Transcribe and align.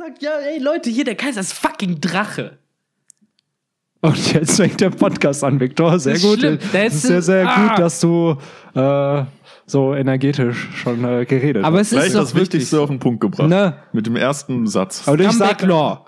gesagt, 0.00 0.22
ja, 0.22 0.30
ey 0.52 0.58
Leute, 0.58 0.90
hier 0.90 1.04
der 1.04 1.14
Kaiser 1.14 1.40
ist 1.40 1.52
fucking 1.52 2.00
Drache. 2.00 2.58
Und 4.02 4.32
jetzt 4.32 4.56
fängt 4.56 4.80
der 4.80 4.90
Podcast 4.90 5.44
an, 5.44 5.60
Viktor. 5.60 5.98
Sehr 5.98 6.14
Das 6.14 6.22
gut. 6.22 6.42
Es 6.42 6.94
ist- 6.94 7.02
sehr, 7.02 7.22
sehr 7.22 7.46
ah. 7.48 7.68
gut, 7.68 7.78
dass 7.78 8.00
du 8.00 8.36
äh, 8.74 9.24
so 9.66 9.94
energetisch 9.94 10.68
schon 10.74 11.04
äh, 11.04 11.26
geredet 11.26 11.64
Aber 11.64 11.78
hast. 11.78 11.88
es 11.88 11.92
ist 11.92 11.98
Gleich 11.98 12.12
doch 12.14 12.20
das 12.20 12.34
Wichtigste 12.34 12.80
auf 12.80 12.88
den 12.88 12.98
Punkt 12.98 13.20
gebracht. 13.20 13.48
Ne? 13.48 13.74
Mit 13.92 14.06
dem 14.06 14.16
ersten 14.16 14.66
Satz. 14.66 15.06
Und 15.06 15.20
ich 15.20 15.30
sag, 15.32 15.60
Law. 15.62 16.06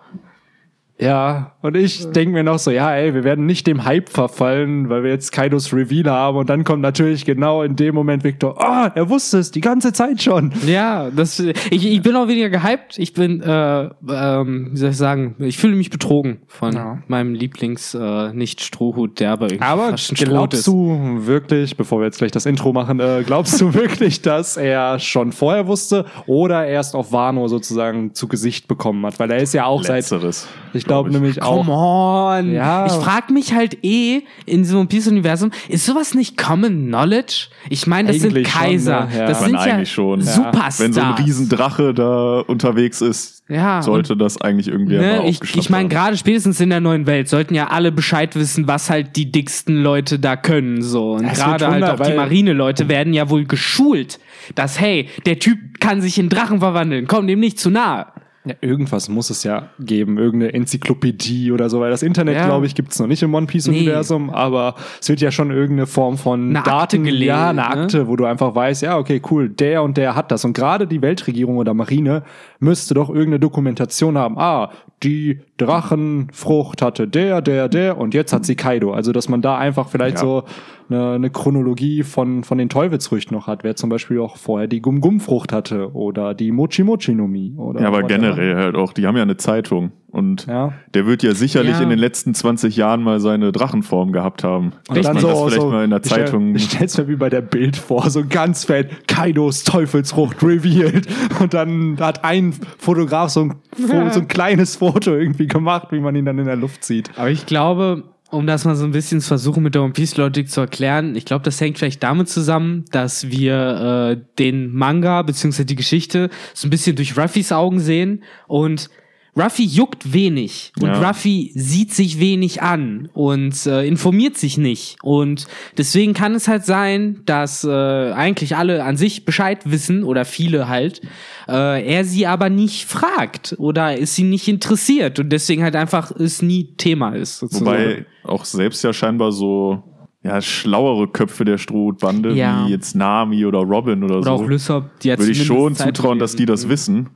Ja, 0.98 1.52
und 1.62 1.76
ich 1.76 2.10
denke 2.12 2.32
mir 2.32 2.44
noch 2.44 2.58
so, 2.60 2.70
ja, 2.70 2.94
ey, 2.94 3.12
wir 3.12 3.24
werden 3.24 3.44
nicht 3.46 3.66
dem 3.66 3.84
Hype 3.84 4.08
verfallen, 4.08 4.88
weil 4.88 5.02
wir 5.02 5.10
jetzt 5.10 5.32
Kaidos 5.32 5.72
Reveal 5.72 6.08
haben. 6.12 6.36
Und 6.36 6.48
dann 6.48 6.62
kommt 6.62 6.80
natürlich 6.82 7.24
genau 7.24 7.62
in 7.62 7.74
dem 7.74 7.94
Moment 7.94 8.22
Viktor, 8.22 8.56
oh, 8.60 8.88
er 8.94 9.08
wusste 9.08 9.38
es 9.38 9.50
die 9.50 9.60
ganze 9.60 9.92
Zeit 9.92 10.22
schon. 10.22 10.52
Ja, 10.66 11.10
das, 11.10 11.40
ich, 11.40 11.86
ich 11.86 12.02
bin 12.02 12.14
auch 12.14 12.28
weniger 12.28 12.50
gehypt. 12.50 12.98
Ich 12.98 13.14
bin, 13.14 13.40
äh, 13.42 13.88
ähm, 14.08 14.68
wie 14.72 14.76
soll 14.76 14.90
ich 14.90 14.96
sagen, 14.96 15.34
ich 15.40 15.58
fühle 15.58 15.74
mich 15.74 15.90
betrogen 15.90 16.42
von 16.46 16.72
Ja. 16.74 16.98
meinem 17.08 17.34
Lieblings 17.34 17.94
äh, 17.94 18.32
nicht 18.32 18.60
Strohhut, 18.60 19.18
der 19.18 19.32
aber 19.32 19.46
irgendwie 19.46 19.64
Aber 19.64 19.90
fast 19.90 20.12
ein 20.12 20.14
glaubst 20.16 20.58
ist. 20.60 20.66
du 20.68 20.98
wirklich, 21.26 21.76
bevor 21.76 21.98
wir 22.00 22.04
jetzt 22.06 22.18
gleich 22.18 22.32
das 22.32 22.46
Intro 22.46 22.72
machen, 22.72 23.00
äh, 23.00 23.22
glaubst 23.26 23.60
du 23.60 23.74
wirklich, 23.74 24.22
dass 24.22 24.56
er 24.56 24.98
schon 25.00 25.32
vorher 25.32 25.66
wusste 25.66 26.04
oder 26.26 26.66
erst 26.66 26.94
auf 26.94 27.10
Wano 27.12 27.48
sozusagen 27.48 28.14
zu 28.14 28.28
Gesicht 28.28 28.68
bekommen 28.68 29.04
hat? 29.06 29.18
Weil 29.18 29.30
er 29.32 29.38
ist 29.38 29.52
ja 29.54 29.64
auch 29.64 29.82
seit, 29.82 29.96
Letzteres. 29.96 30.46
Ich 30.74 30.84
glaube 30.84 31.10
glaub 31.10 31.20
nämlich 31.22 31.42
auch. 31.42 31.64
Come 31.66 31.72
on. 31.72 32.52
Ja. 32.52 32.86
Ich 32.86 32.92
frag 32.92 33.30
mich 33.30 33.52
halt 33.54 33.84
eh 33.84 34.22
in 34.46 34.64
so 34.64 34.78
einem 34.78 34.88
Peace-Universum, 34.88 35.50
ist 35.68 35.86
sowas 35.86 36.14
nicht 36.14 36.36
Common 36.36 36.86
Knowledge? 36.88 37.48
Ich 37.68 37.86
meine, 37.86 38.12
das 38.12 38.22
Eigentlich 38.22 38.46
sind 38.48 38.60
Kaiser. 38.62 39.00
schon, 39.02 39.08
ne? 39.10 39.18
Ja. 39.18 39.26
Das 39.26 39.40
Ich 39.40 39.46
sind 39.46 39.54
ja 39.54 39.60
eigentlich 39.60 39.92
schon. 39.92 40.20
Superstars. 40.22 40.80
Wenn 40.80 40.92
so 40.92 41.00
ein 41.00 41.12
Riesendrache 41.14 41.94
da 41.94 42.40
unterwegs 42.40 43.00
ist, 43.00 43.42
Ja, 43.48 43.82
sollte 43.82 44.16
das 44.16 44.40
eigentlich 44.40 44.68
irgendwie 44.68 44.96
Ne, 44.96 45.28
ich 45.28 45.40
ich 45.56 45.68
meine, 45.70 45.88
gerade 45.88 46.16
spätestens 46.16 46.60
in 46.60 46.70
der 46.70 46.80
neuen 46.80 47.06
Welt 47.06 47.28
sollten 47.28 47.54
ja 47.54 47.68
alle 47.68 47.92
Bescheid 47.92 48.34
wissen, 48.36 48.66
was 48.68 48.88
halt 48.90 49.16
die 49.16 49.30
dicksten 49.30 49.82
Leute 49.82 50.18
da 50.18 50.36
können. 50.36 50.82
So. 50.82 51.12
Und 51.12 51.32
gerade 51.32 51.66
halt 51.68 51.84
auch 51.84 52.00
die 52.00 52.14
Marine-Leute 52.14 52.88
werden 52.88 53.12
ja 53.12 53.28
wohl 53.30 53.44
geschult, 53.44 54.18
dass, 54.54 54.80
hey, 54.80 55.08
der 55.26 55.38
Typ 55.38 55.80
kann 55.80 56.00
sich 56.00 56.18
in 56.18 56.28
Drachen 56.28 56.60
verwandeln, 56.60 57.06
komm 57.06 57.26
dem 57.26 57.40
nicht 57.40 57.58
zu 57.58 57.70
nahe. 57.70 58.06
Ja, 58.44 58.54
irgendwas 58.60 59.08
muss 59.08 59.30
es 59.30 59.44
ja 59.44 59.68
geben, 59.78 60.18
irgendeine 60.18 60.52
Enzyklopädie 60.52 61.52
oder 61.52 61.70
so, 61.70 61.78
weil 61.78 61.92
das 61.92 62.02
Internet, 62.02 62.34
Ja. 62.34 62.46
glaube 62.46 62.66
ich, 62.66 62.74
gibt 62.74 62.90
es 62.92 62.98
noch 62.98 63.06
nicht 63.06 63.22
im 63.22 63.32
One 63.32 63.46
Piece-Universum, 63.46 64.30
aber 64.30 64.74
es 65.00 65.08
wird 65.08 65.20
ja 65.20 65.30
schon 65.30 65.52
irgendeine 65.52 65.86
Form 65.86 66.18
von 66.18 66.50
Eine 66.50 66.64
Daten, 66.64 67.04
gelegt, 67.04 67.28
ja, 67.28 67.50
eine 67.50 67.60
ne? 67.60 67.66
Akte, 67.68 68.08
wo 68.08 68.16
du 68.16 68.24
einfach 68.24 68.52
weißt, 68.52 68.82
ja, 68.82 68.98
okay, 68.98 69.22
cool, 69.30 69.48
der 69.48 69.84
und 69.84 69.96
der 69.96 70.16
hat 70.16 70.32
das. 70.32 70.44
Und 70.44 70.54
gerade 70.54 70.88
die 70.88 71.02
Weltregierung 71.02 71.56
oder 71.58 71.72
Marine 71.72 72.24
müsste 72.58 72.94
doch 72.94 73.10
irgendeine 73.10 73.38
Dokumentation 73.38 74.18
haben. 74.18 74.36
Ah, 74.38 74.70
die 75.04 75.38
Drachenfrucht 75.56 76.82
hatte 76.82 77.06
der, 77.08 77.42
der, 77.42 77.68
der 77.68 77.98
und 77.98 78.14
jetzt 78.14 78.32
hat 78.32 78.44
sie 78.44 78.56
Kaido. 78.56 78.92
Also, 78.92 79.12
dass 79.12 79.28
man 79.28 79.42
da 79.42 79.56
einfach 79.58 79.88
vielleicht 79.88 80.16
Ja. 80.16 80.20
so 80.22 80.44
eine, 80.92 81.12
eine 81.12 81.30
Chronologie 81.30 82.02
von, 82.02 82.44
von 82.44 82.58
den 82.58 82.68
Teufelsfrüchten 82.68 83.36
noch 83.36 83.46
hat. 83.46 83.64
Wer 83.64 83.76
zum 83.76 83.88
Beispiel 83.90 84.20
auch 84.20 84.36
vorher 84.36 84.68
die 84.68 84.80
Gum-Gum-Frucht 84.80 85.52
hatte 85.52 85.92
oder 85.94 86.34
die 86.34 86.52
Mochi-Mochi-Nomi. 86.52 87.54
oder 87.56 87.80
Ja, 87.80 87.88
aber 87.88 88.02
generell 88.02 88.56
halt 88.56 88.74
auch, 88.76 88.92
die 88.92 89.06
haben 89.06 89.16
ja 89.16 89.22
eine 89.22 89.36
Zeitung 89.36 89.92
und 90.10 90.46
Ja. 90.46 90.72
der 90.94 91.06
wird 91.06 91.22
ja 91.22 91.34
sicherlich 91.34 91.72
Ja. 91.76 91.82
in 91.82 91.88
den 91.90 91.98
letzten 91.98 92.34
20 92.34 92.76
Jahren 92.76 93.02
mal 93.02 93.18
seine 93.20 93.50
Drachenform 93.52 94.12
gehabt 94.12 94.44
haben. 94.44 94.72
Und 94.88 94.96
Dass 94.98 95.06
man 95.06 95.22
das 95.22 95.40
vielleicht 95.42 95.62
mal 95.66 95.84
in 95.84 95.90
der 95.90 96.00
ich 96.00 96.06
stell- 96.06 96.24
Zeitung. 96.26 96.54
Ich 96.54 96.64
stell's 96.64 96.98
mir 96.98 97.08
wie 97.08 97.16
bei 97.16 97.30
der 97.30 97.40
Bild 97.40 97.76
vor, 97.76 98.10
so 98.10 98.22
ganz 98.28 98.64
fett, 98.64 99.08
Kaidos 99.08 99.64
Teufelsfrucht 99.64 100.42
revealed. 100.42 101.06
Und 101.40 101.54
dann 101.54 101.96
hat 102.00 102.24
ein 102.24 102.52
Fotograf 102.78 103.30
so 103.30 103.40
ein, 103.44 103.54
so 103.76 104.20
ein 104.20 104.28
kleines 104.28 104.76
Foto 104.76 105.14
irgendwie 105.14 105.46
gemacht, 105.46 105.88
wie 105.92 106.00
man 106.00 106.14
ihn 106.14 106.24
dann 106.26 106.38
in 106.38 106.44
der 106.46 106.56
Luft 106.56 106.84
sieht. 106.84 107.10
Aber 107.16 107.30
ich 107.30 107.46
glaube, 107.46 108.04
um 108.32 108.46
das 108.46 108.64
mal 108.64 108.74
so 108.74 108.84
ein 108.84 108.92
bisschen 108.92 109.20
zu 109.20 109.28
versuchen 109.28 109.62
mit 109.62 109.74
der 109.74 109.82
One 109.82 109.92
Piece 109.92 110.16
Logic 110.16 110.50
zu 110.50 110.62
erklären, 110.62 111.14
ich 111.14 111.26
glaube, 111.26 111.44
das 111.44 111.60
hängt 111.60 111.78
vielleicht 111.78 112.02
damit 112.02 112.30
zusammen, 112.30 112.86
dass 112.90 113.28
wir 113.28 114.16
äh, 114.16 114.24
den 114.38 114.74
Manga 114.74 115.20
beziehungsweise 115.22 115.66
die 115.66 115.76
Geschichte 115.76 116.30
so 116.54 116.66
ein 116.66 116.70
bisschen 116.70 116.96
durch 116.96 117.16
Ruffys 117.16 117.52
Augen 117.52 117.78
sehen 117.78 118.24
und 118.48 118.88
Ruffy 119.34 119.64
juckt 119.64 120.12
wenig 120.12 120.72
und 120.78 120.88
Ja. 120.88 121.08
Ruffy 121.08 121.52
sieht 121.54 121.94
sich 121.94 122.20
wenig 122.20 122.60
an 122.62 123.08
und 123.14 123.64
äh, 123.66 123.86
informiert 123.86 124.36
sich 124.36 124.58
nicht. 124.58 124.96
Und 125.02 125.46
deswegen 125.78 126.12
kann 126.12 126.34
es 126.34 126.48
halt 126.48 126.66
sein, 126.66 127.22
dass 127.24 127.64
äh, 127.64 127.70
eigentlich 128.12 128.56
alle 128.56 128.84
an 128.84 128.98
sich 128.98 129.24
Bescheid 129.24 129.60
wissen 129.64 130.04
oder 130.04 130.26
viele 130.26 130.68
halt, 130.68 131.00
äh, 131.48 131.82
er 131.86 132.04
sie 132.04 132.26
aber 132.26 132.50
nicht 132.50 132.84
fragt 132.84 133.54
oder 133.58 133.98
es 133.98 134.18
ihn 134.18 134.28
nicht 134.28 134.48
interessiert 134.48 135.18
und 135.18 135.30
deswegen 135.30 135.62
halt 135.62 135.76
einfach 135.76 136.10
es 136.10 136.42
nie 136.42 136.74
Thema 136.76 137.14
ist. 137.14 137.38
Sozusagen. 137.38 137.66
Wobei 137.66 138.06
auch 138.24 138.44
selbst 138.44 138.84
ja 138.84 138.92
scheinbar 138.92 139.32
so 139.32 139.82
ja, 140.22 140.40
schlauere 140.42 141.08
Köpfe 141.08 141.44
der 141.46 141.56
Strohbande, 141.58 142.34
Ja. 142.34 142.66
wie 142.66 142.70
jetzt 142.70 142.94
Nami 142.94 143.44
oder 143.46 143.60
Robin 143.60 144.04
oder, 144.04 144.16
oder 144.18 144.24
so, 144.24 144.30
auch 144.30 144.46
Lysop, 144.46 145.00
die 145.00 145.10
hat 145.10 145.18
würde 145.18 145.32
ich 145.32 145.42
schon 145.44 145.74
zutrauen, 145.74 146.18
dass 146.18 146.36
die 146.36 146.44
das 146.46 146.68
wissen 146.68 147.08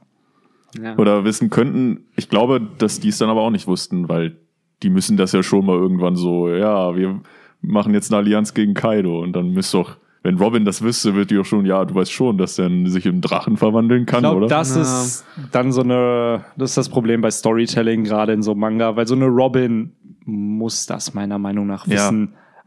Ja. 0.82 0.96
oder 0.96 1.24
wissen 1.24 1.50
könnten. 1.50 2.06
Ich 2.16 2.28
glaube, 2.28 2.60
dass 2.78 3.00
die 3.00 3.08
es 3.08 3.18
dann 3.18 3.30
aber 3.30 3.42
auch 3.42 3.50
nicht 3.50 3.66
wussten, 3.66 4.08
weil 4.08 4.36
die 4.82 4.90
müssen 4.90 5.16
das 5.16 5.32
ja 5.32 5.42
schon 5.42 5.64
mal 5.66 5.76
irgendwann 5.76 6.16
so, 6.16 6.48
ja, 6.48 6.94
wir 6.96 7.20
machen 7.62 7.94
jetzt 7.94 8.12
eine 8.12 8.18
Allianz 8.18 8.54
gegen 8.54 8.74
Kaido 8.74 9.20
und 9.20 9.32
dann 9.34 9.50
müsste 9.52 9.78
doch, 9.78 9.96
wenn 10.22 10.38
Robin 10.38 10.64
das 10.64 10.82
wüsste, 10.82 11.14
wird 11.14 11.30
die 11.30 11.38
auch 11.38 11.44
schon, 11.44 11.64
ja, 11.64 11.84
du 11.84 11.94
weißt 11.94 12.12
schon, 12.12 12.36
dass 12.36 12.56
der 12.56 12.68
sich 12.86 13.06
in 13.06 13.20
Drachen 13.20 13.56
verwandeln 13.56 14.06
kann, 14.06 14.18
Ich 14.18 14.22
glaube, 14.30 14.36
oder? 14.38 14.46
das 14.48 14.74
Ja. 14.74 14.82
ist 14.82 15.24
dann 15.52 15.72
so 15.72 15.82
eine, 15.82 16.44
das 16.56 16.70
ist 16.70 16.76
das 16.76 16.88
Problem 16.88 17.20
bei 17.20 17.30
Storytelling, 17.30 18.04
gerade 18.04 18.32
in 18.32 18.42
so 18.42 18.54
Manga, 18.54 18.96
weil 18.96 19.06
so 19.06 19.14
eine 19.14 19.26
Robin 19.26 19.92
muss 20.24 20.86
das 20.86 21.14
meiner 21.14 21.38
Meinung 21.38 21.66
nach 21.68 21.86
Ja. 21.86 22.08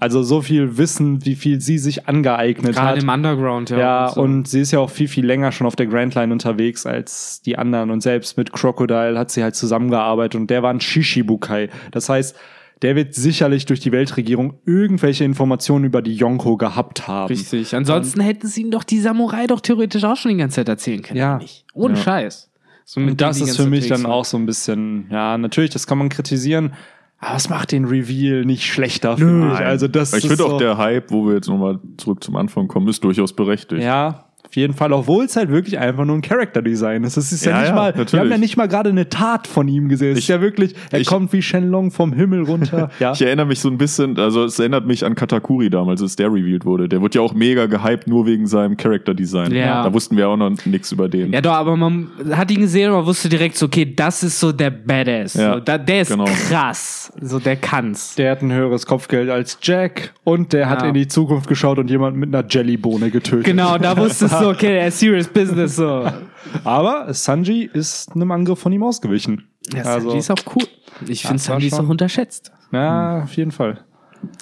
Also 0.01 0.23
so 0.23 0.41
viel 0.41 0.77
wissen, 0.77 1.25
wie 1.25 1.35
viel 1.35 1.59
sie 1.59 1.77
sich 1.77 2.07
angeeignet 2.07 2.77
hat. 2.77 2.95
Gerade 2.95 3.01
im 3.01 3.09
Underground, 3.09 3.69
ja. 3.69 3.77
Ja, 3.77 4.09
so. 4.09 4.21
und 4.21 4.47
sie 4.47 4.61
ist 4.61 4.71
ja 4.71 4.79
auch 4.79 4.89
viel, 4.89 5.09
viel 5.09 5.25
länger 5.25 5.51
schon 5.51 5.67
auf 5.67 5.75
der 5.75 5.87
Grand 5.87 6.15
Line 6.15 6.31
unterwegs 6.31 6.85
als 6.85 7.41
die 7.41 7.57
anderen. 7.57 7.91
Und 7.91 8.01
selbst 8.01 8.37
mit 8.37 8.53
Crocodile 8.53 9.19
hat 9.19 9.29
sie 9.29 9.43
halt 9.43 9.55
zusammengearbeitet 9.55 10.39
und 10.39 10.49
der 10.49 10.63
war 10.63 10.69
ein 10.73 10.79
Shishibukai. 10.79 11.69
Das 11.91 12.07
heißt, 12.07 12.35
der 12.81 12.95
wird 12.95 13.13
sicherlich 13.13 13.65
durch 13.65 13.81
die 13.81 13.91
Weltregierung 13.91 14.53
irgendwelche 14.65 15.25
Informationen 15.25 15.83
über 15.83 16.01
die 16.01 16.15
Yonko 16.15 16.55
gehabt 16.55 17.09
haben. 17.09 17.27
Richtig. 17.27 17.75
Ansonsten 17.75 18.21
hätten 18.21 18.47
sie 18.47 18.61
ihm 18.61 18.71
doch 18.71 18.85
die 18.85 18.99
Samurai 18.99 19.47
doch 19.47 19.59
theoretisch 19.59 20.05
auch 20.05 20.15
schon 20.15 20.31
die 20.31 20.37
ganze 20.37 20.55
Zeit 20.55 20.69
erzählen 20.69 21.01
können. 21.01 21.17
Ja. 21.19 21.39
Ohne 21.73 21.95
Ja. 21.95 22.01
Scheiß. 22.03 22.49
So 22.85 23.01
Und 23.01 23.19
das 23.19 23.41
ist 23.41 23.57
für 23.57 23.63
mich 23.65 23.83
unterwegs 23.83 23.87
dann 23.89 24.03
waren. 24.03 24.11
auch 24.13 24.23
so 24.25 24.37
ein 24.37 24.45
bisschen, 24.45 25.07
ja, 25.11 25.37
natürlich, 25.37 25.71
das 25.71 25.85
kann 25.87 25.97
man 25.97 26.07
kritisieren, 26.07 26.73
aber 27.19 27.35
es 27.35 27.49
macht 27.49 27.71
den 27.71 27.85
Reveal 27.85 28.45
nicht 28.45 28.65
schlechter, 28.65 29.17
finde 29.17 29.47
ich. 29.47 29.53
Nein. 29.53 29.67
Also 29.67 29.87
das 29.87 30.13
ich 30.13 30.21
finde 30.21 30.37
so, 30.37 30.47
auch 30.47 30.57
der 30.57 30.77
Hype, 30.77 31.11
wo 31.11 31.27
wir 31.27 31.35
jetzt 31.35 31.49
nochmal 31.49 31.79
zurück 31.97 32.23
zum 32.23 32.35
Anfang 32.37 32.67
kommen, 32.67 32.87
ist 32.87 33.03
durchaus 33.03 33.33
berechtigt. 33.33 33.83
Ja, 33.83 34.28
auf 34.49 34.55
jeden 34.55 34.73
Fall, 34.73 34.91
obwohl 34.93 35.25
es 35.25 35.35
halt 35.35 35.49
wirklich 35.49 35.77
einfach 35.77 36.05
nur 36.05 36.15
ein 36.15 36.21
Character-Design 36.23 37.03
ist. 37.03 37.17
Es 37.17 37.31
ist 37.31 37.45
ja, 37.45 37.51
Ja, 37.51 37.59
nicht 37.59 37.69
ja, 37.69 37.75
mal, 37.75 37.93
wir 37.93 37.99
natürlich. 37.99 38.19
haben 38.23 38.31
ja 38.31 38.37
nicht 38.39 38.57
mal 38.57 38.67
gerade 38.67 38.89
eine 38.89 39.07
Tat 39.07 39.45
von 39.47 39.67
ihm 39.67 39.89
gesehen. 39.89 40.13
Es 40.13 40.17
ist 40.17 40.23
Ich- 40.23 40.27
ja 40.29 40.41
wirklich, 40.41 40.73
er 40.91 40.99
ich- 41.01 41.07
kommt 41.07 41.31
wie 41.33 41.41
Shenlong 41.43 41.91
vom 41.91 42.13
Himmel 42.13 42.43
runter. 42.43 42.89
ja. 42.99 43.11
Ich 43.19 43.21
erinnere 43.21 43.45
mich 43.45 43.59
so 43.59 43.69
ein 43.69 43.77
bisschen, 43.77 44.17
also 44.17 44.45
es 44.45 44.57
erinnert 44.57 44.87
mich 44.87 45.05
an 45.05 45.13
Katakuri 45.13 45.69
damals, 45.69 46.01
als 46.01 46.15
der 46.15 46.29
revealed 46.33 46.65
wurde. 46.65 46.89
Der 46.89 46.99
wurde 46.99 47.19
ja 47.19 47.21
auch 47.21 47.33
mega 47.35 47.67
gehypt, 47.67 48.07
nur 48.07 48.25
wegen 48.25 48.47
seinem 48.47 48.75
Character-Design. 48.75 49.51
Ja. 49.53 49.83
Da 49.83 49.93
wussten 49.93 50.17
wir 50.17 50.27
auch 50.27 50.37
noch 50.37 50.49
nichts 50.65 50.91
über 50.91 51.07
den. 51.09 51.31
Ja, 51.31 51.41
doch, 51.41 51.53
aber 51.53 51.77
man 51.77 52.07
hat 52.31 52.49
ihn 52.49 52.61
gesehen 52.61 52.89
und 52.91 52.97
man 52.97 53.05
wusste 53.05 53.29
direkt 53.29 53.55
so, 53.55 53.67
okay, 53.67 53.93
das 53.95 54.23
ist 54.23 54.39
so 54.39 54.51
der 54.51 54.71
Badass. 54.71 55.35
Ja, 55.35 55.53
so, 55.55 55.59
da, 55.59 55.77
der 55.77 56.01
ist 56.01 56.09
genau. 56.11 56.25
krass. 56.25 57.13
So, 57.21 57.37
der 57.37 57.55
kann's. 57.55 58.15
Der 58.15 58.31
hat 58.31 58.41
ein 58.41 58.51
höheres 58.51 58.85
Kopfgeld 58.87 59.29
als 59.29 59.59
Jack 59.61 60.13
und 60.23 60.53
der 60.53 60.69
hat 60.69 60.81
in 60.83 60.93
die 60.95 61.07
Zukunft 61.07 61.47
geschaut 61.47 61.77
und 61.77 61.89
jemand 61.89 62.17
mit 62.17 62.33
einer 62.33 62.47
Jellybohne 62.49 63.11
getötet. 63.11 63.45
Genau, 63.45 63.77
da 63.77 63.95
wusstest 63.95 64.33
du, 64.41 64.49
okay, 64.49 64.77
er 64.77 64.87
ist 64.87 64.99
serious 64.99 65.27
business, 65.27 65.75
so. 65.75 66.09
Aber 66.63 67.13
Sanji 67.13 67.69
ist 67.71 68.15
einem 68.15 68.31
Angriff 68.31 68.59
von 68.59 68.71
ihm 68.71 68.83
ausgewichen. 68.83 69.47
Ja, 69.73 69.83
also, 69.83 70.07
Sanji 70.07 70.19
ist 70.19 70.31
auch 70.31 70.55
cool. 70.55 70.63
Ich 71.07 71.23
finde, 71.23 71.39
Sanji 71.39 71.67
ist 71.67 71.79
auch 71.79 71.87
unterschätzt. 71.87 72.51
ja, 72.71 73.23
auf 73.23 73.33
jeden 73.33 73.51
Fall. 73.51 73.83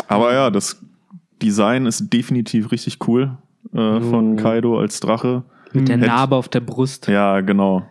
Aber 0.08 0.34
ja, 0.34 0.50
das 0.50 0.82
Design 1.42 1.86
ist 1.86 2.12
definitiv 2.12 2.72
richtig 2.72 3.08
cool 3.08 3.38
äh, 3.74 4.02
von 4.02 4.36
Kaido 4.38 4.80
als 4.80 5.00
Drache. 5.00 5.44
Mit 5.74 5.90
der 5.90 5.98
Narbe 5.98 6.36
auf 6.36 6.50
der 6.50 6.62
Brust. 6.62 7.08
Ja, 7.08 7.42
genau. 7.42 7.84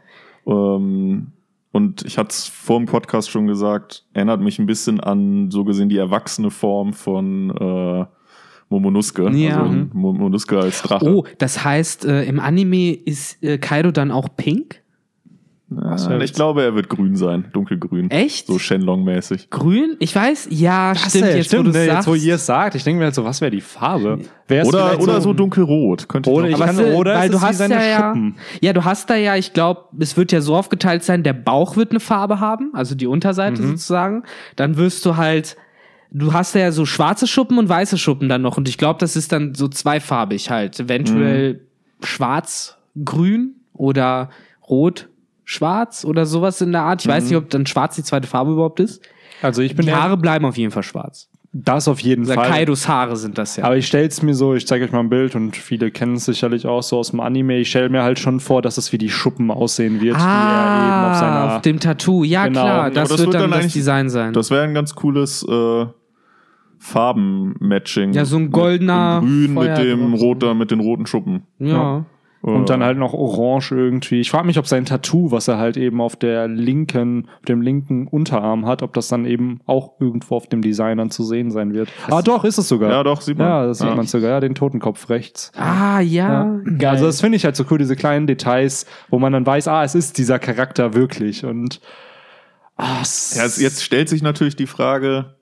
Ähm, 0.47 1.33
und 1.73 2.05
ich 2.07 2.17
hatte 2.17 2.31
es 2.31 2.47
vor 2.47 2.79
dem 2.79 2.87
Podcast 2.87 3.31
schon 3.31 3.47
gesagt, 3.47 4.07
erinnert 4.15 4.41
mich 4.41 4.59
ein 4.59 4.67
bisschen 4.67 5.01
an 5.01 5.51
so 5.51 5.65
gesehen 5.65 5.89
die 5.89 5.99
erwachsene 5.99 6.51
Form 6.51 6.95
von 6.95 7.51
äh, 7.51 8.07
Momonosuke. 8.69 9.31
Ja. 9.37 9.63
Also 9.63 9.87
Momonosuke 9.93 10.59
als 10.59 10.83
Drache. 10.83 11.05
Oh, 11.07 11.25
das 11.39 11.65
heißt, 11.65 12.05
äh, 12.05 12.25
im 12.25 12.41
Anime 12.41 12.93
ist 12.95 13.43
äh, 13.43 13.59
Kaido 13.59 13.91
dann 13.93 14.11
auch 14.11 14.29
pink? 14.37 14.83
Ja, 15.69 16.21
ich 16.21 16.33
glaube, 16.33 16.63
er 16.63 16.77
wird 16.77 16.89
grün 16.89 17.17
sein. 17.17 17.47
Dunkelgrün. 17.53 18.09
Echt? 18.13 18.47
So 18.47 18.55
Shenlong-mäßig. 18.61 19.51
Grün? 19.51 19.97
Ich 19.99 20.15
weiß, 20.15 20.47
ja, 20.51 20.93
Das 20.93 21.09
stimmt, 21.11 21.25
ey, 21.25 21.37
jetzt, 21.39 21.47
stimmt, 21.47 21.65
wo 21.67 21.73
ne, 21.73 21.85
sagst. 21.87 21.97
jetzt 21.97 22.07
wo 22.07 22.15
ihr 22.15 22.35
es 22.37 22.47
sagt. 22.47 22.77
Ich 22.77 22.85
denke 22.85 22.99
mir 23.01 23.07
halt 23.07 23.17
so, 23.17 23.25
was 23.25 23.41
wäre 23.41 23.51
die 23.51 23.61
Farbe? 23.61 24.21
Wär's 24.47 24.69
Oder, 24.69 25.01
oder 25.03 25.21
so 25.21 25.33
dunkelrot. 25.33 26.09
Könnte 26.09 26.31
Oder 26.31 26.47
ich 26.47 26.53
ich 26.57 26.61
kann- 26.65 26.79
oder 26.95 27.17
weil 27.17 27.25
ist 27.25 27.33
du 27.33 27.37
es 27.39 27.43
wie 27.43 27.47
hast 27.65 27.69
ja, 27.69 27.97
Schuppen? 28.07 28.37
ja, 28.61 28.73
du 28.75 28.85
hast 28.85 29.11
da 29.11 29.17
ja, 29.17 29.35
ich 29.35 29.55
glaube, 29.55 29.87
es 29.99 30.17
wird 30.17 30.31
ja 30.31 30.41
so 30.41 30.55
aufgeteilt 30.55 31.03
sein, 31.03 31.25
der 31.25 31.33
Bauch 31.33 31.77
wird 31.77 31.91
eine 31.91 31.99
Farbe 32.01 32.39
haben, 32.39 32.71
also 32.73 32.95
die 32.95 33.09
Unterseite 33.09 33.61
Mhm. 33.61 33.67
sozusagen. 33.71 34.23
Dann 34.55 34.77
wirst 34.77 35.05
du 35.05 35.17
halt, 35.17 35.57
du 36.11 36.33
hast 36.33 36.55
ja 36.55 36.73
so 36.73 36.87
schwarze 36.87 37.27
Schuppen 37.27 37.59
und 37.59 37.69
weiße 37.69 37.99
Schuppen 37.99 38.29
dann 38.29 38.43
noch 38.43 38.57
und 38.57 38.69
ich 38.69 38.79
glaube, 38.79 38.99
das 39.01 39.17
ist 39.17 39.33
dann 39.33 39.55
so 39.55 39.69
zweifarbig 39.69 40.51
halt. 40.51 40.79
Eventuell 40.81 41.55
Mhm. 41.55 42.05
schwarz, 42.07 42.77
grün 43.05 43.55
oder 43.73 44.31
rot, 44.69 45.09
schwarz 45.45 46.05
oder 46.05 46.27
sowas 46.27 46.61
in 46.61 46.73
der 46.73 46.83
Art. 46.83 47.03
Ich 47.03 47.09
weiß 47.09 47.25
Mhm. 47.25 47.29
nicht, 47.31 47.39
ob 47.39 47.51
dann 47.51 47.67
schwarz 47.67 47.97
die 47.97 48.03
zweite 48.03 48.27
Farbe 48.27 48.53
überhaupt 48.53 48.81
ist. 48.81 49.03
Also 49.43 49.63
ich 49.63 49.77
bin 49.77 49.87
Die 49.87 49.93
Haare 49.93 50.17
bleiben 50.17 50.45
auf 50.45 50.57
jeden 50.57 50.71
Fall 50.73 50.83
schwarz. 50.83 51.29
Das 51.65 51.89
auf 51.89 52.01
jeden 52.01 52.25
Fall. 52.27 52.49
Kaidos 52.49 52.89
Haare 52.89 53.17
sind 53.17 53.39
das 53.39 53.57
ja. 53.57 53.65
Aber 53.65 53.77
ich 53.77 53.87
stell's 53.87 54.23
mir 54.23 54.35
so, 54.35 54.55
ich 54.55 54.67
zeige 54.67 54.85
euch 54.85 54.93
mal 54.93 55.01
ein 55.01 55.09
Bild 55.09 55.35
und 55.35 55.57
viele 55.57 55.91
kennen 55.91 56.17
es 56.17 56.25
sicherlich 56.27 56.67
auch 56.67 56.83
so 56.83 56.99
aus 56.99 57.11
dem 57.11 57.21
Anime. 57.21 57.59
Ich 57.59 57.71
stelle 57.71 57.89
mir 57.89 58.03
halt 58.03 58.19
schon 58.19 58.41
vor, 58.41 58.63
dass 58.63 58.79
es 58.79 58.93
wie 58.93 58.99
die 58.99 59.09
Schuppen 59.11 59.51
aussehen 59.51 60.01
wird, 60.01 60.17
die 60.17 60.21
er 60.21 60.25
eben 60.25 61.11
auf 61.11 61.17
seiner. 61.19 61.37
Ah, 61.37 61.57
auf 61.57 61.63
dem 61.63 61.81
Tattoo. 61.81 62.25
Ja, 62.25 62.47
Genau. 62.47 62.61
klar, 62.63 62.91
das, 62.91 63.09
das 63.09 63.19
wird 63.19 63.33
wird 63.33 63.43
dann 63.43 63.51
dann 63.51 63.61
das 63.63 63.73
Design 63.73 64.09
sein. 64.11 64.33
Das 64.33 64.51
wäre 64.51 64.63
ein 64.65 64.75
ganz 64.75 64.95
cooles 64.95 65.47
äh, 65.49 65.87
Farbenmatching. 66.79 68.13
Ja, 68.13 68.25
so 68.25 68.37
ein 68.37 68.45
Mit- 68.45 68.53
goldener 68.53 69.21
in 69.23 69.29
Grün 69.47 69.55
Feuer 69.55 69.79
mit 69.79 69.87
dem 69.89 70.15
roter, 70.15 70.55
mit 70.55 70.71
den 70.71 70.81
roten 70.81 71.07
Schuppen. 71.07 71.43
ja. 71.59 72.05
Und 72.55 72.71
dann 72.71 72.83
halt 72.85 72.97
noch 72.97 73.13
orange 73.13 73.73
irgendwie. 73.73 74.21
Ich 74.21 74.31
frage 74.31 74.47
mich, 74.47 74.59
ob 74.59 74.67
sein 74.67 74.85
Tattoo, 74.85 75.31
was 75.33 75.49
er 75.49 75.59
halt 75.59 75.77
eben 75.77 76.01
auf 76.01 76.15
der 76.17 76.47
linken, 76.49 77.29
auf 77.39 77.45
dem 77.47 77.61
linken 77.61 78.07
Unterarm 78.07 78.67
hat, 78.67 78.83
ob 78.83 78.93
das 78.95 79.09
dann 79.09 79.27
eben 79.27 79.61
auch 79.67 80.01
irgendwo 80.01 80.37
auf 80.37 80.47
dem 80.47 80.63
Design 80.63 80.99
dann 80.99 81.11
zu 81.11 81.25
sehen 81.25 81.51
sein 81.51 81.75
wird. 81.75 81.89
ah, 82.09 82.23
doch, 82.23 82.45
ist 82.45 82.59
es 82.59 82.69
sogar. 82.69 82.91
Ja, 82.91 83.03
doch, 83.03 83.21
sieht 83.21 83.37
man. 83.39 83.49
Ja, 83.49 83.67
das 83.67 83.79
sieht 83.79 83.89
Ja. 83.89 83.95
man 83.97 84.07
sogar. 84.07 84.31
Ja, 84.31 84.41
den 84.41 84.55
Totenkopf 84.55 85.11
rechts. 85.11 85.51
Ah, 85.57 86.01
ja. 86.01 86.59
Ja. 86.81 86.91
Also 86.91 87.07
das 87.07 87.21
finde 87.21 87.37
ich 87.37 87.45
halt 87.45 87.57
so 87.57 87.65
cool, 87.71 87.79
diese 87.79 87.97
kleinen 87.97 88.27
Details, 88.27 88.87
wo 89.11 89.19
man 89.19 89.33
dann 89.33 89.45
weiß, 89.45 89.69
ah, 89.69 89.83
es 89.85 89.95
ist 89.95 90.19
dieser 90.19 90.39
Charakter 90.39 90.95
wirklich. 90.95 91.45
Und 91.45 91.81
ah, 92.77 93.03
Ja, 93.35 93.45
jetzt 93.45 93.83
stellt 93.83 94.09
sich 94.09 94.23
natürlich 94.23 94.57
die 94.57 94.67
Frage, 94.67 95.36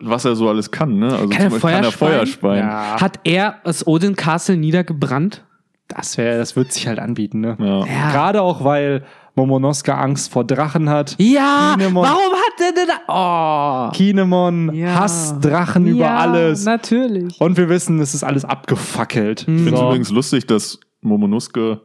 was 0.00 0.24
er 0.24 0.34
so 0.36 0.48
alles 0.48 0.70
kann, 0.70 0.98
ne? 0.98 1.06
Also 1.12 1.28
Kann 1.28 1.32
er 1.32 1.50
zum 1.50 1.60
Beispiel 1.60 1.70
kann 1.70 1.84
er 1.84 1.92
Feuer 1.92 2.10
Feuerspeien. 2.10 2.66
Ja. 2.66 3.00
Hat 3.00 3.20
er 3.24 3.56
das 3.64 3.86
Odin 3.86 4.16
Castle 4.16 4.56
niedergebrannt? 4.56 5.44
das 5.88 6.16
wäre, 6.18 6.38
das 6.38 6.54
wird 6.54 6.72
sich 6.72 6.86
halt 6.86 7.00
anbieten, 7.00 7.40
ne? 7.40 7.56
Ja. 7.58 7.84
Ja. 7.84 8.10
Gerade 8.12 8.42
auch, 8.42 8.62
weil 8.62 9.04
Momonosuke 9.34 9.92
Angst 9.94 10.30
vor 10.32 10.44
Drachen 10.44 10.88
hat. 10.88 11.16
Ja, 11.18 11.74
Kinemon. 11.76 12.04
warum 12.04 12.32
hat 12.32 12.60
er 12.60 12.72
denn 12.72 12.86
da? 13.06 13.88
Oh. 13.88 13.90
Kinemon 13.92 14.72
Ja. 14.72 15.00
hasst 15.00 15.44
Drachen 15.44 15.86
über 15.88 16.08
alles. 16.10 16.64
natürlich. 16.64 17.40
Und 17.40 17.56
wir 17.56 17.68
wissen, 17.68 17.98
es 18.00 18.14
ist 18.14 18.22
alles 18.22 18.44
abgefackelt. 18.44 19.40
Ich 19.40 19.46
finde 19.46 19.70
es 19.72 19.78
So. 19.80 19.86
übrigens 19.86 20.10
lustig, 20.10 20.46
dass 20.46 20.78
Momonosuke 21.00 21.80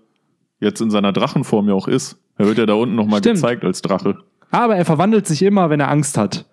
jetzt 0.60 0.82
in 0.82 0.92
seiner 0.92 1.12
Drachenform 1.12 1.68
ja 1.70 1.74
auch 1.74 1.88
ist. 1.88 2.18
Er 2.38 2.46
wird 2.46 2.60
ja 2.60 2.68
da 2.68 2.74
unten 2.74 2.96
nochmal 2.96 3.22
gezeigt 3.22 3.64
als 3.64 3.82
Drache. 3.82 4.18
Aber 4.52 4.76
er 4.76 4.86
verwandelt 4.86 5.26
sich 5.26 5.42
immer, 5.42 5.70
wenn 5.72 5.80
er 5.80 5.90
Angst 5.90 6.18
hat. 6.18 6.46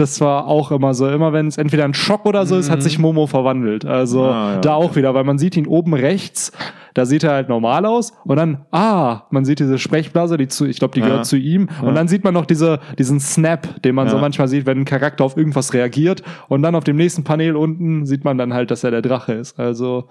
Das 0.00 0.20
war 0.20 0.46
auch 0.46 0.70
immer 0.72 0.94
so. 0.94 1.08
Immer 1.08 1.32
wenn 1.32 1.46
es 1.46 1.58
entweder 1.58 1.84
ein 1.84 1.94
Schock 1.94 2.24
oder 2.26 2.46
so 2.46 2.56
ist, 2.56 2.70
hat 2.70 2.82
sich 2.82 2.98
Momo 2.98 3.26
verwandelt. 3.26 3.84
Also 3.84 4.24
Ah, 4.24 4.54
ja, 4.54 4.60
da 4.60 4.76
okay. 4.76 4.84
auch 4.86 4.96
wieder, 4.96 5.14
weil 5.14 5.24
man 5.24 5.38
sieht 5.38 5.56
ihn 5.56 5.66
oben 5.66 5.92
rechts, 5.94 6.52
da 6.94 7.04
sieht 7.06 7.22
er 7.22 7.32
halt 7.32 7.48
normal 7.48 7.84
aus 7.86 8.12
und 8.24 8.36
dann, 8.36 8.64
ah, 8.72 9.22
man 9.30 9.44
sieht 9.44 9.60
diese 9.60 9.78
Sprechblase, 9.78 10.36
die 10.38 10.48
zu, 10.48 10.64
ich 10.66 10.78
glaube, 10.78 10.94
die 10.94 11.00
Ja. 11.00 11.06
gehört 11.06 11.26
zu 11.26 11.36
ihm. 11.36 11.68
Und 11.82 11.94
dann 11.94 12.08
sieht 12.08 12.24
man 12.24 12.34
noch 12.34 12.46
diese, 12.46 12.80
diesen 12.98 13.20
Snap, 13.20 13.82
den 13.82 13.94
man 13.94 14.08
so 14.08 14.16
Ja. 14.16 14.20
manchmal 14.22 14.48
sieht, 14.48 14.66
wenn 14.66 14.78
ein 14.78 14.84
Charakter 14.86 15.22
auf 15.24 15.36
irgendwas 15.36 15.72
reagiert. 15.74 16.22
Und 16.48 16.62
dann 16.62 16.74
auf 16.74 16.84
dem 16.84 16.96
nächsten 16.96 17.22
Panel 17.22 17.54
unten 17.56 18.06
sieht 18.06 18.24
man 18.24 18.38
dann 18.38 18.54
halt, 18.54 18.70
dass 18.70 18.82
er 18.84 18.90
der 18.90 19.02
Drache 19.02 19.34
ist. 19.34 19.60
Also, 19.60 20.06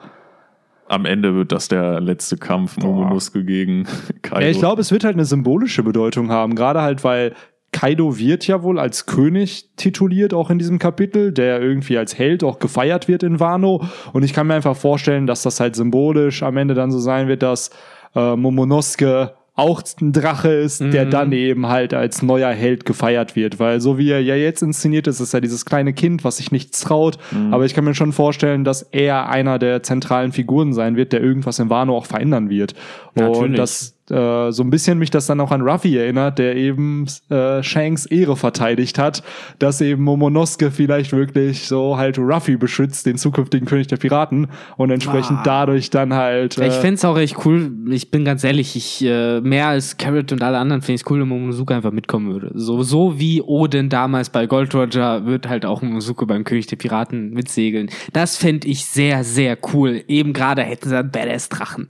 Am 0.87 1.05
Ende 1.05 1.35
wird 1.35 1.51
das 1.51 1.67
der 1.67 1.99
letzte 1.99 2.37
Kampf 2.37 2.77
Momonosuke 2.77 3.43
gegen 3.45 3.85
Kaido. 4.23 4.41
ja, 4.41 4.47
ich 4.49 4.57
glaube, 4.57 4.81
es 4.81 4.91
wird 4.91 5.03
halt 5.03 5.13
eine 5.15 5.25
symbolische 5.25 5.83
Bedeutung 5.83 6.31
haben. 6.31 6.55
Gerade 6.55 6.81
halt, 6.81 7.03
weil 7.03 7.33
Kaido 7.71 8.17
wird 8.17 8.47
ja 8.47 8.63
wohl 8.63 8.79
als 8.79 9.05
König 9.05 9.69
tituliert, 9.75 10.33
auch 10.33 10.49
in 10.49 10.57
diesem 10.59 10.79
Kapitel, 10.79 11.31
der 11.31 11.61
irgendwie 11.61 11.97
als 11.97 12.17
Held 12.17 12.43
auch 12.43 12.59
gefeiert 12.59 13.07
wird 13.07 13.23
in 13.23 13.39
Wano. 13.39 13.83
Und 14.11 14.23
ich 14.23 14.33
kann 14.33 14.47
mir 14.47 14.55
einfach 14.55 14.75
vorstellen, 14.75 15.27
dass 15.27 15.43
das 15.43 15.59
halt 15.59 15.75
symbolisch 15.75 16.41
am 16.43 16.57
Ende 16.57 16.73
dann 16.73 16.91
so 16.91 16.99
sein 16.99 17.27
wird, 17.27 17.43
dass 17.43 17.69
äh, 18.15 18.35
Momonosuke 18.35 19.33
auch 19.55 19.83
ein 19.99 20.13
Drache 20.13 20.53
ist, 20.53 20.79
der 20.79 21.05
Mhm. 21.05 21.09
dann 21.09 21.31
eben 21.33 21.67
halt 21.67 21.93
als 21.93 22.21
neuer 22.21 22.51
Held 22.51 22.85
gefeiert 22.85 23.35
wird. 23.35 23.59
Weil 23.59 23.81
so 23.81 23.97
wie 23.97 24.09
er 24.09 24.21
ja 24.23 24.35
jetzt 24.35 24.61
inszeniert 24.61 25.05
ist, 25.05 25.19
ist 25.19 25.33
er 25.33 25.41
dieses 25.41 25.65
kleine 25.65 25.91
Kind, 25.91 26.23
was 26.23 26.37
sich 26.37 26.53
nichts 26.53 26.79
traut. 26.79 27.17
Mhm. 27.31 27.53
Aber 27.53 27.65
ich 27.65 27.73
kann 27.73 27.83
mir 27.83 27.93
schon 27.93 28.13
vorstellen, 28.13 28.63
dass 28.63 28.83
er 28.83 29.27
einer 29.27 29.59
der 29.59 29.83
zentralen 29.83 30.31
Figuren 30.31 30.71
sein 30.73 30.95
wird, 30.95 31.11
der 31.11 31.21
irgendwas 31.21 31.59
in 31.59 31.69
Wano 31.69 31.97
auch 31.97 32.05
verändern 32.05 32.49
wird. 32.49 32.73
Und 33.15 33.23
Natürlich. 33.23 33.57
das 33.57 33.98
äh, 34.11 34.51
so 34.51 34.63
ein 34.63 34.69
bisschen 34.69 34.97
mich 34.99 35.09
das 35.11 35.27
dann 35.27 35.39
auch 35.39 35.51
an 35.51 35.61
Ruffy 35.61 35.97
erinnert, 35.97 36.39
der 36.39 36.55
eben 36.55 37.05
äh, 37.29 37.61
Shanks 37.63 38.05
Ehre 38.05 38.35
verteidigt 38.35 38.97
hat, 38.99 39.23
dass 39.59 39.81
eben 39.81 40.03
Momonosuke 40.03 40.71
vielleicht 40.71 41.11
wirklich 41.11 41.67
so 41.67 41.97
halt 41.97 42.17
Ruffy 42.17 42.57
beschützt, 42.57 43.05
den 43.05 43.17
zukünftigen 43.17 43.67
König 43.67 43.87
der 43.87 43.97
Piraten 43.97 44.47
und 44.77 44.91
entsprechend 44.91 45.39
Ah. 45.39 45.43
dadurch 45.43 45.89
dann 45.89 46.13
halt 46.13 46.57
Ich 46.57 46.63
äh, 46.63 46.71
fände 46.71 46.95
es 46.95 47.05
auch 47.05 47.17
echt 47.17 47.45
cool, 47.45 47.71
ich 47.91 48.11
bin 48.11 48.25
ganz 48.25 48.43
ehrlich, 48.43 48.75
ich 48.75 49.03
äh, 49.05 49.41
mehr 49.41 49.67
als 49.67 49.97
Carrot 49.97 50.31
und 50.31 50.41
alle 50.43 50.57
anderen 50.57 50.81
finde 50.81 50.95
ich 50.95 51.01
es 51.01 51.11
cool, 51.11 51.21
wenn 51.21 51.27
Momonosuke 51.27 51.73
einfach 51.75 51.91
mitkommen 51.91 52.31
würde. 52.31 52.51
So, 52.55 52.83
so 52.83 53.19
wie 53.19 53.41
Odin 53.41 53.89
damals 53.89 54.29
bei 54.29 54.45
Gold 54.47 54.73
Roger 54.73 55.25
wird 55.25 55.47
halt 55.47 55.65
auch 55.65 55.81
Momonosuke 55.81 56.25
beim 56.25 56.43
König 56.43 56.67
der 56.67 56.77
Piraten 56.77 57.31
mitsegeln. 57.31 57.89
Das 58.13 58.37
fände 58.37 58.67
ich 58.67 58.85
sehr, 58.85 59.23
sehr 59.23 59.57
cool. 59.73 60.03
Eben 60.07 60.33
gerade 60.33 60.63
hätten 60.63 60.89
sie 60.89 60.97
einen 60.97 61.11
Badass-Drachen. 61.11 61.89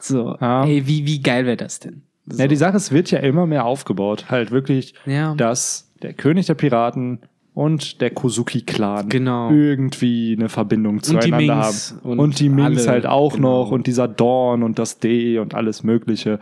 So, 0.00 0.36
Ja. 0.40 0.64
ey, 0.64 0.86
wie, 0.86 1.06
wie 1.06 1.20
geil 1.20 1.46
wäre 1.46 1.56
das 1.56 1.80
denn? 1.80 2.02
So. 2.26 2.40
Ja, 2.42 2.46
die 2.48 2.56
Sache, 2.56 2.76
es 2.76 2.92
wird 2.92 3.10
ja 3.10 3.20
immer 3.20 3.46
mehr 3.46 3.64
aufgebaut. 3.64 4.26
Halt 4.28 4.50
wirklich, 4.50 4.94
Ja. 5.06 5.34
dass 5.34 5.92
der 6.02 6.12
König 6.12 6.46
der 6.46 6.54
Piraten 6.54 7.20
und 7.54 8.00
der 8.00 8.10
Kozuki-Clan 8.10 9.08
Genau. 9.08 9.50
irgendwie 9.50 10.36
eine 10.38 10.48
Verbindung 10.48 11.02
zueinander 11.02 11.56
haben. 11.56 11.74
und 12.04 12.18
Und, 12.20 12.38
die 12.40 12.50
alle, 12.50 12.86
halt 12.86 13.06
auch 13.06 13.34
genau. 13.34 13.64
noch 13.64 13.70
und 13.72 13.86
dieser 13.86 14.06
Dawn 14.08 14.62
und 14.62 14.78
das 14.78 14.98
D 15.00 15.38
und 15.38 15.54
alles 15.54 15.82
Mögliche. 15.82 16.38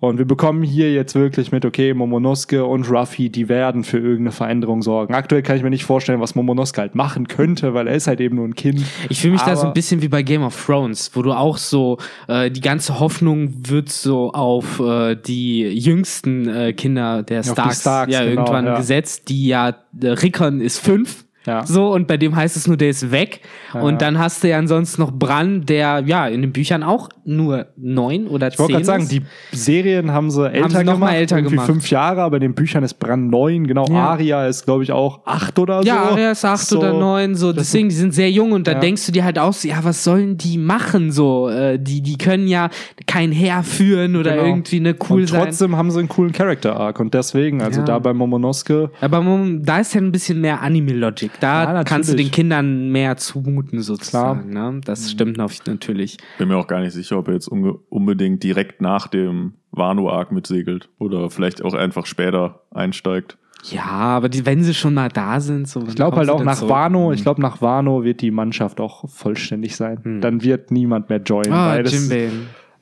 Und 0.00 0.18
wir 0.18 0.26
bekommen 0.26 0.62
hier 0.62 0.92
jetzt 0.92 1.16
wirklich 1.16 1.50
mit, 1.50 1.64
okay, 1.64 1.92
Momonosuke 1.92 2.64
und 2.64 2.88
Ruffy, 2.88 3.30
die 3.30 3.48
werden 3.48 3.82
für 3.82 3.98
irgendeine 3.98 4.30
Veränderung 4.30 4.80
sorgen. 4.80 5.12
Aktuell 5.12 5.42
kann 5.42 5.56
ich 5.56 5.64
mir 5.64 5.70
nicht 5.70 5.84
vorstellen, 5.84 6.20
was 6.20 6.36
Momonosuke 6.36 6.80
halt 6.80 6.94
machen 6.94 7.26
könnte, 7.26 7.74
weil 7.74 7.88
er 7.88 7.94
ist 7.94 8.06
halt 8.06 8.20
eben 8.20 8.36
nur 8.36 8.46
ein 8.46 8.54
Kind. 8.54 8.82
Ich 9.08 9.20
fühle 9.20 9.32
mich 9.32 9.42
da 9.42 9.56
so 9.56 9.62
ein 9.62 9.66
Aber- 9.66 9.74
bisschen 9.74 10.00
wie 10.00 10.08
bei 10.08 10.22
Game 10.22 10.42
of 10.44 10.64
Thrones, 10.66 11.10
wo 11.14 11.22
du 11.22 11.32
auch 11.32 11.56
so, 11.56 11.98
äh, 12.28 12.48
die 12.48 12.60
ganze 12.60 13.00
Hoffnung 13.00 13.52
wird 13.68 13.88
so 13.88 14.32
auf 14.32 14.78
äh, 14.78 15.16
die 15.16 15.62
jüngsten 15.62 16.48
äh, 16.48 16.72
Kinder 16.74 17.24
der 17.24 17.42
Starks, 17.42 17.80
Starks, 17.80 18.12
ja 18.12 18.20
genau, 18.20 18.42
irgendwann 18.42 18.66
ja. 18.66 18.76
gesetzt, 18.76 19.28
die 19.28 19.48
ja, 19.48 19.70
äh, 20.00 20.06
Rickon 20.06 20.60
ist 20.60 20.78
fünf. 20.78 21.24
Ja. 21.48 21.66
So, 21.66 21.92
und 21.92 22.06
bei 22.06 22.16
dem 22.16 22.36
heißt 22.36 22.56
es 22.56 22.66
nur, 22.66 22.76
der 22.76 22.90
ist 22.90 23.10
weg. 23.10 23.40
Ja. 23.74 23.80
Und 23.80 24.02
dann 24.02 24.18
hast 24.18 24.44
du 24.44 24.48
ja 24.48 24.58
ansonsten 24.58 25.02
noch 25.02 25.10
Bran, 25.12 25.64
der 25.66 26.02
ja 26.06 26.26
in 26.28 26.42
den 26.42 26.52
Büchern 26.52 26.82
auch 26.82 27.08
nur 27.24 27.66
neun 27.76 28.26
oder 28.26 28.48
Ich 28.48 28.58
wollte 28.58 28.74
zehn 28.74 28.82
gerade 28.84 28.84
sagen, 28.84 29.08
die 29.08 29.22
Serien 29.56 30.12
haben 30.12 30.30
sie 30.30 30.46
älter 30.50 30.68
sie 30.70 30.84
noch 30.84 30.94
gemacht, 30.94 31.00
mal 31.00 31.14
älter 31.16 31.36
irgendwie 31.36 31.56
gemacht. 31.56 31.66
fünf 31.66 31.90
Jahre, 31.90 32.22
aber 32.22 32.36
in 32.36 32.42
den 32.42 32.54
Büchern 32.54 32.82
ist 32.84 32.94
Bran 32.94 33.28
neun, 33.28 33.66
genau. 33.66 33.86
Ja. 33.88 34.10
Aria 34.10 34.46
ist, 34.46 34.64
glaube 34.64 34.82
ich, 34.82 34.92
auch 34.92 35.20
acht 35.26 35.58
oder 35.58 35.82
so. 35.82 35.88
Ja, 35.88 36.16
er 36.16 36.32
ist 36.32 36.44
acht 36.44 36.66
So, 36.66 36.78
oder 36.78 36.92
neun, 36.92 37.34
so. 37.34 37.52
Deswegen, 37.52 37.88
die 37.88 37.94
sind 37.94 38.12
sehr 38.14 38.30
jung 38.30 38.52
und 38.52 38.66
da 38.66 38.72
Ja. 38.72 38.78
denkst 38.80 39.06
du 39.06 39.12
dir 39.12 39.24
halt 39.24 39.38
auch 39.38 39.52
so, 39.52 39.68
ja, 39.68 39.76
was 39.82 40.04
sollen 40.04 40.36
die 40.36 40.58
machen, 40.58 41.10
so? 41.12 41.48
Äh, 41.48 41.78
die, 41.78 42.02
die 42.02 42.16
können 42.18 42.46
ja 42.46 42.70
kein 43.06 43.32
Heer 43.32 43.62
führen 43.62 44.16
oder 44.16 44.32
Genau. 44.32 44.44
irgendwie 44.46 44.80
ne 44.80 44.94
cool 45.08 45.20
und 45.22 45.26
sein. 45.28 45.42
trotzdem 45.44 45.76
haben 45.76 45.90
sie 45.90 45.98
einen 46.00 46.08
coolen 46.08 46.32
Character-Arc 46.32 47.00
und 47.00 47.14
deswegen, 47.14 47.62
also 47.62 47.82
da 47.82 47.98
bei 47.98 48.12
Momonosuke, 48.12 48.90
Aber 49.00 49.24
da 49.62 49.78
ist 49.78 49.94
ja 49.94 50.00
ein 50.00 50.12
bisschen 50.12 50.40
mehr 50.40 50.60
Anime-Logic. 50.62 51.30
Da 51.40 51.72
Ja, 51.74 51.84
kannst 51.84 52.10
du 52.12 52.16
den 52.16 52.30
Kindern 52.30 52.90
mehr 52.90 53.16
zumuten, 53.16 53.80
sozusagen. 53.80 54.50
Ne? 54.52 54.80
Das 54.84 55.10
stimmt 55.10 55.40
auf- 55.40 55.64
natürlich. 55.66 56.16
Bin 56.38 56.48
mir 56.48 56.56
auch 56.56 56.66
gar 56.66 56.80
nicht 56.80 56.92
sicher, 56.92 57.18
ob 57.18 57.28
er 57.28 57.34
jetzt 57.34 57.48
unbedingt 57.48 58.42
direkt 58.42 58.80
nach 58.80 59.06
dem 59.08 59.54
Wano-Arc 59.72 60.32
mitsegelt 60.32 60.88
oder 60.98 61.30
vielleicht 61.30 61.62
auch 61.64 61.74
einfach 61.74 62.06
später 62.06 62.62
einsteigt. 62.72 63.38
Ja, 63.64 63.82
aber 63.86 64.28
die, 64.28 64.46
wenn 64.46 64.62
sie 64.62 64.72
schon 64.72 64.94
mal 64.94 65.08
da 65.08 65.40
sind, 65.40 65.66
so. 65.68 65.82
ich 65.86 65.96
glaube 65.96 66.16
halt 66.16 66.30
auch 66.30 66.44
nach 66.44 66.62
Wano, 66.68 67.12
ich 67.12 67.22
glaube 67.22 67.42
nach 67.42 67.60
Wano 67.60 68.04
wird 68.04 68.20
die 68.20 68.30
Mannschaft 68.30 68.80
auch 68.80 69.08
vollständig 69.08 69.74
sein. 69.74 70.20
Dann 70.20 70.42
wird 70.44 70.70
niemand 70.70 71.08
mehr 71.08 71.20
joinen, 71.20 71.52
Ah, 71.52 71.70
weil 71.70 71.82
das, 71.82 72.08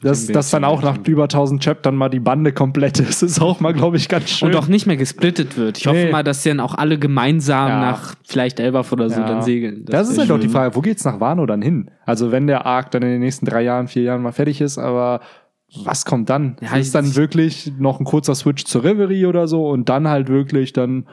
Das, 0.06 0.26
das 0.26 0.50
dann 0.50 0.64
auch 0.64 0.82
nach 0.82 0.98
über 1.06 1.24
1000 1.24 1.62
Chaptern 1.62 1.96
mal 1.96 2.08
die 2.08 2.20
Bande 2.20 2.52
komplett 2.52 2.98
ist, 3.00 3.22
ist 3.22 3.40
auch 3.40 3.60
mal, 3.60 3.72
glaube 3.74 3.96
ich, 3.96 4.08
ganz 4.08 4.30
schön. 4.30 4.48
Und 4.48 4.56
auch 4.56 4.68
nicht 4.68 4.86
mehr 4.86 4.96
gesplittet 4.96 5.56
wird. 5.56 5.78
Ich 5.78 5.86
hoffe 5.86 5.96
Nee. 6.04 6.10
mal, 6.12 6.22
dass 6.22 6.42
sie 6.42 6.48
dann 6.50 6.60
auch 6.60 6.74
alle 6.74 6.98
gemeinsam 6.98 7.68
Ja. 7.68 7.80
nach 7.80 8.14
vielleicht 8.26 8.60
Elbaf 8.60 8.92
oder 8.92 9.10
so 9.10 9.20
Ja. 9.20 9.26
dann 9.26 9.42
segeln. 9.42 9.84
Das, 9.86 10.08
ist 10.08 10.16
wär 10.16 10.22
halt 10.22 10.30
auch 10.32 10.36
die 10.36 10.42
schön. 10.44 10.50
Frage, 10.52 10.74
wo 10.76 10.80
geht's 10.80 11.04
nach 11.04 11.20
Wano 11.20 11.44
dann 11.46 11.62
hin? 11.62 11.90
Also 12.04 12.32
wenn 12.32 12.46
der 12.46 12.66
Arc 12.66 12.90
dann 12.90 13.02
in 13.02 13.08
den 13.10 13.20
nächsten 13.20 13.46
drei 13.46 13.62
Jahren, 13.62 13.88
vier 13.88 14.02
Jahren 14.02 14.22
mal 14.22 14.32
fertig 14.32 14.60
ist, 14.60 14.78
aber 14.78 15.20
was 15.84 16.04
kommt 16.04 16.30
dann? 16.30 16.56
Ja, 16.60 16.76
ist 16.76 16.94
dann 16.94 17.04
ich- 17.06 17.16
wirklich 17.16 17.72
noch 17.78 17.98
ein 18.00 18.04
kurzer 18.04 18.34
Switch 18.34 18.64
zur 18.64 18.84
Reverie 18.84 19.26
oder 19.26 19.48
so 19.48 19.68
und 19.68 19.88
dann 19.88 20.08
halt 20.08 20.28
wirklich 20.28 20.72
dann, 20.72 21.06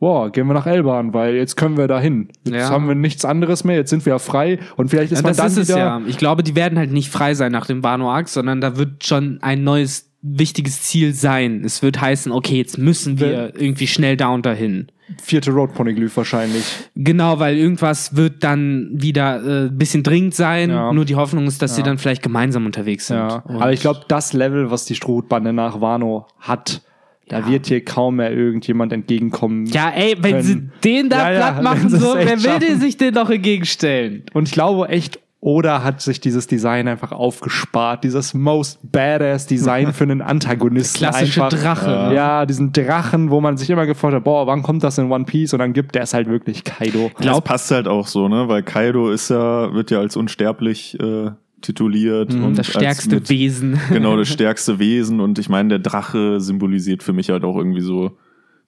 boah, 0.00 0.30
gehen 0.30 0.46
wir 0.46 0.54
nach 0.54 0.66
Elban, 0.66 1.12
weil 1.14 1.34
jetzt 1.34 1.56
können 1.56 1.76
wir 1.76 1.88
da 1.88 1.98
hin. 2.00 2.28
Jetzt 2.44 2.54
Ja. 2.54 2.70
haben 2.70 2.86
wir 2.88 2.94
nichts 2.94 3.24
anderes 3.24 3.64
mehr, 3.64 3.76
jetzt 3.76 3.90
sind 3.90 4.04
wir 4.06 4.12
ja 4.14 4.18
frei 4.18 4.58
und 4.76 4.88
vielleicht 4.88 5.12
ist 5.12 5.18
Ja, 5.18 5.22
man 5.24 5.36
das 5.36 5.54
dann 5.54 5.62
ist 5.62 5.68
wieder. 5.68 5.78
ja. 5.78 6.00
Ich 6.06 6.18
glaube, 6.18 6.42
die 6.42 6.54
werden 6.56 6.78
halt 6.78 6.92
nicht 6.92 7.10
frei 7.10 7.34
sein 7.34 7.52
nach 7.52 7.66
dem 7.66 7.84
Arc, 7.84 8.28
sondern 8.28 8.60
da 8.60 8.76
wird 8.76 9.04
schon 9.04 9.38
ein 9.42 9.64
neues 9.64 10.10
wichtiges 10.22 10.82
Ziel 10.82 11.14
sein. 11.14 11.62
Es 11.64 11.82
wird 11.82 12.00
heißen, 12.00 12.32
okay, 12.32 12.56
jetzt 12.56 12.76
müssen 12.78 13.20
wir 13.20 13.54
irgendwie 13.60 13.86
schnell 13.86 14.16
da 14.16 14.28
und 14.28 14.44
dahin. 14.44 14.88
Vierte 15.22 15.52
Road 15.52 15.72
Poneglyph 15.74 16.16
wahrscheinlich. 16.18 16.64
Genau, 16.94 17.38
weil 17.38 17.56
irgendwas 17.56 18.14
wird 18.14 18.44
dann 18.44 18.90
wieder 18.92 19.42
äh, 19.42 19.66
ein 19.68 19.78
bisschen 19.78 20.02
dringend 20.02 20.34
sein. 20.34 20.68
Ja. 20.70 20.92
Nur 20.92 21.04
die 21.06 21.14
Hoffnung 21.16 21.46
ist, 21.46 21.62
dass 21.62 21.76
sie 21.76 21.82
dann 21.82 21.96
vielleicht 21.98 22.22
gemeinsam 22.22 22.66
unterwegs 22.66 23.06
sind. 23.06 23.16
Ja. 23.16 23.42
Aber 23.46 23.72
ich 23.72 23.80
glaube, 23.80 24.00
das 24.08 24.32
Level, 24.34 24.70
was 24.70 24.84
die 24.84 24.94
Strohbande 24.96 25.52
nach 25.54 25.80
Wano 25.80 26.26
hat, 26.40 26.82
da 27.28 27.46
wird 27.48 27.66
hier 27.66 27.84
kaum 27.84 28.16
mehr 28.16 28.32
irgendjemand 28.32 28.92
entgegenkommen. 28.92 29.66
Ja, 29.66 29.90
ey, 29.90 30.16
wenn 30.20 30.42
sie 30.42 30.54
können. 30.54 30.72
den 30.84 31.08
da 31.10 31.30
Ja, 31.30 31.32
ja, 31.32 31.38
platt 31.38 31.62
machen, 31.62 31.88
sie 31.88 31.98
so, 31.98 32.14
wer 32.14 32.26
will 32.26 32.38
schaffen. 32.40 32.60
dir 32.60 32.76
sich 32.76 32.96
denn 32.96 33.14
noch 33.14 33.30
entgegenstellen? 33.30 34.24
Und 34.32 34.48
ich 34.48 34.52
glaube 34.52 34.88
echt, 34.88 35.20
Oda 35.40 35.84
hat 35.84 36.00
sich 36.00 36.20
dieses 36.20 36.48
Design 36.48 36.88
einfach 36.88 37.12
aufgespart. 37.12 38.02
Dieses 38.02 38.34
most 38.34 38.80
badass 38.82 39.46
Design 39.46 39.92
für 39.92 40.04
einen 40.04 40.20
Antagonisten. 40.20 40.98
Klassische 40.98 41.44
einfach. 41.44 41.58
Drache. 41.58 41.90
Ja. 41.90 42.08
ne? 42.08 42.14
ja, 42.14 42.46
diesen 42.46 42.72
Drachen, 42.72 43.30
wo 43.30 43.40
man 43.40 43.56
sich 43.56 43.70
immer 43.70 43.86
gefragt 43.86 44.14
hat, 44.14 44.24
boah, 44.24 44.48
wann 44.48 44.62
kommt 44.62 44.82
das 44.82 44.98
in 44.98 45.12
One 45.12 45.24
Piece? 45.26 45.52
Und 45.52 45.60
dann 45.60 45.72
gibt 45.74 45.94
der 45.94 46.02
es 46.02 46.12
halt 46.14 46.28
wirklich 46.28 46.64
Kaido. 46.64 47.10
Das 47.20 47.40
passt 47.42 47.70
halt 47.70 47.86
auch 47.86 48.08
so, 48.08 48.28
ne? 48.28 48.48
Weil 48.48 48.64
Kaido 48.64 49.10
ist 49.10 49.30
ja, 49.30 49.72
wird 49.72 49.92
ja 49.92 50.00
als 50.00 50.16
unsterblich 50.16 50.98
äh, 50.98 51.30
tituliert. 51.60 52.32
und 52.34 52.40
Mhm, 52.40 52.54
Das 52.54 52.66
als 52.68 52.76
stärkste 52.76 53.14
mit- 53.16 53.30
Wesen. 53.30 53.78
Genau, 53.92 54.16
das 54.16 54.28
stärkste 54.28 54.78
Wesen. 54.78 55.20
Und 55.20 55.38
ich 55.38 55.48
meine, 55.48 55.68
der 55.68 55.78
Drache 55.78 56.40
symbolisiert 56.40 57.02
für 57.02 57.12
mich 57.12 57.30
halt 57.30 57.44
auch 57.44 57.56
irgendwie 57.56 57.80
so 57.80 58.16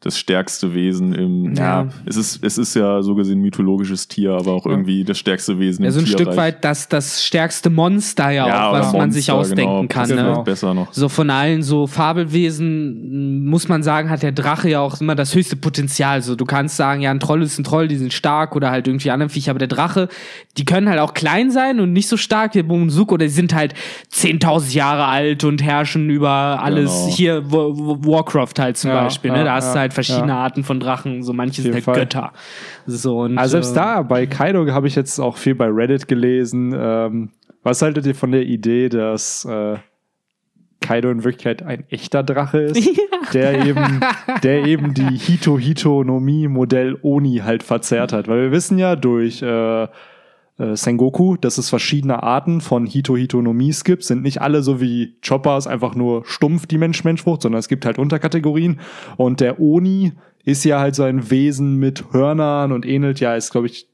das 0.03 0.19
stärkste 0.19 0.73
Wesen 0.75 1.13
im. 1.15 1.55
Ja. 1.55 1.89
es 2.07 2.17
ist, 2.17 2.43
es 2.43 2.57
ist 2.57 2.75
ja 2.75 3.03
so 3.03 3.15
gesehen 3.15 3.41
mythologisches 3.41 4.09
Tier, 4.09 4.33
aber 4.33 4.53
auch 4.53 4.65
irgendwie 4.65 5.05
das 5.05 5.19
stärkste 5.19 5.59
Wesen 5.59 5.85
Ja, 5.85 5.89
im 5.91 5.93
so 5.95 6.01
ein 6.01 6.07
Tierreich. 6.07 6.23
Stück 6.23 6.37
weit 6.39 6.65
das, 6.65 6.89
das 6.89 7.23
stärkste 7.23 7.69
Monster 7.69 8.31
ja, 8.31 8.49
Ja, 8.49 8.69
auch, 8.69 8.73
was 8.73 8.93
man 8.95 9.13
sich 9.13 9.29
Monster, 9.29 9.35
ausdenken 9.51 9.89
genau, 9.89 9.89
kann. 9.89 10.09
Ne? 10.39 10.43
besser 10.45 10.73
noch. 10.73 10.91
So 10.95 11.11
von 11.11 11.29
allen 11.29 11.63
so 11.63 11.87
Fabelwesen 11.87 13.45
muss 13.47 13.69
man 13.69 13.83
sagen, 13.83 14.11
hat 14.11 14.23
der 14.23 14.33
Drache 14.33 14.69
ja 14.71 14.81
auch 14.81 15.01
immer 15.01 15.15
das 15.15 15.35
höchste 15.35 15.57
Potenzial. 15.57 16.23
So 16.23 16.35
du 16.37 16.45
kannst 16.45 16.77
sagen, 16.77 17.03
ja, 17.03 17.11
ein 17.11 17.21
Troll 17.21 17.43
ist 17.43 17.59
ein 17.59 17.65
Troll, 17.65 17.89
die 17.89 17.97
sind 17.97 18.13
stark 18.13 18.57
oder 18.57 18.71
halt 18.71 18.89
irgendwie 18.89 19.11
andere 19.11 19.29
Viecher, 19.29 19.51
aber 19.51 19.59
der 19.59 19.69
Drache, 19.69 20.09
die 20.57 20.65
können 20.65 20.89
halt 20.89 21.01
auch 21.01 21.15
klein 21.15 21.51
sein 21.51 21.81
und 21.81 21.93
nicht 21.93 22.09
so 22.09 22.17
stark 22.17 22.55
wie 22.55 22.63
Momonosuke 22.63 23.15
oder 23.15 23.27
die 23.27 23.31
sind 23.33 23.55
halt 23.55 23.75
10.000 24.13 24.73
Jahre 24.75 25.05
alt 25.07 25.45
und 25.45 25.63
herrschen 25.63 26.11
über 26.11 26.31
alles. 26.63 26.91
Genau. 26.91 27.15
Hier 27.17 27.53
Wa- 27.53 27.69
Wa- 27.69 27.99
Warcraft 28.07 28.55
halt 28.59 28.77
zum 28.77 28.91
Ja, 28.91 29.03
Beispiel, 29.05 29.31
ne? 29.31 29.39
ja, 29.39 29.45
Da 29.45 29.55
hast 29.57 29.75
du 29.75 29.79
ja, 29.79 29.90
halt 29.97 30.07
verschiedene 30.07 30.33
ja. 30.33 30.39
Arten 30.39 30.65
von 30.65 30.81
Drachen, 30.81 31.23
so 31.23 31.33
manche 31.33 31.63
sind 31.63 31.75
halt 31.75 31.85
Fall. 31.85 31.95
Götter. 31.95 32.33
So 32.87 33.21
und 33.21 33.39
Also 33.39 33.53
selbst 33.53 33.73
äh, 33.73 33.75
da, 33.75 34.03
bei 34.03 34.27
Kaido 34.27 34.67
habe 34.73 34.87
ich 34.87 34.95
jetzt 34.95 35.19
auch 35.19 35.37
viel 35.37 35.55
bei 35.55 35.67
Reddit 35.67 36.09
gelesen. 36.09 36.75
Ähm, 36.77 37.31
was 37.63 37.83
haltet 37.83 38.07
ihr 38.07 38.15
von 38.15 38.33
der 38.33 38.43
Idee, 38.43 38.89
dass 38.89 39.45
äh, 39.45 39.77
Kaido 40.81 41.11
in 41.11 41.25
Wirklichkeit 41.25 41.63
ein 41.63 41.85
echter 41.91 42.23
Drache 42.23 42.59
ist, 42.63 42.89
der 43.35 43.67
eben, 43.67 44.01
der 44.43 44.65
eben 44.65 44.95
die 44.95 45.17
Hito 45.17 45.59
Hito 45.59 46.05
no 46.05 46.21
Mi 46.21 46.49
Modell 46.49 46.99
Oni 47.03 47.39
halt 47.45 47.63
verzerrt 47.63 48.13
hat? 48.13 48.29
Weil 48.29 48.43
wir 48.43 48.53
wissen 48.53 48.79
ja 48.79 48.97
durch 48.97 49.43
äh, 49.43 49.89
äh, 50.61 50.77
Sengoku, 50.77 51.37
dass 51.37 51.59
es 51.59 51.71
verschiedene 51.71 52.23
Arten 52.23 52.61
von 52.61 52.87
Hito 52.87 53.17
Hito 53.17 53.41
no 53.41 53.53
Mis 53.53 53.83
gibt. 53.85 54.05
Sind 54.05 54.23
nicht 54.23 54.43
alle 54.43 54.63
so 54.63 54.81
wie 54.81 55.17
Choppers 55.27 55.67
einfach 55.67 55.95
nur 55.95 56.25
stumpf 56.27 56.67
die 56.67 56.79
Mensch-Mensch-Frucht, 56.79 57.43
sondern 57.43 57.59
es 57.59 57.69
gibt 57.69 57.87
halt 57.87 57.99
Unterkategorien. 57.99 58.81
Und 59.17 59.41
der 59.41 59.61
Oni 59.61 60.13
ist 60.45 60.65
ja 60.65 60.79
halt 60.79 60.95
so 60.95 61.03
ein 61.03 61.31
Wesen 61.31 61.77
mit 61.77 62.13
Hörnern 62.13 62.73
und 62.73 62.87
ähnelt 62.87 63.21
ja, 63.21 63.35
ist 63.35 63.51
glaube 63.51 63.67
ich 63.67 63.89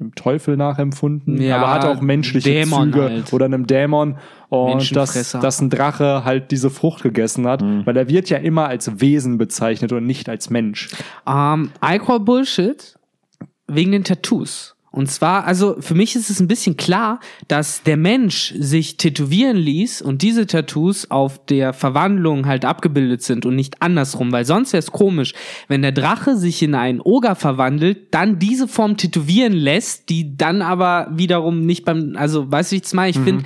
dem 0.00 0.14
Teufel 0.14 0.56
nachempfunden, 0.56 1.40
Ja, 1.40 1.58
aber 1.58 1.70
hat 1.70 1.84
auch 1.84 2.00
menschliche 2.00 2.50
Dämon 2.50 2.92
Züge 2.92 3.02
halt. 3.02 3.32
oder 3.34 3.44
einem 3.44 3.66
Dämon 3.66 4.16
und 4.48 4.96
dass, 4.96 5.32
dass 5.32 5.60
ein 5.60 5.68
Drache 5.68 6.24
halt 6.24 6.50
diese 6.50 6.70
Frucht 6.70 7.02
gegessen 7.02 7.46
hat, 7.46 7.62
weil 7.62 7.96
er 7.96 8.08
wird 8.08 8.30
ja 8.30 8.38
immer 8.38 8.66
als 8.66 9.00
Wesen 9.00 9.36
bezeichnet 9.36 9.92
und 9.92 10.06
nicht 10.06 10.28
als 10.30 10.48
Mensch. 10.48 10.88
Ähm, 11.26 11.70
I 11.84 11.98
call 11.98 12.20
Bullshit 12.20 12.96
wegen 13.66 13.92
den 13.92 14.04
Tattoos. 14.04 14.74
Und 14.92 15.08
zwar, 15.08 15.44
also 15.44 15.76
für 15.80 15.94
mich 15.94 16.16
ist 16.16 16.30
es 16.30 16.40
ein 16.40 16.48
bisschen 16.48 16.76
klar, 16.76 17.20
dass 17.46 17.84
der 17.84 17.96
Mensch 17.96 18.52
sich 18.58 18.96
tätowieren 18.96 19.56
ließ 19.56 20.02
und 20.02 20.22
diese 20.22 20.46
Tattoos 20.46 21.10
auf 21.12 21.44
der 21.46 21.72
Verwandlung 21.72 22.46
halt 22.46 22.64
abgebildet 22.64 23.22
sind 23.22 23.46
und 23.46 23.54
nicht 23.54 23.82
andersrum, 23.82 24.32
weil 24.32 24.44
sonst 24.44 24.72
wäre 24.72 24.80
es 24.80 24.90
komisch, 24.90 25.32
wenn 25.68 25.82
der 25.82 25.92
Drache 25.92 26.36
sich 26.36 26.60
in 26.62 26.74
einen 26.74 27.00
Oger 27.00 27.36
verwandelt, 27.36 28.12
dann 28.12 28.40
diese 28.40 28.66
Form 28.66 28.96
tätowieren 28.96 29.52
lässt, 29.52 30.08
die 30.08 30.36
dann 30.36 30.60
aber 30.60 31.08
wiederum 31.12 31.64
nicht 31.66 31.84
beim, 31.84 32.16
also 32.16 32.50
weißt 32.50 32.72
du, 32.72 32.74
wie 32.74 32.78
ich 32.78 32.84
es 32.84 32.94
meine? 32.94 33.10
Ich 33.10 33.18
finde, 33.18 33.44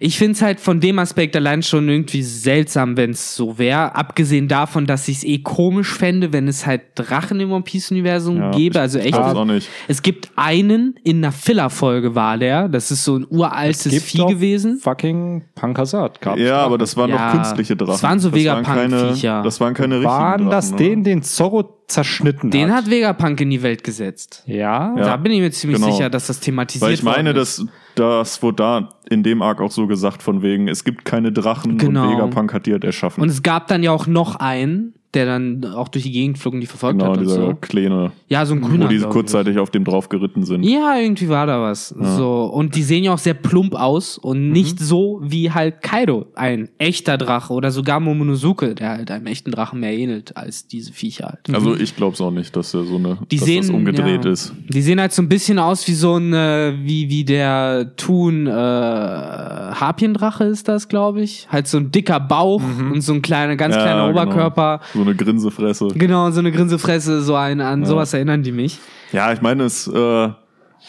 ich 0.00 0.18
finde 0.18 0.32
es 0.32 0.42
halt 0.42 0.60
von 0.60 0.80
dem 0.80 0.98
Aspekt 0.98 1.36
allein 1.36 1.62
schon 1.62 1.88
irgendwie 1.88 2.22
seltsam, 2.22 2.96
wenn 2.96 3.10
es 3.10 3.34
so 3.36 3.58
wäre. 3.58 3.94
Abgesehen 3.94 4.48
davon, 4.48 4.86
dass 4.86 5.08
ich 5.08 5.18
es 5.18 5.24
eh 5.24 5.38
komisch 5.38 5.92
fände, 5.92 6.32
wenn 6.32 6.48
es 6.48 6.66
halt 6.66 6.82
Drachen 6.94 7.40
im 7.40 7.52
One 7.52 7.62
Piece-Universum 7.64 8.36
Ja, 8.38 8.50
gäbe. 8.50 8.74
ich 8.76 8.80
Also 8.80 8.98
echt. 8.98 9.12
glaub's 9.12 9.34
auch 9.34 9.44
nicht. 9.44 9.68
Es 9.88 10.02
gibt 10.02 10.30
einen 10.36 10.94
in 11.04 11.18
einer 11.24 11.32
Filler-Folge 11.32 12.14
war 12.14 12.38
der. 12.38 12.68
Das 12.68 12.90
ist 12.90 13.04
so 13.04 13.16
ein 13.18 13.26
uraltes 13.28 13.90
Gibt 13.92 14.02
Vieh 14.06 14.18
doch 14.18 14.28
gewesen. 14.28 14.78
Fucking 14.78 15.44
Pankasat. 15.54 16.20
gab's 16.20 16.40
Ja, 16.40 16.46
Drachen. 16.48 16.64
aber 16.66 16.78
das 16.78 16.96
waren 16.96 17.10
Ja, 17.10 17.26
noch 17.26 17.32
künstliche 17.34 17.76
Drachen. 17.76 17.92
das 17.92 18.02
waren 18.02 18.18
so 18.20 18.30
keine, 18.30 18.40
Vegapunk-Viecher. 18.40 19.42
das 19.42 19.60
waren 19.60 19.74
keine 19.74 19.94
richtigen 19.96 20.10
waren 20.12 20.38
Drachen, 20.42 20.50
das 20.50 20.68
oder? 20.72 20.76
den, 20.78 21.04
den 21.04 21.22
Zorro 21.22 21.75
zerschnitten 21.88 22.50
Den 22.50 22.70
hat? 22.70 22.84
hat 22.84 22.90
Vegapunk 22.90 23.40
in 23.40 23.50
die 23.50 23.62
Welt 23.62 23.84
gesetzt. 23.84 24.42
ja. 24.46 24.94
Ja. 24.96 25.04
Da 25.04 25.16
bin 25.16 25.32
ich 25.32 25.40
mir 25.40 25.50
ziemlich 25.50 25.80
genau. 25.80 25.92
sicher, 25.92 26.10
dass 26.10 26.26
das 26.26 26.40
thematisiert 26.40 26.82
Weil 26.86 26.94
ich 26.94 27.02
meine, 27.02 27.32
dass 27.34 27.64
das 27.94 28.42
wurde 28.42 28.56
da 28.56 28.88
in 29.08 29.22
dem 29.22 29.40
Arc 29.42 29.60
auch 29.60 29.70
so 29.70 29.86
gesagt, 29.86 30.22
von 30.22 30.42
wegen, 30.42 30.68
es 30.68 30.84
gibt 30.84 31.04
keine 31.04 31.32
Drachen 31.32 31.78
Genau. 31.78 32.04
und 32.04 32.10
Vegapunk 32.16 32.52
hat 32.52 32.66
die 32.66 32.72
halt 32.72 32.84
erschaffen. 32.84 33.22
Und 33.22 33.28
es 33.30 33.42
gab 33.42 33.68
dann 33.68 33.82
ja 33.82 33.92
auch 33.92 34.06
noch 34.06 34.36
einen, 34.36 34.94
der 35.16 35.26
dann 35.26 35.64
auch 35.74 35.88
durch 35.88 36.04
die 36.04 36.12
Gegend 36.12 36.38
flog 36.38 36.54
und 36.54 36.60
die 36.60 36.66
verfolgt 36.66 36.98
genau, 37.00 37.10
hat 37.12 37.18
und 37.18 37.24
dieser 37.24 37.36
so. 37.46 37.54
kleine, 37.60 38.12
Ja, 38.28 38.46
so 38.46 38.54
ein 38.54 38.62
wo 38.62 38.68
grüner. 38.68 38.86
die 38.88 38.98
glaub 38.98 39.08
ich. 39.08 39.12
kurzzeitig 39.14 39.58
auf 39.58 39.70
dem 39.70 39.82
drauf 39.84 40.08
geritten 40.08 40.44
sind. 40.44 40.62
Ja, 40.62 40.96
irgendwie 40.98 41.28
war 41.28 41.46
da 41.46 41.60
was. 41.60 41.88
So. 41.88 42.44
Und 42.44 42.76
die 42.76 42.82
sehen 42.82 43.02
ja 43.02 43.14
auch 43.14 43.18
sehr 43.18 43.34
plump 43.34 43.74
aus 43.74 44.18
Mhm. 44.22 44.28
und 44.30 44.50
nicht 44.52 44.78
so 44.78 45.20
wie 45.24 45.50
halt 45.50 45.82
Kaido, 45.82 46.26
ein 46.34 46.68
echter 46.78 47.16
Drache 47.18 47.52
oder 47.52 47.70
sogar 47.72 47.98
Momonosuke, 47.98 48.74
der 48.74 48.90
halt 48.90 49.10
einem 49.10 49.26
echten 49.26 49.50
Drachen 49.50 49.80
mehr 49.80 49.92
ähnelt 49.96 50.36
als 50.36 50.66
diese 50.66 50.92
Viecher 50.92 51.26
halt. 51.28 51.54
Also 51.54 51.74
ich 51.74 51.96
glaube 51.96 52.14
es 52.14 52.20
auch 52.20 52.30
nicht, 52.30 52.54
dass 52.54 52.74
er 52.74 52.84
so 52.84 52.96
eine, 52.96 53.18
Die 53.30 53.36
dass 53.38 53.46
sehen 53.46 53.62
das 53.62 53.70
umgedreht 53.70 54.24
ja, 54.24 54.30
ist. 54.30 54.52
Die 54.68 54.82
sehen 54.82 55.00
halt 55.00 55.12
so 55.12 55.22
ein 55.22 55.28
bisschen 55.28 55.58
aus 55.58 55.88
wie 55.88 55.94
so 55.94 56.16
ein, 56.16 56.32
äh, 56.34 56.74
wie, 56.82 57.08
wie 57.08 57.24
der 57.24 57.92
Thun, 57.96 58.46
äh, 58.46 58.50
Harpiendrache 58.50 60.44
ist 60.44 60.68
das, 60.68 60.88
glaube 60.88 61.22
ich. 61.22 61.46
Halt 61.50 61.66
so 61.66 61.78
ein 61.78 61.90
dicker 61.90 62.20
Bauch 62.20 62.62
und 62.92 63.00
so 63.00 63.12
ein 63.12 63.22
kleiner, 63.22 63.56
ganz 63.56 63.74
Mhm. 63.74 63.80
Ja, 63.80 63.84
kleiner 63.86 64.08
genau. 64.08 64.20
Oberkörper. 64.22 64.80
So 64.94 65.04
eine 65.06 65.14
Grinsefresse. 65.16 65.88
Genau, 65.94 66.30
so 66.30 66.40
eine 66.40 66.52
Grinsefresse, 66.52 67.22
so 67.22 67.34
ein, 67.34 67.60
an 67.60 67.84
sowas 67.84 68.12
erinnern 68.12 68.42
die 68.42 68.52
mich. 68.52 68.78
Ja, 69.12 69.32
ich 69.32 69.40
meine, 69.40 69.64
es 69.64 69.86
äh, 69.86 69.92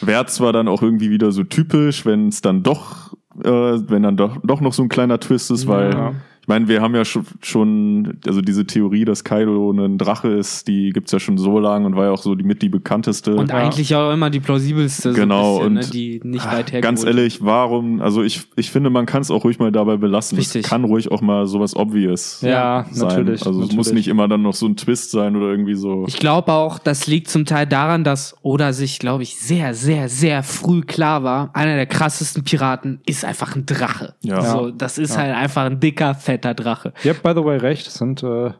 wäre 0.01 0.25
zwar 0.27 0.53
dann 0.53 0.67
auch 0.67 0.81
irgendwie 0.81 1.09
wieder 1.09 1.31
so 1.31 1.43
typisch, 1.43 2.05
wenn 2.05 2.27
es 2.29 2.41
dann 2.41 2.63
doch, 2.63 3.13
äh, 3.43 3.49
wenn 3.49 4.03
dann 4.03 4.17
doch, 4.17 4.37
doch 4.43 4.61
noch 4.61 4.73
so 4.73 4.83
ein 4.83 4.89
kleiner 4.89 5.19
Twist 5.19 5.51
ist, 5.51 5.67
weil 5.67 5.93
Ja. 5.93 6.13
Ich 6.47 6.49
meine, 6.49 6.69
wir 6.69 6.81
haben 6.81 6.95
ja 6.95 7.03
schon, 7.03 7.25
schon, 7.41 8.19
also 8.25 8.39
diese 8.39 8.65
Theorie, 8.65 9.03
dass 9.03 9.25
Kaido 9.25 9.69
ein 9.71 9.97
Drache 9.97 10.29
ist, 10.29 10.69
die 10.69 10.91
gibt's 10.91 11.11
ja 11.11 11.19
schon 11.19 11.37
so 11.37 11.59
lange 11.59 11.85
und 11.85 11.97
war 11.97 12.05
ja 12.05 12.11
auch 12.11 12.21
so 12.21 12.35
die 12.35 12.45
mit 12.45 12.61
die 12.61 12.69
bekannteste. 12.69 13.35
Und 13.35 13.51
eigentlich 13.51 13.93
auch 13.93 14.13
immer 14.13 14.29
die 14.29 14.39
plausibelste, 14.39 15.11
so 15.11 15.19
Genau, 15.19 15.59
ein 15.65 15.73
bisschen, 15.73 15.77
und- 15.77 15.83
ne, 15.83 15.91
die 15.91 16.21
nicht 16.23 16.45
weit 16.45 16.71
hergeholt. 16.71 16.83
Ganz 16.83 17.03
ehrlich, 17.03 17.39
warum, 17.43 17.99
also 17.99 18.23
ich, 18.23 18.43
ich 18.55 18.71
finde, 18.71 18.89
man 18.89 19.05
kann 19.05 19.21
es 19.23 19.29
auch 19.29 19.43
ruhig 19.43 19.59
mal 19.59 19.73
dabei 19.73 19.97
belassen. 19.97 20.37
Richtig. 20.37 20.63
Es 20.63 20.69
kann 20.69 20.85
ruhig 20.85 21.11
auch 21.11 21.19
mal 21.19 21.47
sowas 21.47 21.75
obvious 21.75 22.39
Ja, 22.41 22.85
sein. 22.91 23.09
natürlich, 23.09 23.41
Also 23.45 23.49
es 23.49 23.55
natürlich. 23.65 23.75
muss 23.75 23.91
nicht 23.91 24.07
immer 24.07 24.29
dann 24.29 24.41
noch 24.41 24.53
so 24.53 24.67
ein 24.67 24.77
Twist 24.77 25.11
sein 25.11 25.35
oder 25.35 25.47
irgendwie 25.47 25.75
so. 25.75 26.05
Ich 26.07 26.15
glaube 26.17 26.53
auch, 26.53 26.79
das 26.79 27.07
liegt 27.07 27.27
zum 27.29 27.43
Teil 27.43 27.67
daran, 27.67 28.05
dass 28.05 28.37
Oda 28.41 28.71
sich, 28.71 28.99
glaube 28.99 29.23
ich, 29.23 29.35
sehr, 29.35 29.73
sehr, 29.73 30.07
sehr 30.07 30.43
früh 30.43 30.79
klar 30.79 31.23
war, 31.23 31.49
einer 31.53 31.75
der 31.75 31.87
krassesten 31.87 32.45
Piraten 32.45 33.01
ist 33.05 33.25
einfach 33.25 33.53
ein 33.53 33.65
Drache. 33.65 34.15
Ja. 34.21 34.41
So, 34.43 34.71
das 34.71 34.97
ist 34.97 35.17
halt 35.17 35.35
einfach 35.35 35.65
ein 35.65 35.81
dicker, 35.81 36.15
fetter 36.15 36.36
Drache. 36.37 36.93
Ihr 37.03 37.11
habt 37.13 37.23
by 37.23 37.31
the 37.35 37.43
way 37.43 37.57
recht, 37.57 37.87
es 37.87 37.95
sind 37.95 38.23
äh, 38.23 38.51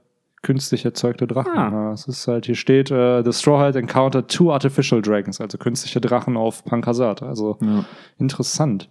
künstlich 0.42 0.86
erzeugte 0.86 1.28
Drachen. 1.28 1.58
Ah. 1.58 1.92
Es 1.94 2.08
ist 2.08 2.28
halt, 2.28 2.46
hier 2.46 2.56
steht, 2.56 2.92
äh, 2.92 3.24
The 3.24 3.34
Straw 3.34 3.60
Hat 3.60 3.76
encountered 3.76 4.30
two 4.30 4.52
artificial 4.52 5.02
dragons, 5.02 5.42
also 5.42 5.58
künstliche 5.58 6.00
Drachen 6.02 6.38
auf 6.38 6.64
Pankasat. 6.66 7.24
Also 7.24 7.58
Ja. 7.62 7.86
interessant. 8.20 8.88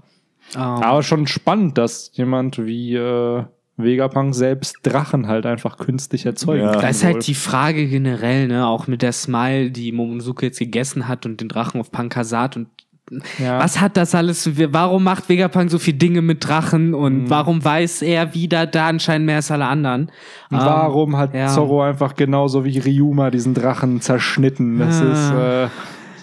Ähm, 0.54 0.60
Aber 0.60 1.02
schon 1.02 1.26
spannend, 1.26 1.76
dass 1.78 2.10
jemand 2.14 2.58
wie 2.64 2.94
äh, 2.94 3.44
Vegapunk 3.78 4.34
selbst 4.34 4.78
Drachen 4.84 5.26
halt 5.26 5.44
einfach 5.44 5.76
künstlich 5.76 6.24
erzeugen 6.24 6.62
Ja. 6.64 6.72
kann. 6.72 6.80
da 6.82 6.88
ist 6.88 7.04
halt 7.04 7.26
die 7.26 7.34
Frage 7.34 7.86
generell, 7.88 8.48
ne, 8.48 8.66
auch 8.66 8.86
mit 8.86 9.02
der 9.02 9.12
Smile, 9.12 9.70
die 9.70 9.92
Momonosuke 9.92 10.46
jetzt 10.46 10.58
gegessen 10.58 11.08
hat 11.08 11.26
und 11.26 11.40
den 11.40 11.48
Drachen 11.48 11.80
auf 11.80 11.90
Pankasat 11.92 12.56
und 12.56 12.68
Ja. 13.38 13.60
was 13.60 13.80
hat 13.80 13.96
das 13.96 14.14
alles? 14.14 14.50
Warum 14.72 15.04
macht 15.04 15.28
Vegapunk 15.28 15.70
so 15.70 15.78
viele 15.78 15.96
Dinge 15.98 16.22
mit 16.22 16.46
Drachen 16.46 16.92
und 16.94 17.24
Mhm. 17.24 17.30
warum 17.30 17.64
weiß 17.64 18.02
er 18.02 18.34
wieder 18.34 18.66
da 18.66 18.88
anscheinend 18.88 19.26
mehr 19.26 19.36
als 19.36 19.50
alle 19.50 19.66
anderen? 19.66 20.10
Und 20.50 20.58
Ähm, 20.58 20.64
warum 20.64 21.16
hat 21.16 21.32
ja. 21.34 21.46
Zorro 21.46 21.82
einfach 21.82 22.14
genauso 22.16 22.64
wie 22.64 22.78
Ryuma 22.78 23.30
diesen 23.30 23.54
Drachen 23.54 24.00
zerschnitten? 24.00 24.78
Das 24.78 25.00
Ah. 25.00 25.12
ist, 25.12 25.32
äh, 25.32 25.68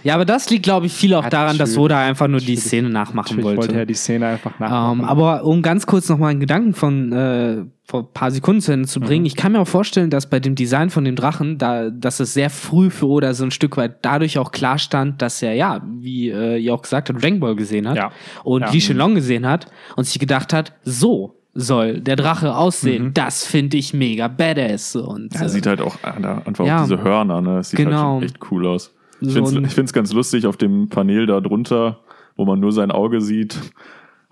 Ja, 0.05 0.15
aber 0.15 0.25
das 0.25 0.49
liegt, 0.49 0.63
glaube 0.63 0.85
ich, 0.87 0.91
viel 0.93 1.13
auch 1.13 1.23
Ja, 1.23 1.29
daran, 1.29 1.57
dass. 1.57 1.71
Soda 1.71 1.97
einfach 1.97 2.27
nur 2.27 2.41
die 2.41 2.57
Szene 2.57 2.89
nachmachen 2.89 3.41
wollte. 3.41 3.57
wollte 3.61 3.75
er 3.77 3.85
die 3.85 3.93
Szene 3.93 4.27
einfach 4.27 4.59
nachmachen. 4.59 4.99
Ähm, 4.99 5.05
aber 5.05 5.45
um 5.45 5.61
ganz 5.61 5.85
kurz 5.85 6.09
noch 6.09 6.17
mal 6.17 6.27
einen 6.27 6.41
Gedanken 6.41 6.73
von 6.73 7.13
äh, 7.13 7.63
vor 7.85 8.01
ein 8.03 8.07
paar 8.13 8.31
Sekunden 8.31 8.61
zu 8.61 8.71
Ende 8.71 8.87
zu 8.87 8.99
Mhm. 9.01 9.05
bringen, 9.05 9.25
ich 9.25 9.35
kann 9.35 9.51
mir 9.51 9.59
auch 9.59 9.67
vorstellen, 9.67 10.09
dass 10.09 10.29
bei 10.29 10.39
dem 10.39 10.55
Design 10.55 10.89
von 10.89 11.03
dem 11.03 11.15
Drachen, 11.17 11.57
da, 11.57 11.89
dass 11.89 12.19
es 12.21 12.33
sehr 12.33 12.49
früh 12.49 12.89
für 12.89 13.07
Oda 13.07 13.33
so 13.33 13.43
ein 13.43 13.51
Stück 13.51 13.75
weit 13.75 13.97
dadurch 14.03 14.37
auch 14.37 14.51
klar 14.51 14.77
stand, 14.79 15.21
dass 15.21 15.41
er, 15.41 15.53
ja, 15.53 15.81
wie 15.99 16.29
äh, 16.29 16.57
ihr 16.57 16.73
auch 16.73 16.81
gesagt 16.81 17.09
habt, 17.09 17.21
Dragon 17.21 17.39
Ball 17.41 17.55
gesehen 17.55 17.87
hat 17.89 17.97
Ja. 17.97 18.11
und 18.45 18.61
Ja. 18.61 18.71
Lee 18.71 18.79
Shenlong 18.79 19.15
gesehen 19.15 19.45
hat 19.47 19.67
und 19.97 20.05
sich 20.05 20.17
gedacht 20.17 20.53
hat, 20.53 20.73
so 20.83 21.35
soll 21.55 21.99
der 21.99 22.15
Drache 22.15 22.55
aussehen. 22.55 23.07
Mhm. 23.07 23.13
Das 23.13 23.45
finde 23.45 23.77
ich 23.77 23.93
mega 23.93 24.27
badass. 24.27 24.95
Und, 24.95 25.33
Ja, 25.35 25.43
äh, 25.43 25.49
sieht 25.49 25.67
halt 25.67 25.81
auch 25.81 25.97
einfach 26.03 26.65
Ja. 26.65 26.79
auch 26.79 26.83
diese 26.83 27.03
Hörner, 27.03 27.41
ne? 27.41 27.55
Das 27.57 27.69
sieht 27.69 27.77
Genau. 27.79 28.15
halt 28.15 28.23
echt 28.23 28.37
cool 28.49 28.65
aus. 28.65 28.91
Ich 29.21 29.33
So 29.33 29.45
finde 29.45 29.69
es 29.83 29.93
ganz 29.93 30.11
lustig 30.13 30.47
auf 30.47 30.57
dem 30.57 30.89
Panel 30.89 31.27
da 31.27 31.39
drunter, 31.41 31.99
wo 32.37 32.45
man 32.45 32.59
nur 32.59 32.71
sein 32.71 32.91
Auge 32.91 33.21
sieht, 33.21 33.59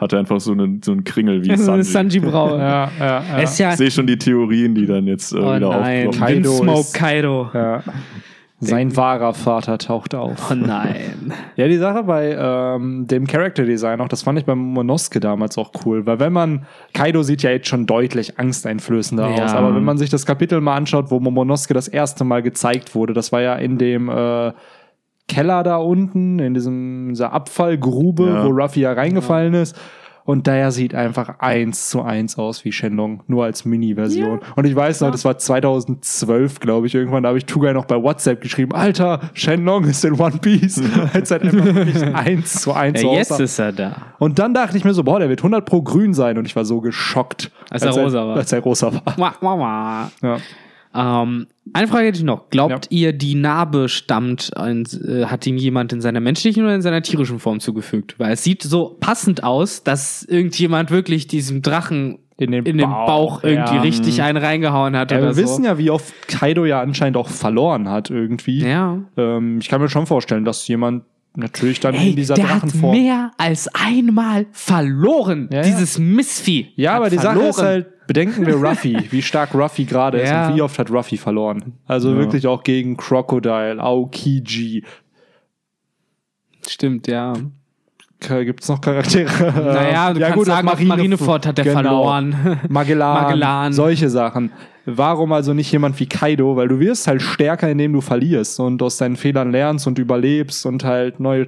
hat 0.01 0.11
er 0.13 0.19
einfach 0.19 0.41
so 0.41 0.51
einen, 0.51 0.81
so 0.83 0.91
einen 0.91 1.03
Kringel 1.05 1.43
wie 1.45 1.55
so 1.55 1.71
eine 1.71 1.83
Sanji. 1.83 2.19
Sanji-Braue. 2.19 2.57
ja, 2.59 2.91
ja, 2.99 3.23
ja. 3.31 3.37
Ist 3.39 3.57
ja, 3.59 3.69
Ich 3.71 3.77
sehe 3.77 3.91
schon 3.91 4.07
die 4.07 4.17
Theorien, 4.17 4.75
die 4.75 4.85
dann 4.87 5.05
jetzt 5.07 5.31
äh, 5.31 5.37
oh 5.37 5.55
wieder 5.55 5.69
nein, 5.79 6.07
aufploppen. 6.07 6.19
Kaido 6.43 6.73
ist- 6.79 6.93
Kaido. 6.93 7.49
ja. 7.53 7.83
Sein 8.63 8.95
wahrer 8.95 9.33
Vater 9.33 9.79
taucht 9.79 10.13
auf. 10.13 10.51
Oh 10.51 10.53
nein. 10.53 11.33
Ja, 11.55 11.67
die 11.67 11.77
Sache 11.77 12.03
bei 12.03 12.35
ähm, 12.39 13.07
dem 13.07 13.25
Character 13.25 13.63
Design 13.65 13.99
auch, 14.01 14.07
das 14.07 14.21
fand 14.21 14.37
ich 14.39 14.45
beim 14.45 14.59
Monosuke 14.59 15.19
damals 15.19 15.57
auch 15.57 15.71
cool, 15.85 16.05
weil 16.05 16.19
wenn 16.19 16.31
man, 16.31 16.65
Kaido 16.93 17.23
sieht 17.23 17.41
ja 17.43 17.49
jetzt 17.51 17.67
schon 17.67 17.85
deutlich 17.87 18.37
angsteinflößender 18.39 19.29
Ja. 19.35 19.45
aus, 19.45 19.53
aber 19.53 19.75
wenn 19.75 19.83
man 19.83 19.97
sich 19.97 20.09
das 20.11 20.25
Kapitel 20.27 20.61
mal 20.61 20.75
anschaut, 20.75 21.09
wo 21.09 21.19
Momonosuke 21.19 21.73
das 21.73 21.87
erste 21.87 22.23
Mal 22.23 22.41
gezeigt 22.43 22.93
wurde, 22.95 23.13
das 23.13 23.31
war 23.31 23.41
ja 23.41 23.55
in 23.55 23.77
dem 23.79 24.09
äh, 24.09 24.51
Keller 25.27 25.63
da 25.63 25.77
unten, 25.77 26.39
in 26.39 26.53
diesem, 26.53 27.09
dieser 27.09 27.31
Abfallgrube, 27.33 28.25
Ja. 28.27 28.45
wo 28.45 28.49
Ruffy 28.49 28.81
ja 28.81 28.93
reingefallen 28.93 29.53
ist. 29.53 29.75
Und 30.23 30.45
der 30.45 30.71
sieht 30.71 30.93
einfach 30.93 31.39
eins 31.39 31.89
zu 31.89 32.03
eins 32.03 32.37
aus 32.37 32.63
wie 32.63 32.71
Shenlong, 32.71 33.23
nur 33.25 33.43
als 33.45 33.65
Mini-Version. 33.65 34.39
Und 34.55 34.65
ich 34.65 34.75
weiß 34.75 35.01
noch, 35.01 35.09
das 35.09 35.25
war 35.25 35.39
2012, 35.39 36.59
glaube 36.59 36.85
ich, 36.85 36.93
irgendwann, 36.93 37.23
da 37.23 37.29
habe 37.29 37.39
ich 37.39 37.45
Tugai 37.47 37.73
noch 37.73 37.85
bei 37.85 38.01
WhatsApp 38.01 38.39
geschrieben, 38.39 38.73
Alter, 38.73 39.19
Shenlong 39.33 39.83
ist 39.85 40.05
in 40.05 40.13
One 40.19 40.37
Piece. 40.39 40.79
Als 41.13 41.31
halt 41.31 41.41
einfach 41.41 41.65
wirklich 41.73 42.03
eins 42.15 42.61
zu 42.61 42.71
eins 42.71 43.01
Ja, 43.01 43.13
jetzt 43.13 43.39
ist 43.39 43.57
er 43.57 43.71
da. 43.71 43.95
Und 44.19 44.37
dann 44.37 44.53
dachte 44.53 44.77
ich 44.77 44.85
mir 44.85 44.93
so, 44.93 45.03
boah, 45.03 45.19
der 45.19 45.27
wird 45.27 45.39
100 45.39 45.65
pro 45.65 45.81
grün 45.81 46.13
sein. 46.13 46.37
Und 46.37 46.45
ich 46.45 46.55
war 46.55 46.65
so 46.65 46.81
geschockt. 46.81 47.51
Als 47.71 47.83
er 47.83 47.91
rosa 47.91 48.27
war. 48.27 48.35
Als 48.37 48.51
er 48.51 48.59
rosa 48.59 48.93
war. 48.93 49.01
Wah, 49.17 49.33
wah, 49.41 49.59
wah. 49.59 50.11
Ja. 50.21 51.23
Ähm, 51.23 51.47
eine 51.73 51.87
Frage 51.87 52.07
hätte 52.07 52.17
ich 52.19 52.23
noch. 52.23 52.49
Glaubt 52.49 52.87
ihr, 52.89 53.13
die 53.13 53.35
Narbe 53.35 53.89
stammt, 53.89 54.51
äh, 54.55 55.25
hat 55.25 55.45
ihm 55.47 55.57
jemand 55.57 55.93
in 55.93 56.01
seiner 56.01 56.19
menschlichen 56.19 56.63
oder 56.63 56.75
in 56.75 56.81
seiner 56.81 57.01
tierischen 57.01 57.39
Form 57.39 57.59
zugefügt? 57.59 58.15
Weil 58.19 58.33
es 58.33 58.43
sieht 58.43 58.63
so 58.63 58.97
passend 58.99 59.43
aus, 59.43 59.83
dass 59.83 60.23
irgendjemand 60.23 60.91
wirklich 60.91 61.27
diesem 61.27 61.61
Drachen 61.61 62.19
In 62.37 62.51
den 62.51 62.65
in 62.65 62.77
den 62.77 62.89
Bauch, 62.89 63.05
Bauch, 63.07 63.43
irgendwie 63.43 63.75
ja. 63.75 63.81
richtig 63.81 64.21
einen 64.21 64.37
reingehauen 64.37 64.95
hat 64.97 65.11
Ja, 65.11 65.17
oder 65.17 65.27
wir 65.27 65.33
so. 65.33 65.41
wissen 65.43 65.63
ja, 65.65 65.77
wie 65.77 65.89
oft 65.91 66.13
Kaido 66.27 66.65
ja 66.65 66.81
anscheinend 66.81 67.17
auch 67.17 67.29
verloren 67.29 67.87
hat 67.89 68.09
irgendwie. 68.09 68.59
ja. 68.67 68.97
Ähm, 69.17 69.59
ich 69.61 69.69
kann 69.69 69.79
mir 69.81 69.89
schon 69.89 70.07
vorstellen, 70.07 70.43
dass 70.45 70.67
jemand 70.67 71.03
natürlich 71.35 71.79
dann 71.79 71.95
Ey, 71.95 72.09
in 72.09 72.15
dieser 72.17 72.35
der 72.35 72.49
hat 72.49 72.63
Drachenform. 72.63 72.91
mehr 72.97 73.31
als 73.37 73.69
einmal 73.73 74.47
verloren. 74.51 75.47
Ja, 75.51 75.57
ja. 75.59 75.63
Dieses 75.63 75.97
Missvieh. 75.97 76.67
ja, 76.75 76.91
hat 76.91 76.97
aber 76.97 77.09
die 77.09 77.17
verloren. 77.17 77.37
Sache 77.37 77.47
ist 77.49 77.61
halt, 77.61 77.87
bedenken 78.13 78.45
wir 78.45 78.55
Ruffy, 78.55 78.97
wie 79.11 79.21
stark 79.21 79.53
Ruffy 79.53 79.85
gerade 79.85 80.19
ist 80.19 80.29
Ja. 80.29 80.47
und 80.49 80.55
wie 80.57 80.61
oft 80.61 80.77
hat 80.77 80.91
Ruffy 80.91 81.15
verloren. 81.17 81.73
Also 81.87 82.15
wirklich 82.17 82.45
auch 82.45 82.63
gegen 82.63 82.97
Crocodile, 82.97 83.79
Aokiji. 83.81 84.83
Stimmt, 86.67 87.07
ja. 87.07 87.33
Gibt 88.19 88.61
es 88.61 88.69
noch 88.69 88.81
Charaktere? 88.81 89.51
Naja, 89.55 90.13
du 90.13 90.19
kannst 90.19 90.37
auch 90.39 90.43
sagen, 90.45 90.67
auf 90.67 90.79
Marineford 90.79 91.47
hat 91.47 91.57
er 91.57 91.65
Genau. 91.65 91.81
verloren. 91.81 92.59
Magellan, 92.69 93.23
Magellan. 93.23 93.73
solche 93.73 94.09
Sachen. 94.09 94.51
Warum 94.85 95.31
also 95.31 95.53
nicht 95.53 95.71
jemand 95.71 95.99
wie 95.99 96.05
Kaido? 96.07 96.55
Weil 96.55 96.67
du 96.67 96.79
wirst 96.79 97.07
halt 97.07 97.21
stärker, 97.21 97.69
indem 97.69 97.93
du 97.93 98.01
verlierst 98.01 98.59
und 98.59 98.81
aus 98.83 98.97
deinen 98.97 99.15
Fehlern 99.15 99.51
lernst 99.51 99.87
und 99.87 99.97
überlebst 99.97 100.65
und 100.65 100.83
halt 100.83 101.19
neue, 101.19 101.47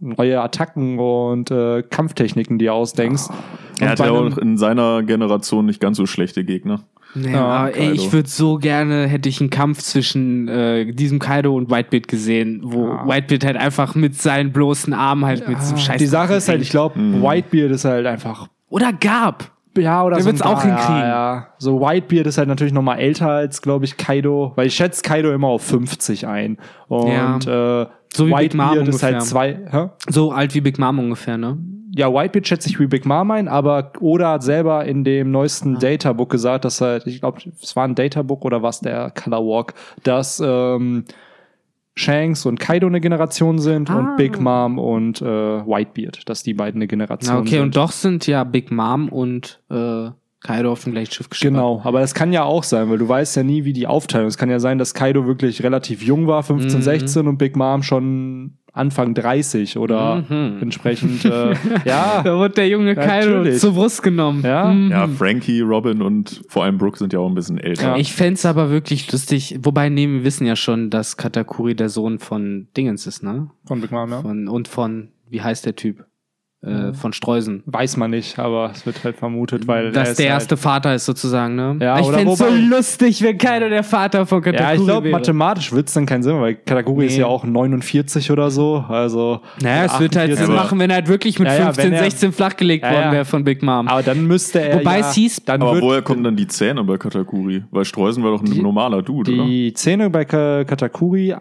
neue 0.00 0.40
Attacken 0.40 0.98
und 0.98 1.50
äh, 1.50 1.82
Kampftechniken 1.82 2.58
dir 2.58 2.72
ausdenkst. 2.74 3.24
Er 3.28 3.69
Und 3.86 3.90
hat 3.90 3.98
bei 3.98 4.06
ja 4.06 4.12
auch 4.12 4.38
in 4.38 4.56
seiner 4.58 5.02
Generation 5.02 5.66
nicht 5.66 5.80
ganz 5.80 5.96
so 5.96 6.06
schlechte 6.06 6.44
Gegner. 6.44 6.80
Nee, 7.14 7.32
Ja, 7.32 7.44
aber 7.44 7.76
ey, 7.76 7.90
ich 7.90 8.12
würde 8.12 8.28
so 8.28 8.56
gerne, 8.58 9.06
hätte 9.08 9.28
ich 9.28 9.40
einen 9.40 9.50
Kampf 9.50 9.78
zwischen 9.80 10.46
äh, 10.48 10.92
diesem 10.92 11.18
Kaido 11.18 11.54
und 11.56 11.68
Whitebeard 11.70 12.06
gesehen, 12.06 12.60
wo 12.62 12.86
Ja. 12.86 13.06
Whitebeard 13.08 13.44
halt 13.44 13.56
einfach 13.56 13.94
mit 13.96 14.14
seinen 14.14 14.52
bloßen 14.52 14.92
Armen 14.94 15.24
halt 15.24 15.48
mit 15.48 15.58
diesem 15.58 15.76
Scheiß. 15.76 15.98
Die 15.98 16.06
Sache 16.06 16.34
ist 16.34 16.48
halt, 16.48 16.62
ich 16.62 16.70
glaube, 16.70 16.94
Whitebeard 17.00 17.72
ist 17.72 17.84
halt 17.84 18.06
einfach 18.06 18.46
Oder 18.68 18.92
Gab. 18.92 19.50
Ja, 19.78 20.02
oder 20.04 20.16
Der 20.16 20.24
so 20.24 20.30
wird's 20.30 20.42
auch 20.42 20.62
hinkriegen. 20.62 20.96
Ja, 21.00 21.08
ja. 21.08 21.46
So 21.58 21.80
Whitebeard 21.80 22.26
ist 22.26 22.38
halt 22.38 22.48
natürlich 22.48 22.72
noch 22.72 22.82
mal 22.82 22.96
älter 22.96 23.28
als, 23.30 23.62
glaube 23.62 23.84
ich, 23.84 23.96
Kaido, 23.96 24.52
weil 24.56 24.66
ich 24.66 24.74
schätze 24.74 25.02
Kaido 25.02 25.32
immer 25.32 25.46
auf 25.48 25.62
50 25.62 26.26
ein. 26.26 26.58
Und 26.88 27.46
äh, 27.46 27.86
So 28.12 28.26
wie 28.28 28.34
Big 28.34 28.54
Mom 28.54 28.70
Whitebeard 28.70 28.88
ist 28.88 29.02
halt 29.02 29.14
ungefähr. 29.14 29.20
zwei. 29.20 29.58
Hä? 29.70 29.88
So 30.08 30.32
alt 30.32 30.54
wie 30.54 30.60
Big 30.60 30.78
Mom 30.78 30.98
ungefähr, 30.98 31.38
ne? 31.38 31.56
Ja, 31.94 32.12
Whitebeard 32.12 32.46
schätze 32.46 32.68
ich 32.68 32.78
wie 32.78 32.86
Big 32.86 33.04
Mom 33.04 33.30
ein, 33.32 33.48
aber 33.48 33.92
Oda 34.00 34.32
hat 34.32 34.42
selber 34.42 34.84
in 34.84 35.02
dem 35.04 35.30
neuesten 35.30 35.78
Databook 35.78 36.30
gesagt, 36.30 36.64
dass 36.64 36.80
halt, 36.80 37.06
ich 37.06 37.20
glaube, 37.20 37.40
es 37.60 37.74
war 37.74 37.84
ein 37.84 37.94
Databook 37.94 38.44
oder 38.44 38.62
was 38.62 38.80
der 38.80 39.10
Color 39.10 39.44
Walk, 39.44 39.74
dass 40.04 40.40
ähm, 40.44 41.04
Shanks 41.94 42.46
und 42.46 42.60
Kaido 42.60 42.86
eine 42.86 43.00
Generation 43.00 43.58
sind 43.58 43.90
Ah. 43.90 43.98
und 43.98 44.16
Big 44.16 44.40
Mom 44.40 44.78
und 44.78 45.20
äh, 45.20 45.24
Whitebeard, 45.26 46.28
dass 46.28 46.42
die 46.42 46.54
beiden 46.54 46.78
eine 46.78 46.86
Generation 46.86 47.34
Na, 47.34 47.40
okay, 47.40 47.50
sind. 47.56 47.62
und 47.62 47.76
doch 47.76 47.90
sind 47.92 48.26
ja 48.26 48.44
Big 48.44 48.70
Mom 48.70 49.08
und 49.08 49.60
äh, 49.70 50.10
Kaido 50.42 50.72
auf 50.72 50.84
dem 50.84 50.92
gleichen 50.92 51.12
Schiff 51.12 51.28
geschippert. 51.28 51.52
Genau, 51.54 51.82
aber 51.84 52.00
es 52.00 52.14
kann 52.14 52.32
ja 52.32 52.44
auch 52.44 52.62
sein, 52.64 52.88
weil 52.88 52.96
du 52.96 53.06
weißt 53.06 53.36
ja 53.36 53.42
nie, 53.42 53.64
wie 53.64 53.74
die 53.74 53.86
Aufteilung 53.86 54.28
ist. 54.28 54.34
Es 54.34 54.38
kann 54.38 54.48
ja 54.48 54.58
sein, 54.60 54.78
dass 54.78 54.94
Kaido 54.94 55.26
wirklich 55.26 55.62
relativ 55.62 56.02
jung 56.02 56.26
war, 56.28 56.42
15, 56.42 56.78
Mhm. 56.78 56.82
16 56.84 57.26
und 57.28 57.36
Big 57.36 57.56
Mom 57.56 57.82
schon 57.82 58.54
Anfang 58.72 59.14
30 59.14 59.76
oder 59.78 60.24
Mhm. 60.28 60.58
entsprechend, 60.62 61.24
äh, 61.24 61.54
ja, 61.84 62.22
Da 62.22 62.36
wurde 62.38 62.54
der 62.54 62.68
junge 62.68 62.94
Natürlich. 62.94 63.58
zur 63.58 63.72
Brust 63.74 64.02
genommen. 64.02 64.42
Ja. 64.44 64.72
Mhm. 64.72 64.90
Ja, 64.90 65.08
Frankie, 65.08 65.60
Robin 65.60 66.02
und 66.02 66.42
vor 66.48 66.64
allem 66.64 66.78
Brooke 66.78 66.98
sind 66.98 67.12
ja 67.12 67.18
auch 67.18 67.28
ein 67.28 67.34
bisschen 67.34 67.58
älter. 67.58 67.82
Ja. 67.88 67.96
Ich 67.96 68.12
fänd's 68.12 68.46
aber 68.46 68.70
wirklich 68.70 69.10
lustig, 69.10 69.58
wobei 69.62 69.88
nee, 69.88 70.08
wir 70.08 70.24
wissen 70.24 70.46
ja 70.46 70.56
schon, 70.56 70.90
dass 70.90 71.16
Katakuri 71.16 71.74
der 71.74 71.88
Sohn 71.88 72.18
von 72.18 72.68
Dingens 72.76 73.06
ist, 73.06 73.22
ne? 73.22 73.50
von 73.66 73.80
Big 73.80 73.90
Mom, 73.90 74.10
ja. 74.10 74.20
Von, 74.22 74.48
und 74.48 74.68
von, 74.68 75.08
wie 75.28 75.42
heißt 75.42 75.66
der 75.66 75.76
Typ? 75.76 76.04
Äh, 76.62 76.92
von 76.92 77.14
Streusen. 77.14 77.62
Weiß 77.64 77.96
man 77.96 78.10
nicht, 78.10 78.38
aber 78.38 78.70
es 78.74 78.84
wird 78.84 79.02
halt 79.02 79.16
vermutet, 79.16 79.66
weil 79.66 79.92
Dass 79.92 80.10
ist 80.10 80.18
der 80.18 80.26
halt- 80.32 80.40
erste 80.42 80.58
Vater 80.58 80.94
ist 80.94 81.06
sozusagen, 81.06 81.54
ne? 81.54 81.78
Ja, 81.80 81.98
ich 81.98 82.06
fänd's 82.06 82.36
so 82.38 82.44
lustig, 82.50 83.22
wenn 83.22 83.38
Kaido 83.38 83.70
der 83.70 83.82
Vater 83.82 84.26
von 84.26 84.42
Katakuri 84.42 84.68
Ja, 84.68 84.74
ich 84.78 84.84
glaube, 84.84 85.08
mathematisch 85.08 85.72
wird's 85.72 85.94
dann 85.94 86.04
keinen 86.04 86.22
Sinn, 86.22 86.38
weil 86.38 86.56
Katakuri 86.56 87.06
ist 87.06 87.14
Nee. 87.14 87.20
ja 87.20 87.26
auch 87.28 87.44
49 87.44 88.30
oder 88.30 88.50
so. 88.50 88.84
Also. 88.88 89.40
Naja, 89.62 89.86
es 89.86 89.98
wird 90.00 90.16
halt 90.16 90.32
48. 90.32 90.46
Sinn 90.46 90.54
machen, 90.54 90.78
wenn 90.78 90.90
er 90.90 90.96
halt 90.96 91.08
wirklich 91.08 91.38
mit 91.38 91.48
Ja, 91.48 91.54
ja, 91.56 91.64
15, 91.64 91.84
wenn 91.86 91.92
er- 91.94 92.02
16 92.04 92.32
flachgelegt 92.32 92.84
Ja, 92.84 92.92
worden 92.92 93.12
wäre 93.12 93.24
von 93.24 93.42
Big 93.42 93.62
Mom. 93.62 93.88
Aber 93.88 94.02
dann 94.02 94.26
müsste 94.26 94.60
er. 94.60 94.80
Wobei 94.80 94.98
ja, 95.00 95.08
es 95.08 95.14
hieß- 95.16 95.42
dann 95.46 95.62
Aber 95.62 95.72
wird 95.72 95.82
woher 95.84 96.02
kommen 96.02 96.22
dann 96.24 96.36
die 96.36 96.46
Zähne 96.46 96.84
bei 96.84 96.98
Katakuri? 96.98 97.64
Weil 97.70 97.86
Streusen 97.86 98.22
war 98.22 98.32
doch 98.32 98.42
ein 98.42 98.62
normaler 98.62 99.00
Dude, 99.00 99.32
oder? 99.32 99.46
Die 99.46 99.72
Zähne 99.72 100.10
bei 100.10 100.26
Ka 100.26 100.64
Katakuri, 100.64 101.34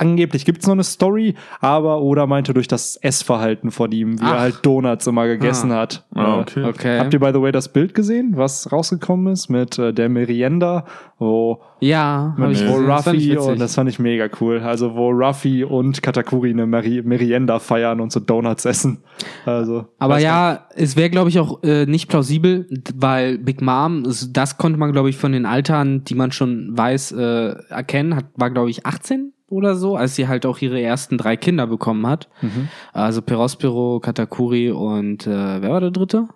angeblich 0.00 0.44
gibt's 0.44 0.66
noch 0.66 0.72
eine 0.74 0.82
Story, 0.84 1.34
aber 1.60 2.00
Oda 2.02 2.26
meinte 2.26 2.52
durch 2.54 2.66
das 2.66 2.96
Essverhalten 2.96 3.70
von 3.70 3.92
ihm, 3.92 4.18
wie 4.20 4.24
Ach. 4.24 4.32
er 4.34 4.40
halt 4.40 4.58
Donuts 4.66 5.06
immer 5.06 5.26
gegessen 5.26 5.72
hat. 5.72 6.04
Ah, 6.14 6.38
Äh, 6.38 6.40
okay. 6.40 6.64
okay. 6.64 6.98
Habt 6.98 7.12
ihr, 7.14 7.20
by 7.20 7.30
the 7.32 7.40
way, 7.40 7.52
das 7.52 7.72
Bild 7.72 7.94
gesehen, 7.94 8.32
was 8.36 8.72
rausgekommen 8.72 9.32
ist 9.32 9.48
mit 9.48 9.78
äh, 9.78 9.92
der 9.92 10.08
Merienda, 10.08 10.84
wo, 11.18 11.60
ja, 11.80 12.34
hab 12.38 12.50
ich 12.50 12.66
wo. 12.66 12.80
Das 12.82 13.06
Ruffy, 13.06 13.18
witzig. 13.30 13.38
und 13.38 13.60
das 13.60 13.74
fand 13.74 13.88
ich 13.90 13.98
mega 13.98 14.28
cool, 14.40 14.60
also 14.60 14.94
wo 14.94 15.10
Ruffy 15.10 15.64
und 15.64 16.02
Katakuri 16.02 16.50
eine 16.50 16.66
Meri 16.66 17.02
Merienda 17.04 17.58
feiern 17.58 18.00
und 18.00 18.10
so 18.10 18.20
Donuts 18.20 18.64
essen. 18.64 19.02
Also, 19.44 19.86
Aber 19.98 20.18
ja, 20.18 20.66
es 20.74 20.96
wäre, 20.96 21.10
glaube 21.10 21.28
ich, 21.28 21.38
auch 21.38 21.62
äh, 21.62 21.84
nicht 21.86 22.08
plausibel, 22.08 22.66
weil 22.94 23.38
Big 23.38 23.60
Mom, 23.60 24.04
es- 24.06 24.32
das 24.32 24.56
konnte 24.56 24.78
man, 24.78 24.92
glaube 24.92 25.10
ich, 25.10 25.16
von 25.18 25.32
den 25.32 25.44
Altern, 25.46 26.04
die 26.04 26.14
man 26.14 26.32
schon 26.32 26.70
weiß, 26.76 27.12
äh, 27.12 27.54
erkennen, 27.68 28.16
hat, 28.16 28.24
war, 28.36 28.50
glaube 28.50 28.70
ich, 28.70 28.86
18 28.86 29.32
oder 29.50 29.74
so, 29.76 29.96
als 29.96 30.14
sie 30.14 30.26
halt 30.28 30.46
auch 30.46 30.58
ihre 30.58 30.80
ersten 30.80 31.18
drei 31.18 31.36
Kinder 31.36 31.66
bekommen 31.66 32.06
hat. 32.06 32.28
Mhm. 32.40 32.68
Also 32.94 33.20
Perospero, 33.20 34.00
Katakuri 34.00 34.70
und 34.70 35.26
äh, 35.26 35.60
wer 35.60 35.70
war 35.70 35.80
der 35.80 35.90
dritte? 35.90 36.28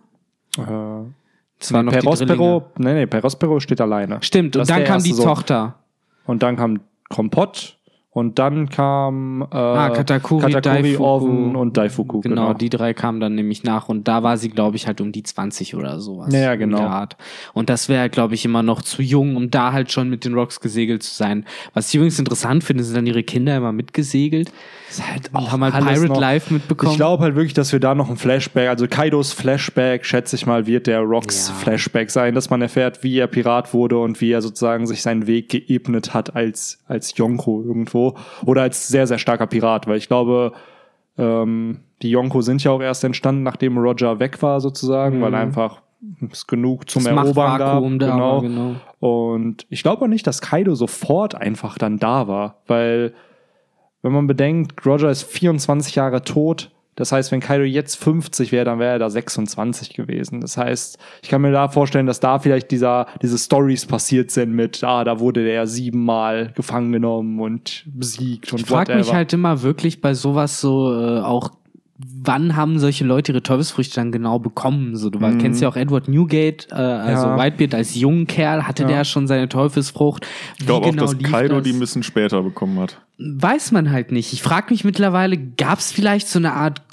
Äh, 0.59 0.63
Das 1.59 1.73
waren 1.73 1.87
noch 1.87 1.93
die 1.93 1.99
Drillinge. 2.01 2.27
Perospero, 2.27 2.63
nee, 2.79 2.95
nee, 2.95 3.07
Perospero 3.07 3.61
steht 3.61 3.81
alleine. 3.81 4.19
Stimmt, 4.21 4.57
Das 4.57 4.69
und 4.69 4.77
dann 4.77 4.85
kam 4.85 5.03
die 5.03 5.13
Sohn. 5.13 5.25
Tochter. 5.25 5.77
Und 6.27 6.43
dann 6.43 6.57
kam 6.57 6.81
Kompott 7.09 7.79
Und 8.15 8.39
dann 8.39 8.69
kam 8.71 9.43
äh, 9.43 9.57
Ah, 9.57 9.91
Katakuri, 9.91 10.53
Katakuri 10.53 10.83
Daifuku. 10.93 11.05
Oven 11.05 11.57
und 11.57 11.77
Daifuku. 11.77 12.21
Genau, 12.21 12.35
Genau, 12.43 12.55
die 12.55 12.71
drei 12.71 12.95
kamen 12.95 13.19
dann 13.19 13.35
nämlich 13.35 13.65
nach 13.65 13.89
und 13.89 14.07
da 14.07 14.23
war 14.23 14.37
sie, 14.37 14.51
glaube 14.51 14.77
ich, 14.77 14.87
halt 14.87 15.01
um 15.01 15.11
die 15.11 15.25
20 15.25 15.75
oder 15.75 15.99
sowas. 16.01 16.33
Ja, 16.33 16.55
genau. 16.55 16.79
Art. 16.79 17.17
Und 17.55 17.69
das 17.71 17.89
wäre, 17.89 18.09
glaube 18.09 18.35
ich, 18.35 18.45
immer 18.45 18.63
noch 18.63 18.83
zu 18.83 19.03
jung, 19.03 19.35
um 19.35 19.51
da 19.51 19.73
halt 19.73 19.91
schon 19.91 20.09
mit 20.11 20.25
den 20.25 20.35
Rocks 20.35 20.61
gesegelt 20.61 21.03
zu 21.03 21.13
sein. 21.13 21.45
Was 21.75 21.89
ich 21.89 21.97
übrigens 21.97 22.19
interessant 22.21 22.63
finde, 22.63 22.85
sind 22.85 22.95
dann 22.97 23.07
ihre 23.07 23.25
Kinder 23.25 23.57
immer 23.57 23.73
mitgesegelt. 23.73 24.53
ist 24.89 25.05
halt 25.11 25.31
Und 25.33 25.51
haben 25.51 25.65
halt 25.65 25.75
Pirate 25.75 26.07
noch- 26.07 26.21
Life 26.21 26.55
mitbekommen. 26.55 26.93
Ich 26.93 26.97
glaube 26.97 27.25
halt 27.25 27.35
wirklich, 27.35 27.55
dass 27.55 27.73
wir 27.73 27.81
da 27.81 27.97
noch 27.97 28.09
ein 28.11 28.17
Flashback, 28.17 28.69
also 28.69 28.87
Kaidos 28.87 29.33
Flashback, 29.33 30.05
schätze 30.05 30.37
ich 30.37 30.47
mal, 30.47 30.69
wird 30.69 30.87
der 30.87 31.01
Rocks 31.01 31.49
Ja. 31.49 31.55
Flashback 31.55 32.13
sein, 32.13 32.37
dass 32.37 32.49
man 32.49 32.63
erfährt, 32.63 33.03
wie 33.03 33.19
er 33.19 33.27
Pirat 33.27 33.75
wurde 33.75 33.99
und 33.99 34.21
wie 34.21 34.31
er 34.31 34.41
sozusagen 34.41 34.87
sich 34.87 35.03
seinen 35.03 35.27
Weg 35.27 35.49
geebnet 35.49 36.15
hat 36.15 36.37
als, 36.37 36.79
als 36.87 37.17
Yonko 37.17 37.61
irgendwo 37.67 38.04
oder 38.45 38.63
als 38.63 38.89
sehr, 38.89 39.07
sehr 39.07 39.19
starker 39.19 39.47
Pirat, 39.47 39.87
weil 39.87 39.97
ich 39.97 40.09
glaube, 40.09 40.53
ähm, 41.17 41.81
die 42.03 42.11
Yonko 42.11 42.41
sind 42.43 42.63
ja 42.65 42.71
auch 42.71 42.81
erst 42.83 43.05
entstanden, 43.05 43.43
nachdem 43.43 43.79
Roger 43.79 44.19
weg 44.19 44.43
war 44.43 44.61
sozusagen, 44.61 45.23
weil 45.23 45.35
einfach 45.35 45.83
es 46.31 46.47
genug 46.47 46.91
zum 46.91 47.03
Mhm. 47.03 47.07
das 47.07 47.17
Erobern 47.17 47.59
gab. 47.59 47.83
Genau. 47.83 48.41
genau. 48.41 48.75
Und 49.01 49.67
ich 49.71 49.83
glaube 49.83 50.05
auch 50.05 50.09
nicht, 50.09 50.27
dass 50.27 50.41
Kaido 50.41 50.75
sofort 50.75 51.35
einfach 51.35 51.79
dann 51.79 51.99
da 51.99 52.29
war, 52.29 52.59
weil 52.67 53.15
wenn 54.03 54.13
man 54.13 54.27
bedenkt, 54.27 54.85
Roger 54.85 55.11
ist 55.11 55.23
24 55.23 55.95
Jahre 55.95 56.21
tot. 56.23 56.71
Das 56.97 57.13
heißt, 57.13 57.33
wenn 57.33 57.41
Kaido 57.41 57.65
jetzt 57.65 57.97
50 57.97 58.53
wäre, 58.53 58.65
dann 58.65 58.79
wäre 58.79 58.93
er 58.93 58.99
da 58.99 59.11
26 59.11 59.95
gewesen. 59.95 60.41
Das 60.41 60.57
heißt, 60.57 60.99
ich 61.23 61.29
kann 61.29 61.43
mir 61.43 61.53
da 61.53 61.69
vorstellen, 61.69 62.07
dass 62.07 62.21
da 62.21 62.39
vielleicht 62.39 62.71
dieser, 62.71 63.07
diese 63.23 63.39
Stories 63.39 63.87
passiert 63.87 64.31
sind 64.31 64.53
mit, 64.53 64.85
ah, 64.85 65.05
da 65.05 65.19
wurde 65.21 65.45
der 65.45 65.67
siebenmal 65.67 66.53
gefangen 66.55 66.93
genommen 66.93 67.41
und 67.41 67.85
besiegt 67.87 68.53
und 68.53 68.61
Ich 68.61 68.67
frage 68.67 68.95
mich 68.95 69.13
halt 69.13 69.33
immer 69.33 69.63
wirklich 69.63 70.01
bei 70.01 70.15
sowas 70.15 70.61
so 70.61 70.93
äh, 70.93 71.21
auch, 71.21 71.51
wann 71.97 72.57
haben 72.57 72.79
solche 72.79 73.05
Leute 73.05 73.33
ihre 73.33 73.43
Teufelsfrüchte 73.43 73.97
dann 73.97 74.11
genau 74.13 74.39
bekommen? 74.39 74.97
So, 74.97 75.11
du 75.11 75.19
Mhm. 75.21 75.39
kennst 75.39 75.61
ja 75.63 75.69
auch 75.69 75.77
Edward 75.77 76.09
Newgate, 76.09 76.69
äh, 76.73 76.75
also 76.75 77.27
Ja. 77.29 77.39
Whitebeard 77.39 77.75
als 77.75 77.95
jungen 77.95 78.27
Kerl, 78.27 78.67
hatte 78.67 78.83
Ja. 78.83 78.89
der 78.89 79.05
schon 79.05 79.27
seine 79.27 79.49
Teufelsfrucht. 79.49 80.27
Ich 80.59 80.67
glaube 80.67 80.87
Wie 80.87 80.91
genau 80.91 81.05
auch, 81.05 81.15
dass 81.15 81.31
Kaido 81.31 81.57
das? 81.57 81.65
die 81.65 81.73
ein 81.73 81.79
bisschen 81.81 82.03
später 82.03 82.43
bekommen 82.43 82.79
hat. 82.81 83.01
Weiß 83.17 83.71
man 83.71 83.93
halt 83.93 84.11
nicht. 84.11 84.33
Ich 84.33 84.43
frage 84.43 84.67
mich 84.71 84.83
mittlerweile, 84.85 85.37
gab 85.39 85.79
es 85.79 85.93
vielleicht 85.93 86.27
so 86.27 86.41
eine 86.41 86.53
Art 86.55 86.89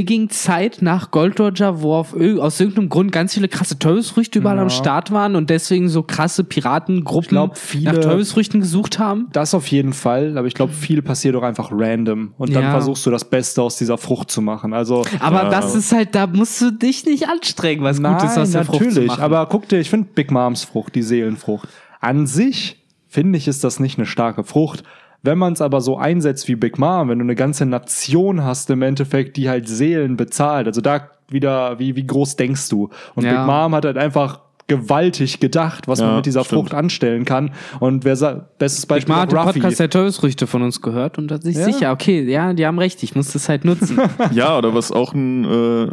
Gold-Digging-Zeit 0.00 0.80
nach 0.80 1.10
Gold 1.10 1.38
Roger, 1.38 1.82
wo 1.82 1.94
auf, 1.94 2.14
aus 2.14 2.60
irgendeinem 2.60 2.88
Grund 2.88 3.12
ganz 3.12 3.34
viele 3.34 3.48
krasse 3.48 3.78
Teufelsfrüchte 3.78 4.38
überall 4.38 4.56
Ja. 4.56 4.62
am 4.62 4.70
Start 4.70 5.10
waren 5.12 5.36
und 5.36 5.50
deswegen 5.50 5.88
so 5.90 6.02
krasse 6.02 6.44
Piratengruppen 6.44 7.28
glaub, 7.28 7.58
nach 7.82 7.92
Teufelsfrüchten 7.98 8.60
gesucht 8.60 8.98
haben? 8.98 9.26
Das 9.32 9.52
auf 9.52 9.66
jeden 9.68 9.92
Fall, 9.92 10.38
aber 10.38 10.46
ich 10.46 10.54
glaube, 10.54 10.72
viel 10.72 11.02
passiert 11.02 11.36
auch 11.36 11.42
einfach 11.42 11.70
random. 11.70 12.32
Und 12.38 12.54
dann 12.54 12.70
versuchst 12.70 13.04
du 13.04 13.10
das 13.10 13.28
Beste 13.28 13.60
aus 13.62 13.76
dieser 13.76 13.98
Frucht 13.98 14.30
zu 14.30 14.40
machen. 14.40 14.55
Also 14.64 15.04
Aber 15.20 15.44
Ja. 15.44 15.48
das 15.50 15.74
ist 15.74 15.92
halt, 15.92 16.14
da 16.14 16.26
musst 16.26 16.60
du 16.60 16.70
dich 16.70 17.04
nicht 17.04 17.28
anstrengen, 17.28 17.82
was 17.82 18.02
Gutes 18.02 18.36
aus 18.38 18.50
der 18.52 18.64
Frucht 18.64 18.78
zu 18.78 18.84
natürlich. 18.88 19.08
machen. 19.08 19.22
Aber 19.22 19.46
guck 19.46 19.68
dir, 19.68 19.78
ich 19.78 19.90
finde 19.90 20.08
Big 20.14 20.30
Moms 20.30 20.64
Frucht, 20.64 20.94
die 20.94 21.02
Seelenfrucht. 21.02 21.68
An 22.00 22.26
sich 22.26 22.82
finde 23.08 23.38
ich, 23.38 23.48
ist 23.48 23.64
das 23.64 23.80
nicht 23.80 23.98
eine 23.98 24.06
starke 24.06 24.44
Frucht. 24.44 24.82
Wenn 25.22 25.38
man 25.38 25.54
es 25.54 25.60
aber 25.60 25.80
so 25.80 25.96
einsetzt 25.98 26.46
wie 26.46 26.54
Big 26.54 26.78
Mom, 26.78 27.08
wenn 27.08 27.18
du 27.18 27.24
eine 27.24 27.34
ganze 27.34 27.66
Nation 27.66 28.44
hast 28.44 28.70
im 28.70 28.82
Endeffekt, 28.82 29.36
die 29.36 29.48
halt 29.48 29.68
Seelen 29.68 30.16
bezahlt, 30.16 30.66
also 30.68 30.80
da 30.80 31.10
wieder, 31.28 31.78
wie, 31.80 31.96
wie 31.96 32.06
groß 32.06 32.36
denkst 32.36 32.68
du? 32.68 32.90
Und 33.16 33.24
Ja. 33.24 33.30
Big 33.32 33.46
Mom 33.46 33.74
hat 33.74 33.84
halt 33.84 33.96
einfach 33.98 34.40
gewaltig 34.68 35.38
gedacht, 35.40 35.86
was 35.88 36.00
Ja, 36.00 36.06
man 36.06 36.16
mit 36.16 36.26
dieser 36.26 36.44
stimmt. 36.44 36.62
Frucht 36.62 36.74
anstellen 36.74 37.24
kann. 37.24 37.52
Und 37.80 38.04
wer 38.04 38.16
sagt, 38.16 38.58
bestes 38.58 38.84
ich 38.84 38.88
Beispiel 38.88 39.14
hat 39.14 39.30
den 39.30 39.38
Ruffy. 39.38 39.60
Podcast 39.60 39.78
der 39.80 39.90
Teufelsfrüchte 39.90 40.46
von 40.46 40.62
uns 40.62 40.82
gehört 40.82 41.18
und 41.18 41.30
da 41.30 41.38
sich 41.40 41.56
Ja. 41.56 41.64
sicher, 41.64 41.92
okay, 41.92 42.22
ja, 42.28 42.52
die 42.52 42.66
haben 42.66 42.78
recht, 42.78 43.02
ich 43.02 43.14
muss 43.14 43.32
das 43.32 43.48
halt 43.48 43.64
nutzen. 43.64 43.98
Ja, 44.32 44.58
oder 44.58 44.74
was 44.74 44.90
auch 44.90 45.14
ein 45.14 45.44
äh, 45.44 45.88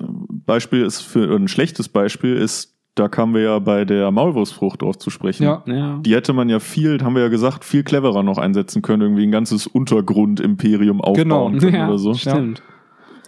Beispiel 0.45 0.83
ist 0.83 1.01
für 1.01 1.35
ein 1.35 1.47
schlechtes 1.47 1.87
Beispiel 1.89 2.35
ist, 2.35 2.71
da 2.95 3.07
kamen 3.07 3.33
wir 3.33 3.41
ja 3.41 3.59
bei 3.59 3.85
der 3.85 4.11
Maulwurfsfrucht 4.11 4.81
drauf 4.83 4.97
zu 4.97 5.09
sprechen. 5.09 5.43
Ja. 5.43 5.63
ja. 5.65 5.99
Die 6.05 6.13
hätte 6.13 6.33
man 6.33 6.47
ja 6.49 6.59
viel, 6.59 6.99
haben 7.03 7.15
wir 7.15 7.23
ja 7.23 7.27
gesagt, 7.29 7.65
viel 7.65 7.83
cleverer 7.83 8.21
noch 8.23 8.37
einsetzen 8.37 8.81
können, 8.83 9.01
irgendwie 9.01 9.23
ein 9.23 9.31
ganzes 9.31 9.65
Untergrundimperium 9.67 11.01
aufbauen 11.01 11.15
Genau. 11.15 11.51
können 11.51 11.73
ja, 11.75 11.87
oder 11.87 11.97
so. 11.97 12.13
stimmt. 12.13 12.61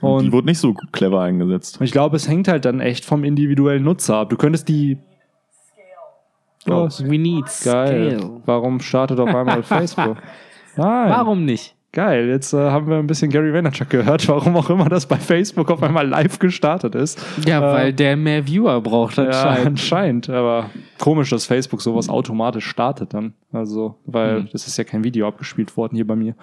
Und 0.01 0.21
die 0.21 0.25
Und 0.27 0.31
wurde 0.34 0.47
nicht 0.47 0.60
so 0.60 0.73
clever 0.91 1.21
eingesetzt. 1.21 1.79
ich 1.81 1.91
glaube, 1.91 2.15
es 2.15 2.27
hängt 2.27 2.47
halt 2.47 2.65
dann 2.65 2.79
echt 2.79 3.05
vom 3.05 3.23
individuellen 3.23 3.84
Nutzer 3.84 4.17
ab. 4.17 4.29
Du 4.29 4.36
könntest 4.38 4.67
die 4.69 4.97
Oh, 6.67 6.88
We 7.04 7.17
need 7.19 7.45
Geil. 7.63 8.17
scale. 8.19 8.41
Warum 8.45 8.80
startet 8.80 9.19
auf 9.19 9.34
einmal 9.34 9.63
Facebook? 9.63 10.17
Nein. 10.78 11.10
Warum 11.10 11.45
nicht? 11.45 11.73
Geil. 11.91 12.28
Jetzt 12.28 12.51
äh, 12.54 12.58
haben 12.58 12.89
wir 12.89 12.97
ein 12.97 13.08
bisschen 13.08 13.32
Gary 13.32 13.54
Vaynerchuk 13.54 13.89
gehört, 13.89 14.28
warum 14.28 14.58
auch 14.58 14.69
immer 14.69 14.89
das 14.89 15.06
bei 15.06 15.15
Facebook 15.15 15.71
auf 15.71 15.82
einmal 15.82 16.06
live 16.08 16.39
gestartet 16.39 16.93
ist. 16.93 17.23
Ja, 17.47 17.60
Äh, 17.60 17.73
weil 17.73 17.93
der 17.93 18.17
mehr 18.17 18.45
Viewer 18.45 18.82
braucht 18.82 19.17
Ja, 19.17 19.23
anscheinend. 19.25 19.65
anscheinend. 19.67 20.30
Aber 20.30 20.69
komisch, 20.99 21.30
dass 21.30 21.45
Facebook 21.45 21.82
sowas 21.82 22.10
automatisch 22.10 22.67
startet 22.67 23.13
dann. 23.13 23.34
Also, 23.54 23.95
weil 24.06 24.39
Hm. 24.39 24.49
das 24.51 24.67
ist 24.67 24.78
ja 24.78 24.84
kein 24.84 25.06
Video 25.06 25.25
abgespielt 25.28 25.78
worden 25.78 25.95
hier 25.95 26.06
bei 26.06 26.17
mir. 26.17 26.36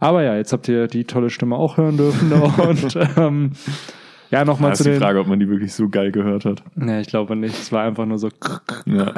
Aber 0.00 0.22
ja, 0.22 0.36
jetzt 0.36 0.52
habt 0.54 0.68
ihr 0.68 0.86
die 0.86 1.04
tolle 1.04 1.28
Stimme 1.30 1.56
auch 1.56 1.76
hören 1.76 1.96
dürfen. 1.98 2.32
Und 2.68 2.96
ähm, 3.18 3.52
ja, 4.30 4.44
nochmal 4.46 4.74
zu 4.74 4.80
ist 4.82 4.86
die 4.86 4.90
den. 4.92 5.00
Frage, 5.00 5.20
ob 5.20 5.26
man 5.26 5.38
die 5.38 5.48
wirklich 5.50 5.74
so 5.74 5.88
geil 5.90 6.12
gehört 6.12 6.46
hat. 6.46 6.62
Nee, 6.76 7.00
ich 7.02 7.08
glaube 7.08 7.36
nicht. 7.36 7.54
Es 7.54 7.70
war 7.72 7.82
einfach 7.84 8.06
nur 8.06 8.18
so. 8.18 8.30
Ja. 8.86 9.12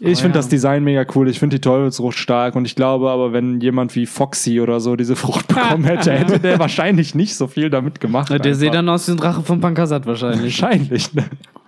Ich 0.00 0.18
Oh, 0.18 0.22
finde 0.22 0.28
ja. 0.28 0.32
das 0.40 0.48
Design 0.48 0.84
mega 0.84 1.04
cool. 1.14 1.28
Ich 1.28 1.38
finde 1.40 1.56
die 1.56 1.60
Teufelsfrucht 1.60 2.16
stark 2.16 2.54
und 2.54 2.64
ich 2.64 2.76
glaube 2.76 3.10
aber, 3.10 3.32
wenn 3.32 3.60
jemand 3.60 3.94
wie 3.96 4.06
Foxy 4.06 4.60
oder 4.60 4.78
so 4.80 4.94
diese 4.96 5.16
Frucht 5.16 5.48
bekommen 5.48 5.84
hätte, 5.84 6.12
hätte 6.12 6.38
der 6.38 6.58
wahrscheinlich 6.60 7.14
nicht 7.16 7.34
so 7.34 7.46
viel 7.48 7.68
damit 7.68 8.00
gemacht. 8.00 8.30
Der 8.30 8.54
sieht 8.54 8.74
dann 8.74 8.88
aus 8.88 9.08
wie 9.08 9.12
ein 9.12 9.16
Drache 9.16 9.42
von 9.42 9.60
Pankasat 9.60 10.06
wahrscheinlich. 10.06 10.62
wahrscheinlich. 10.62 11.12
Ne? 11.14 11.24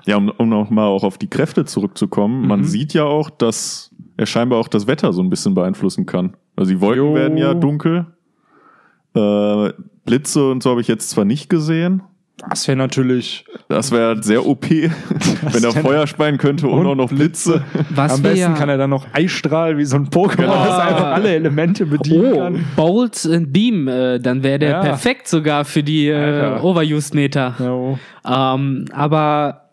Ja, 0.07 0.17
um, 0.17 0.29
um 0.31 0.49
noch 0.49 0.71
mal 0.71 0.87
auch 0.87 1.03
auf 1.05 1.19
die 1.19 1.29
Kräfte 1.29 1.65
zurückzukommen, 1.65 2.43
Mhm. 2.43 2.49
man 2.49 2.65
sieht 2.65 2.95
ja 2.95 3.05
auch, 3.05 3.31
dass 3.31 3.91
er 4.17 4.27
scheinbar 4.27 4.59
auch 4.61 4.69
das 4.69 4.87
Wetter 4.87 5.13
so 5.13 5.23
ein 5.23 5.31
bisschen 5.31 5.55
beeinflussen 5.55 6.07
kann. 6.07 6.37
Also 6.57 6.71
die 6.73 6.81
Wolken 6.81 7.05
Jo. 7.07 7.15
werden 7.15 7.37
ja 7.37 7.53
dunkel. 7.55 8.07
Äh, 9.15 9.73
Blitze 10.05 10.51
und 10.51 10.63
so 10.63 10.71
habe 10.71 10.81
ich 10.81 10.89
jetzt 10.89 11.11
zwar 11.11 11.25
nicht 11.25 11.51
gesehen. 11.51 12.03
Das 12.49 12.67
wäre 12.67 12.77
natürlich 12.77 13.45
Das 13.69 13.93
wäre 13.93 14.23
sehr 14.23 14.47
OP, 14.47 14.71
wenn 14.71 15.63
er 15.65 15.73
Feuer 15.73 16.07
speien 16.07 16.39
könnte 16.39 16.67
und, 16.69 16.81
Und 16.81 16.87
auch 16.87 16.95
noch 16.95 17.11
Blitze. 17.11 17.63
Was 17.91 18.15
Am 18.15 18.23
besten 18.23 18.39
ja, 18.39 18.53
kann 18.55 18.69
er 18.69 18.79
dann 18.79 18.91
noch 18.91 19.07
Eisstrahl 19.13 19.77
wie 19.79 19.85
so 19.85 19.97
ein 19.97 20.09
Pokémon, 20.09 20.37
Genau. 20.37 20.65
das 20.65 20.79
einfach 20.79 21.07
alle 21.13 21.35
Elemente 21.35 21.87
bedienen 21.87 22.33
Oh, 22.33 22.39
kann. 22.39 22.65
Bolt 22.77 23.27
and 23.31 23.53
Beam, 23.53 23.89
äh, 23.89 24.19
dann 24.19 24.43
wäre 24.43 24.59
der 24.59 24.71
Ja. 24.71 24.81
perfekt 24.81 25.29
sogar 25.29 25.65
für 25.65 25.83
die 25.83 26.09
äh. 26.09 26.59
Overused-Meter. 26.61 27.55
Jo. 27.59 27.99
Ähm, 28.27 28.87
aber 28.93 29.67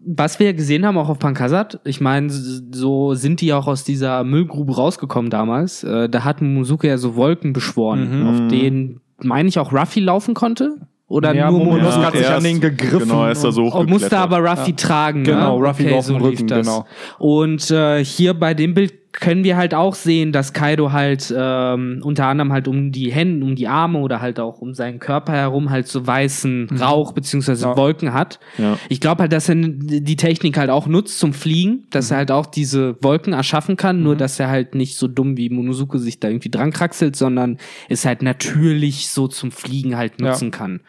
was 0.00 0.38
wir 0.38 0.46
ja 0.46 0.52
gesehen 0.52 0.86
haben, 0.86 0.96
auch 0.96 1.10
auf 1.10 1.18
Pankasat, 1.18 1.80
ich 1.84 2.00
meine, 2.00 2.30
so 2.30 3.14
sind 3.14 3.40
die 3.42 3.52
auch 3.52 3.66
aus 3.66 3.84
dieser 3.84 4.24
Müllgrube 4.24 4.74
rausgekommen 4.74 5.30
damals. 5.30 5.84
Äh, 5.84 6.08
da 6.08 6.24
hat 6.24 6.40
Musuke 6.40 6.88
ja 6.88 6.96
so 6.96 7.14
Wolken 7.16 7.52
beschworen, 7.52 8.22
Mhm. 8.22 8.26
auf 8.28 8.48
denen, 8.50 9.00
meine 9.22 9.48
ich, 9.48 9.58
auch 9.58 9.72
Ruffy 9.72 10.00
laufen 10.00 10.32
konnte. 10.34 10.76
Oder 11.08 11.34
Ja, 11.34 11.50
nur 11.50 11.60
Momonosuke 11.64 12.06
hat 12.06 12.16
sich 12.16 12.28
an 12.28 12.44
den 12.44 12.60
gegriffen. 12.60 12.98
Genau, 13.00 13.24
er 13.24 13.32
ist 13.32 13.42
da 13.42 13.50
so 13.50 13.72
Oh, 13.72 13.82
musste 13.84 14.18
aber 14.18 14.38
Ruffy 14.38 14.74
tragen. 14.74 15.24
Genau, 15.24 15.58
ne? 15.58 15.66
Ruffy 15.68 15.84
okay, 15.86 15.94
auf 15.94 16.06
dem 16.06 16.18
so 16.20 16.28
lief 16.28 16.38
Rücken, 16.40 16.48
das. 16.48 16.66
genau. 16.66 16.86
Und 17.18 17.70
äh, 17.70 18.04
hier 18.04 18.34
bei 18.34 18.52
dem 18.52 18.74
Bild 18.74 18.92
können 19.20 19.44
wir 19.44 19.56
halt 19.56 19.74
auch 19.74 19.94
sehen, 19.94 20.32
dass 20.32 20.52
Kaido 20.52 20.92
halt 20.92 21.34
ähm, 21.36 22.00
unter 22.04 22.26
anderem 22.26 22.52
halt 22.52 22.68
um 22.68 22.92
die 22.92 23.10
Hände, 23.12 23.44
um 23.44 23.54
die 23.56 23.68
Arme 23.68 23.98
oder 23.98 24.20
halt 24.20 24.38
auch 24.40 24.60
um 24.60 24.74
seinen 24.74 24.98
Körper 24.98 25.32
herum 25.32 25.70
halt 25.70 25.88
so 25.88 26.06
weißen 26.06 26.68
Rauch 26.80 27.12
beziehungsweise 27.12 27.66
Mhm. 27.66 27.70
Ja. 27.72 27.76
Wolken 27.76 28.12
hat. 28.12 28.38
Ja. 28.58 28.78
Ich 28.88 29.00
glaube 29.00 29.22
halt, 29.22 29.32
dass 29.32 29.48
er 29.48 29.56
die 29.56 30.16
Technik 30.16 30.56
halt 30.58 30.70
auch 30.70 30.86
nutzt 30.86 31.18
zum 31.18 31.32
Fliegen, 31.32 31.86
dass 31.90 32.10
er 32.10 32.18
halt 32.18 32.30
auch 32.30 32.46
diese 32.46 32.96
Wolken 33.02 33.32
erschaffen 33.32 33.76
kann, 33.76 34.02
nur 34.02 34.16
dass 34.16 34.38
er 34.40 34.48
halt 34.48 34.74
nicht 34.74 34.96
so 34.96 35.08
dumm 35.08 35.36
wie 35.36 35.50
Monosuke 35.50 35.98
sich 35.98 36.20
da 36.20 36.28
irgendwie 36.28 36.50
dran 36.50 36.70
kraxelt, 36.72 37.16
sondern 37.16 37.58
es 37.88 38.04
halt 38.04 38.22
natürlich 38.22 39.08
so 39.08 39.28
zum 39.28 39.50
Fliegen 39.50 39.96
halt 39.96 40.14
Ja. 40.20 40.28
nutzen 40.28 40.50
kann. 40.50 40.80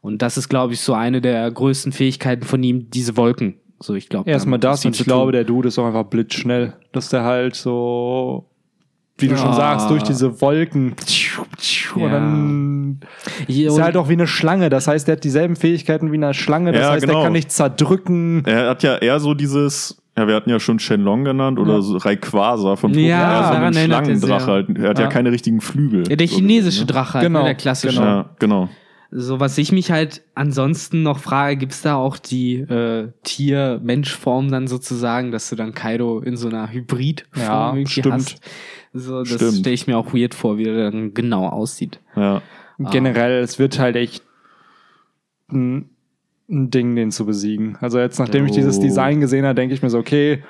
Und 0.00 0.20
das 0.20 0.36
ist, 0.36 0.48
glaube 0.48 0.72
ich, 0.72 0.80
so 0.80 0.94
eine 0.94 1.20
der 1.20 1.48
größten 1.50 1.92
Fähigkeiten 1.92 2.42
von 2.44 2.60
ihm, 2.62 2.90
diese 2.90 3.16
Wolken. 3.16 3.54
So, 3.82 3.94
ich 3.94 4.08
glaube. 4.08 4.30
Erstmal 4.30 4.58
das 4.58 4.84
und 4.84 4.98
ich 4.98 5.04
glaube, 5.04 5.32
der 5.32 5.44
Dude 5.44 5.68
ist 5.68 5.78
auch 5.78 5.86
einfach 5.86 6.04
blitzschnell. 6.04 6.74
Dass 6.92 7.08
der 7.08 7.24
halt 7.24 7.54
so, 7.56 8.46
wie 9.18 9.28
du 9.28 9.36
schon 9.36 9.48
Ja. 9.48 9.52
sagst, 9.54 9.90
durch 9.90 10.02
diese 10.02 10.40
Wolken 10.40 10.94
Ja. 11.96 12.02
und 12.04 12.10
dann 12.12 13.00
Hier 13.46 13.68
ist 13.68 13.78
er 13.78 13.84
halt 13.84 13.96
auch 13.96 14.08
wie 14.08 14.12
eine 14.14 14.26
Schlange. 14.26 14.68
Das 14.70 14.86
heißt, 14.88 15.06
der 15.08 15.16
hat 15.16 15.24
dieselben 15.24 15.56
Fähigkeiten 15.56 16.12
wie 16.12 16.16
eine 16.16 16.32
Schlange. 16.34 16.72
Das 16.72 16.80
Ja, 16.82 16.90
heißt, 16.92 17.02
genau. 17.06 17.18
der 17.18 17.24
kann 17.24 17.32
nicht 17.32 17.50
zerdrücken. 17.50 18.42
Er 18.46 18.70
hat 18.70 18.82
ja 18.82 18.96
eher 18.96 19.18
so 19.20 19.34
dieses, 19.34 20.00
ja, 20.16 20.26
wir 20.28 20.34
hatten 20.34 20.50
ja 20.50 20.60
schon 20.60 20.78
Shenlong 20.78 21.24
genannt 21.24 21.58
oder 21.58 21.74
Ja. 21.74 21.80
so 21.80 21.96
Rayquaza 21.96 22.76
von 22.76 22.92
Ja, 22.94 22.98
Pokémon. 22.98 23.06
eher 23.08 23.44
so 23.48 23.52
einen 23.54 23.76
er 23.76 23.84
Schlangendrache 23.84 24.44
sehr. 24.44 24.52
halt. 24.54 24.78
Er 24.78 24.88
hat 24.90 24.98
ja. 24.98 25.04
Ja. 25.04 25.10
keine 25.10 25.32
richtigen 25.32 25.60
Flügel. 25.60 26.08
ja, 26.08 26.16
der 26.16 26.26
chinesische 26.26 26.82
gesehen, 26.82 26.86
Drache, 26.88 27.14
halt, 27.14 27.26
Genau, 27.26 27.40
ne? 27.40 27.44
der 27.46 27.54
klassische. 27.54 27.94
genau. 27.98 28.04
ne? 28.10 28.16
Ja, 28.16 28.30
genau. 28.38 28.68
So, 29.14 29.40
was 29.40 29.58
ich 29.58 29.72
mich 29.72 29.90
halt 29.90 30.22
ansonsten 30.34 31.02
noch 31.02 31.18
frage, 31.18 31.58
gibt's 31.58 31.82
da 31.82 31.96
auch 31.96 32.16
die 32.16 32.60
äh, 32.60 33.08
Tier-Mensch-Form 33.24 34.50
dann 34.50 34.66
sozusagen, 34.66 35.30
dass 35.32 35.50
du 35.50 35.56
dann 35.56 35.74
Kaido 35.74 36.20
in 36.20 36.38
so 36.38 36.48
einer 36.48 36.72
Hybrid-Form 36.72 37.42
Ja, 37.46 37.68
irgendwie 37.74 37.90
stimmt. 37.92 38.14
hast? 38.14 38.40
So, 38.94 39.22
das 39.22 39.58
stelle 39.58 39.74
ich 39.74 39.86
mir 39.86 39.98
auch 39.98 40.14
weird 40.14 40.34
vor, 40.34 40.56
wie 40.56 40.64
der 40.64 40.90
dann 40.90 41.12
genau 41.12 41.46
aussieht. 41.46 42.00
Ja. 42.16 42.40
Generell, 42.78 43.42
es 43.42 43.58
wird 43.58 43.78
halt 43.78 43.96
echt 43.96 44.22
ein, 45.50 45.90
ein 46.48 46.70
Ding, 46.70 46.96
den 46.96 47.10
zu 47.10 47.26
besiegen. 47.26 47.76
Also 47.82 47.98
jetzt, 47.98 48.18
nachdem 48.18 48.46
ich 48.46 48.52
dieses 48.52 48.78
Oh. 48.78 48.82
Design 48.82 49.20
gesehen 49.20 49.44
habe, 49.44 49.54
denke 49.54 49.74
ich 49.74 49.82
mir 49.82 49.90
so, 49.90 49.98
okay, 49.98 50.42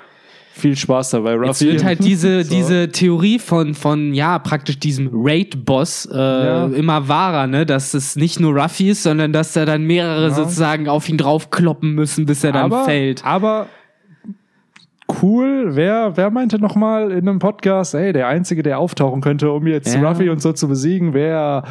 viel 0.55 0.75
Spaß 0.75 1.09
dabei, 1.11 1.31
Jetzt 1.33 1.61
Ruffy. 1.61 1.65
wird 1.73 1.83
halt 1.83 2.03
diese, 2.03 2.43
So. 2.43 2.53
diese 2.55 2.89
Theorie 2.89 3.39
von, 3.39 3.73
von, 3.73 4.13
ja, 4.13 4.37
praktisch 4.39 4.77
diesem 4.79 5.09
Raid-Boss 5.11 6.07
äh, 6.13 6.15
Ja. 6.17 6.65
immer 6.67 7.07
wahrer, 7.07 7.47
ne? 7.47 7.65
Dass 7.65 7.93
es 7.93 8.15
nicht 8.15 8.39
nur 8.39 8.53
Ruffy 8.61 8.89
ist, 8.91 9.03
sondern 9.03 9.33
dass 9.33 9.53
da 9.53 9.65
dann 9.65 9.83
mehrere 9.83 10.25
Ja. 10.27 10.29
sozusagen 10.29 10.87
auf 10.87 11.09
ihn 11.09 11.17
draufkloppen 11.17 11.93
müssen, 11.95 12.25
bis 12.27 12.43
er 12.43 12.51
dann 12.51 12.65
aber, 12.71 12.85
fällt. 12.85 13.25
Aber 13.25 13.67
cool, 15.21 15.75
wer, 15.75 16.15
wer 16.17 16.29
meinte 16.31 16.59
noch 16.59 16.75
mal 16.75 17.11
in 17.11 17.27
einem 17.27 17.39
Podcast, 17.39 17.93
ey, 17.95 18.13
der 18.13 18.27
Einzige, 18.27 18.63
der 18.63 18.79
auftauchen 18.79 19.21
könnte, 19.21 19.51
um 19.51 19.67
jetzt 19.67 19.93
Ja. 19.95 20.07
Ruffy 20.07 20.29
und 20.29 20.41
so 20.41 20.53
zu 20.53 20.67
besiegen, 20.67 21.13
wäre 21.13 21.63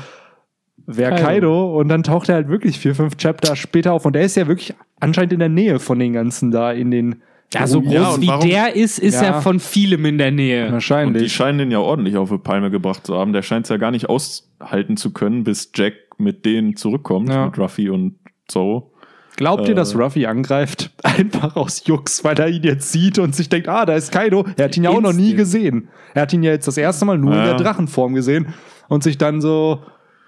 wär 0.87 1.11
Kaido. 1.11 1.23
Kaido. 1.25 1.79
Und 1.81 1.89
dann 1.89 2.03
taucht 2.03 2.29
er 2.29 2.35
halt 2.37 2.49
wirklich 2.49 2.79
vier, 2.79 2.95
fünf 2.95 3.17
Chapter 3.17 3.57
später 3.57 3.93
auf. 3.93 4.05
Und 4.05 4.15
der 4.15 4.23
ist 4.23 4.37
ja 4.37 4.49
wirklich 4.49 4.75
anscheinend 5.01 5.33
in 5.33 5.39
der 5.39 5.49
Nähe 5.49 5.79
von 5.79 5.99
den 5.99 6.13
ganzen 6.13 6.51
da 6.51 6.73
in 6.73 6.91
den 6.91 7.23
Ja, 7.53 7.67
so 7.67 7.81
groß 7.83 7.93
Ja, 7.93 8.21
wie 8.21 8.27
warum- 8.29 8.49
der 8.49 8.75
ist, 8.77 8.99
ist 8.99 9.15
Ja. 9.21 9.29
er 9.29 9.43
von 9.43 9.61
vielem 9.61 10.05
in 10.07 10.19
der 10.19 10.31
Nähe. 10.31 10.63
Und 10.63 10.69
die 10.69 10.73
wahrscheinlich. 10.75 11.33
scheinen 11.33 11.59
den 11.59 11.71
ja 11.71 11.79
ordentlich 11.79 12.17
auf 12.17 12.31
die 12.31 12.39
Palme 12.39 12.71
gebracht 12.71 13.07
zu 13.07 13.15
haben. 13.17 13.33
Der 13.33 13.43
scheint 13.43 13.67
es 13.67 13.71
ja 13.71 13.77
gar 13.77 13.91
nicht 13.91 14.09
aushalten 14.09 14.97
zu 14.97 15.13
können, 15.13 15.45
bis 15.45 15.71
Jack 15.75 15.95
mit 16.19 16.45
denen 16.45 16.77
zurückkommt, 16.77 17.29
Ja. 17.29 17.47
mit 17.47 17.59
Ruffy 17.59 17.89
und 17.91 18.17
Zorro. 18.49 18.89
Glaubt 19.37 19.67
ihr, 19.67 19.73
Äh. 19.73 19.75
dass 19.77 19.97
Ruffy 19.97 20.27
angreift? 20.27 20.91
Einfach 21.03 21.57
aus 21.57 21.85
Jux, 21.87 22.23
weil 22.23 22.39
er 22.39 22.49
ihn 22.49 22.63
jetzt 22.63 22.93
sieht 22.93 23.19
und 23.19 23.35
sich 23.35 23.49
denkt, 23.49 23.67
ah, 23.69 23.87
da 23.87 23.95
ist 23.95 24.13
Kaido. 24.13 24.47
Er 24.57 24.67
hat 24.67 24.77
ihn 24.77 24.85
ja 24.85 24.91
auch 24.91 25.01
noch 25.01 25.15
nie 25.15 25.35
gesehen. 25.35 25.89
Er 26.15 26.23
hat 26.23 26.33
ihn 26.33 26.43
ja 26.43 26.51
jetzt 26.53 26.67
das 26.69 26.77
erste 26.77 27.05
Mal 27.07 27.17
nur 27.19 27.33
in 27.35 27.43
der 27.45 27.55
Drachenform 27.57 28.15
gesehen 28.15 28.49
und 28.89 29.03
sich 29.03 29.17
dann 29.19 29.41
so 29.41 29.81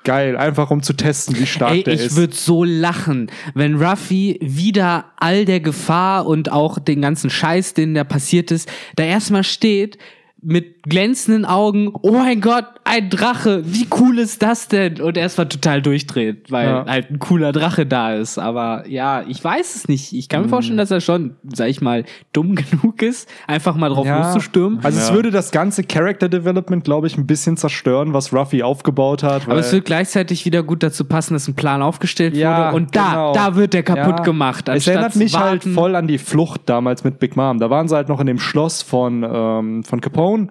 geil, 0.04 0.36
einfach 0.36 0.70
um 0.70 0.82
zu 0.82 0.92
testen, 0.92 1.38
wie 1.38 1.46
stark 1.46 1.72
Ey, 1.72 1.82
der 1.82 1.94
ich 1.94 2.02
ist. 2.02 2.16
würde 2.16 2.34
so 2.34 2.64
lachen, 2.64 3.30
wenn 3.54 3.82
Ruffy 3.82 4.38
wieder 4.40 5.06
all 5.16 5.44
der 5.44 5.60
Gefahr 5.60 6.26
und 6.26 6.52
auch 6.52 6.78
den 6.78 7.02
ganzen 7.02 7.30
Scheiß, 7.30 7.74
den 7.74 7.94
da 7.94 8.04
passiert 8.04 8.50
ist, 8.50 8.70
da 8.96 9.04
erstmal 9.04 9.44
steht 9.44 9.98
mit 10.40 10.82
glänzenden 10.84 11.44
Augen, 11.44 11.92
oh 12.02 12.12
mein 12.12 12.40
Gott, 12.40 12.66
ein 12.94 13.10
Drache, 13.10 13.62
wie 13.66 13.86
cool 13.98 14.18
ist 14.18 14.42
das 14.42 14.68
denn? 14.68 15.00
Und 15.00 15.16
erstmal 15.16 15.48
total 15.48 15.82
durchdreht, 15.82 16.50
weil 16.50 16.66
Ja. 16.68 16.84
halt 16.86 17.10
ein 17.10 17.18
cooler 17.18 17.52
Drache 17.52 17.86
da 17.86 18.14
ist. 18.14 18.38
Aber 18.38 18.88
ja, 18.88 19.22
ich 19.28 19.42
weiß 19.42 19.74
es 19.76 19.88
nicht. 19.88 20.12
Ich 20.12 20.28
kann 20.28 20.40
Mhm. 20.40 20.46
mir 20.46 20.50
vorstellen, 20.50 20.78
dass 20.78 20.90
er 20.90 21.00
schon, 21.00 21.36
sag 21.52 21.68
ich 21.68 21.80
mal, 21.80 22.04
dumm 22.32 22.54
genug 22.94 23.02
ist, 23.02 23.28
einfach 23.46 23.74
mal 23.76 23.88
drauf 23.90 24.06
loszustürmen. 24.06 24.80
Also 24.82 24.98
es 24.98 25.08
Ja. 25.08 25.14
würde 25.14 25.30
das 25.30 25.50
ganze 25.50 25.82
Character 25.84 26.28
Development, 26.28 26.84
glaube 26.84 27.06
ich, 27.06 27.16
ein 27.18 27.26
bisschen 27.26 27.56
zerstören, 27.56 28.12
was 28.14 28.32
Ruffy 28.32 28.62
aufgebaut 28.62 29.22
hat. 29.22 29.42
Aber 29.46 29.52
weil- 29.54 29.58
es 29.60 29.72
wird 29.72 29.84
gleichzeitig 29.84 30.44
wieder 30.44 30.62
gut 30.62 30.82
dazu 30.82 31.04
passen, 31.04 31.34
dass 31.34 31.48
ein 31.48 31.54
Plan 31.54 31.82
aufgestellt 31.82 32.36
Ja, 32.36 32.66
wurde. 32.72 32.76
Und 32.76 32.96
da, 32.96 33.08
genau. 33.10 33.32
da 33.34 33.56
wird 33.56 33.74
der 33.74 33.82
kaputt 33.82 34.18
Ja. 34.18 34.24
gemacht. 34.24 34.68
Es 34.68 34.86
erinnert 34.86 35.16
mich 35.16 35.38
halt 35.38 35.64
voll 35.64 35.96
an 35.96 36.06
die 36.06 36.18
Flucht 36.18 36.62
damals 36.66 37.04
mit 37.04 37.18
Big 37.18 37.36
Mom. 37.36 37.58
Da 37.58 37.70
waren 37.70 37.88
sie 37.88 37.94
halt 37.96 38.08
noch 38.08 38.20
in 38.20 38.26
dem 38.26 38.38
Schloss 38.38 38.82
von, 38.82 39.24
ähm, 39.28 39.84
von 39.84 40.00
Capone. 40.00 40.48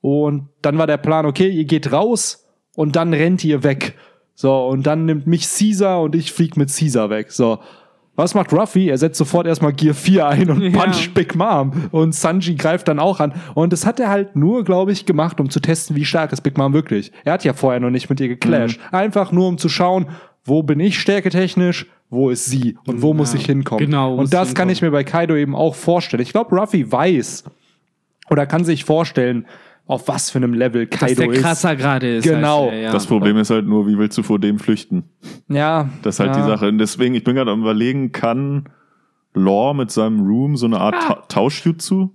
Und 0.00 0.48
dann 0.62 0.78
war 0.78 0.86
der 0.86 0.96
Plan, 0.96 1.26
okay, 1.26 1.48
ihr 1.48 1.64
geht 1.64 1.92
raus 1.92 2.46
und 2.74 2.96
dann 2.96 3.12
rennt 3.12 3.44
ihr 3.44 3.62
weg. 3.62 3.96
So, 4.34 4.66
und 4.66 4.86
dann 4.86 5.04
nimmt 5.04 5.26
mich 5.26 5.42
Caesar 5.42 6.00
und 6.00 6.14
ich 6.14 6.32
flieg 6.32 6.56
mit 6.56 6.74
Caesar 6.74 7.10
weg. 7.10 7.30
So. 7.30 7.58
Was 8.16 8.34
macht 8.34 8.52
Ruffy? 8.52 8.88
Er 8.88 8.98
setzt 8.98 9.18
sofort 9.18 9.46
erstmal 9.46 9.72
Gear 9.72 9.94
4 9.94 10.26
ein 10.26 10.50
und 10.50 10.62
Ja. 10.74 10.82
puncht 10.82 11.14
Big 11.14 11.34
Mom. 11.34 11.72
Und 11.90 12.14
Sanji 12.14 12.54
greift 12.54 12.88
dann 12.88 12.98
auch 12.98 13.20
an. 13.20 13.34
Und 13.54 13.72
das 13.72 13.84
hat 13.86 14.00
er 14.00 14.08
halt 14.08 14.36
nur, 14.36 14.64
glaube 14.64 14.92
ich, 14.92 15.06
gemacht, 15.06 15.40
um 15.40 15.48
zu 15.50 15.60
testen, 15.60 15.96
wie 15.96 16.04
stark 16.04 16.32
ist 16.32 16.40
Big 16.42 16.56
Mom 16.58 16.72
wirklich. 16.72 17.12
Er 17.24 17.34
hat 17.34 17.44
ja 17.44 17.52
vorher 17.52 17.80
noch 17.80 17.90
nicht 17.90 18.08
mit 18.10 18.20
ihr 18.20 18.28
geclasht. 18.28 18.78
Mhm. 18.78 18.94
Einfach 18.96 19.32
nur, 19.32 19.46
um 19.48 19.58
zu 19.58 19.68
schauen, 19.68 20.06
wo 20.44 20.62
bin 20.62 20.80
ich 20.80 20.98
stärketechnisch, 20.98 21.86
wo 22.08 22.30
ist 22.30 22.46
sie 22.46 22.76
und 22.86 23.02
wo 23.02 23.12
muss 23.14 23.34
ich 23.34 23.44
hinkommen. 23.46 23.84
Genau, 23.84 24.14
Und 24.16 24.32
das 24.34 24.54
kann 24.54 24.68
ich 24.70 24.80
mir 24.82 24.90
bei 24.90 25.04
Kaido 25.04 25.36
eben 25.36 25.54
auch 25.54 25.74
vorstellen. 25.74 26.22
Ich 26.22 26.32
glaube, 26.32 26.56
Ruffy 26.56 26.90
weiß 26.90 27.44
oder 28.30 28.46
kann 28.46 28.64
sich 28.64 28.84
vorstellen, 28.84 29.46
auf 29.90 30.06
was 30.08 30.30
für 30.30 30.38
einem 30.38 30.54
Level 30.54 30.86
dass 30.86 31.00
Kaido 31.00 31.22
der 31.22 31.32
ist. 31.32 31.42
krasser 31.42 31.74
gerade 31.76 32.16
ist. 32.16 32.24
Genau. 32.24 32.68
Er, 32.68 32.78
ja. 32.80 32.92
Das 32.92 33.06
Problem 33.06 33.36
ist 33.38 33.50
halt 33.50 33.66
nur, 33.66 33.86
wie 33.88 33.98
willst 33.98 34.16
du 34.18 34.22
vor 34.22 34.38
dem 34.38 34.58
flüchten? 34.58 35.04
Ja, 35.48 35.88
Das 36.02 36.14
ist 36.16 36.20
halt 36.20 36.36
ja. 36.36 36.42
die 36.42 36.48
Sache. 36.48 36.68
Und 36.68 36.78
deswegen, 36.78 37.14
ich 37.14 37.24
bin 37.24 37.34
gerade 37.34 37.50
am 37.50 37.60
überlegen, 37.62 38.12
kann 38.12 38.68
Law 39.34 39.74
mit 39.74 39.90
seinem 39.90 40.20
Room 40.20 40.56
so 40.56 40.66
eine 40.66 40.78
Art 40.80 40.94
Ah. 40.96 41.08
Ta 41.08 41.14
Tauschjutsu 41.28 42.10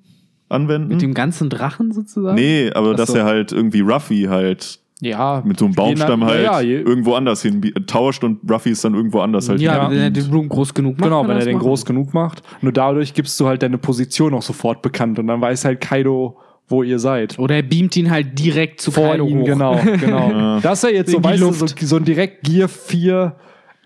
anwenden? 0.49 0.87
Mit 0.89 1.01
dem 1.01 1.13
ganzen 1.13 1.49
Drachen 1.49 1.91
sozusagen? 1.91 2.35
nee, 2.35 2.71
aber 2.73 2.91
Ach 2.91 2.95
dass 2.95 3.13
er 3.13 3.25
halt 3.25 3.51
irgendwie 3.51 3.81
Ruffy 3.81 4.23
halt 4.29 4.79
Ja, 5.01 5.41
mit 5.45 5.59
so 5.59 5.65
einem 5.65 5.75
Baumstamm 5.75 6.21
nach- 6.21 6.27
halt 6.29 6.43
ja, 6.45 6.61
irgendwo 6.61 7.15
anders 7.15 7.41
hin 7.41 7.61
tauscht 7.87 8.23
und 8.23 8.49
Ruffy 8.49 8.69
ist 8.69 8.85
dann 8.85 8.93
irgendwo 8.95 9.19
anders 9.19 9.49
halt 9.49 9.59
Ja, 9.59 9.75
Ja. 9.83 9.89
wenn 9.91 9.97
er 9.97 10.11
den 10.11 10.29
Blumen 10.29 10.47
groß 10.49 10.73
genug 10.73 10.93
macht. 10.97 11.03
Genau, 11.03 11.27
wenn 11.27 11.37
er 11.37 11.43
den 11.45 11.55
machen. 11.55 11.65
groß 11.67 11.85
genug 11.85 12.13
macht. 12.13 12.41
Nur 12.61 12.71
dadurch 12.71 13.13
gibst 13.13 13.37
du 13.39 13.47
halt 13.47 13.63
deine 13.63 13.77
Position 13.77 14.33
auch 14.33 14.41
sofort 14.43 14.81
bekannt 14.81 15.19
und 15.19 15.27
dann 15.27 15.41
weiß 15.41 15.65
halt 15.65 15.81
Kaido, 15.81 16.37
wo 16.67 16.83
ihr 16.83 16.99
seid. 16.99 17.37
Oder 17.39 17.55
er 17.57 17.63
beamt 17.63 17.95
ihn 17.95 18.09
halt 18.09 18.37
direkt 18.39 18.81
zu 18.81 18.91
Vor 18.91 19.09
Kaido 19.11 19.27
ihm, 19.27 19.41
hoch. 19.41 19.45
genau, 19.45 19.79
genau. 19.99 20.59
Das 20.61 20.83
ist 20.83 20.89
ja 20.89 20.95
jetzt 20.97 21.11
so, 21.11 21.23
weißt 21.23 21.41
du, 21.41 21.51
so, 21.51 21.65
so 21.67 21.95
ein 21.97 22.05
direkt 22.05 22.43
Gear 22.43 22.67
4, 22.67 23.35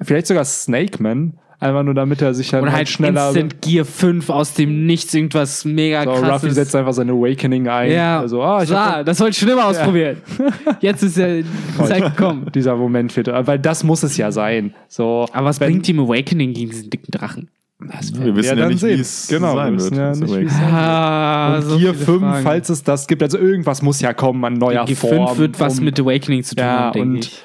vielleicht 0.02 0.28
sogar 0.28 0.46
Snake 0.46 1.02
Man, 1.04 1.34
einfach 1.60 1.84
nur 1.84 1.94
damit 1.94 2.22
er 2.22 2.34
sich 2.34 2.50
dann 2.52 2.62
Oder 2.64 2.72
halt 2.72 2.88
schneller. 2.88 3.28
Instant 3.28 3.62
Gear 3.62 3.84
5 3.84 4.30
aus 4.30 4.54
dem 4.54 4.86
Nichts, 4.86 5.14
irgendwas 5.14 5.66
mega 5.66 6.06
so, 6.06 6.12
krasses. 6.12 6.44
Ruffy 6.46 6.52
setzt 6.52 6.74
einfach 6.74 6.94
sein 6.94 7.10
Awakening 7.10 7.68
ein. 7.68 7.92
ja, 7.92 8.22
Also, 8.22 8.42
ah, 8.42 8.64
ich 8.64 8.70
so, 8.70 8.76
hab 8.78 9.06
das 9.06 9.20
wollte 9.20 9.32
ich 9.32 9.38
schon 9.40 9.50
immer 9.50 9.66
ausprobieren. 9.66 10.22
Jetzt 10.80 11.04
ist 11.04 11.18
ja 11.18 11.28
die 11.28 11.46
Zeit 11.86 12.16
gekommen. 12.16 12.50
dieser 12.56 12.78
Moment 12.78 13.12
fehlt. 13.12 13.28
Weil 13.28 13.60
das 13.60 13.84
muss 13.84 14.04
es 14.04 14.16
ja 14.16 14.32
sein. 14.32 14.74
So, 14.88 15.26
Aber 15.34 15.48
was 15.48 15.60
bringt 15.60 15.88
ihm 15.90 16.00
Awakening 16.00 16.54
gegen 16.54 16.70
diesen 16.70 16.90
dicken 16.90 17.12
Drachen? 17.12 17.50
Das 17.82 18.14
Wir 18.14 18.36
wissen 18.36 18.50
ja 18.50 18.56
dann 18.56 18.70
nicht, 18.70 18.82
sehen. 18.82 18.98
wie 18.98 19.02
es 19.02 19.28
genau, 19.30 19.56
sein 19.56 19.78
wir 19.78 19.84
wird. 19.86 19.96
Ja 19.96 20.10
nicht, 20.14 20.28
sein 20.30 20.42
wird. 20.42 20.74
Ah, 20.74 21.56
Und 21.56 21.62
so 21.62 21.78
Gear 21.80 21.94
viele 21.94 22.06
5, 22.06 22.20
Fragen. 22.22 22.44
falls 22.44 22.70
es 22.70 22.84
das 22.84 23.08
gibt, 23.08 23.24
also 23.24 23.38
irgendwas 23.38 23.82
muss 23.82 24.02
ja 24.02 24.14
kommen 24.14 24.44
an 24.44 24.54
neuer 24.56 24.84
Gear 24.84 24.98
Form. 24.98 25.28
5 25.30 25.38
wird 25.40 25.60
was 25.62 25.80
um- 25.80 25.86
mit 25.86 25.98
Awakening 25.98 26.44
zu 26.44 26.56
tun 26.56 26.66
Ja, 26.66 26.72
haben, 26.80 26.94
denke 26.94 27.20
ich. 27.20 27.42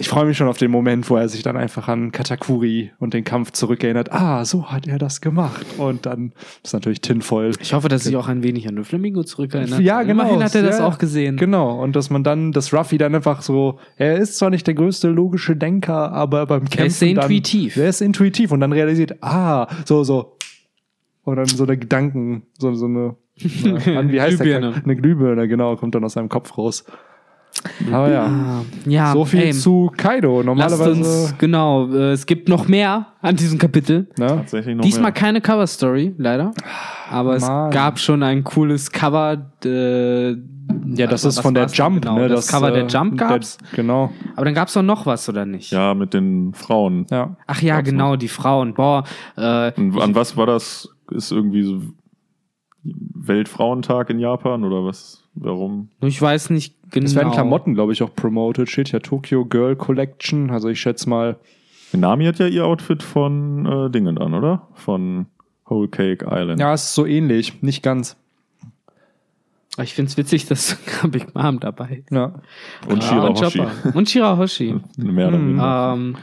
Ich 0.00 0.08
freue 0.08 0.26
mich 0.26 0.36
schon 0.36 0.46
auf 0.46 0.58
den 0.58 0.70
Moment, 0.70 1.10
wo 1.10 1.16
er 1.16 1.28
sich 1.28 1.42
dann 1.42 1.56
einfach 1.56 1.88
an 1.88 2.12
Katakuri 2.12 2.92
und 3.00 3.14
den 3.14 3.24
Kampf 3.24 3.50
zurückerinnert. 3.50 4.12
Ah, 4.12 4.44
so 4.44 4.70
hat 4.70 4.86
er 4.86 4.96
das 4.96 5.20
gemacht. 5.20 5.66
Und 5.76 6.06
dann 6.06 6.32
ist 6.62 6.72
natürlich 6.72 7.00
Tinfoil. 7.00 7.52
Ich 7.60 7.74
hoffe, 7.74 7.88
dass 7.88 8.04
sich 8.04 8.16
auch 8.16 8.28
ein 8.28 8.44
wenig 8.44 8.68
an 8.68 8.76
den 8.76 8.84
Flamingo 8.84 9.24
zurückerinnert. 9.24 9.80
Ja, 9.80 10.02
genau. 10.02 10.22
Immerhin 10.22 10.44
hat 10.44 10.54
er 10.54 10.62
das 10.62 10.78
Ja, 10.78 10.86
auch 10.86 10.98
gesehen. 10.98 11.36
Genau. 11.36 11.82
Und 11.82 11.96
dass 11.96 12.10
man 12.10 12.22
dann, 12.22 12.52
dass 12.52 12.72
Ruffy 12.72 12.96
dann 12.96 13.12
einfach 13.16 13.42
so, 13.42 13.80
er 13.96 14.18
ist 14.18 14.38
zwar 14.38 14.50
nicht 14.50 14.68
der 14.68 14.74
größte 14.74 15.08
logische 15.08 15.56
Denker, 15.56 16.12
aber 16.12 16.46
beim 16.46 16.68
Kämpfen. 16.68 16.86
ist 16.86 16.98
sehr 17.00 17.14
dann, 17.14 17.24
intuitiv. 17.24 17.76
Er 17.76 17.88
ist 17.88 18.00
intuitiv 18.00 18.52
und 18.52 18.60
dann 18.60 18.72
realisiert, 18.72 19.16
ah, 19.20 19.66
so, 19.84 20.04
so. 20.04 20.36
Und 21.24 21.36
dann 21.36 21.46
so 21.46 21.64
eine 21.64 21.76
Gedanken, 21.76 22.44
so, 22.56 22.72
so 22.74 22.86
eine, 22.86 23.16
na, 23.64 23.94
Mann, 23.94 24.12
wie 24.12 24.20
heißt 24.20 24.38
der? 24.38 24.60
Glühbirne. 24.60 24.82
Eine 24.84 24.96
Glühbirne, 24.96 25.48
genau, 25.48 25.74
kommt 25.74 25.96
dann 25.96 26.04
aus 26.04 26.12
seinem 26.12 26.28
Kopf 26.28 26.56
raus. 26.56 26.84
Aber 27.92 28.10
ja, 28.10 28.24
Ah, 28.26 28.62
ja, 28.86 29.12
so 29.12 29.24
viel 29.24 29.40
ey, 29.42 29.52
zu 29.52 29.90
Kaido. 29.96 30.42
Normalerweise, 30.42 30.90
uns, 30.90 31.34
genau, 31.38 31.88
äh, 31.92 32.12
es 32.12 32.24
gibt 32.26 32.48
noch 32.48 32.68
mehr 32.68 33.06
an 33.20 33.36
diesem 33.36 33.58
Kapitel. 33.58 34.08
ne? 34.18 34.26
Tatsächlich 34.26 34.76
noch 34.76 34.82
Diesmal 34.84 35.04
mehr. 35.04 35.12
keine 35.12 35.40
Cover-Story, 35.40 36.14
leider. 36.18 36.52
Aber 37.10 37.38
Mann. 37.38 37.68
es 37.68 37.74
gab 37.74 37.98
schon 37.98 38.22
ein 38.22 38.44
cooles 38.44 38.90
Cover. 38.90 39.50
Äh, 39.64 40.30
Ja, 40.94 41.06
das 41.06 41.24
was 41.24 41.36
ist 41.36 41.40
von 41.40 41.54
der 41.54 41.66
Jump, 41.66 42.02
genau? 42.02 42.16
ne? 42.16 42.28
Das, 42.28 42.48
Cover 42.48 42.70
der 42.70 42.84
äh, 42.84 42.86
Jump 42.88 43.16
gab's. 43.18 43.56
Der, 43.58 43.68
genau, 43.76 44.10
aber 44.36 44.44
dann 44.44 44.54
gab's 44.54 44.76
auch 44.76 44.82
noch 44.82 45.06
was, 45.06 45.28
oder 45.28 45.44
nicht? 45.46 45.72
Ja, 45.72 45.94
mit 45.94 46.12
den 46.14 46.52
Frauen. 46.54 47.06
ja. 47.10 47.36
Ach 47.46 47.60
ja, 47.62 47.80
genau, 47.80 48.16
die 48.16 48.28
Frauen. 48.28 48.74
Boah, 48.74 49.04
äh, 49.36 49.72
Und 49.76 49.98
an 50.00 50.14
was 50.14 50.36
war 50.36 50.46
das? 50.46 50.88
Ist 51.10 51.32
irgendwie 51.32 51.62
so 51.62 51.80
Weltfrauentag 52.84 54.10
in 54.10 54.18
Japan 54.18 54.64
oder 54.64 54.84
was? 54.84 55.24
Warum? 55.40 55.88
ich 56.02 56.20
weiß 56.20 56.50
nicht 56.50 56.74
genau. 56.90 57.06
Es 57.06 57.14
werden 57.14 57.32
Klamotten, 57.32 57.74
glaube 57.74 57.92
ich, 57.92 58.02
auch 58.02 58.14
promoted. 58.14 58.68
Steht 58.70 58.92
ja 58.92 58.98
Tokyo 58.98 59.44
Girl 59.44 59.76
Collection. 59.76 60.50
Also 60.50 60.68
ich 60.68 60.80
schätze 60.80 61.08
mal, 61.08 61.36
Nami 61.92 62.24
hat 62.26 62.38
ja 62.38 62.46
ihr 62.46 62.66
Outfit 62.66 63.02
von 63.02 63.66
äh, 63.66 63.90
Dingen 63.90 64.18
an, 64.18 64.34
oder? 64.34 64.68
Von 64.74 65.26
Whole 65.68 65.88
Cake 65.88 66.26
Island. 66.30 66.60
ja, 66.60 66.72
es 66.74 66.84
ist 66.84 66.94
so 66.94 67.06
ähnlich. 67.06 67.62
Nicht 67.62 67.82
ganz. 67.82 68.16
Ich 69.80 69.94
find's 69.94 70.16
witzig, 70.16 70.46
dass 70.46 70.76
Big 71.10 71.34
Mom 71.34 71.60
dabei 71.60 72.02
ist. 72.04 72.10
Ja. 72.10 72.34
Und 72.88 73.02
Ah, 73.04 73.06
Shirahoshi. 73.06 73.58
Chopper. 73.58 73.96
Und 73.96 74.10
Shirahoshi. 74.10 74.74
Mehr 74.96 75.28
oder 75.28 75.38
Mhm. 75.38 75.48
weniger. 75.50 75.92
ähm, 75.96 76.16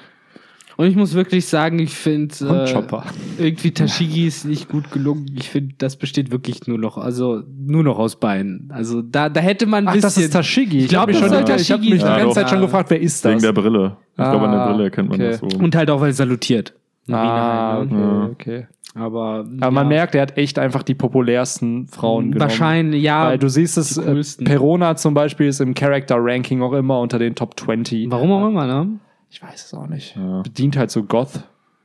Und 0.77 0.87
ich 0.87 0.95
muss 0.95 1.13
wirklich 1.13 1.45
sagen, 1.45 1.79
ich 1.79 1.93
finde 1.95 2.33
Und 2.47 2.67
äh, 2.67 2.73
Chopper. 2.73 3.03
irgendwie 3.37 3.71
Tashigi 3.71 4.27
ist 4.27 4.45
nicht 4.45 4.67
gut 4.69 4.91
gelungen. 4.91 5.25
Ich 5.37 5.49
finde, 5.49 5.75
das 5.77 5.95
besteht 5.95 6.31
wirklich 6.31 6.67
nur 6.67 6.77
noch, 6.77 6.97
also 6.97 7.43
nur 7.57 7.83
noch 7.83 7.97
aus 7.97 8.19
Beinen. 8.19 8.69
Also 8.73 9.01
da, 9.01 9.29
da 9.29 9.39
hätte 9.39 9.65
man 9.67 9.85
ein 9.85 9.87
Ach, 9.87 9.93
bisschen. 9.93 10.07
das 10.07 10.17
ist 10.17 10.33
Tashigi. 10.33 10.79
Ich, 10.79 10.87
glaub, 10.89 11.03
hab 11.03 11.07
mich 11.07 11.19
das 11.19 11.29
schon, 11.31 11.45
soll 11.47 11.55
ich 11.61 11.71
habe 11.71 11.81
mich 11.81 11.91
die 11.91 11.97
sein. 11.99 12.07
ganze 12.19 12.27
Ja, 12.27 12.33
Zeit 12.33 12.49
schon 12.49 12.61
gefragt, 12.61 12.89
wer 12.89 12.99
ist 12.99 13.23
das? 13.23 13.31
Wegen 13.31 13.41
der 13.41 13.53
Brille. 13.53 13.97
Ich 14.11 14.15
glaube, 14.15 14.45
an 14.45 14.51
der 14.51 14.61
Ah, 14.61 14.71
Brille 14.71 14.83
erkennt 14.85 15.09
man 15.09 15.19
okay. 15.21 15.31
das 15.31 15.39
so. 15.39 15.47
Und 15.59 15.75
halt 15.75 15.89
auch, 15.89 16.01
weil 16.01 16.09
er 16.09 16.13
salutiert. 16.13 16.73
ah, 17.11 17.73
halt, 17.77 17.91
ne? 17.91 18.29
okay, 18.33 18.57
okay. 18.57 18.67
Aber, 18.97 19.45
Aber 19.59 19.71
man 19.71 19.85
ja, 19.87 19.89
merkt, 19.89 20.15
er 20.15 20.21
hat 20.21 20.37
echt 20.37 20.57
einfach 20.57 20.81
die 20.83 20.93
populärsten 20.95 21.87
Frauen 21.87 22.31
genommen. 22.31 22.39
wahrscheinlich, 22.39 23.03
ja. 23.03 23.27
Weil 23.27 23.37
du 23.39 23.49
siehst 23.49 23.77
es, 23.77 23.95
die 23.95 24.01
äh. 24.43 24.45
Perona 24.45 24.95
zum 24.95 25.13
Beispiel 25.13 25.47
ist 25.47 25.59
im 25.59 25.73
Character-Ranking 25.73 26.61
auch 26.61 26.71
immer 26.73 26.99
unter 27.01 27.19
den 27.19 27.35
Top 27.35 27.59
20. 27.59 28.09
Warum 28.09 28.31
auch 28.31 28.47
immer, 28.47 28.65
ne? 28.67 28.99
Ich 29.35 29.43
weiß 29.43 29.65
es 29.65 29.73
auch 29.73 29.87
nicht. 29.87 30.15
Ja. 30.15 30.41
Bedient 30.43 30.77
halt 30.77 30.91
so 30.91 31.03
Goth. 31.03 31.43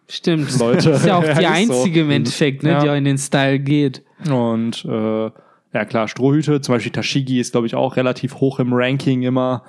Stimmt. 0.08 0.56
Leute. 0.60 0.90
Das 0.90 1.00
ist 1.00 1.06
ja 1.06 1.16
auch 1.18 1.22
die 1.38 1.42
so. 1.42 1.48
einzige 1.48 2.02
im 2.02 2.10
Endeffekt, 2.12 2.62
ne, 2.62 2.70
Ja. 2.70 2.80
die 2.84 2.90
auch 2.90 2.94
in 2.94 3.04
den 3.04 3.18
Style 3.18 3.58
geht. 3.58 4.04
Und 4.30 4.84
äh, 4.84 5.24
ja 5.72 5.84
klar, 5.84 6.06
Strohhüte, 6.06 6.60
zum 6.60 6.76
Beispiel 6.76 6.92
Tashigi 6.92 7.40
ist, 7.40 7.50
glaube 7.50 7.66
ich, 7.66 7.74
auch 7.74 7.96
relativ 7.96 8.36
hoch 8.36 8.60
im 8.60 8.72
Ranking 8.72 9.22
immer. 9.22 9.64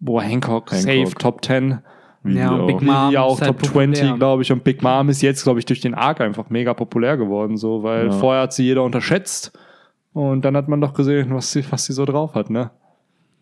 Boah, 0.00 0.20
Hancock, 0.20 0.70
Hancock. 0.70 1.06
safe, 1.06 1.14
Top 1.14 1.42
10. 1.42 1.78
Wie 2.24 2.34
Ja, 2.38 2.50
und 2.50 2.60
auch. 2.60 2.66
Big 2.66 2.82
Mom 2.82 3.10
ja, 3.10 3.22
auch 3.22 3.36
ist 3.36 3.40
halt 3.40 3.58
Top 3.58 3.68
populär. 3.68 3.94
20, 3.94 4.18
glaube 4.18 4.42
ich. 4.42 4.52
Und 4.52 4.62
Big 4.62 4.82
Mom 4.82 5.08
ist 5.08 5.22
jetzt, 5.22 5.44
glaube 5.44 5.60
ich, 5.60 5.64
durch 5.64 5.80
den 5.80 5.94
Arc 5.94 6.20
einfach 6.20 6.50
mega 6.50 6.74
populär 6.74 7.16
geworden, 7.16 7.56
so, 7.56 7.82
weil 7.82 8.06
Ja. 8.08 8.12
vorher 8.12 8.42
hat 8.42 8.52
sie 8.52 8.64
jeder 8.64 8.82
unterschätzt. 8.84 9.50
Und 10.12 10.44
dann 10.44 10.54
hat 10.58 10.68
man 10.68 10.82
doch 10.82 10.92
gesehen, 10.92 11.34
was 11.34 11.52
sie, 11.52 11.64
was 11.72 11.86
sie 11.86 11.94
so 11.94 12.04
drauf 12.04 12.34
hat, 12.34 12.50
ne? 12.50 12.70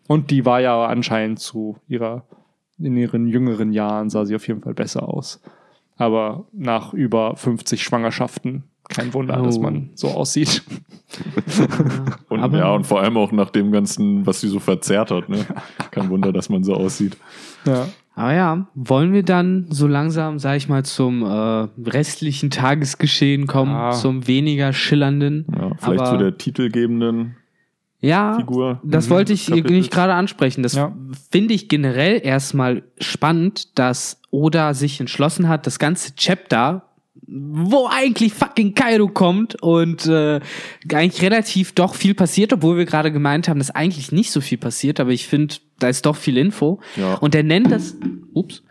Und 0.07 0.31
die 0.31 0.45
war 0.45 0.61
ja 0.61 0.85
anscheinend 0.85 1.39
zu 1.39 1.75
ihrer, 1.89 2.23
in 2.83 2.95
ihren 2.97 3.27
jüngeren 3.27 3.71
Jahren 3.71 4.09
sah 4.09 4.25
sie 4.25 4.35
auf 4.35 4.47
jeden 4.47 4.61
Fall 4.61 4.73
besser 4.73 5.07
aus. 5.07 5.41
Aber 5.97 6.45
nach 6.53 6.93
über 6.93 7.35
50 7.35 7.83
Schwangerschaften, 7.83 8.63
kein 8.89 9.13
Wunder, 9.13 9.41
dass 9.41 9.57
Oh. 9.57 9.61
man 9.61 9.89
so 9.95 10.09
aussieht. 10.09 10.63
Und, 12.29 12.39
Aber- 12.39 12.57
ja, 12.57 12.71
und 12.73 12.85
vor 12.85 13.01
allem 13.01 13.17
auch 13.17 13.31
nach 13.31 13.49
dem 13.49 13.71
Ganzen, 13.71 14.25
was 14.25 14.41
sie 14.41 14.47
so 14.47 14.59
verzerrt 14.59 15.11
hat. 15.11 15.29
Ne? 15.29 15.45
Kein 15.91 16.09
Wunder, 16.09 16.31
dass 16.31 16.49
man 16.49 16.63
so 16.63 16.73
aussieht. 16.73 17.17
Ja. 17.65 17.87
Aber 18.15 18.33
ja, 18.33 18.67
wollen 18.75 19.13
wir 19.13 19.23
dann 19.23 19.67
so 19.69 19.87
langsam, 19.87 20.37
sag 20.39 20.57
ich 20.57 20.67
mal, 20.67 20.83
zum 20.83 21.23
äh, 21.23 21.67
restlichen 21.89 22.49
Tagesgeschehen 22.49 23.47
kommen, 23.47 23.73
Ah. 23.73 23.91
zum 23.91 24.27
weniger 24.27 24.73
schillernden. 24.73 25.45
Ja, 25.53 25.71
vielleicht 25.79 26.01
Aber- 26.01 26.11
zu 26.11 26.17
der 26.17 26.37
titelgebenden 26.37 27.35
Ja, 28.01 28.35
Figur. 28.35 28.79
das 28.83 29.05
Mhm, 29.07 29.11
wollte 29.11 29.33
ich 29.33 29.47
nicht 29.49 29.91
gerade 29.91 30.13
ansprechen. 30.13 30.63
Das 30.63 30.73
Ja. 30.73 30.91
finde 31.29 31.53
ich 31.53 31.69
generell 31.69 32.19
erstmal 32.23 32.83
spannend, 32.99 33.77
dass 33.77 34.19
Oda 34.31 34.73
sich 34.73 34.99
entschlossen 34.99 35.47
hat, 35.47 35.67
das 35.67 35.77
ganze 35.77 36.15
Chapter, 36.15 36.83
wo 37.27 37.87
eigentlich 37.89 38.33
fucking 38.33 38.73
Kaido 38.73 39.07
kommt 39.07 39.61
und 39.61 40.05
äh, 40.07 40.39
eigentlich 40.91 41.21
relativ 41.21 41.73
doch 41.73 41.95
viel 41.95 42.13
passiert, 42.13 42.51
obwohl 42.51 42.77
wir 42.77 42.85
gerade 42.85 43.11
gemeint 43.11 43.47
haben, 43.47 43.59
dass 43.59 43.71
eigentlich 43.71 44.11
nicht 44.11 44.31
so 44.31 44.41
viel 44.41 44.57
passiert, 44.57 44.99
aber 44.99 45.11
ich 45.11 45.27
finde, 45.27 45.55
da 45.79 45.87
ist 45.89 46.05
doch 46.05 46.15
viel 46.15 46.37
Info. 46.37 46.79
Ja. 46.95 47.15
Und 47.15 47.33
er 47.35 47.43
nennt 47.43 47.71
das, 47.71 47.95
ups, 48.33 48.63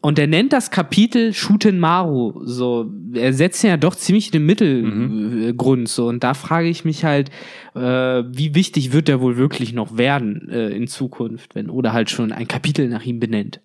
und 0.00 0.18
er 0.18 0.26
nennt 0.26 0.52
das 0.52 0.70
Kapitel 0.70 1.32
Shuten 1.32 1.78
Maru. 1.78 2.40
So, 2.44 2.90
er 3.14 3.32
setzt 3.32 3.62
ja 3.62 3.76
doch 3.76 3.94
ziemlich 3.94 4.30
den 4.30 4.46
Mittelgrund 4.46 5.88
so. 5.88 6.08
Und 6.08 6.24
da 6.24 6.34
frage 6.34 6.68
ich 6.68 6.84
mich 6.84 7.04
halt, 7.04 7.30
äh, 7.74 7.80
wie 7.80 8.54
wichtig 8.54 8.92
wird 8.92 9.08
der 9.08 9.20
wohl 9.20 9.36
wirklich 9.36 9.72
noch 9.72 9.96
werden 9.96 10.48
äh, 10.50 10.68
in 10.70 10.86
Zukunft, 10.86 11.54
wenn 11.54 11.70
oder 11.70 11.92
halt 11.92 12.10
schon 12.10 12.32
ein 12.32 12.48
Kapitel 12.48 12.88
nach 12.88 13.04
ihm 13.04 13.20
benennt. 13.20 13.60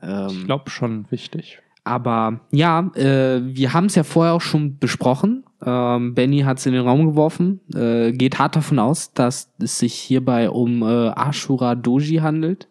Ähm, 0.00 0.28
Ich 0.30 0.44
glaube 0.46 0.70
schon 0.70 1.06
wichtig. 1.10 1.58
Aber 1.84 2.40
ja, 2.50 2.90
äh, 2.94 3.40
wir 3.42 3.72
haben 3.72 3.86
es 3.86 3.94
ja 3.94 4.04
vorher 4.04 4.34
auch 4.34 4.40
schon 4.40 4.78
besprochen. 4.78 5.44
Ähm, 5.64 6.14
Benny 6.14 6.40
hat 6.40 6.58
es 6.58 6.66
in 6.66 6.72
den 6.72 6.86
Raum 6.86 7.06
geworfen. 7.06 7.60
Äh, 7.74 8.12
geht 8.12 8.38
hart 8.38 8.56
davon 8.56 8.78
aus, 8.78 9.12
dass 9.12 9.50
es 9.58 9.78
sich 9.78 9.94
hierbei 9.94 10.50
um 10.50 10.82
äh, 10.82 11.08
Ashura 11.08 11.74
Doji 11.74 12.16
handelt. 12.18 12.68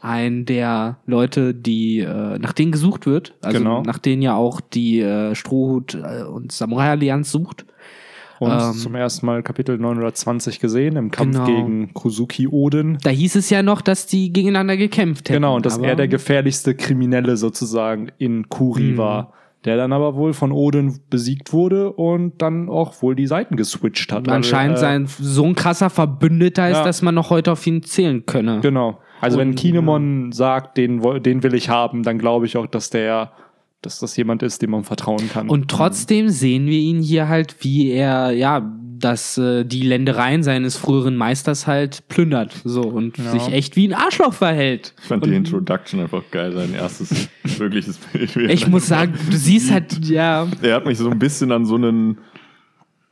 Ein 0.00 0.46
der 0.46 0.96
Leute, 1.06 1.54
die 1.54 1.98
äh, 2.00 2.38
nach 2.38 2.52
denen 2.54 2.72
gesucht 2.72 3.06
wird. 3.06 3.34
Also 3.42 3.58
Genau. 3.58 3.82
nach 3.82 3.98
denen 3.98 4.22
ja 4.22 4.34
auch 4.34 4.60
die 4.60 5.00
äh, 5.00 5.34
Strohhut 5.34 5.94
äh, 5.94 6.22
und 6.22 6.52
Samurai-Allianz 6.52 7.30
sucht. 7.30 7.66
Und 8.40 8.50
Ähm, 8.52 8.72
zum 8.72 8.94
ersten 8.94 9.26
Mal 9.26 9.42
Kapitel 9.42 9.78
920 9.78 10.58
gesehen 10.60 10.96
im 10.96 11.10
Kampf 11.10 11.32
Genau. 11.32 11.44
gegen 11.46 11.92
Kuzuki 11.94 12.48
Oden. 12.48 12.98
Da 13.02 13.10
hieß 13.10 13.36
es 13.36 13.50
ja 13.50 13.62
noch, 13.62 13.82
dass 13.82 14.06
die 14.06 14.32
gegeneinander 14.32 14.76
gekämpft 14.78 15.28
hätten. 15.28 15.42
Genau, 15.42 15.56
und 15.56 15.66
dass 15.66 15.76
er 15.78 15.94
der 15.94 16.08
gefährlichste 16.08 16.74
Kriminelle 16.74 17.36
sozusagen 17.36 18.08
in 18.18 18.48
Kuri 18.48 18.92
Mhm. 18.92 18.96
war. 18.98 19.32
Der 19.66 19.76
dann 19.76 19.92
aber 19.92 20.14
wohl 20.14 20.32
von 20.32 20.52
Oden 20.52 21.00
besiegt 21.10 21.52
wurde 21.52 21.92
und 21.92 22.40
dann 22.40 22.70
auch 22.70 23.02
wohl 23.02 23.14
die 23.14 23.26
Seiten 23.26 23.56
geswitcht 23.56 24.10
hat. 24.10 24.26
anscheinend 24.26 24.78
äh, 24.78 24.80
sein 24.80 25.06
so 25.06 25.44
ein 25.44 25.54
krasser 25.54 25.90
Verbündeter 25.90 26.70
ist, 26.70 26.78
Ja. 26.78 26.84
dass 26.84 27.02
man 27.02 27.14
noch 27.14 27.28
heute 27.28 27.52
auf 27.52 27.66
ihn 27.66 27.82
zählen 27.82 28.24
könne. 28.24 28.60
Genau. 28.62 29.00
Also 29.20 29.36
wenn 29.36 29.48
Und, 29.50 29.54
Kinemon 29.56 30.32
sagt, 30.32 30.78
den, 30.78 31.02
den 31.22 31.42
will 31.42 31.52
ich 31.52 31.68
haben, 31.68 32.04
dann 32.04 32.16
glaube 32.16 32.46
ich 32.46 32.56
auch, 32.56 32.66
dass 32.66 32.88
der, 32.88 33.32
dass 33.82 33.98
das 33.98 34.16
jemand 34.16 34.42
ist, 34.42 34.60
dem 34.62 34.70
man 34.70 34.84
vertrauen 34.84 35.28
kann. 35.32 35.48
Und 35.48 35.68
trotzdem 35.70 36.28
sehen 36.28 36.66
wir 36.66 36.78
ihn 36.78 37.00
hier 37.00 37.28
halt, 37.28 37.56
wie 37.60 37.90
er, 37.90 38.30
ja, 38.32 38.70
dass 38.98 39.38
äh, 39.38 39.64
die 39.64 39.80
Ländereien 39.80 40.42
seines 40.42 40.76
früheren 40.76 41.16
Meisters 41.16 41.66
halt 41.66 42.06
plündert. 42.08 42.52
So 42.64 42.82
und 42.82 43.16
Ja. 43.16 43.30
sich 43.30 43.48
echt 43.50 43.74
wie 43.76 43.88
ein 43.88 43.94
Arschloch 43.94 44.34
verhält. 44.34 44.92
Ich 45.00 45.08
fand 45.08 45.22
und 45.22 45.30
die 45.30 45.36
Introduction 45.36 46.00
einfach 46.00 46.22
geil, 46.30 46.52
sein 46.52 46.74
erstes 46.74 47.28
wirkliches 47.58 47.96
Bild. 47.96 48.36
Ich 48.36 48.66
muss 48.68 48.86
sagen, 48.86 49.14
du 49.30 49.36
siehst 49.36 49.70
halt, 49.72 50.04
ja, 50.06 50.46
Er 50.60 50.74
hat 50.74 50.84
mich 50.84 50.98
so 50.98 51.08
ein 51.08 51.18
bisschen 51.18 51.50
an 51.50 51.64
so 51.64 51.76
einen, 51.76 52.18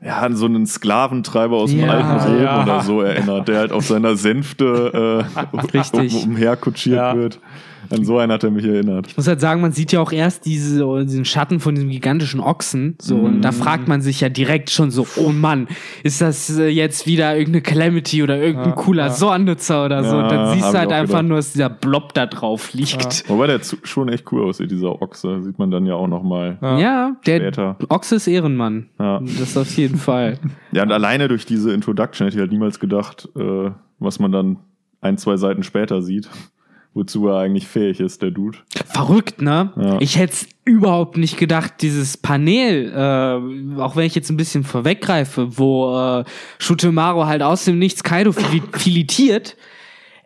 ja, 0.04 0.18
an 0.18 0.37
so 0.37 0.44
einen 0.44 0.66
Sklaventreiber 0.66 1.57
aus 1.57 1.70
dem 1.70 1.81
Ja. 1.81 1.87
alten 1.88 2.28
Rom 2.31 2.42
Ja. 2.42 2.62
oder 2.62 2.83
so 2.83 3.00
erinnert, 3.00 3.48
der 3.48 3.59
halt 3.61 3.72
auf 3.72 3.87
seiner 3.87 4.16
Sänfte 4.16 5.24
äh, 5.35 5.57
Richtig. 5.78 6.14
um, 6.24 6.33
umherkutschiert 6.33 6.96
Ja. 6.96 7.16
wird. 7.16 7.40
An 7.90 8.05
so 8.05 8.18
einen 8.18 8.33
hat 8.33 8.44
er 8.44 8.51
mich 8.51 8.64
erinnert. 8.64 9.07
ich 9.09 9.16
muss 9.16 9.27
halt 9.27 9.40
sagen, 9.40 9.61
man 9.61 9.72
sieht 9.72 9.92
ja 9.92 10.01
auch 10.01 10.12
erst 10.12 10.44
diese, 10.46 10.85
diesen 11.05 11.24
Schatten 11.24 11.59
von 11.61 11.74
diesem 11.74 11.90
gigantischen 11.90 12.40
Ochsen. 12.40 12.96
So, 13.01 13.16
und 13.16 13.37
Mhm. 13.37 13.42
da 13.42 13.53
fragt 13.53 13.88
man 13.88 14.01
sich 14.03 14.20
ja 14.20 14.29
direkt 14.29 14.70
schon 14.70 14.90
so, 14.90 15.07
oh 15.16 15.31
Mann, 15.31 15.68
ist 16.03 16.20
das 16.20 16.57
äh, 16.59 16.68
jetzt 16.68 17.07
wieder 17.07 17.33
irgendeine 17.37 17.62
Calamity 17.62 18.22
oder 18.22 18.37
irgendein 18.38 18.70
Ja, 18.70 18.77
cooler 18.77 19.07
ja. 19.07 19.11
Sornutzer 19.12 19.85
oder 19.87 20.05
so? 20.05 20.16
Ja, 20.16 20.22
und 20.24 20.31
dann 20.31 20.55
siehst 20.55 20.72
du 20.72 20.79
halt 20.79 20.92
einfach 20.92 21.09
gedacht. 21.09 21.24
nur, 21.29 21.37
dass 21.38 21.53
dieser 21.53 21.70
Blob 21.70 22.14
da 22.14 22.27
drauf 22.27 22.72
liegt. 22.74 23.29
Wobei 23.29 23.46
der 23.46 23.61
schon 23.85 24.09
echt 24.09 24.31
cool 24.33 24.44
aussieht, 24.44 24.70
dieser 24.70 25.01
Ochse. 25.01 25.42
Sieht 25.42 25.59
man 25.59 25.70
dann 25.70 25.87
ja 25.87 25.94
auch 25.94 26.09
nochmal 26.09 26.59
Ja. 26.61 26.79
Ja, 26.79 27.16
der 27.27 27.37
später. 27.40 27.77
Ochse 27.88 28.16
ist 28.16 28.27
Ehrenmann. 28.27 28.88
Ja. 28.98 29.20
Das 29.38 29.57
auf 29.57 29.77
jeden 29.77 29.98
Fall. 29.98 30.38
Ja, 30.72 30.83
und 30.83 30.92
alleine 30.92 31.29
durch 31.29 31.46
diese 31.46 31.72
Introduction 31.72 32.27
hätte 32.27 32.37
ich 32.37 32.40
halt 32.40 32.53
niemals 32.53 32.79
gedacht, 32.79 33.27
äh, 33.38 33.70
was 33.98 34.18
man 34.18 34.31
dann 34.33 34.57
ein, 35.01 35.16
zwei 35.16 35.37
Seiten 35.38 35.62
später 35.62 36.03
sieht, 36.03 36.29
wozu 36.98 37.28
er 37.28 37.38
eigentlich 37.38 37.66
fähig 37.66 38.00
ist, 38.00 38.20
der 38.20 38.30
Dude. 38.32 38.58
Verrückt, 38.87 39.40
ne? 39.40 39.72
Ja. 39.76 39.96
Ich 40.00 40.18
hätte 40.18 40.32
es 40.32 40.48
überhaupt 40.64 41.16
nicht 41.16 41.38
gedacht, 41.38 41.74
dieses 41.80 42.16
Panel, 42.16 42.92
äh, 42.92 43.80
auch 43.80 43.96
wenn 43.96 44.04
ich 44.04 44.14
jetzt 44.14 44.28
ein 44.30 44.37
bisschen 44.37 44.64
vorweggreife, 44.64 45.56
wo 45.58 45.96
äh, 46.20 46.24
Shutemaro 46.58 47.26
halt 47.26 47.42
aus 47.42 47.64
dem 47.64 47.78
Nichts 47.78 48.02
Kaido 48.02 48.32
fili 48.32 48.62
filitiert. 48.72 49.56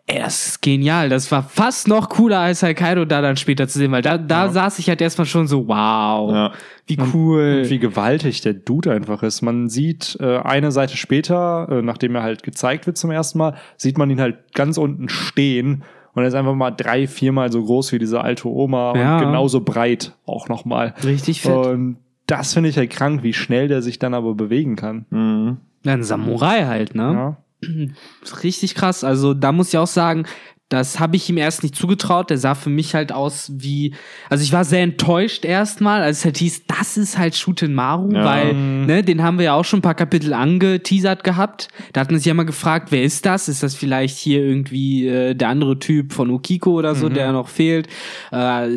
Ey, 0.05 0.19
das 0.19 0.47
ist 0.47 0.61
genial. 0.61 1.07
Das 1.07 1.31
war 1.31 1.43
fast 1.43 1.87
noch 1.87 2.09
cooler, 2.09 2.39
als 2.39 2.61
halt 2.61 2.75
Kaido 2.75 3.05
da 3.05 3.21
dann 3.21 3.37
später 3.37 3.69
zu 3.69 3.79
sehen, 3.79 3.93
weil 3.93 4.01
da, 4.01 4.17
da 4.17 4.49
saß 4.49 4.77
ich 4.79 4.89
halt 4.89 4.99
erstmal 4.99 5.25
schon 5.25 5.47
so, 5.47 5.65
wow, 5.69 6.29
Ja. 6.29 6.51
wie 6.87 6.97
cool. 7.13 7.61
Und 7.63 7.69
wie 7.69 7.79
gewaltig 7.79 8.41
der 8.41 8.51
Dude 8.53 8.91
einfach 8.91 9.23
ist. 9.23 9.41
Man 9.43 9.69
sieht 9.69 10.17
äh, 10.19 10.39
eine 10.39 10.73
Seite 10.73 10.97
später, 10.97 11.69
äh, 11.71 11.81
nachdem 11.81 12.15
er 12.15 12.23
halt 12.23 12.43
gezeigt 12.43 12.85
wird 12.85 12.97
zum 12.97 13.11
ersten 13.11 13.37
Mal, 13.37 13.55
sieht 13.77 13.97
man 13.97 14.09
ihn 14.09 14.19
halt 14.19 14.53
ganz 14.53 14.77
unten 14.77 15.07
stehen 15.07 15.83
und 16.13 16.21
er 16.23 16.27
ist 16.27 16.33
einfach 16.35 16.55
mal 16.55 16.71
drei, 16.71 17.07
viermal 17.07 17.51
so 17.51 17.63
groß 17.63 17.91
wie 17.91 17.99
diese 17.99 18.21
alte 18.21 18.47
Oma 18.47 18.95
Ja. 18.95 19.17
und 19.17 19.25
genauso 19.25 19.61
breit 19.61 20.13
auch 20.25 20.47
nochmal. 20.49 20.93
Richtig 21.03 21.41
fett. 21.41 21.53
Und 21.67 21.97
das 22.27 22.53
finde 22.53 22.69
ich 22.69 22.77
halt 22.77 22.89
krank, 22.89 23.23
wie 23.23 23.33
schnell 23.33 23.67
der 23.67 23.81
sich 23.81 23.99
dann 23.99 24.13
aber 24.13 24.33
bewegen 24.35 24.75
kann. 24.75 25.05
Mhm. 25.09 25.57
Ein 25.85 26.03
Samurai 26.03 26.63
halt, 26.65 26.95
ne? 26.95 27.37
Ja. 27.61 27.69
richtig 28.43 28.75
krass. 28.75 29.03
Also 29.03 29.33
da 29.33 29.51
muss 29.51 29.69
ich 29.69 29.77
auch 29.77 29.87
sagen, 29.87 30.25
das 30.73 30.99
habe 30.99 31.15
ich 31.15 31.29
ihm 31.29 31.37
erst 31.37 31.63
nicht 31.63 31.75
zugetraut. 31.75 32.29
Der 32.29 32.37
sah 32.37 32.55
für 32.55 32.69
mich 32.69 32.95
halt 32.95 33.11
aus 33.11 33.51
wie, 33.55 33.93
also 34.29 34.43
ich 34.43 34.51
war 34.51 34.65
sehr 34.65 34.81
enttäuscht 34.83 35.45
erstmal, 35.45 36.01
als 36.01 36.19
es 36.19 36.25
halt 36.25 36.37
hieß, 36.37 36.63
das 36.67 36.97
ist 36.97 37.17
halt 37.17 37.35
Shuten 37.35 37.73
Maru, 37.73 38.11
Ja. 38.13 38.25
weil, 38.25 38.53
ne, 38.53 39.03
den 39.03 39.23
haben 39.23 39.37
wir 39.37 39.45
ja 39.45 39.53
auch 39.53 39.63
schon 39.65 39.79
ein 39.79 39.83
paar 39.83 39.95
Kapitel 39.95 40.33
angeteasert 40.33 41.23
gehabt. 41.23 41.67
Da 41.93 42.01
hat 42.01 42.09
man 42.11 42.19
sich 42.19 42.25
ja 42.27 42.33
mal 42.33 42.43
gefragt, 42.43 42.91
wer 42.91 43.03
ist 43.03 43.25
das? 43.25 43.47
Ist 43.47 43.63
das 43.63 43.75
vielleicht 43.75 44.17
hier 44.17 44.43
irgendwie 44.43 45.07
äh, 45.07 45.33
der 45.35 45.49
andere 45.49 45.79
Typ 45.79 46.11
von 46.13 46.29
Ukiko 46.29 46.71
oder 46.71 46.95
so, 46.95 47.09
der 47.09 47.31
noch 47.31 47.47
fehlt? 47.47 47.87
Äh, 48.31 48.67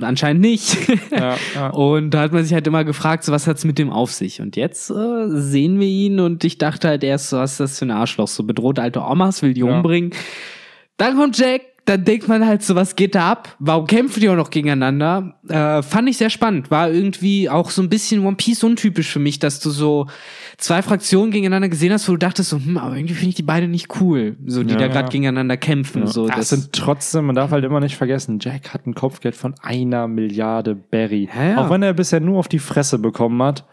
anscheinend 0.00 0.40
nicht. 0.42 0.76
Ja, 1.10 1.36
ja. 1.54 1.68
Und 1.82 2.10
da 2.10 2.20
hat 2.20 2.32
man 2.32 2.42
sich 2.44 2.54
halt 2.54 2.66
immer 2.66 2.84
gefragt, 2.84 3.24
so 3.24 3.32
was 3.32 3.46
hat's 3.46 3.64
mit 3.64 3.78
dem 3.78 3.90
auf 3.90 4.12
sich? 4.12 4.40
Und 4.40 4.56
jetzt 4.56 4.90
äh, 4.90 5.28
sehen 5.28 5.78
wir 5.80 5.86
ihn 5.86 6.20
und 6.20 6.44
ich 6.44 6.58
dachte 6.58 6.88
halt 6.88 7.04
erst, 7.04 7.28
so, 7.30 7.36
was 7.38 7.52
ist 7.52 7.60
das 7.60 7.78
für 7.78 7.84
ein 7.86 7.90
Arschloch? 7.90 8.28
So 8.28 8.42
bedroht 8.44 8.78
alte 8.78 9.00
Omas, 9.02 9.42
will 9.42 9.54
die 9.54 9.62
umbringen. 9.62 10.10
Dann 10.96 11.16
kommt 11.16 11.36
Jack, 11.38 11.62
dann 11.84 12.04
denkt 12.04 12.28
man 12.28 12.46
halt 12.46 12.62
so, 12.62 12.76
was 12.76 12.94
geht 12.94 13.16
da 13.16 13.32
ab? 13.32 13.56
Warum 13.58 13.88
kämpfen 13.88 14.20
die 14.20 14.28
auch 14.28 14.36
noch 14.36 14.50
gegeneinander? 14.50 15.34
Äh, 15.48 15.82
fand 15.82 16.08
ich 16.08 16.16
sehr 16.16 16.30
spannend. 16.30 16.70
War 16.70 16.88
irgendwie 16.88 17.50
auch 17.50 17.70
so 17.70 17.82
ein 17.82 17.88
bisschen 17.88 18.24
One 18.24 18.36
Piece 18.36 18.62
untypisch 18.62 19.10
für 19.10 19.18
mich, 19.18 19.40
dass 19.40 19.58
du 19.58 19.70
so 19.70 20.06
zwei 20.58 20.80
Fraktionen 20.82 21.32
gegeneinander 21.32 21.68
gesehen 21.68 21.92
hast, 21.92 22.08
wo 22.08 22.12
du 22.12 22.18
dachtest 22.18 22.50
so, 22.50 22.58
hm, 22.58 22.78
aber 22.78 22.94
irgendwie 22.94 23.14
finde 23.14 23.30
ich 23.30 23.34
die 23.34 23.42
beide 23.42 23.66
nicht 23.66 24.00
cool, 24.00 24.36
so 24.46 24.62
die 24.62 24.74
Ja. 24.74 24.78
da 24.78 24.86
gerade 24.86 25.08
gegeneinander 25.08 25.56
kämpfen. 25.56 26.06
So, 26.06 26.28
Das 26.28 26.50
sind 26.50 26.72
trotzdem, 26.72 27.26
man 27.26 27.34
darf 27.34 27.50
halt 27.50 27.64
immer 27.64 27.80
nicht 27.80 27.96
vergessen, 27.96 28.38
Jack 28.40 28.72
hat 28.72 28.86
ein 28.86 28.94
Kopfgeld 28.94 29.34
von 29.34 29.54
einer 29.60 30.06
Milliarde 30.06 30.76
Berry. 30.76 31.28
Ja, 31.34 31.44
ja. 31.44 31.56
Auch 31.58 31.70
wenn 31.70 31.82
er 31.82 31.94
bisher 31.94 32.20
nur 32.20 32.38
auf 32.38 32.46
die 32.46 32.60
Fresse 32.60 33.00
bekommen 33.00 33.42
hat, 33.42 33.64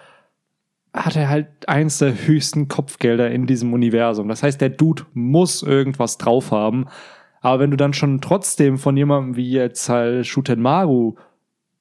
hat 0.96 1.16
er 1.16 1.30
halt 1.30 1.48
eins 1.70 2.00
der 2.00 2.26
höchsten 2.26 2.68
Kopfgelder 2.68 3.30
in 3.30 3.46
diesem 3.46 3.72
Universum. 3.74 4.28
Das 4.28 4.42
heißt, 4.42 4.60
der 4.60 4.70
Dude 4.70 5.04
muss 5.14 5.62
irgendwas 5.62 6.18
drauf 6.18 6.50
haben. 6.50 6.88
Aber 7.42 7.60
wenn 7.60 7.72
du 7.72 7.78
dann 7.78 7.94
schon 7.94 8.22
trotzdem 8.22 8.78
von 8.78 8.98
jemandem 8.98 9.36
wie 9.36 9.52
jetzt 9.52 9.88
halt 9.90 10.26
Shutenmaru 10.26 11.16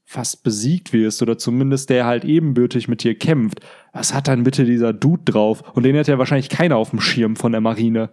fast 0.05 0.43
besiegt 0.43 0.93
wirst 0.93 1.21
oder 1.21 1.37
zumindest 1.37 1.91
der 1.91 2.07
halt 2.07 2.25
ebenbürtig 2.25 2.89
mit 2.89 3.03
dir 3.03 3.19
kämpft, 3.19 3.61
was 3.93 4.15
hat 4.15 4.29
dann 4.29 4.45
bitte 4.45 4.65
dieser 4.65 4.93
Dude 4.93 5.25
drauf? 5.25 5.63
Und 5.75 5.83
den 5.83 5.97
hat 5.97 6.09
ja 6.09 6.19
wahrscheinlich 6.19 6.49
keiner 6.49 6.77
auf 6.77 6.91
dem 6.91 7.01
Schirm 7.01 7.37
von 7.37 7.53
der 7.53 7.61
Marine. 7.61 8.11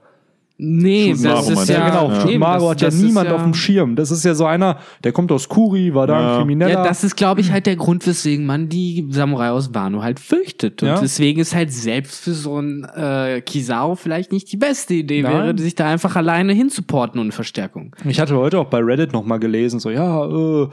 Nee, 0.57 1.13
Shunmaru 1.15 1.35
das 1.35 1.49
ist 1.49 1.55
meinst 1.55 1.69
du? 1.69 1.73
ja, 1.73 1.79
Ja, 1.79 1.89
genau. 1.89 2.11
eben, 2.21 2.31
Shunmaru 2.31 2.59
das- 2.61 2.69
hat 2.71 2.81
ja 2.81 2.87
das 2.87 2.95
ist 2.95 3.01
niemand 3.03 3.29
ja- 3.29 3.35
auf 3.35 3.43
dem 3.43 3.53
Schirm. 3.53 3.95
Das 3.95 4.11
ist 4.11 4.23
ja 4.25 4.33
so 4.35 4.45
einer, 4.45 4.77
der 5.03 5.11
kommt 5.11 5.31
aus 5.31 5.49
Kuri, 5.49 5.93
war 5.93 6.07
da 6.07 6.19
Ja. 6.19 6.31
ein 6.33 6.39
Krimineller. 6.39 6.71
Ja, 6.71 6.83
das 6.83 7.03
ist, 7.03 7.15
glaube 7.15 7.41
ich, 7.41 7.51
halt 7.51 7.65
der 7.65 7.75
Grund, 7.75 8.05
weswegen 8.07 8.45
man 8.45 8.69
die 8.69 9.05
Samurai 9.09 9.49
aus 9.49 9.73
Wano 9.73 10.01
halt 10.01 10.19
fürchtet. 10.19 10.81
Und 10.81 10.89
Ja. 10.89 10.99
deswegen 11.01 11.39
ist 11.39 11.53
halt 11.55 11.73
selbst 11.73 12.21
für 12.23 12.33
so 12.33 12.59
ein 12.59 12.83
äh, 12.95 13.41
Kisao 13.41 13.95
vielleicht 13.95 14.31
nicht 14.31 14.51
die 14.51 14.57
beste 14.57 14.93
Idee 14.93 15.21
Nein. 15.23 15.33
wäre, 15.33 15.57
sich 15.57 15.75
da 15.75 15.87
einfach 15.89 16.15
alleine 16.15 16.53
hinzuporten 16.53 17.19
ohne 17.19 17.31
Verstärkung. 17.31 17.95
ich 18.05 18.19
hatte 18.19 18.35
heute 18.37 18.59
auch 18.59 18.65
bei 18.67 18.79
Reddit 18.79 19.11
noch 19.13 19.25
mal 19.25 19.37
gelesen, 19.39 19.79
so 19.79 19.89
ja, 19.89 20.25
äh, 20.25 20.67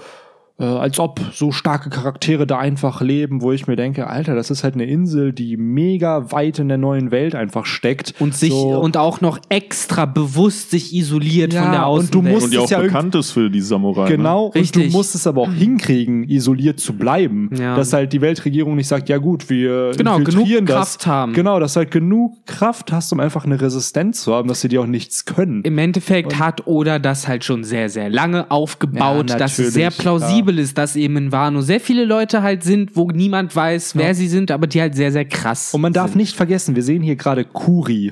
äh, 0.58 0.64
als 0.64 0.98
ob 1.00 1.20
so 1.32 1.50
starke 1.52 1.90
Charaktere 1.90 2.46
da 2.46 2.58
einfach 2.58 3.00
leben, 3.00 3.42
wo 3.42 3.52
ich 3.52 3.66
mir 3.66 3.76
denke, 3.76 4.06
Alter, 4.06 4.34
das 4.34 4.50
ist 4.50 4.64
halt 4.64 4.74
eine 4.74 4.84
Insel, 4.84 5.32
die 5.32 5.56
mega 5.56 6.30
weit 6.30 6.58
in 6.58 6.68
der 6.68 6.78
neuen 6.78 7.10
Welt 7.10 7.34
einfach 7.34 7.64
steckt. 7.66 8.14
Und 8.20 8.34
sich 8.34 8.50
so, 8.52 8.78
und 8.80 8.96
auch 8.96 9.20
noch 9.20 9.38
extra 9.48 10.04
bewusst 10.06 10.70
sich 10.70 10.94
isoliert 10.94 11.52
Ja, 11.52 11.62
von 11.62 11.72
der 11.72 11.80
und 11.80 11.86
Außenwelt. 11.86 12.14
du 12.14 12.22
musst 12.22 12.44
Und 12.44 12.50
die 12.52 12.56
es 12.56 12.62
auch 12.64 12.70
ja 12.70 12.80
bekannt 12.80 13.14
ist 13.14 13.30
für 13.32 13.50
die 13.50 13.60
Samurai. 13.60 14.08
Genau, 14.08 14.46
und 14.46 14.54
Richtig. 14.54 14.90
du 14.90 14.96
musst 14.96 15.14
es 15.14 15.26
aber 15.26 15.42
auch 15.42 15.52
hinkriegen, 15.52 16.24
isoliert 16.28 16.80
zu 16.80 16.92
bleiben. 16.94 17.50
Ja. 17.58 17.74
Dass 17.76 17.92
halt 17.92 18.12
die 18.12 18.20
Weltregierung 18.20 18.76
nicht 18.76 18.88
sagt, 18.88 19.08
ja 19.08 19.18
gut, 19.18 19.48
wir 19.50 19.92
Genau, 19.96 20.18
infiltrieren 20.18 20.66
genug 20.66 20.66
das. 20.66 20.76
Kraft 20.98 21.06
haben. 21.06 21.32
Genau, 21.32 21.58
dass 21.60 21.74
du 21.74 21.78
halt 21.78 21.90
genug 21.90 22.46
Kraft 22.46 22.92
hast, 22.92 23.12
um 23.12 23.20
einfach 23.20 23.44
eine 23.44 23.60
Resistenz 23.60 24.22
zu 24.22 24.34
haben, 24.34 24.48
dass 24.48 24.60
sie 24.60 24.68
dir 24.68 24.82
auch 24.82 24.86
nichts 24.86 25.24
können. 25.24 25.62
Im 25.62 25.78
Endeffekt 25.78 26.38
hat 26.38 26.66
Oda 26.66 26.98
das 26.98 27.26
halt 27.28 27.44
schon 27.44 27.64
sehr, 27.64 27.88
sehr 27.88 28.10
lange 28.10 28.50
aufgebaut, 28.50 29.30
Ja, 29.30 29.36
dass 29.36 29.58
es 29.58 29.72
sehr 29.74 29.84
natürlich, 29.86 30.02
plausibel 30.42 30.58
ist, 30.58 30.78
dass 30.78 30.96
eben 30.96 31.16
in 31.16 31.32
Wano 31.32 31.60
sehr 31.60 31.80
viele 31.80 32.04
Leute 32.04 32.42
halt 32.42 32.62
sind, 32.62 32.96
wo 32.96 33.10
niemand 33.10 33.54
weiß, 33.54 33.96
wer 33.96 34.14
sie 34.14 34.28
sind, 34.28 34.50
aber 34.50 34.66
die 34.66 34.80
halt 34.80 34.94
sehr, 34.94 35.12
sehr 35.12 35.24
krass 35.24 35.72
Und 35.74 35.80
man 35.80 35.92
darf 35.92 36.10
sind. 36.10 36.18
nicht 36.18 36.36
vergessen, 36.36 36.74
wir 36.74 36.82
sehen 36.82 37.02
hier 37.02 37.16
gerade 37.16 37.44
Kuri. 37.44 38.10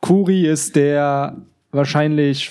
Kuri 0.00 0.46
ist 0.46 0.76
der 0.76 1.36
wahrscheinlich 1.70 2.50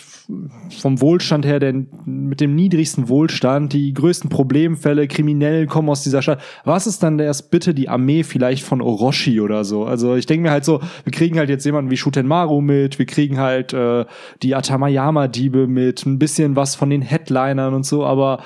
vom 0.80 1.02
Wohlstand 1.02 1.46
her 1.46 1.60
der 1.60 1.74
mit 2.06 2.42
dem 2.42 2.56
niedrigsten 2.56 3.10
Wohlstand, 3.10 3.74
die 3.74 3.94
größten 3.94 4.30
Problemfälle, 4.30 5.08
Kriminellen 5.08 5.68
kommen 5.68 5.90
aus 5.90 6.04
dieser 6.04 6.22
Stadt. 6.22 6.42
Was 6.64 6.88
ist 6.88 7.04
dann 7.04 7.20
erst 7.20 7.52
bitte 7.52 7.74
die 7.74 7.90
Armee 7.90 8.24
vielleicht 8.24 8.64
von 8.64 8.82
Orochi 8.82 9.42
oder 9.42 9.64
so? 9.64 9.86
Also 9.86 10.16
ich 10.16 10.26
denke 10.26 10.44
mir 10.44 10.52
halt 10.52 10.66
so, 10.66 10.82
wir 11.04 11.12
kriegen 11.12 11.38
halt 11.38 11.50
jetzt 11.50 11.66
jemanden 11.66 11.92
wie 11.92 11.98
Shutenmaru 11.98 12.62
mit, 12.62 13.00
wir 13.00 13.06
kriegen 13.06 13.38
halt 13.38 13.74
äh, 13.74 14.06
die 14.42 14.56
Atamayama-Diebe 14.56 15.68
mit, 15.68 16.06
ein 16.06 16.20
bisschen 16.20 16.56
was 16.56 16.76
von 16.76 16.90
den 16.90 17.02
Headlinern 17.02 17.74
und 17.74 17.86
so, 17.86 18.06
aber 18.06 18.40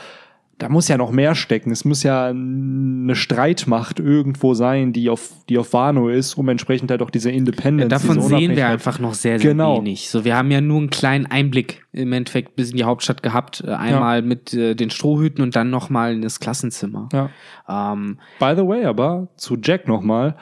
da 0.58 0.70
muss 0.70 0.88
ja 0.88 0.98
noch 0.98 1.12
mehr 1.12 1.36
stecken. 1.36 1.70
Es 1.72 1.84
muss 1.84 2.04
ja 2.04 2.28
eine 2.28 3.14
Streitmacht 3.16 4.00
irgendwo 4.00 4.54
sein, 4.54 4.94
die 4.94 5.10
auf, 5.10 5.32
die 5.50 5.58
auf 5.58 5.74
Wano 5.74 6.08
ist, 6.08 6.36
um 6.36 6.48
entsprechend 6.48 6.90
halt 6.92 7.02
auch 7.02 7.10
diese 7.10 7.30
Independence. 7.30 7.90
Davon 7.90 8.16
diese 8.18 8.28
sehen 8.30 8.56
wir 8.56 8.68
einfach 8.68 8.98
noch 9.00 9.14
sehr, 9.16 9.38
sehr 9.40 9.52
Genau. 9.52 9.78
wenig. 9.80 10.10
So, 10.10 10.24
wir 10.24 10.38
haben 10.38 10.52
ja 10.52 10.62
nur 10.62 10.78
einen 10.78 10.90
kleinen 10.90 11.26
Einblick 11.26 11.86
im 11.92 12.14
Endeffekt 12.14 12.56
bis 12.56 12.72
in 12.72 12.78
die 12.78 12.84
Hauptstadt 12.86 13.22
gehabt. 13.22 13.64
Äh, 13.68 13.72
Einmal 13.72 14.22
mit 14.22 14.54
äh, 14.54 14.76
den 14.76 14.90
Strohhüten 14.92 15.44
und 15.44 15.56
dann 15.58 15.70
nochmal 15.70 16.14
in 16.14 16.22
das 16.22 16.40
Klassenzimmer. 16.40 17.10
Ja. 17.12 17.30
Ähm, 17.68 18.20
By 18.40 18.54
the 18.56 18.66
way, 18.66 18.86
aber 18.86 19.28
zu 19.36 19.58
Jack 19.62 19.88
nochmal. 19.90 20.36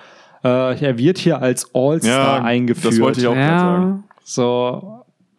Äh, 0.44 0.80
er 0.84 0.98
wird 1.00 1.18
hier 1.18 1.42
als 1.42 1.72
All-Star 1.74 2.38
Ja, 2.40 2.44
eingeführt. 2.44 2.94
das 2.94 3.00
wollte 3.02 3.20
ich 3.22 3.28
auch 3.28 3.34
gerade 3.34 3.60
sagen. 3.60 3.84
ja. 3.98 4.04
So, 4.26 4.93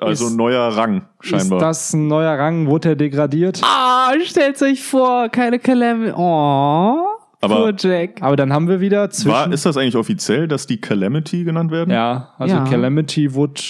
Also 0.06 0.26
Ist- 0.26 0.32
ein 0.32 0.36
neuer 0.36 0.68
Rang, 0.76 1.02
scheinbar. 1.20 1.58
ist 1.58 1.62
das 1.64 1.92
ein 1.94 2.06
neuer 2.08 2.38
Rang? 2.38 2.66
Wurde 2.66 2.90
er 2.90 2.96
degradiert? 2.96 3.60
Ah, 3.64 4.12
stellt 4.24 4.60
euch 4.62 4.82
vor, 4.82 5.28
keine 5.28 5.58
Calamity. 5.58 6.12
Oh, 6.16 7.04
Aber- 7.40 7.56
poor 7.56 7.72
Jack. 7.78 8.22
Aber 8.22 8.36
dann 8.36 8.52
haben 8.52 8.68
wir 8.68 8.80
wieder 8.80 9.10
zwischen. 9.10 9.30
War, 9.32 9.52
ist 9.52 9.66
das 9.66 9.76
eigentlich 9.76 9.96
offiziell, 9.96 10.48
dass 10.48 10.66
die 10.66 10.80
Calamity 10.80 11.44
genannt 11.44 11.70
werden? 11.70 11.90
ja, 11.90 12.30
also 12.38 12.56
Ja. 12.56 12.64
Calamity 12.64 13.34
wurde. 13.34 13.60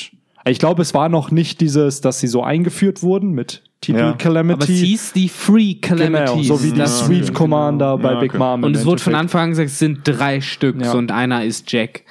Ich 0.47 0.59
glaube, 0.59 0.82
es 0.82 0.93
war 0.93 1.09
noch 1.09 1.30
nicht 1.30 1.61
dieses, 1.62 2.01
dass 2.03 2.20
sie 2.20 2.26
so 2.26 2.43
eingeführt 2.43 3.03
wurden 3.03 3.32
mit 3.32 3.62
Titel 3.80 3.99
Ja. 3.99 4.12
Calamity. 4.12 4.62
Aber 4.62 4.64
es 4.64 4.78
hieß 4.78 5.12
die 5.14 5.30
Free 5.30 5.74
Calamities. 5.76 6.30
Genau, 6.32 6.43
so 6.43 6.62
wie 6.62 6.70
die 6.72 6.78
Das- 6.78 7.01
Sweep 7.07 7.22
okay. 7.24 7.32
Commander 7.32 7.97
bei 7.97 8.12
Ja, 8.12 8.20
Big 8.20 8.30
okay. 8.32 8.39
Mom. 8.39 8.61
im 8.61 8.64
Und 8.64 8.76
es 8.76 8.85
wurde 8.85 9.01
von. 9.03 9.14
Anfang 9.14 9.43
an 9.45 9.51
gesagt, 9.51 9.70
es 9.70 9.78
sind 9.78 10.01
drei 10.05 10.43
Stück 10.43 10.82
Ja. 10.82 10.93
und 10.93 11.11
einer 11.12 11.45
ist 11.45 11.72
Jack. 11.72 12.03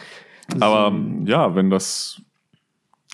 Aber 0.60 0.92
ja, 1.26 1.54
wenn 1.56 1.70
das, 1.70 2.22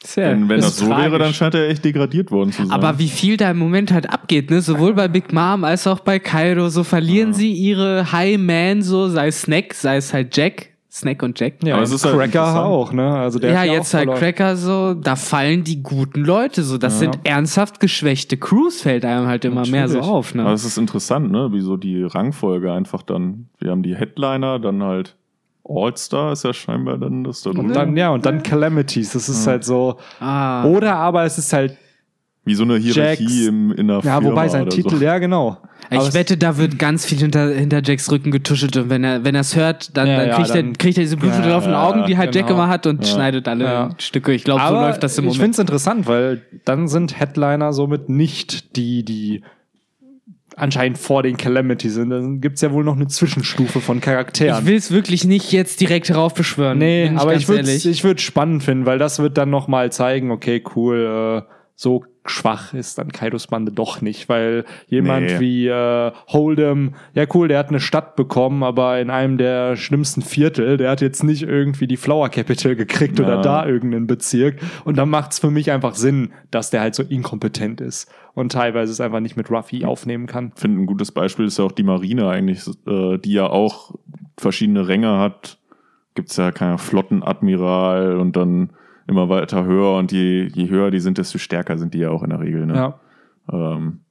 Sehr, 0.03 0.31
wenn, 0.31 0.47
wenn 0.47 0.61
das 0.61 0.77
so 0.77 0.87
tragisch. 0.87 1.03
wäre, 1.05 1.19
dann 1.19 1.33
scheint 1.33 1.55
er 1.55 1.67
echt 1.69 1.83
degradiert 1.83 2.31
worden 2.31 2.53
zu 2.53 2.63
sein. 2.65 2.71
Aber 2.71 2.99
wie 2.99 3.09
viel 3.09 3.35
da 3.35 3.51
im 3.51 3.57
Moment 3.57 3.91
halt 3.91 4.09
abgeht, 4.09 4.49
ne? 4.49 4.61
Sowohl 4.61 4.93
bei 4.93 5.09
Big 5.09 5.33
Mom 5.33 5.65
als 5.65 5.87
auch 5.87 5.99
bei 5.99 6.19
Kaido, 6.19 6.69
so 6.69 6.83
verlieren 6.85 7.33
sie 7.33 7.51
ihre 7.51 8.09
High 8.11 8.37
Man, 8.37 8.81
so 8.81 9.09
sei 9.09 9.27
es 9.27 9.41
Snack, 9.41 9.73
sei 9.73 9.97
es 9.97 10.13
halt 10.13 10.35
Jack, 10.37 10.69
Snack 10.89 11.21
und 11.21 11.37
Jack. 11.37 11.55
Ja, 11.65 11.75
Aber 11.75 11.83
es 11.83 11.91
ist 11.91 12.05
halt 12.05 12.15
Cracker 12.15 12.25
interessant. 12.39 12.65
auch, 12.65 12.93
ne? 12.93 13.09
Also 13.13 13.39
der 13.39 13.51
ja, 13.51 13.59
hat 13.59 13.65
jetzt 13.67 13.89
auch 13.93 13.97
halt 13.99 14.05
verloren. 14.05 14.19
Cracker 14.19 14.55
so, 14.55 14.93
da 14.93 15.15
fallen 15.17 15.65
die 15.65 15.83
guten 15.83 16.21
Leute 16.23 16.63
so. 16.63 16.77
Das 16.77 16.93
Ja. 16.93 16.99
sind 16.99 17.19
ernsthaft 17.25 17.81
geschwächte 17.81 18.37
Crews, 18.37 18.81
fällt 18.81 19.03
einem 19.03 19.27
halt 19.27 19.43
immer 19.43 19.67
mehr 19.67 19.89
so 19.89 19.95
Natürlich. 19.95 20.07
auf, 20.15 20.33
Aber 20.33 20.43
ne? 20.45 20.51
es 20.53 20.63
ist 20.63 20.77
interessant, 20.77 21.29
ne? 21.29 21.49
Wie 21.51 21.59
so 21.61 21.75
die 21.75 22.03
Rangfolge 22.03 22.71
einfach 22.71 23.01
dann. 23.03 23.49
Wir 23.59 23.71
haben 23.71 23.83
die 23.83 23.95
Headliner, 23.97 24.59
dann 24.59 24.81
halt 24.81 25.17
All-Star 25.69 26.33
ist 26.33 26.43
ja 26.43 26.53
scheinbar 26.53 26.97
dann 26.97 27.23
das 27.23 27.43
da 27.43 27.51
Und 27.51 27.73
dann, 27.75 27.95
ja, 27.95 28.09
und 28.09 28.25
dann 28.25 28.41
Calamities. 28.43 29.13
Das 29.13 29.29
ist 29.29 29.45
halt 29.47 29.63
so. 29.63 29.97
Ah. 30.19 30.65
Oder 30.65 30.95
aber 30.95 31.23
es 31.25 31.37
ist 31.37 31.53
halt, 31.53 31.77
Wie 32.45 32.55
so 32.55 32.63
eine 32.63 32.77
Hierarchie 32.77 33.23
Jacks- 33.23 33.47
im, 33.47 33.71
in 33.73 33.87
der 33.87 33.97
ja, 33.97 34.01
Firma 34.19 34.31
wobei 34.31 34.47
sein 34.47 34.67
Titel, 34.69 34.97
so. 34.97 35.03
ja, 35.03 35.19
genau. 35.19 35.57
Aber 35.91 36.07
Ich 36.07 36.13
wette, 36.13 36.37
da 36.37 36.57
wird 36.57 36.77
ganz 36.79 37.05
viel 37.05 37.17
hinter, 37.19 37.49
hinter 37.49 37.81
Jacks 37.83 38.11
Rücken 38.11 38.31
getuschelt 38.31 38.75
und 38.77 38.89
wenn 38.89 39.03
er, 39.03 39.23
wenn 39.23 39.33
er 39.35 39.41
es 39.41 39.55
hört, 39.55 39.95
dann, 39.97 40.07
Ja, 40.07 40.17
dann, 40.17 40.27
ja, 40.29 40.35
kriegt, 40.35 40.49
dann- 40.49 40.67
er, 40.67 40.73
kriegt 40.73 40.97
er 40.97 41.03
diese 41.03 41.17
blutunterlaufenen 41.17 41.73
Ja, 41.75 41.87
Augen, 41.87 42.05
die 42.07 42.17
halt 42.17 42.33
Jack 42.35 42.47
genau. 42.47 42.59
immer 42.63 42.69
hat 42.69 42.85
und 42.87 43.05
Ja. 43.05 43.13
schneidet 43.13 43.47
alle 43.47 43.63
Ja. 43.65 43.89
Stücke. 43.97 44.31
Ich 44.33 44.43
glaube, 44.43 44.61
so 44.67 44.73
läuft 44.73 45.03
das 45.03 45.17
im 45.17 45.23
ich 45.25 45.27
Moment. 45.37 45.41
finde 45.41 45.51
es 45.51 45.59
interessant, 45.59 46.07
weil 46.07 46.41
dann 46.65 46.87
sind 46.87 47.19
Headliner 47.19 47.73
somit 47.73 48.09
nicht 48.09 48.75
die, 48.75 49.03
die 49.03 49.43
anscheinend 50.59 50.97
vor 50.97 51.23
den 51.23 51.37
Calamities 51.37 51.93
sind. 51.93 52.09
Dann 52.09 52.41
gibt's 52.41 52.61
ja 52.61 52.71
wohl 52.71 52.83
noch 52.83 52.95
eine 52.95 53.07
Zwischenstufe 53.07 53.79
von 53.79 54.01
Charakteren. 54.01 54.59
Ich 54.59 54.65
will 54.65 54.75
es 54.75 54.91
wirklich 54.91 55.25
nicht 55.25 55.51
jetzt 55.51 55.81
direkt 55.81 56.09
heraufbeschwören. 56.09 56.77
Nee, 56.77 57.07
bin 57.07 57.17
aber 57.17 57.35
ich 57.35 57.47
würde 57.47 57.71
ich 57.71 58.03
würd 58.03 58.21
spannend 58.21 58.63
finden, 58.63 58.85
weil 58.85 58.97
das 58.97 59.19
wird 59.19 59.37
dann 59.37 59.49
noch 59.49 59.67
mal 59.67 59.91
zeigen, 59.91 60.31
okay, 60.31 60.63
cool, 60.75 61.45
äh, 61.47 61.53
so 61.75 62.03
schwach 62.29 62.73
ist 62.73 62.97
dann 62.97 63.11
Kaidos 63.11 63.47
Bande 63.47 63.71
doch 63.71 64.01
nicht, 64.01 64.29
weil 64.29 64.65
jemand 64.87 65.25
Nee. 65.25 65.39
wie 65.39 65.67
äh, 65.67 66.11
Hold'em, 66.29 66.91
ja 67.13 67.25
cool, 67.33 67.47
der 67.47 67.59
hat 67.59 67.69
eine 67.69 67.79
Stadt 67.79 68.15
bekommen, 68.15 68.63
aber 68.63 68.99
in 68.99 69.09
einem 69.09 69.37
der 69.37 69.75
schlimmsten 69.75 70.21
Viertel, 70.21 70.77
der 70.77 70.91
hat 70.91 71.01
jetzt 71.01 71.23
nicht 71.23 71.43
irgendwie 71.43 71.87
die 71.87 71.97
Flower 71.97 72.29
Capital 72.29 72.75
gekriegt 72.75 73.19
oder 73.19 73.35
Ja. 73.35 73.41
da 73.41 73.65
irgendeinen 73.65 74.07
Bezirk 74.07 74.59
und 74.85 74.97
dann 74.97 75.09
macht's 75.09 75.39
für 75.39 75.51
mich 75.51 75.71
einfach 75.71 75.95
Sinn, 75.95 76.31
dass 76.51 76.69
der 76.69 76.81
halt 76.81 76.95
so 76.95 77.03
inkompetent 77.03 77.81
ist 77.81 78.09
und 78.35 78.51
teilweise 78.51 78.91
es 78.91 79.01
einfach 79.01 79.19
nicht 79.19 79.35
mit 79.35 79.49
Ruffy 79.51 79.83
aufnehmen 79.85 80.27
kann. 80.27 80.51
Ich 80.55 80.61
finde, 80.61 80.81
ein 80.81 80.85
gutes 80.85 81.11
Beispiel 81.11 81.45
ist 81.45 81.57
ja 81.57 81.65
auch 81.65 81.71
die 81.71 81.83
Marine 81.83 82.29
eigentlich, 82.29 82.65
äh, 82.87 83.17
die 83.17 83.33
ja 83.33 83.47
auch 83.47 83.95
verschiedene 84.37 84.87
Ränge 84.87 85.17
hat. 85.19 85.57
Gibt's 86.15 86.37
ja 86.37 86.51
keine 86.51 86.77
Flottenadmiral 86.77 88.17
und 88.17 88.35
dann 88.35 88.71
immer 89.09 89.27
weiter 89.27 89.65
höher 89.65 89.97
und 89.97 90.11
je, 90.11 90.47
je 90.53 90.69
höher 90.69 90.91
die 90.91 90.99
sind, 90.99 91.17
desto 91.17 91.37
stärker 91.37 91.77
sind 91.77 91.93
die 91.93 91.99
ja 91.99 92.09
auch 92.11 92.23
in 92.23 92.29
der 92.29 92.39
Regel. 92.39 92.65
Ne? 92.65 92.75
Ja. 92.75 92.99
Ähm, 93.51 94.01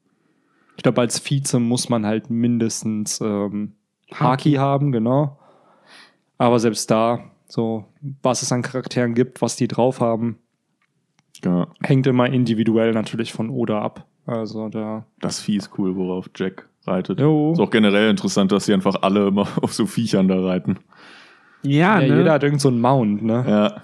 Ich 0.77 0.83
glaube, 0.83 1.01
als 1.01 1.19
Vize 1.25 1.59
muss 1.59 1.89
man 1.89 2.05
halt 2.05 2.29
mindestens 2.31 3.21
ähm, 3.21 3.73
Haki 4.13 4.55
haben, 4.55 4.93
genau. 4.93 5.39
Aber 6.37 6.59
selbst 6.59 6.91
da, 6.91 7.21
so, 7.49 7.85
was 8.23 8.43
es 8.43 8.53
an 8.53 8.63
Charakteren 8.63 9.15
gibt, 9.15 9.41
was 9.43 9.57
die 9.57 9.69
drauf 9.69 10.01
haben, 10.01 10.39
ja, 11.45 11.69
hängt 11.83 12.07
immer 12.07 12.27
individuell 12.27 12.93
natürlich 12.93 13.33
von 13.33 13.49
Oda 13.51 13.81
ab. 13.81 14.07
Also 14.27 14.69
da. 14.69 15.07
das 15.21 15.41
Vieh 15.41 15.57
ist 15.57 15.71
cool, 15.79 15.97
worauf 15.97 16.29
Jack 16.37 16.69
reitet. 16.87 17.19
Jo. 17.21 17.53
Ist 17.53 17.61
auch 17.61 17.71
generell 17.71 18.11
interessant, 18.11 18.53
dass 18.53 18.67
sie 18.67 18.75
einfach 18.75 18.97
alle 19.03 19.29
immer 19.29 19.47
auf 19.63 19.73
so 19.73 19.87
Viechern 19.87 20.29
da 20.29 20.41
reiten. 20.41 20.79
ja, 21.63 22.01
Ja, 22.01 22.09
ne? 22.09 22.19
jeder 22.19 22.33
hat 22.33 22.43
irgend 22.43 22.61
so 22.61 22.69
einen 22.69 22.81
Mount, 22.81 23.23
ne? 23.23 23.45
Ja. 23.49 23.83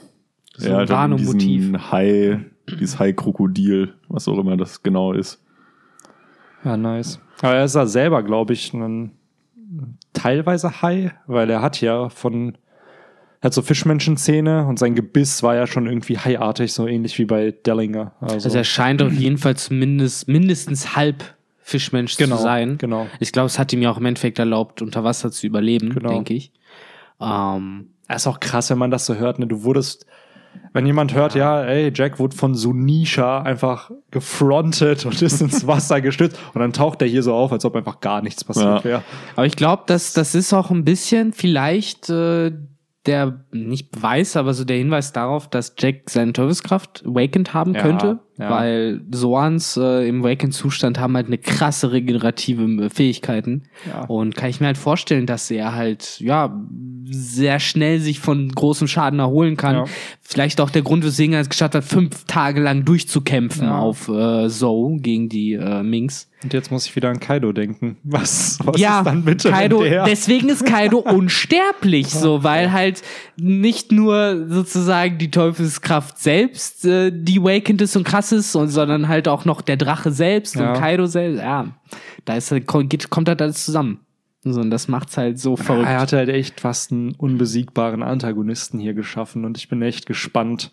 So 0.57 0.69
ja, 0.69 0.79
ein 0.79 1.17
diesen 1.39 1.91
Hai, 1.91 2.45
Dieses 2.81 2.99
Hai-Krokodil, 2.99 3.95
was 4.09 4.29
auch 4.29 4.39
immer 4.39 4.57
das 4.57 4.83
genau 4.83 5.13
ist. 5.13 5.43
Ja, 6.65 6.77
nice. 6.77 7.21
Aber 7.43 7.55
er 7.57 7.65
ist 7.65 7.75
ja 7.75 7.87
selber, 7.87 8.23
glaube 8.23 8.53
ich, 8.53 8.73
ein 8.73 9.13
teilweise 10.13 10.81
Hai, 10.83 11.13
weil 11.27 11.51
er 11.51 11.61
hat 11.63 11.81
ja 11.81 12.09
von 12.09 12.57
er 13.41 13.49
hat 13.49 13.55
so 13.55 13.61
Fischmenschenzähne 13.61 14.67
und 14.67 14.79
sein 14.79 14.95
Gebiss 14.95 15.43
war 15.43 15.55
ja 15.55 15.67
schon 15.67 15.87
irgendwie 15.87 16.17
haiartig, 16.17 16.73
so 16.73 16.87
ähnlich 16.87 17.19
wie 17.19 17.27
bei 17.27 17.51
Dellinger. 17.51 18.13
Also, 18.21 18.47
Also 18.47 18.57
er 18.57 18.65
scheint 18.65 19.03
auf 19.03 19.13
jeden 19.13 19.37
Fall 19.37 19.57
zumindest 19.57 20.29
mindestens 20.29 20.97
halb 20.97 21.23
Fischmensch 21.59 22.17
Genau, 22.17 22.37
zu 22.37 22.43
sein. 22.43 22.79
genau. 22.79 23.07
Ich 23.21 23.33
glaube, 23.33 23.47
es 23.47 23.59
hat 23.59 23.71
ihm 23.75 23.83
ja 23.83 23.91
auch 23.91 23.99
im 23.99 24.07
Endeffekt 24.07 24.39
erlaubt, 24.39 24.81
unter 24.81 25.05
Wasser 25.05 25.31
zu 25.31 25.47
überleben, 25.47 25.91
Genau. 25.91 26.09
denke 26.11 26.33
ich. 26.33 26.53
Ähm, 27.21 27.89
Er 28.09 28.17
ist 28.17 28.27
auch 28.27 28.41
krass, 28.41 28.71
wenn 28.71 28.79
man 28.79 28.91
das 28.91 29.05
so 29.05 29.15
hört. 29.17 29.39
Ne? 29.39 29.47
Du 29.47 29.63
wurdest, 29.65 30.07
wenn 30.73 30.87
jemand 30.87 31.15
hört, 31.15 31.35
ja, 31.35 31.63
ey, 31.63 31.93
Jack 31.95 32.19
wurde 32.19 32.37
von 32.37 32.55
Sunisha 32.55 33.43
einfach 33.43 33.91
gefrontet 34.11 35.07
und 35.07 35.21
ist 35.23 35.41
ins 35.41 35.67
Wasser 35.67 36.01
gestürzt 36.01 36.39
und 36.55 36.61
dann 36.61 36.73
taucht 36.73 37.01
er 37.03 37.09
hier 37.09 37.23
so 37.23 37.35
auf, 37.35 37.53
als 37.53 37.65
ob 37.65 37.77
einfach 37.77 38.01
gar 38.01 38.23
nichts 38.23 38.43
passiert 38.45 38.79
Ja. 38.79 38.85
wäre. 38.85 39.03
aber 39.37 39.47
ich 39.47 39.57
glaube, 39.57 39.85
dass 39.87 40.13
das 40.13 40.35
ist 40.35 40.53
auch 40.53 40.71
ein 40.71 40.85
bisschen 40.85 41.33
vielleicht 41.33 42.11
äh, 42.11 42.53
der 43.07 43.45
nicht 43.53 43.91
Beweis, 43.91 44.35
aber 44.35 44.55
so 44.55 44.65
der 44.65 44.79
Hinweis 44.79 45.13
darauf, 45.13 45.47
dass 45.51 45.75
Jack 45.79 46.09
seine 46.09 46.33
Teufelskraft 46.33 47.05
awakened 47.07 47.53
haben 47.53 47.75
Ja, 47.75 47.83
könnte, 47.83 48.19
ja. 48.39 48.49
weil 48.51 49.03
Soans 49.13 49.77
äh, 49.77 50.09
im 50.09 50.23
awakened 50.25 50.55
Zustand 50.55 50.99
haben 50.99 51.15
halt 51.15 51.27
eine 51.27 51.37
krasse 51.37 51.93
regenerative 51.93 52.63
äh, 52.87 52.89
Fähigkeiten 52.89 53.65
und 54.09 54.35
kann 54.37 54.49
ich 54.49 54.61
mir 54.61 54.69
halt 54.69 54.79
vorstellen, 54.79 55.27
dass 55.27 55.51
er 55.51 55.75
halt 55.75 56.19
ja 56.21 56.59
sehr 57.11 57.61
schnell 57.61 58.01
sich 58.01 58.19
von 58.21 58.49
großem 58.51 58.89
Schaden 58.89 59.19
erholen 59.19 59.57
kann. 59.57 59.77
Ja. 59.77 59.85
Vielleicht 60.21 60.61
auch 60.61 60.71
der 60.71 60.83
Grund, 60.83 61.05
weswegen 61.05 61.35
er 61.35 61.41
es 61.41 61.49
geschafft 61.49 61.75
hat, 61.75 61.85
fünf 61.85 62.25
Tage 62.25 62.61
lang 62.61 62.85
durchzukämpfen 62.85 63.65
Ja. 63.67 63.79
auf 63.79 64.09
äh, 64.09 64.49
Zoe 64.49 64.99
gegen 65.01 65.29
die 65.29 65.53
äh, 65.55 65.83
Minx. 65.83 66.29
Und 66.43 66.53
jetzt 66.53 66.71
muss 66.71 66.85
ich 66.87 66.95
wieder 66.95 67.09
an 67.09 67.21
Kaido 67.21 67.53
denken. 67.53 67.97
Was, 68.03 68.59
was 68.65 68.79
ja, 68.79 68.99
ist 68.99 69.07
dann 69.07 69.25
bitte 69.25 69.51
Kaido, 69.51 69.83
der? 69.83 70.05
deswegen 70.05 70.49
ist 70.51 70.67
Kaido 70.67 70.99
unsterblich, 71.45 72.09
so, 72.09 72.43
weil 72.45 72.71
halt 72.73 73.03
nicht 73.37 73.93
nur 73.93 74.47
sozusagen 74.49 75.17
die 75.19 75.31
Teufelskraft 75.31 76.19
selbst, 76.19 76.85
äh, 76.85 77.11
die 77.15 77.39
Awakened 77.41 77.81
ist 77.83 77.97
und 77.97 78.05
krass 78.05 78.31
ist, 78.33 78.55
und, 78.57 78.69
sondern 78.69 79.09
halt 79.09 79.27
auch 79.29 79.45
noch 79.47 79.63
der 79.63 79.77
Drache 79.77 80.11
selbst 80.11 80.57
Ja. 80.57 80.73
und 80.73 80.79
Kaido 80.81 81.07
selbst. 81.07 81.41
Ja, 81.41 81.69
da 82.27 82.37
ist, 82.37 82.51
halt- 82.51 82.67
kommt 82.67 83.29
halt 83.29 83.41
alles 83.41 83.65
zusammen. 83.65 84.01
So, 84.45 84.61
und 84.61 84.71
das 84.71 84.89
macht's 84.89 85.17
halt 85.17 85.39
so 85.39 85.57
verrückt. 85.57 85.89
Er 85.89 86.01
hat 86.01 86.13
halt 86.13 86.29
echt 86.29 86.61
fast 86.61 86.93
einen 86.93 87.13
unbesiegbaren 87.15 88.03
Antagonisten 88.03 88.79
hier 88.79 88.93
geschaffen 88.95 89.45
und 89.45 89.57
ich 89.57 89.69
bin 89.69 89.81
echt 89.83 90.07
gespannt. 90.07 90.71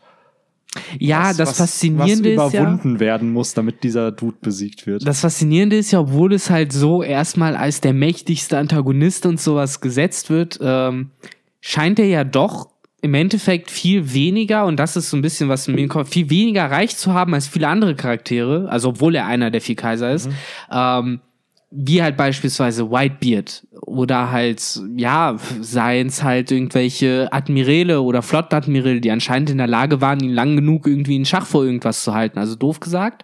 ja, 0.99 1.29
was- 1.29 1.37
das 1.37 1.49
was- 1.49 1.57
Faszinierende 1.57 2.37
was 2.37 2.47
ist 2.47 2.53
ja. 2.53 2.61
überwunden 2.61 2.99
werden 3.01 3.31
muss, 3.33 3.53
damit 3.53 3.83
dieser 3.83 4.11
Dude 4.11 4.37
besiegt 4.41 4.87
wird. 4.87 5.05
Das 5.05 5.19
Faszinierende 5.21 5.75
ist 5.77 5.91
ja, 5.91 5.99
obwohl 5.99 6.33
es 6.33 6.49
halt 6.49 6.71
so 6.71 7.03
erstmal 7.03 7.55
als 7.57 7.81
der 7.81 7.93
mächtigste 7.93 8.57
Antagonist 8.57 9.25
und 9.25 9.39
sowas 9.39 9.81
gesetzt 9.81 10.29
wird, 10.29 10.59
ähm, 10.61 11.11
scheint 11.59 11.99
er 11.99 12.07
ja 12.07 12.23
doch 12.23 12.69
im 13.01 13.13
Endeffekt 13.15 13.69
viel 13.71 14.13
weniger, 14.13 14.65
und 14.65 14.77
das 14.79 14.95
ist 14.95 15.09
so 15.09 15.17
ein 15.17 15.21
bisschen 15.21 15.49
was 15.49 15.67
in 15.67 15.75
mir 15.75 15.87
kommt, 15.87 16.07
viel 16.07 16.29
weniger 16.29 16.69
reich 16.71 16.95
zu 16.95 17.13
haben 17.13 17.33
als 17.33 17.47
viele 17.47 17.67
andere 17.67 17.95
Charaktere, 17.95 18.69
also 18.69 18.89
obwohl 18.89 19.15
er 19.15 19.25
einer 19.25 19.49
der 19.51 19.59
vier 19.59 19.75
Kaiser 19.75 20.11
ist, 20.13 20.29
ähm, 20.71 21.19
wie 21.71 22.03
halt 22.03 22.17
beispielsweise 22.17 22.91
Whitebeard 22.91 23.65
oder 23.81 24.31
halt, 24.31 24.81
ja, 24.95 25.37
seien 25.61 26.07
es 26.07 26.21
halt 26.21 26.51
irgendwelche 26.51 27.29
Admiräle 27.31 28.01
oder 28.01 28.21
Flottadmiräle, 28.21 29.01
die 29.01 29.11
anscheinend 29.11 29.49
in 29.49 29.57
der 29.57 29.67
Lage 29.67 30.01
waren, 30.01 30.19
ihn 30.19 30.33
lang 30.33 30.57
genug 30.57 30.85
irgendwie 30.85 31.15
in 31.15 31.25
Schach 31.25 31.45
vor 31.45 31.63
irgendwas 31.63 32.03
zu 32.03 32.13
halten, 32.13 32.39
also 32.39 32.55
doof 32.55 32.79
gesagt 32.79 33.23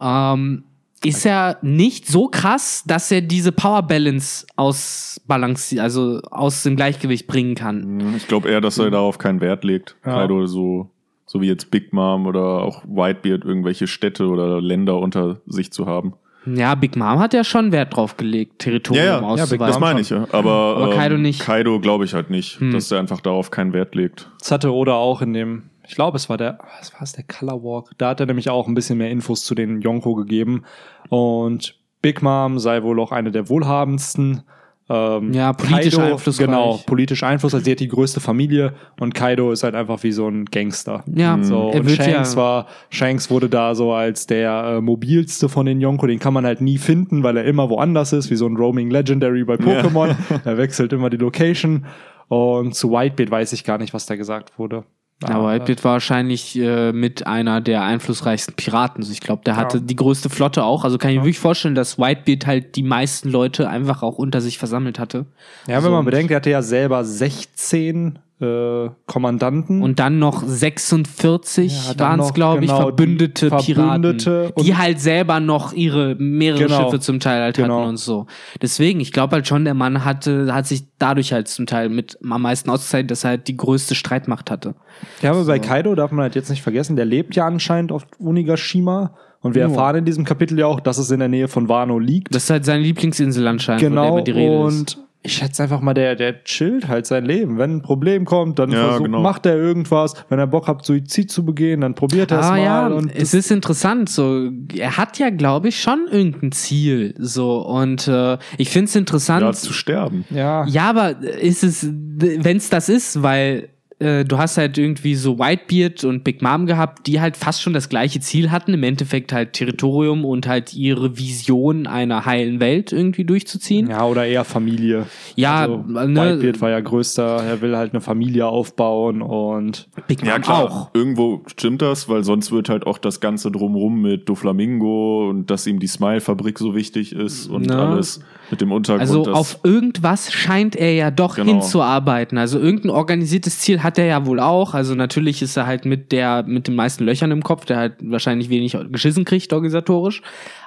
ähm, 0.00 0.64
ist 1.04 1.24
er 1.24 1.58
nicht 1.62 2.06
so 2.06 2.28
krass, 2.28 2.84
dass 2.86 3.10
er 3.10 3.22
diese 3.22 3.52
Power 3.52 3.82
Balance 3.82 4.46
ausbalanciert, 4.56 5.80
also 5.80 6.20
aus 6.30 6.62
dem 6.62 6.76
Gleichgewicht 6.76 7.26
bringen 7.26 7.54
kann. 7.54 8.14
Ich 8.16 8.28
glaube 8.28 8.50
eher, 8.50 8.60
dass 8.60 8.78
er 8.78 8.90
darauf 8.90 9.16
keinen 9.16 9.40
Wert 9.40 9.64
legt. 9.64 9.96
Ja. 10.04 10.12
Kaido 10.12 10.46
so, 10.46 10.90
so 11.24 11.40
wie 11.40 11.46
jetzt 11.46 11.70
Big 11.70 11.92
Mom 11.92 12.26
oder 12.26 12.62
auch 12.62 12.84
Whitebeard 12.84 13.44
irgendwelche 13.44 13.86
Städte 13.86 14.28
oder 14.28 14.60
Länder 14.60 14.98
unter 14.98 15.40
sich 15.46 15.72
zu 15.72 15.86
haben. 15.86 16.14
Ja, 16.46 16.74
Big 16.74 16.96
Mom 16.96 17.18
hat 17.18 17.34
ja 17.34 17.44
schon 17.44 17.70
Wert 17.72 17.94
drauf 17.94 18.16
gelegt, 18.16 18.60
Territorium 18.60 19.04
Ja, 19.04 19.12
ja, 19.12 19.20
ja, 19.20 19.26
auszuweiten. 19.26 19.66
Das 19.66 19.78
meine 19.80 20.00
ich 20.00 20.10
ja. 20.10 20.26
Aber, 20.32 20.76
Aber 20.76 20.94
Kaido 20.94 21.16
ähm, 21.16 21.22
nicht. 21.22 21.40
Kaido 21.40 21.80
glaube 21.80 22.04
ich 22.04 22.14
halt 22.14 22.30
nicht, 22.30 22.58
Hm. 22.60 22.72
dass 22.72 22.90
er 22.90 22.98
einfach 22.98 23.20
darauf 23.20 23.50
keinen 23.50 23.72
Wert 23.72 23.94
legt. 23.94 24.30
Das 24.38 24.50
hatte 24.50 24.72
Oda 24.72 24.94
auch 24.94 25.20
in 25.22 25.32
dem, 25.34 25.64
ich 25.86 25.94
glaube, 25.94 26.16
es 26.16 26.28
war 26.28 26.36
der, 26.38 26.58
was 26.78 26.92
war 26.94 27.02
es, 27.02 27.12
der 27.12 27.24
Color 27.24 27.62
Walk. 27.62 27.90
Da 27.98 28.10
hat 28.10 28.20
er 28.20 28.26
nämlich 28.26 28.48
auch 28.48 28.66
ein 28.68 28.74
bisschen 28.74 28.98
mehr 28.98 29.10
Infos 29.10 29.44
zu 29.44 29.54
den 29.54 29.80
Yonko 29.82 30.14
gegeben. 30.14 30.64
Und 31.10 31.76
Big 32.02 32.22
Mom 32.22 32.58
sei 32.58 32.82
wohl 32.82 32.98
auch 33.00 33.12
eine 33.12 33.30
der 33.30 33.48
wohlhabendsten. 33.48 34.42
Ähm, 34.90 35.32
Ja, 35.32 35.52
politisch 35.52 35.94
Kaido, 35.94 36.12
einflussreich. 36.14 36.46
Genau, 36.46 36.80
politisch 36.84 37.22
Einfluss. 37.22 37.54
Also 37.54 37.64
sie 37.64 37.70
hat 37.70 37.80
die 37.80 37.88
größte 37.88 38.18
Familie 38.20 38.74
und 38.98 39.14
Kaido 39.14 39.52
ist 39.52 39.62
halt 39.62 39.76
einfach 39.76 40.02
wie 40.02 40.10
so 40.10 40.26
ein 40.26 40.46
Gangster. 40.46 41.04
Ja, 41.14 41.38
So, 41.42 41.70
er 41.72 41.80
und 41.80 41.86
wird 41.86 42.02
Shanks 42.02 42.34
ja, 42.34 42.36
war, 42.36 42.66
Shanks 42.90 43.30
wurde 43.30 43.48
da 43.48 43.76
so 43.76 43.92
als 43.92 44.26
der 44.26 44.64
äh, 44.64 44.80
mobilste 44.80 45.48
von 45.48 45.66
den 45.66 45.80
Yonko, 45.80 46.08
den 46.08 46.18
kann 46.18 46.34
man 46.34 46.44
halt 46.44 46.60
nie 46.60 46.78
finden, 46.78 47.22
weil 47.22 47.36
er 47.36 47.44
immer 47.44 47.70
woanders 47.70 48.12
ist, 48.12 48.30
wie 48.30 48.36
so 48.36 48.46
ein 48.46 48.56
Roaming 48.56 48.90
Legendary 48.90 49.44
bei 49.44 49.54
Pokémon. 49.54 50.16
er 50.44 50.58
wechselt 50.58 50.92
immer 50.92 51.08
die 51.08 51.18
Location. 51.18 51.86
Und 52.26 52.74
zu 52.74 52.90
Whitebeard 52.90 53.30
weiß 53.30 53.52
ich 53.52 53.64
gar 53.64 53.78
nicht, 53.78 53.94
was 53.94 54.06
da 54.06 54.16
gesagt 54.16 54.58
wurde. 54.58 54.84
Aber 55.22 55.52
Whitebeard 55.52 55.84
war 55.84 55.92
wahrscheinlich 55.94 56.58
äh, 56.58 56.92
mit 56.92 57.26
einer 57.26 57.60
der 57.60 57.82
einflussreichsten 57.82 58.54
Piraten. 58.56 59.02
Also 59.02 59.12
ich 59.12 59.20
glaube, 59.20 59.42
der 59.44 59.56
hatte 59.56 59.78
Ja. 59.78 59.82
die 59.84 59.96
größte 59.96 60.30
Flotte 60.30 60.64
auch. 60.64 60.84
Also 60.84 60.96
kann 60.98 61.10
ich 61.10 61.16
mir 61.18 61.22
wirklich 61.24 61.38
vorstellen, 61.38 61.74
dass 61.74 61.98
Whitebeard 61.98 62.46
halt 62.46 62.76
die 62.76 62.82
meisten 62.82 63.28
Leute 63.30 63.68
einfach 63.68 64.02
auch 64.02 64.16
unter 64.18 64.40
sich 64.40 64.58
versammelt 64.58 64.98
hatte. 64.98 65.26
Ja, 65.66 65.76
wenn 65.76 65.82
So, 65.84 65.90
man 65.90 66.04
bedenkt, 66.04 66.30
er 66.30 66.36
hatte 66.36 66.50
ja 66.50 66.62
selber 66.62 67.04
16 67.04 68.18
äh, 68.40 68.90
Kommandanten. 69.06 69.82
Und 69.82 69.98
dann 69.98 70.18
noch 70.18 70.42
46 70.42 71.88
Ja, 71.88 71.98
waren 71.98 72.20
es, 72.20 72.32
glaube 72.32 72.64
ich, 72.64 72.70
genau, 72.70 72.82
verbündete 72.82 73.46
die 73.46 73.74
Verbündete 73.74 74.30
Piraten, 74.30 74.52
und- 74.54 74.66
die 74.66 74.76
halt 74.76 75.00
selber 75.00 75.40
noch 75.40 75.72
ihre 75.72 76.14
mehrere 76.16 76.64
Genau, 76.64 76.84
Schiffe 76.84 77.00
zum 77.00 77.20
Teil 77.20 77.42
halt 77.42 77.56
genau. 77.56 77.80
hatten 77.80 77.90
und 77.90 77.96
so. 77.98 78.26
Deswegen, 78.62 79.00
ich 79.00 79.12
glaube 79.12 79.36
halt 79.36 79.46
schon, 79.46 79.64
der 79.64 79.74
Mann 79.74 80.04
hatte, 80.04 80.52
hat 80.54 80.66
sich 80.66 80.84
dadurch 80.98 81.32
halt 81.32 81.48
zum 81.48 81.66
Teil 81.66 81.88
mit 81.88 82.18
am 82.28 82.42
meisten 82.42 82.70
ausgezeichnet, 82.70 83.10
dass 83.10 83.24
er 83.24 83.30
halt 83.30 83.48
die 83.48 83.56
größte 83.56 83.94
Streitmacht 83.94 84.50
hatte. 84.50 84.74
ja, 85.22 85.30
aber 85.30 85.44
bei 85.44 85.58
Kaido 85.58 85.94
darf 85.94 86.10
man 86.10 86.22
halt 86.24 86.34
jetzt 86.34 86.50
nicht 86.50 86.62
vergessen, 86.62 86.96
der 86.96 87.04
lebt 87.04 87.36
ja 87.36 87.46
anscheinend 87.46 87.92
auf 87.92 88.06
Onigashima. 88.18 89.14
Und 89.42 89.54
wir 89.54 89.62
erfahren 89.62 89.96
in 89.96 90.04
diesem 90.04 90.24
Kapitel 90.26 90.58
ja 90.58 90.66
auch, 90.66 90.80
dass 90.80 90.98
es 90.98 91.10
in 91.10 91.18
der 91.18 91.28
Nähe 91.28 91.48
von 91.48 91.66
Wano 91.70 91.98
liegt. 91.98 92.34
Das 92.34 92.44
ist 92.44 92.50
halt 92.50 92.66
seine 92.66 92.82
Lieblingsinsel 92.82 93.46
anscheinend, 93.48 93.80
genau. 93.80 94.16
von 94.16 94.24
der 94.24 94.34
immer 94.34 94.40
die 94.44 94.52
Rede 94.52 94.66
ist. 94.68 94.98
Ich 95.22 95.34
schätze 95.34 95.62
einfach 95.62 95.80
mal, 95.82 95.92
der, 95.92 96.16
der 96.16 96.44
chillt 96.44 96.88
halt 96.88 97.04
sein 97.06 97.26
Leben. 97.26 97.58
Wenn 97.58 97.76
ein 97.76 97.82
Problem 97.82 98.24
kommt, 98.24 98.58
dann 98.58 98.70
Ja, 98.72 98.88
versucht, 98.88 99.04
genau. 99.04 99.20
macht 99.20 99.44
er 99.44 99.54
irgendwas. 99.56 100.14
Wenn 100.30 100.38
er 100.38 100.46
Bock 100.46 100.66
hat, 100.66 100.84
Suizid 100.86 101.30
zu 101.30 101.44
begehen, 101.44 101.82
dann 101.82 101.94
probiert 101.94 102.30
er 102.30 102.40
es 102.40 102.46
Ah 102.46 102.50
mal. 102.52 102.62
ja, 102.62 102.86
und 102.88 103.14
es 103.14 103.34
ist 103.34 103.50
interessant. 103.50 104.08
So, 104.08 104.50
er 104.74 104.96
hat 104.96 105.18
ja, 105.18 105.28
glaube 105.30 105.68
ich, 105.68 105.80
schon 105.80 106.06
irgendein 106.10 106.52
Ziel. 106.52 107.14
So 107.18 107.58
und 107.66 108.08
äh, 108.08 108.38
ich 108.56 108.70
finde 108.70 108.86
es 108.86 108.96
interessant. 108.96 109.42
Ja, 109.42 109.52
zu 109.52 109.72
sterben. 109.74 110.24
ja, 110.30 110.64
Ja, 110.66 110.88
aber 110.88 111.18
ist 111.22 111.64
es, 111.64 111.86
wenn 111.90 112.56
es 112.56 112.70
das 112.70 112.88
ist, 112.88 113.22
weil 113.22 113.68
äh, 114.00 114.24
du 114.24 114.38
hast 114.38 114.56
halt 114.58 114.76
irgendwie 114.78 115.14
so 115.14 115.38
Whitebeard 115.38 116.04
und 116.04 116.24
Big 116.24 116.42
Mom 116.42 116.66
gehabt, 116.66 117.06
die 117.06 117.20
halt 117.20 117.36
fast 117.36 117.62
schon 117.62 117.72
das 117.72 117.88
gleiche 117.88 118.18
Ziel 118.20 118.50
hatten, 118.50 118.74
im 118.74 118.82
Endeffekt 118.82 119.32
halt 119.32 119.52
Territorium 119.52 120.24
und 120.24 120.46
halt 120.48 120.74
ihre 120.74 121.16
Vision 121.18 121.86
einer 121.86 122.24
heilen 122.26 122.58
Welt 122.60 122.92
irgendwie 122.92 123.24
durchzuziehen. 123.24 123.88
ja, 123.90 124.04
oder 124.04 124.26
eher 124.26 124.44
Familie. 124.44 125.06
Ja, 125.36 125.60
also, 125.60 125.84
ne- 125.86 126.16
Whitebeard 126.38 126.60
war 126.60 126.70
ja 126.70 126.80
größter, 126.80 127.42
er 127.44 127.60
will 127.60 127.76
halt 127.76 127.92
eine 127.92 128.00
Familie 128.00 128.46
aufbauen 128.46 129.22
und 129.22 129.88
Big 130.08 130.20
Mom 130.22 130.28
Ja, 130.28 130.38
klar. 130.38 130.64
auch. 130.64 130.90
Irgendwo 130.94 131.42
stimmt 131.46 131.82
das, 131.82 132.08
weil 132.08 132.24
sonst 132.24 132.50
wird 132.52 132.68
halt 132.68 132.86
auch 132.86 132.98
das 132.98 133.20
Ganze 133.20 133.50
drumrum 133.50 134.00
mit 134.02 134.28
Doflamingo 134.28 135.28
und 135.28 135.50
dass 135.50 135.66
ihm 135.66 135.78
die 135.78 135.86
Smile-Fabrik 135.86 136.58
so 136.58 136.74
wichtig 136.74 137.12
ist 137.14 137.46
und 137.48 137.66
Na. 137.66 137.90
alles 137.92 138.20
mit 138.50 138.60
dem 138.60 138.72
Untergrund. 138.72 139.00
Also 139.08 139.32
auf 139.32 139.60
irgendwas 139.62 140.32
scheint 140.32 140.74
er 140.74 140.92
ja 140.94 141.10
doch 141.12 141.36
Genau. 141.36 141.52
hinzuarbeiten. 141.52 142.36
Also 142.38 142.58
irgendein 142.58 142.90
organisiertes 142.90 143.60
Ziel 143.60 143.82
hat 143.82 143.89
er 143.98 144.06
ja 144.06 144.26
wohl 144.26 144.40
auch. 144.40 144.74
Also 144.74 144.94
natürlich 144.94 145.42
ist 145.42 145.56
er 145.56 145.66
halt 145.66 145.84
mit 145.84 146.12
der 146.12 146.44
mit 146.44 146.68
den 146.68 146.74
meisten 146.74 147.04
Löchern 147.04 147.30
im 147.30 147.42
Kopf, 147.42 147.64
der 147.64 147.76
halt 147.76 147.94
wahrscheinlich 148.02 148.48
wenig 148.48 148.76
geschissen 148.90 149.24
kriegt 149.24 149.52
organisatorisch. 149.52 150.22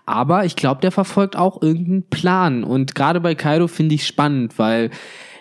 Aber 0.05 0.45
ich 0.45 0.55
glaube, 0.55 0.82
der 0.82 0.91
verfolgt 0.91 1.36
auch 1.36 1.61
irgendeinen 1.61 2.03
Plan. 2.03 2.63
Und 2.63 2.95
gerade 2.95 3.21
bei 3.21 3.36
Kaido 3.36 3.67
finde 3.67 3.95
ich 3.95 4.05
spannend, 4.05 4.59
weil 4.59 4.89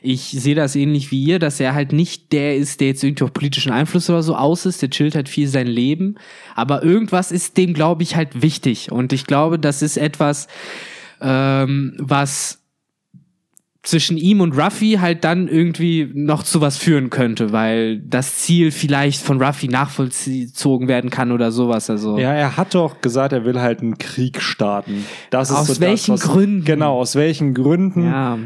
ich 0.02 0.22
sehe 0.22 0.54
das 0.54 0.74
ähnlich 0.74 1.10
wie 1.12 1.22
ihr, 1.22 1.38
dass 1.38 1.60
er 1.60 1.74
halt 1.74 1.92
nicht 1.92 2.32
der 2.32 2.56
ist, 2.56 2.80
der 2.80 2.88
jetzt 2.88 3.04
irgendwie 3.04 3.24
auf 3.24 3.32
politischen 3.32 3.72
Einfluss 3.72 4.10
oder 4.10 4.22
so 4.22 4.34
aus 4.34 4.66
ist. 4.66 4.82
Der 4.82 4.90
chillt 4.90 5.14
halt 5.14 5.28
viel 5.28 5.48
sein 5.48 5.68
Leben. 5.68 6.16
Aber 6.54 6.82
irgendwas 6.82 7.30
ist 7.32 7.56
dem, 7.56 7.72
glaube 7.72 8.02
ich, 8.02 8.16
halt 8.16 8.42
wichtig. 8.42 8.90
Und 8.90 9.12
ich 9.12 9.26
glaube, 9.26 9.58
das 9.58 9.80
ist 9.80 9.96
etwas, 9.96 10.48
ähm, 11.20 11.94
was 11.98 12.61
zwischen 13.82 14.16
ihm 14.16 14.40
und 14.40 14.56
Ruffy 14.56 14.98
halt 15.00 15.24
dann 15.24 15.48
irgendwie 15.48 16.08
noch 16.14 16.44
zu 16.44 16.60
was 16.60 16.76
führen 16.76 17.10
könnte, 17.10 17.52
weil 17.52 17.98
das 17.98 18.36
Ziel 18.36 18.70
vielleicht 18.70 19.20
von 19.22 19.42
Ruffy 19.42 19.66
nachvollzogen 19.68 20.86
werden 20.88 21.10
kann 21.10 21.32
oder 21.32 21.50
sowas. 21.50 21.90
Also 21.90 22.16
Ja, 22.18 22.32
er 22.32 22.56
hat 22.56 22.74
doch 22.74 23.00
gesagt, 23.00 23.32
er 23.32 23.44
will 23.44 23.60
halt 23.60 23.80
einen 23.80 23.98
Krieg 23.98 24.40
starten. 24.40 25.04
Das 25.30 25.50
ist 25.50 25.56
Aus 25.56 25.66
so 25.66 25.80
welchen 25.80 26.12
das, 26.12 26.24
was, 26.24 26.30
Gründen? 26.30 26.64
Genau, 26.64 27.00
aus 27.00 27.16
welchen 27.16 27.54
Gründen? 27.54 28.04
ja. 28.04 28.38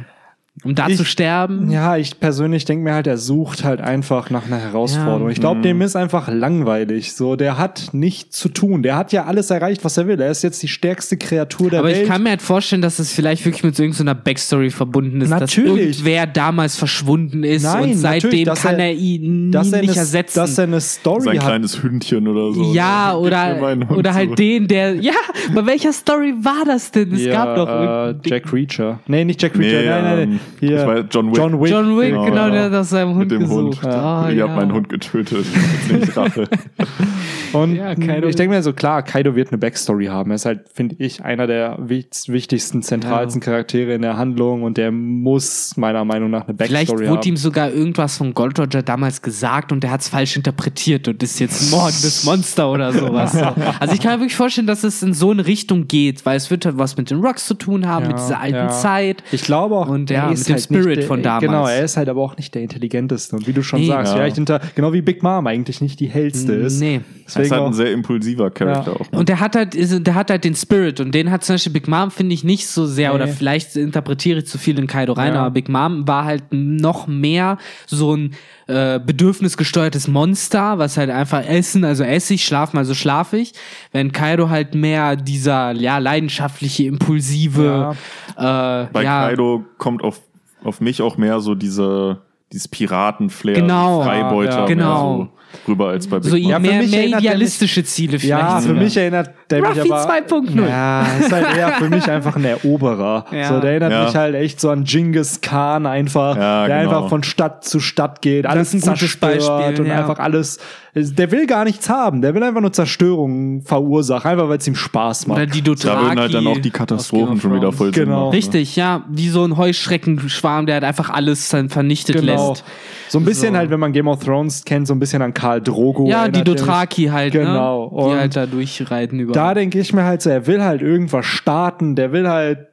Um 0.64 0.74
da 0.74 0.88
Ich- 0.88 0.96
zu 0.96 1.04
sterben. 1.04 1.70
Ja, 1.70 1.96
ich 1.96 2.18
persönlich 2.18 2.64
denke 2.64 2.82
mir 2.84 2.94
halt, 2.94 3.07
er 3.07 3.18
sucht 3.18 3.62
halt 3.62 3.80
einfach 3.80 4.30
nach 4.30 4.46
einer 4.46 4.57
Herausforderung. 4.59 5.24
Ja. 5.28 5.32
Ich 5.32 5.40
glaube, 5.40 5.61
dem 5.61 5.82
ist 5.82 5.96
einfach 5.96 6.28
langweilig. 6.28 7.12
So, 7.12 7.36
der 7.36 7.59
hat 7.59 7.90
nichts 7.92 8.38
zu 8.38 8.48
tun. 8.48 8.82
Der 8.82 8.96
hat 8.96 9.12
ja 9.12 9.24
alles 9.26 9.50
erreicht, 9.50 9.84
was 9.84 9.96
er 9.98 10.07
will. 10.09 10.18
Er 10.20 10.30
ist 10.30 10.42
jetzt 10.42 10.62
die 10.62 10.68
stärkste 10.68 11.16
Kreatur 11.18 11.70
der 11.70 11.80
Aber 11.80 11.88
Welt. 11.88 12.02
ich 12.02 12.09
kann 12.09 12.22
mir 12.22 12.30
halt 12.30 12.42
vorstellen, 12.42 12.80
dass 12.82 12.98
es 12.98 13.12
vielleicht 13.12 13.44
wirklich 13.44 13.64
mit 13.64 13.76
so 13.76 13.82
irgendeiner 13.82 14.14
Backstory 14.14 14.70
verbunden 14.70 15.20
ist, 15.20 15.28
Natürlich. 15.30 15.88
dass 15.88 15.98
irgendwer 15.98 16.26
damals 16.26 16.76
verschwunden 16.76 17.44
ist 17.44 17.62
Nein, 17.64 17.84
und 17.90 17.94
seitdem 17.94 18.46
kann 18.54 18.78
er- 18.78 18.86
er, 18.86 18.92
ihn 18.94 19.52
dass 19.52 19.70
er 19.72 19.80
nicht 19.82 19.90
eine, 19.90 19.98
ersetzen. 20.00 20.38
dass 20.38 20.57
er 20.59 20.64
eine 20.64 20.80
Story 20.80 21.22
Sein 21.24 21.38
hat. 21.38 21.44
kleines 21.46 21.82
Hündchen 21.82 22.26
oder 22.28 22.52
so. 22.52 22.72
ja, 22.72 23.12
mir 23.12 23.18
oder, 23.20 23.76
oder 23.96 24.14
halt 24.14 24.24
zurück. 24.28 24.36
den, 24.36 24.68
der. 24.68 24.94
Ja, 24.96 25.12
bei 25.54 25.66
welcher 25.66 25.92
Story 25.92 26.34
war 26.42 26.64
das 26.64 26.90
denn? 26.90 27.12
Es 27.12 27.24
Ja, 27.24 27.32
gab 27.44 27.57
doch 27.57 27.68
äh, 27.68 28.14
Jack 28.24 28.52
Reacher. 28.52 29.00
Nee, 29.07 29.24
nicht 29.24 29.42
Jack 29.42 29.57
Reacher. 29.59 29.80
Nee, 29.82 29.86
nein, 29.88 30.04
nein, 30.04 30.28
nein. 30.30 30.40
Hier. 30.61 30.80
ich 30.80 30.86
weiß, 30.86 31.05
John 31.11 31.28
Wick. 31.30 31.36
John 31.36 31.61
Wick. 31.61 31.70
John 31.70 31.99
Wick, 31.99 32.09
Genau, 32.11 32.24
genau, 32.24 32.36
ja. 32.47 32.51
der 32.51 32.62
hat 32.64 32.72
nach 32.72 32.84
seinem 32.84 33.11
Hund 33.11 33.18
Mit 33.18 33.30
dem 33.32 33.40
gesucht. 33.40 33.82
Hund. 33.82 33.86
Ah, 33.92 34.28
Ihr 34.30 34.36
ja. 34.36 34.44
habt 34.49 34.57
meinen 34.57 34.72
Hund 34.72 34.88
getötet. 34.88 35.47
Ich 36.03 36.16
Rache. 36.16 36.44
Und 37.53 37.76
Ja, 37.76 37.92
ich 37.92 38.34
denke 38.36 38.49
mir 38.55 38.62
so, 38.62 38.72
klar, 38.72 39.03
Kaido 39.03 39.34
wird 39.36 39.49
eine 39.51 39.59
Backstory 39.59 40.07
haben. 40.07 40.30
Er 40.30 40.34
ist 40.34 40.44
halt, 40.47 40.68
finde 40.74 40.97
ich, 40.99 41.24
einer 41.24 41.47
der 41.47 41.76
wich- 41.80 42.07
wichtigsten, 42.26 42.82
zentralsten 42.82 43.40
Charaktere 43.40 43.94
in 43.94 44.03
der 44.03 44.16
Handlung 44.16 44.62
und 44.62 44.76
der 44.76 44.90
muss 44.90 45.76
meiner 45.76 46.05
Meinung 46.05 46.30
nach 46.30 46.47
eine 46.49 46.57
Vielleicht 46.59 46.88
Backstory 46.88 47.09
wurde 47.09 47.20
haben. 47.20 47.28
ihm 47.28 47.36
sogar 47.36 47.70
irgendwas 47.70 48.16
von 48.18 48.34
Gold 48.34 48.59
Roger 48.59 48.82
damals 48.82 49.22
gesagt 49.22 49.72
und 49.72 49.82
der 49.82 49.90
hat 49.90 50.01
es 50.01 50.09
falsch 50.09 50.36
interpretiert 50.36 51.07
und 51.09 51.22
ist 51.22 51.38
jetzt 51.38 51.62
ein 51.62 51.70
mordendes 51.70 52.24
Monster 52.24 52.70
oder 52.70 52.92
sowas. 52.92 53.32
So. 53.32 53.38
Also 53.80 53.94
ich 53.94 54.01
kann 54.01 54.14
mir 54.14 54.20
wirklich 54.20 54.36
vorstellen, 54.36 54.66
dass 54.66 54.84
es 54.84 55.03
in 55.03 55.12
so 55.14 55.30
eine 55.30 55.47
Richtung 55.47 55.86
geht, 55.86 56.24
weil 56.26 56.36
es 56.36 56.51
wird 56.51 56.66
halt 56.66 56.78
was 56.78 56.97
mit 56.97 57.11
den 57.11 57.20
Rocks 57.20 57.47
zu 57.47 57.55
tun 57.55 57.86
haben, 57.86 58.09
mit 58.09 58.18
dieser 58.18 58.40
alten 58.40 58.55
ja. 58.57 58.68
Zeit. 58.68 59.22
Ich 59.32 59.42
glaube 59.42 59.76
auch, 59.76 59.88
Und 59.88 60.11
er 60.11 60.16
ja, 60.24 60.30
mit 60.39 60.49
dem 60.49 60.53
halt 60.55 60.70
nicht 60.70 60.80
Spirit 60.80 60.97
der, 60.99 61.07
von 61.07 61.22
damals. 61.22 61.45
Genau, 61.45 61.66
er 61.66 61.84
ist 61.84 61.97
halt 61.97 62.09
aber 62.09 62.20
auch 62.22 62.37
nicht 62.37 62.55
der 62.55 62.62
intelligenteste. 62.62 63.37
Und 63.37 63.47
wie 63.47 63.53
du 63.53 63.62
schon 63.62 63.80
Nee. 63.80 63.87
sagst, 63.89 64.12
Ja. 64.12 64.18
vielleicht 64.18 64.37
hinter, 64.37 64.61
genau 64.74 64.93
wie 64.93 65.03
Big 65.03 65.22
Mom 65.22 65.47
eigentlich 65.47 65.80
nicht 65.80 66.01
die 66.01 66.09
hellste 66.09 66.53
ist. 66.53 66.80
Nee. 66.80 66.97
Er 66.97 67.01
ist 67.26 67.37
Deswegen 67.37 67.51
halt 67.57 67.64
ein 67.66 67.72
sehr 67.72 67.93
impulsiver 67.93 68.51
Charakter 68.51 68.93
Ja. 68.93 69.01
auch. 69.01 69.11
Ne? 69.12 69.18
Und 69.18 69.28
der 69.28 69.41
hat 69.41 69.57
halt, 69.57 69.74
der 70.07 70.14
hat 70.14 70.30
halt 70.30 70.45
den 70.45 70.55
Spirit 70.55 71.01
und 71.01 71.12
den 71.14 71.30
hat 71.30 71.45
zum 71.45 71.55
Beispiel 71.55 71.72
Big 71.72 71.89
Mom, 71.89 72.11
finde 72.11 72.34
ich, 72.34 72.45
nicht 72.45 72.66
so 72.68 72.87
sehr, 72.87 73.11
Nee. 73.11 73.14
oder 73.16 73.28
vielleicht 73.28 73.76
interpretiere 73.76 74.39
ich 74.41 74.47
zu 74.47 74.59
viel 74.59 74.78
in 74.78 74.87
Kaido 74.87 75.12
rein, 75.14 75.34
Ja. 75.34 75.41
aber 75.41 75.51
Big 75.51 75.68
Mom 75.68 76.07
war 76.07 76.24
halt 76.24 76.45
noch 76.53 77.07
mehr 77.07 77.59
so 77.87 78.14
ein 78.16 78.32
äh, 78.69 78.99
bedürfnisgesteuertes 78.99 80.09
Monster, 80.09 80.79
was 80.79 80.97
halt 80.97 81.11
einfach 81.11 81.45
essen, 81.47 81.85
also 81.85 82.03
esse 82.03 82.35
ich, 82.35 82.45
schlafen, 82.45 82.79
also 82.79 82.95
schlafe 82.95 83.37
ich. 83.37 83.53
Während 83.93 84.12
Kaido 84.12 84.49
halt 84.49 84.75
mehr 84.75 85.17
dieser, 85.17 85.73
ja, 85.73 85.99
leidenschaftliche, 85.99 86.85
impulsive, 86.85 87.95
äh, 88.37 88.41
Bei 88.41 89.03
ja, 89.03 89.29
Kaido 89.29 89.64
kommt 89.79 90.03
auf, 90.03 90.21
auf 90.64 90.81
mich 90.81 91.01
auch 91.01 91.17
mehr 91.17 91.41
so 91.41 91.55
diese, 91.55 92.23
dieses 92.53 92.69
Piratenflair, 92.69 93.55
Genau. 93.55 94.03
Freibeuter 94.03 94.51
Ja, 94.53 94.61
ja. 94.61 94.67
genau. 94.67 95.19
so 95.19 95.29
rüber 95.66 95.88
als 95.88 96.07
bei 96.07 96.18
Big 96.18 96.30
so 96.30 96.36
Mom. 96.36 96.49
Ja, 96.51 96.57
für 96.57 96.62
mehr, 96.62 96.82
mich 96.82 96.90
mehr 96.90 97.07
idealistische 97.18 97.84
Ziele 97.84 98.18
vielleicht. 98.18 98.40
ja, 98.42 98.57
für 98.61 98.68
sogar. 98.68 98.82
mich 98.82 98.97
erinnert 98.97 99.30
der 99.51 99.61
mich 99.61 99.70
Ruffy 99.78 99.92
aber... 99.92 100.12
2.0. 100.12 100.68
Ja, 100.68 101.07
ist 101.20 101.32
halt 101.32 101.57
eher 101.57 101.68
für 101.72 101.88
mich 101.88 102.11
einfach 102.11 102.36
ein 102.36 102.44
Eroberer. 102.44 103.26
Ja. 103.30 103.49
So, 103.49 103.61
der 103.61 103.70
erinnert 103.70 103.92
Ja. 103.92 104.05
mich 104.05 104.14
halt 104.16 104.34
echt 104.34 104.61
so 104.61 104.70
an 104.70 104.84
Genghis 104.84 105.40
Khan 105.40 105.86
einfach, 105.86 106.36
Ja, 106.36 106.66
der 106.66 106.78
genau. 106.80 106.97
einfach 106.97 107.09
von 107.09 107.22
Stadt 107.22 107.64
zu 107.64 107.80
Stadt 107.80 108.22
geht, 108.22 108.44
alles 108.47 108.74
ist 108.74 108.82
ein 108.84 108.90
gutes 108.90 108.99
zerstört 109.01 109.32
Beispiel, 109.38 109.80
und 109.84 109.86
ja. 109.86 109.99
einfach 109.99 110.18
alles. 110.18 110.59
Der 110.99 111.30
will 111.30 111.47
gar 111.47 111.64
nichts 111.64 111.90
haben, 111.90 112.22
der 112.22 112.34
will 112.34 112.42
einfach 112.42 112.62
nur 112.62 112.72
Zerstörung 112.72 113.61
verursachen, 113.62 114.30
einfach 114.30 114.49
weil 114.49 114.57
es 114.59 114.66
ihm 114.66 114.74
Spaß 114.74 115.26
macht. 115.26 115.36
Oder 115.36 115.47
die 115.47 115.61
Dothraki. 115.61 115.94
Da 115.94 116.03
würden 116.09 116.20
halt 116.20 116.34
dann 116.34 116.47
auch 116.47 116.57
die 116.59 116.70
Katastrophen 116.70 117.34
of 117.34 117.42
schon 117.42 117.55
wieder 117.55 117.70
voll 117.70 117.92
Sinn 117.94 118.05
Genau. 118.07 118.16
machen, 118.16 118.30
ne? 118.30 118.36
Richtig, 118.36 118.76
ja, 118.76 119.05
wie 119.11 119.28
so 119.28 119.44
ein 119.44 119.59
Heuschreckenschwarm, 119.59 120.64
der 120.66 120.76
halt 120.76 120.84
einfach 120.84 121.11
alles 121.11 121.51
dann 121.51 121.68
vernichtet 121.68 122.16
Genau. 122.20 122.51
lässt. 122.53 122.64
So 123.09 123.18
ein 123.18 123.24
bisschen 123.26 123.53
So. 123.53 123.59
halt, 123.59 123.70
wenn 123.70 123.78
man 123.78 123.92
Game 123.92 124.09
of 124.09 124.24
Thrones 124.24 124.64
kennt, 124.64 124.86
so 124.88 124.94
ein 124.94 124.99
bisschen 124.99 125.20
an 125.22 125.34
Karl 125.37 125.61
Drogo. 125.61 126.09
Ja, 126.09 126.28
die 126.28 126.41
er 126.41 126.45
mich. 126.49 126.57
Dothraki 126.59 127.05
halt, 127.07 127.32
Genau. 127.32 127.84
ne? 127.84 127.91
Die 127.91 128.05
Und 128.12 128.18
halt 128.18 128.37
da 128.37 128.47
durchreiten 128.47 129.20
über. 129.20 129.32
Da 129.32 129.55
denke 129.55 129.78
ich 129.78 129.93
mir 129.93 130.05
halt 130.05 130.22
so, 130.22 130.30
er 130.30 130.47
will 130.47 130.62
halt 130.62 130.82
irgendwas 130.82 131.26
starten, 131.26 131.95
der 131.95 132.12
will 132.12 132.28
halt 132.28 132.66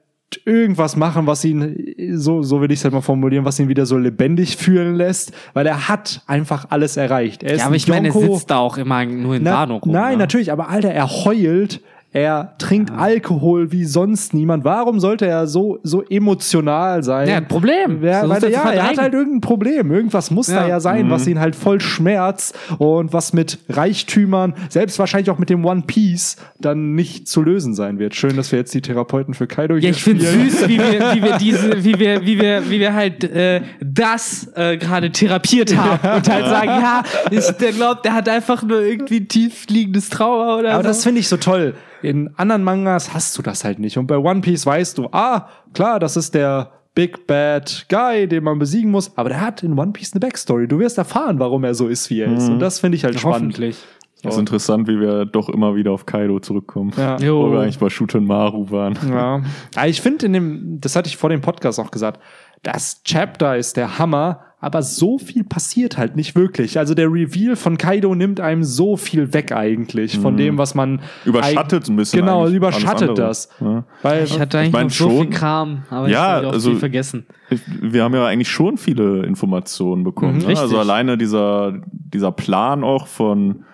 irgendwas 0.45 0.95
machen, 0.95 1.27
was 1.27 1.45
ihn, 1.45 1.75
so, 2.13 2.41
so 2.41 2.59
will 2.61 2.71
ich 2.71 2.79
es 2.79 2.83
halt 2.83 2.93
mal 2.93 3.01
formulieren, 3.01 3.45
was 3.45 3.59
ihn 3.59 3.67
wieder 3.69 3.85
so 3.85 3.97
lebendig 3.97 4.57
fühlen 4.57 4.95
lässt, 4.95 5.31
weil 5.53 5.67
er 5.67 5.87
hat 5.87 6.21
einfach 6.27 6.65
alles 6.69 6.97
erreicht. 6.97 7.43
Er 7.43 7.53
ist 7.53 7.59
ja, 7.59 7.67
aber 7.67 7.75
ich 7.75 7.87
meine, 7.87 8.07
er 8.07 8.13
sitzt 8.13 8.49
da 8.49 8.57
auch 8.57 8.77
immer 8.77 9.05
nur 9.05 9.35
in 9.35 9.43
Na, 9.43 9.63
rum. 9.65 9.79
Nein, 9.91 10.13
ne? 10.13 10.17
natürlich, 10.17 10.51
aber 10.51 10.69
Alter, 10.69 10.89
er 10.91 11.07
heult, 11.07 11.81
er 12.13 12.53
trinkt 12.59 12.91
Alkohol 12.91 13.71
wie 13.71 13.85
sonst 13.85 14.35
niemand. 14.35 14.63
Warum 14.63 14.99
sollte 14.99 15.25
er 15.25 15.47
so, 15.47 15.79
so 15.81 16.03
emotional 16.03 17.01
sein? 17.03 17.27
Ja, 17.27 17.37
ein 17.37 17.47
Problem. 17.47 17.97
Wer, 18.01 18.21
So 18.21 18.29
weil, 18.29 18.43
er 18.43 18.49
ja, 18.51 18.71
er 18.71 18.83
hat 18.89 18.97
halt 18.99 19.13
irgendein 19.15 19.41
Problem. 19.41 19.91
Irgendwas 19.91 20.29
muss 20.29 20.45
da 20.45 20.61
Ja. 20.61 20.67
ja 20.67 20.79
sein, 20.79 21.07
Mhm. 21.07 21.09
was 21.11 21.25
ihn 21.27 21.39
halt 21.39 21.55
voll 21.55 21.81
schmerzt 21.81 22.55
und 22.77 23.13
was 23.13 23.33
mit 23.33 23.57
Reichtümern, 23.67 24.53
selbst 24.69 24.99
wahrscheinlich 24.99 25.31
auch 25.31 25.39
mit 25.39 25.49
dem 25.49 25.65
One 25.65 25.83
Piece, 25.87 26.37
dann 26.59 26.93
nicht 26.93 27.27
zu 27.27 27.41
lösen 27.41 27.73
sein 27.73 27.97
wird. 27.97 28.13
Schön, 28.15 28.35
dass 28.37 28.51
wir 28.51 28.59
jetzt 28.59 28.73
die 28.75 28.81
Therapeuten 28.81 29.33
für 29.33 29.47
Kaido 29.47 29.73
Ja, 29.73 29.79
hier 29.81 29.89
ich 29.89 30.03
finde 30.03 30.25
süß, 30.25 30.67
wie 30.67 30.77
wir, 30.77 31.15
wie 31.15 31.23
wir 31.23 31.37
diese, 31.39 31.83
wie 31.83 31.97
wir, 31.99 32.25
wie 32.25 32.39
wir, 32.39 32.69
wie 32.69 32.79
wir 32.79 32.93
halt 32.93 33.23
äh, 33.23 33.61
das 33.81 34.51
äh, 34.55 34.77
gerade 34.77 35.11
therapiert 35.11 35.75
haben 35.75 36.17
und 36.17 36.29
halt 36.29 36.45
sagen, 36.45 36.67
ja, 36.67 37.03
ich, 37.31 37.47
der 37.57 37.71
glaubt, 37.71 38.05
der 38.05 38.13
hat 38.13 38.29
einfach 38.29 38.61
nur 38.61 38.81
irgendwie 38.81 39.17
ein 39.21 39.27
tief 39.27 39.65
liegendes 39.67 40.09
Trauer 40.09 40.59
oder 40.59 40.73
Aber 40.73 40.83
so. 40.83 40.89
das 40.89 41.03
finde 41.03 41.19
ich 41.19 41.27
so 41.27 41.37
toll. 41.37 41.73
In 42.03 42.33
anderen 42.35 42.63
Mangas 42.63 43.13
hast 43.13 43.37
du 43.37 43.41
das 43.41 43.63
halt 43.63 43.79
nicht. 43.79 43.97
Und 43.97 44.07
bei 44.07 44.17
One 44.17 44.41
Piece 44.41 44.65
weißt 44.65 44.97
du, 44.97 45.07
ah, 45.11 45.47
klar, 45.73 45.99
das 45.99 46.17
ist 46.17 46.35
der 46.35 46.71
Big 46.95 47.25
Bad 47.27 47.87
Guy, 47.89 48.27
den 48.27 48.43
man 48.43 48.59
besiegen 48.59 48.91
muss. 48.91 49.17
Aber 49.17 49.29
der 49.29 49.41
hat 49.41 49.63
in 49.63 49.77
One 49.77 49.93
Piece 49.93 50.13
eine 50.13 50.19
Backstory. 50.19 50.67
Du 50.67 50.79
wirst 50.79 50.97
erfahren, 50.97 51.39
warum 51.39 51.63
er 51.63 51.73
so 51.73 51.87
ist, 51.87 52.09
wie 52.09 52.21
er 52.21 52.31
ist. 52.33 52.49
Und 52.49 52.59
das 52.59 52.79
finde 52.79 52.97
ich 52.97 53.03
halt 53.03 53.19
spannend. 53.19 53.53
Hoffentlich. 53.53 53.77
Das 54.21 54.35
ist 54.35 54.39
interessant, 54.39 54.87
wie 54.87 54.99
wir 54.99 55.25
doch 55.25 55.49
immer 55.49 55.75
wieder 55.75 55.91
auf 55.91 56.05
Kaido 56.05 56.39
zurückkommen. 56.39 56.93
Ja. 56.95 57.17
Jo. 57.17 57.43
Wo 57.43 57.51
wir 57.51 57.59
eigentlich 57.59 57.79
bei 57.79 57.89
Shuten 57.89 58.25
Maru 58.25 58.71
waren. 58.71 58.97
Ja. 59.09 59.41
Aber 59.75 59.87
ich 59.87 59.99
finde 59.99 60.27
in 60.27 60.33
dem, 60.33 60.77
das 60.79 60.95
hatte 60.95 61.09
ich 61.09 61.17
vor 61.17 61.29
dem 61.29 61.41
Podcast 61.41 61.77
auch 61.77 61.91
gesagt, 61.91 62.21
das 62.61 63.03
Chapter 63.03 63.57
ist 63.57 63.75
der 63.75 63.99
Hammer, 63.99 64.39
aber 64.63 64.81
so 64.81 65.17
viel 65.17 65.43
passiert 65.43 65.97
halt 65.97 66.15
nicht 66.15 66.35
wirklich. 66.35 66.79
Also 66.79 66.93
der 66.93 67.07
Reveal 67.11 67.55
von 67.55 67.77
Kaido 67.77 68.15
nimmt 68.15 68.39
einem 68.39 68.63
so 68.63 68.95
viel 68.97 69.33
weg 69.33 69.51
eigentlich 69.51 70.17
von 70.17 70.37
dem, 70.37 70.57
was 70.57 70.73
man 70.73 71.01
Überschattet 71.25 71.89
ein 71.89 71.95
bisschen 71.97 72.21
Genau, 72.21 72.47
überschattet 72.47 73.17
das. 73.17 73.49
Ja. 73.59 73.83
Weil 74.01 74.23
Ich 74.23 74.39
hatte 74.39 74.57
eigentlich 74.59 74.71
mein, 74.73 74.87
noch 74.87 74.93
so 74.93 75.09
schon- 75.09 75.21
viel 75.21 75.29
Kram, 75.29 75.83
aber 75.89 76.07
Ja, 76.09 76.11
ich 76.11 76.17
habe 76.37 76.47
auch 76.47 76.51
also- 76.53 76.69
viel 76.71 76.79
vergessen. 76.79 77.25
Ich- 77.49 77.61
Wir 77.81 78.03
haben 78.03 78.13
ja 78.15 78.25
eigentlich 78.25 78.49
schon 78.49 78.77
viele 78.77 79.25
Informationen 79.25 80.03
bekommen. 80.03 80.39
Mhm, 80.39 80.47
ne? 80.53 80.57
Also 80.57 80.79
alleine 80.79 81.17
dieser, 81.17 81.73
dieser 81.91 82.31
Plan 82.31 82.83
auch 82.83 83.07
von, 83.07 83.65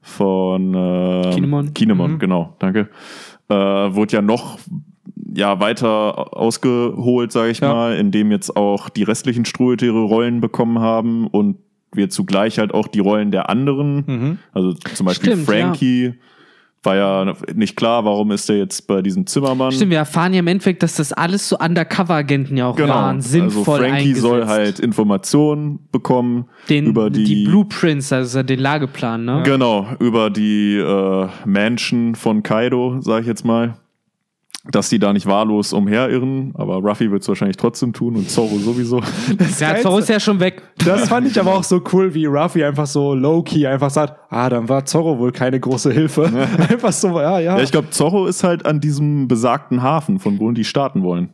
von 0.00 0.74
äh, 0.74 1.30
Kinemon. 1.34 1.74
Kinemon, 1.74 2.12
Mhm. 2.12 2.18
genau, 2.18 2.56
danke. 2.58 2.88
Äh, 3.48 3.54
wurde 3.54 4.14
ja 4.16 4.22
noch 4.22 4.58
ja, 5.34 5.60
weiter 5.60 6.36
ausgeholt, 6.36 7.32
sage 7.32 7.50
ich 7.50 7.60
Ja. 7.60 7.72
mal, 7.72 7.96
indem 7.96 8.30
jetzt 8.30 8.56
auch 8.56 8.88
die 8.88 9.02
restlichen 9.02 9.44
Strohtiere 9.44 10.02
Rollen 10.02 10.40
bekommen 10.40 10.78
haben 10.80 11.26
und 11.26 11.56
wir 11.92 12.08
zugleich 12.10 12.58
halt 12.58 12.72
auch 12.72 12.86
die 12.88 13.00
Rollen 13.00 13.30
der 13.30 13.50
anderen, 13.50 14.04
Mhm. 14.06 14.38
also 14.52 14.72
zum 14.74 15.06
Beispiel 15.06 15.32
Stimmt, 15.32 15.46
Frankie, 15.46 16.14
war 16.82 16.96
ja 16.96 17.34
nicht 17.54 17.76
klar, 17.76 18.06
warum 18.06 18.30
ist 18.30 18.48
der 18.48 18.56
jetzt 18.56 18.86
bei 18.86 19.02
diesem 19.02 19.26
Zimmermann. 19.26 19.70
Stimmt, 19.70 19.90
wir 19.90 19.98
erfahren 19.98 20.32
ja 20.32 20.38
im 20.38 20.46
Endeffekt, 20.46 20.82
dass 20.82 20.94
das 20.94 21.12
alles 21.12 21.46
so 21.48 21.58
Undercover-Agenten 21.58 22.56
ja 22.56 22.68
auch 22.68 22.76
Genau. 22.76 22.94
waren, 22.94 23.20
sinnvoll 23.20 23.80
also 23.80 23.82
Frankie 23.82 23.96
eingesetzt. 24.08 24.20
soll 24.22 24.46
halt 24.46 24.78
Informationen 24.80 25.80
bekommen 25.92 26.46
den, 26.70 26.86
über 26.86 27.10
die, 27.10 27.24
die 27.24 27.44
Blueprints, 27.44 28.12
also 28.12 28.42
den 28.42 28.60
Lageplan, 28.60 29.24
ne? 29.24 29.42
genau 29.44 29.88
über 29.98 30.30
die 30.30 30.76
äh, 30.76 31.26
Mansion 31.44 32.14
von 32.14 32.42
Kaido, 32.42 33.00
sage 33.00 33.22
ich 33.22 33.26
jetzt 33.26 33.44
mal, 33.44 33.74
dass 34.64 34.90
die 34.90 34.98
da 34.98 35.12
nicht 35.12 35.26
wahllos 35.26 35.72
umherirren, 35.72 36.52
aber 36.54 36.76
Ruffy 36.76 37.10
wird 37.10 37.22
es 37.22 37.28
wahrscheinlich 37.28 37.56
trotzdem 37.56 37.92
tun 37.92 38.16
und 38.16 38.28
Zorro 38.28 38.58
sowieso. 38.58 39.00
Der 39.58 39.80
Zorro 39.80 39.98
ist 39.98 40.08
ja 40.08 40.20
schon 40.20 40.38
weg. 40.38 40.62
Das 40.84 41.08
fand 41.08 41.26
ich 41.26 41.40
aber 41.40 41.54
auch 41.54 41.64
so 41.64 41.82
cool, 41.92 42.12
wie 42.14 42.26
Ruffy 42.26 42.62
einfach 42.62 42.86
so 42.86 43.14
low-key 43.14 43.66
einfach 43.66 43.90
sagt, 43.90 44.18
ah, 44.28 44.48
dann 44.48 44.68
war 44.68 44.84
Zorro 44.84 45.18
wohl 45.18 45.32
keine 45.32 45.58
große 45.58 45.92
Hilfe. 45.92 46.30
einfach 46.68 46.92
so, 46.92 47.20
ja, 47.20 47.38
ja. 47.38 47.56
ja, 47.56 47.62
ich 47.62 47.72
glaube, 47.72 47.90
Zorro 47.90 48.26
ist 48.26 48.44
halt 48.44 48.66
an 48.66 48.80
diesem 48.80 49.28
besagten 49.28 49.82
Hafen, 49.82 50.18
von 50.18 50.38
wo 50.38 50.50
die 50.50 50.64
starten 50.64 51.02
wollen. 51.02 51.30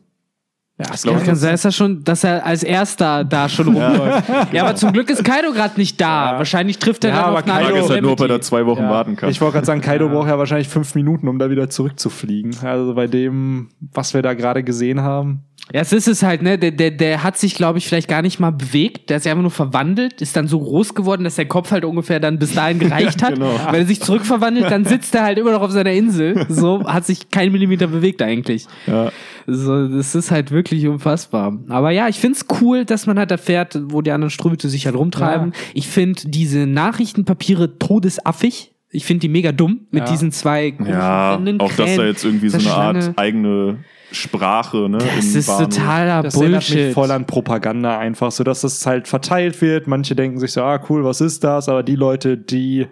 Ja, 0.79 0.85
das 0.91 1.03
Ja, 1.03 1.13
kann 1.19 1.35
sein, 1.35 1.51
dass 1.51 1.65
er 1.65 1.71
schon, 1.71 2.03
dass 2.03 2.23
er 2.23 2.45
als 2.45 2.61
erster 2.63 3.23
da 3.23 3.49
schon 3.49 3.67
rumläuft. 3.75 4.29
Ja, 4.51 4.63
aber 4.63 4.75
zum 4.75 4.93
Glück 4.93 5.09
ist 5.09 5.23
Kaido 5.23 5.51
gerade 5.51 5.73
nicht 5.77 5.99
da. 5.99 6.37
Wahrscheinlich 6.37 6.77
trifft 6.77 7.03
er 7.03 7.09
Ja, 7.11 7.15
dann 7.15 7.25
aber 7.25 7.37
auf 7.39 7.45
Kaido- 7.45 7.65
Frage 7.65 7.79
ist 7.79 7.89
halt 7.89 8.01
nur, 8.03 8.11
ob 8.11 8.19
er 8.21 8.27
da 8.27 8.41
zwei 8.41 8.65
Wochen 8.65 8.83
Ja. 8.83 8.89
warten 8.91 9.15
kann. 9.15 9.29
Ich 9.29 9.41
wollte 9.41 9.53
gerade 9.53 9.65
sagen, 9.65 9.81
Kaido 9.81 10.07
braucht 10.09 10.27
ja 10.27 10.37
wahrscheinlich 10.37 10.67
fünf 10.69 10.93
Minuten, 10.95 11.27
um 11.27 11.39
da 11.39 11.49
wieder 11.49 11.69
zurückzufliegen. 11.69 12.55
Also 12.63 12.93
bei 12.93 13.07
dem, 13.07 13.69
was 13.93 14.13
wir 14.13 14.21
da 14.21 14.33
gerade 14.35 14.63
gesehen 14.63 15.01
haben. 15.01 15.43
Ja, 15.73 15.81
es 15.81 15.91
ist 15.91 16.07
es 16.07 16.23
halt, 16.23 16.41
ne? 16.41 16.57
Der, 16.57 16.71
der, 16.71 16.91
der 16.91 17.23
hat 17.23 17.37
sich, 17.37 17.55
glaube 17.55 17.77
ich, 17.77 17.87
vielleicht 17.87 18.07
gar 18.07 18.21
nicht 18.21 18.39
mal 18.39 18.51
bewegt. 18.51 19.09
Der 19.09 19.17
ist 19.17 19.25
ja 19.25 19.31
einfach 19.33 19.41
nur 19.41 19.51
verwandelt, 19.51 20.21
ist 20.21 20.35
dann 20.37 20.47
so 20.47 20.59
groß 20.59 20.95
geworden, 20.95 21.23
dass 21.25 21.35
der 21.35 21.45
Kopf 21.47 21.71
halt 21.71 21.83
ungefähr 21.83 22.19
dann 22.19 22.39
bis 22.39 22.53
dahin 22.53 22.79
gereicht 22.79 23.21
hat. 23.21 23.33
genau. 23.35 23.59
Wenn 23.71 23.81
er 23.81 23.85
sich 23.85 23.99
zurückverwandelt, 24.01 24.71
dann 24.71 24.85
sitzt 24.85 25.13
er 25.15 25.23
halt 25.23 25.37
immer 25.37 25.51
noch 25.51 25.61
auf 25.61 25.71
seiner 25.71 25.91
Insel. 25.91 26.45
So 26.49 26.85
hat 26.85 27.05
sich 27.05 27.29
kein 27.31 27.51
Millimeter 27.51 27.87
bewegt 27.87 28.21
eigentlich. 28.21 28.65
Ja. 28.85 29.11
So, 29.45 29.87
das 29.87 30.15
ist 30.15 30.31
halt 30.31 30.51
wirklich 30.51 30.87
unfassbar. 30.87 31.57
Aber 31.69 31.91
ja, 31.91 32.07
ich 32.07 32.19
find's 32.19 32.45
cool, 32.61 32.85
dass 32.85 33.05
man 33.05 33.17
halt 33.19 33.31
erfährt, 33.31 33.77
wo 33.89 34.01
die 34.01 34.11
anderen 34.11 34.29
Ströte 34.31 34.69
sich 34.69 34.85
halt 34.85 34.95
rumtreiben. 34.95 35.51
Ja. 35.53 35.59
Ich 35.73 35.87
find 35.87 36.33
diese 36.33 36.65
Nachrichtenpapiere 36.67 37.77
todesaffig. 37.77 38.71
Ich 38.89 39.03
find 39.05 39.21
die 39.21 39.29
mega 39.29 39.51
dumm 39.51 39.81
mit 39.91 40.05
Ja. 40.05 40.11
diesen 40.11 40.31
zwei 40.31 40.73
Ja, 40.85 41.39
auch 41.59 41.73
dass 41.73 41.95
da 41.97 42.05
jetzt 42.05 42.23
irgendwie 42.23 42.49
so 42.49 42.57
eine 42.57 42.73
Art 42.73 43.11
eigene 43.17 43.79
Sprache, 44.11 44.89
ne? 44.89 44.97
Das 44.99 45.33
im 45.33 45.39
ist 45.39 45.47
Bahnhof. 45.47 45.69
totaler 45.69 46.23
Das 46.23 46.33
Bullshit. 46.33 46.85
mich 46.87 46.93
voll 46.93 47.11
an 47.11 47.25
Propaganda 47.25 47.97
einfach, 47.99 48.31
so 48.31 48.43
dass 48.43 48.61
das 48.61 48.85
halt 48.85 49.07
verteilt 49.07 49.61
wird. 49.61 49.87
Manche 49.87 50.15
denken 50.15 50.39
sich 50.39 50.51
so, 50.53 50.61
ah 50.63 50.79
cool, 50.89 51.03
was 51.03 51.21
ist 51.21 51.43
das? 51.43 51.67
Aber 51.69 51.83
die 51.83 51.95
Leute, 51.95 52.37
die 52.37 52.87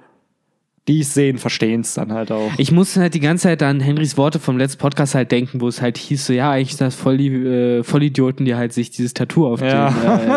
die 0.87 0.99
es 0.99 1.15
sehen, 1.15 1.39
verstehen 1.39 1.81
es 1.81 1.95
dann 1.95 2.13
halt 2.13 2.31
auch. 2.31 2.51
Ich 2.59 2.71
musste 2.71 3.01
halt 3.01 3.15
die 3.15 3.19
ganze 3.19 3.43
Zeit 3.47 3.63
an 3.63 3.79
Henrys 3.79 4.17
Worte 4.17 4.37
vom 4.37 4.55
letzten 4.59 4.77
Podcast 4.77 5.15
halt 5.15 5.31
denken, 5.31 5.59
wo 5.59 5.67
es 5.67 5.81
halt 5.81 5.97
hieß, 5.97 6.27
so 6.27 6.31
ja, 6.33 6.51
eigentlich 6.51 6.75
sind 6.77 6.85
das 6.85 6.93
voll 6.93 7.17
die 7.17 7.29
äh, 7.33 7.83
Vollidioten, 7.83 8.45
die 8.45 8.53
halt 8.53 8.71
sich 8.71 8.91
dieses 8.91 9.15
Tattoo 9.15 9.47
auf 9.47 9.61
Ja. 9.61 9.89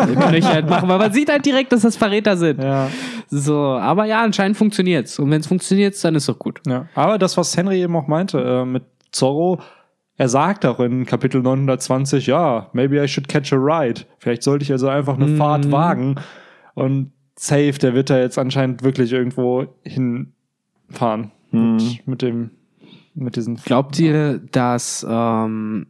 den 0.07 0.17
äh, 0.17 0.25
Knöchel 0.27 0.43
halt 0.51 0.67
machen, 0.67 0.89
weil 0.89 0.97
man 0.97 1.13
sieht 1.13 1.29
halt 1.29 1.45
direkt, 1.45 1.71
dass 1.71 1.83
das 1.83 1.95
Verräter 1.97 2.35
sind. 2.35 2.63
Ja, 2.63 2.89
So, 3.29 3.59
aber 3.63 4.05
ja, 4.05 4.23
anscheinend 4.23 4.57
funktioniert's. 4.57 5.19
Und 5.19 5.29
wenn 5.29 5.39
es 5.41 5.45
funktioniert, 5.45 6.03
dann 6.03 6.15
ist 6.15 6.27
doch 6.27 6.39
gut. 6.39 6.61
ja. 6.65 6.87
Aber 6.95 7.19
das, 7.19 7.37
was 7.37 7.55
Henry 7.55 7.83
eben 7.83 7.95
auch 7.95 8.07
meinte, 8.07 8.39
äh, 8.39 8.65
mit 8.65 8.81
Zorro, 9.11 9.59
er 10.19 10.27
sagt 10.27 10.65
auch 10.65 10.81
in 10.81 11.05
Kapitel 11.05 11.41
920, 11.41 12.27
ja, 12.27 12.69
maybe 12.73 13.01
I 13.01 13.07
should 13.07 13.29
catch 13.29 13.53
a 13.53 13.55
ride. 13.55 14.01
Vielleicht 14.17 14.43
sollte 14.43 14.63
ich 14.63 14.71
also 14.71 14.89
einfach 14.89 15.17
eine 15.17 15.37
Fahrt 15.37 15.71
wagen. 15.71 16.15
Und 16.75 17.13
safe, 17.37 17.71
der 17.81 17.93
wird 17.93 18.09
da 18.09 18.19
jetzt 18.19 18.37
anscheinend 18.37 18.83
wirklich 18.83 19.13
irgendwo 19.13 19.67
hinfahren. 19.83 21.31
Mit, 21.51 22.05
mit 22.05 22.21
dem, 22.21 22.51
mit 23.15 23.37
diesen 23.37 23.55
Glaubt 23.55 23.97
ihr, 23.97 24.39
dass 24.51 25.07
ähm, 25.09 25.87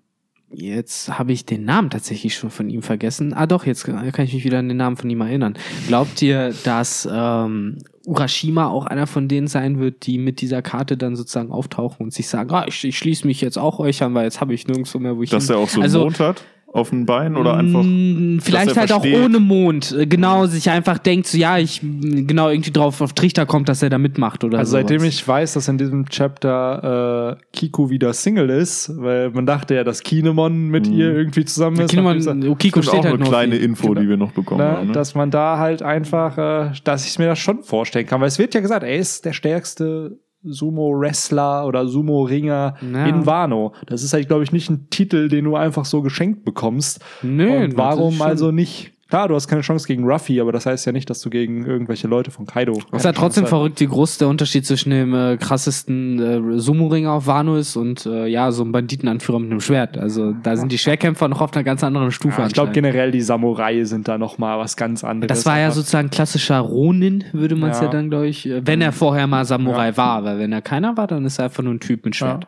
jetzt 0.51 1.17
habe 1.17 1.31
ich 1.31 1.47
den 1.47 1.65
Namen 1.65 1.89
tatsächlich 1.89 2.35
schon 2.35 2.51
von 2.51 2.69
ihm 2.69 2.83
vergessen? 2.83 3.33
Ah 3.33 3.47
doch, 3.47 3.65
jetzt 3.65 3.85
kann 3.85 4.13
ich 4.13 4.33
mich 4.35 4.45
wieder 4.45 4.59
an 4.59 4.67
den 4.67 4.77
Namen 4.77 4.95
von 4.95 5.09
ihm 5.09 5.21
erinnern. 5.21 5.55
Glaubt 5.87 6.21
ihr, 6.21 6.53
dass 6.63 7.09
ähm, 7.11 7.79
Urashima 8.09 8.67
auch 8.67 8.85
einer 8.85 9.07
von 9.07 9.27
denen 9.27 9.47
sein 9.47 9.79
wird, 9.79 10.05
die 10.07 10.17
mit 10.17 10.41
dieser 10.41 10.61
Karte 10.61 10.97
dann 10.97 11.15
sozusagen 11.15 11.51
auftauchen 11.51 12.03
und 12.05 12.13
sich 12.13 12.27
sagen, 12.27 12.51
ah, 12.51 12.65
ich, 12.67 12.83
ich 12.83 12.97
schließe 12.97 13.25
mich 13.27 13.39
jetzt 13.41 13.57
auch 13.57 13.79
euch 13.79 14.01
an, 14.03 14.13
weil 14.15 14.25
jetzt 14.25 14.41
habe 14.41 14.53
ich 14.53 14.67
nirgendwo 14.67 14.97
mehr, 14.99 15.15
wo 15.15 15.23
ich 15.23 15.29
Dass 15.29 15.47
hin- 15.47 15.55
er 15.55 15.59
auch 15.59 15.69
so 15.69 15.75
einen 15.75 15.83
also, 15.83 15.99
Mond 16.01 16.19
hat 16.19 16.43
auf 16.71 16.89
dem 16.91 17.05
Bein 17.05 17.35
oder 17.35 17.55
einfach. 17.57 17.83
Mm, 17.83 18.39
Vielleicht 18.39 18.77
halt 18.77 18.91
auch 18.91 19.01
versteht- 19.01 19.23
ohne 19.25 19.39
Mond. 19.39 19.91
Äh, 19.97 20.05
Genau, 20.07 20.45
sich 20.45 20.69
einfach 20.69 20.97
denkt, 20.99 21.27
so, 21.27 21.37
ja, 21.37 21.57
ich 21.57 21.81
genau 21.81 22.49
irgendwie 22.49 22.71
drauf 22.71 23.01
auf 23.01 23.13
Trichter 23.13 23.45
kommt, 23.45 23.69
dass 23.69 23.81
er 23.81 23.89
da 23.89 23.97
mitmacht 23.97 24.43
oder 24.43 24.59
Also 24.59 24.71
so. 24.71 24.77
seitdem 24.77 25.03
ich 25.03 25.27
weiß, 25.27 25.53
dass 25.53 25.67
in 25.67 25.77
diesem 25.77 26.07
Chapter 26.09 27.37
äh, 27.39 27.43
Kiku 27.53 27.89
wieder 27.89 28.13
Single 28.13 28.49
ist, 28.49 28.91
weil 28.97 29.31
man 29.31 29.45
dachte 29.45 29.75
ja, 29.75 29.83
dass 29.83 30.03
Kinemon 30.03 30.69
mit 30.69 30.87
ihr 30.87 31.15
irgendwie 31.15 31.45
zusammen 31.45 31.79
ist. 31.79 31.89
Kinemon, 31.89 32.17
Das 32.17 32.25
ist 32.27 32.31
steht 32.63 32.75
auch 32.87 32.93
halt 33.03 33.05
eine 33.15 33.23
kleine. 33.23 33.55
Info, 33.57 33.93
die 33.95 34.07
wir 34.07 34.17
noch 34.17 34.31
bekommen 34.31 34.61
ne, 34.61 34.71
haben. 34.71 34.87
Ne? 34.87 34.93
dass 34.93 35.15
man 35.15 35.31
da 35.31 35.57
halt 35.57 35.81
einfach, 35.81 36.37
äh, 36.37 36.71
dass 36.83 37.07
ich 37.07 37.17
mir 37.19 37.25
das 37.27 37.39
schon 37.39 37.63
vorstellen 37.63 38.05
kann, 38.05 38.21
weil 38.21 38.27
es 38.27 38.39
wird 38.39 38.53
ja 38.53 38.61
gesagt, 38.61 38.83
er 38.83 38.95
ist 38.95 39.25
der 39.25 39.33
stärkste 39.33 40.17
Sumo-Wrestler 40.43 41.65
oder 41.65 41.87
Sumo-Ringer 41.87 42.75
Ja. 42.93 43.05
in 43.05 43.25
Wano. 43.25 43.73
Das 43.85 44.03
ist 44.03 44.13
halt, 44.13 44.27
glaube 44.27 44.43
ich, 44.43 44.51
nicht 44.51 44.69
ein 44.69 44.89
Titel, 44.89 45.27
den 45.27 45.45
du 45.45 45.55
einfach 45.55 45.85
so 45.85 46.01
geschenkt 46.01 46.45
bekommst. 46.45 47.03
Nö, 47.21 47.65
ist 47.65 47.77
warum 47.77 48.21
also 48.21 48.51
nicht? 48.51 48.93
Klar, 49.09 49.27
du 49.27 49.33
hast 49.33 49.47
keine 49.47 49.61
Chance 49.61 49.87
gegen 49.87 50.03
Ruffy, 50.03 50.39
aber 50.39 50.51
das 50.51 50.67
heißt 50.67 50.85
ja 50.85 50.91
nicht, 50.91 51.09
dass 51.09 51.19
du 51.21 51.31
gegen 51.31 51.65
irgendwelche 51.65 52.07
Leute 52.07 52.29
von 52.29 52.45
Kaido. 52.45 52.73
Es 52.91 52.99
ist 52.99 53.05
halt 53.05 53.17
trotzdem 53.17 53.43
hast. 53.43 53.49
verrückt, 53.49 53.79
wie 53.79 53.87
groß 53.87 54.19
der 54.19 54.27
Unterschied 54.27 54.67
zwischen 54.67 54.91
dem 54.91 55.15
äh, 55.15 55.37
krassesten 55.37 56.19
äh, 56.55 56.59
Sumo-Ringer 56.59 57.11
auf 57.11 57.25
Wano 57.25 57.57
ist 57.57 57.75
und 57.75 58.05
äh, 58.05 58.27
ja, 58.27 58.51
so 58.51 58.61
einem 58.61 58.71
Banditenanführer 58.71 59.39
mit 59.39 59.49
einem 59.49 59.61
Schwert. 59.61 59.97
Also 59.97 60.33
da 60.43 60.55
sind 60.55 60.71
die 60.71 60.77
Schwerkämpfer 60.77 61.27
noch 61.27 61.41
auf 61.41 61.55
einer 61.55 61.63
ganz 61.63 61.83
anderen 61.83 62.11
Stufe. 62.11 62.41
Ja, 62.41 62.47
ich 62.47 62.53
glaube 62.53 62.71
generell 62.71 63.09
die 63.09 63.21
Samurai 63.21 63.83
sind 63.83 64.07
da 64.07 64.19
noch 64.19 64.37
mal 64.37 64.59
was 64.59 64.77
ganz 64.77 65.03
anderes. 65.03 65.27
das 65.27 65.43
war 65.47 65.59
ja 65.59 65.71
sozusagen 65.71 66.11
klassischer 66.11 66.59
Ronin, 66.59 67.23
würde 67.33 67.55
man 67.55 67.71
es 67.71 67.79
ja. 67.79 67.85
Ja. 67.85 67.91
dann, 67.91 68.11
glaube 68.11 68.27
ich, 68.27 68.47
äh, 68.47 68.61
wenn 68.63 68.79
er 68.79 68.91
vorher 68.91 69.25
mal 69.25 69.43
Samurai 69.43 69.97
war. 69.97 70.23
Weil 70.23 70.37
wenn 70.37 70.51
er 70.51 70.61
keiner 70.61 70.97
war, 70.97 71.07
dann 71.07 71.25
ist 71.25 71.39
er 71.39 71.45
einfach 71.45 71.63
nur 71.63 71.73
ein 71.73 71.79
Typ 71.79 72.05
mit 72.05 72.15
Schwert. 72.15 72.47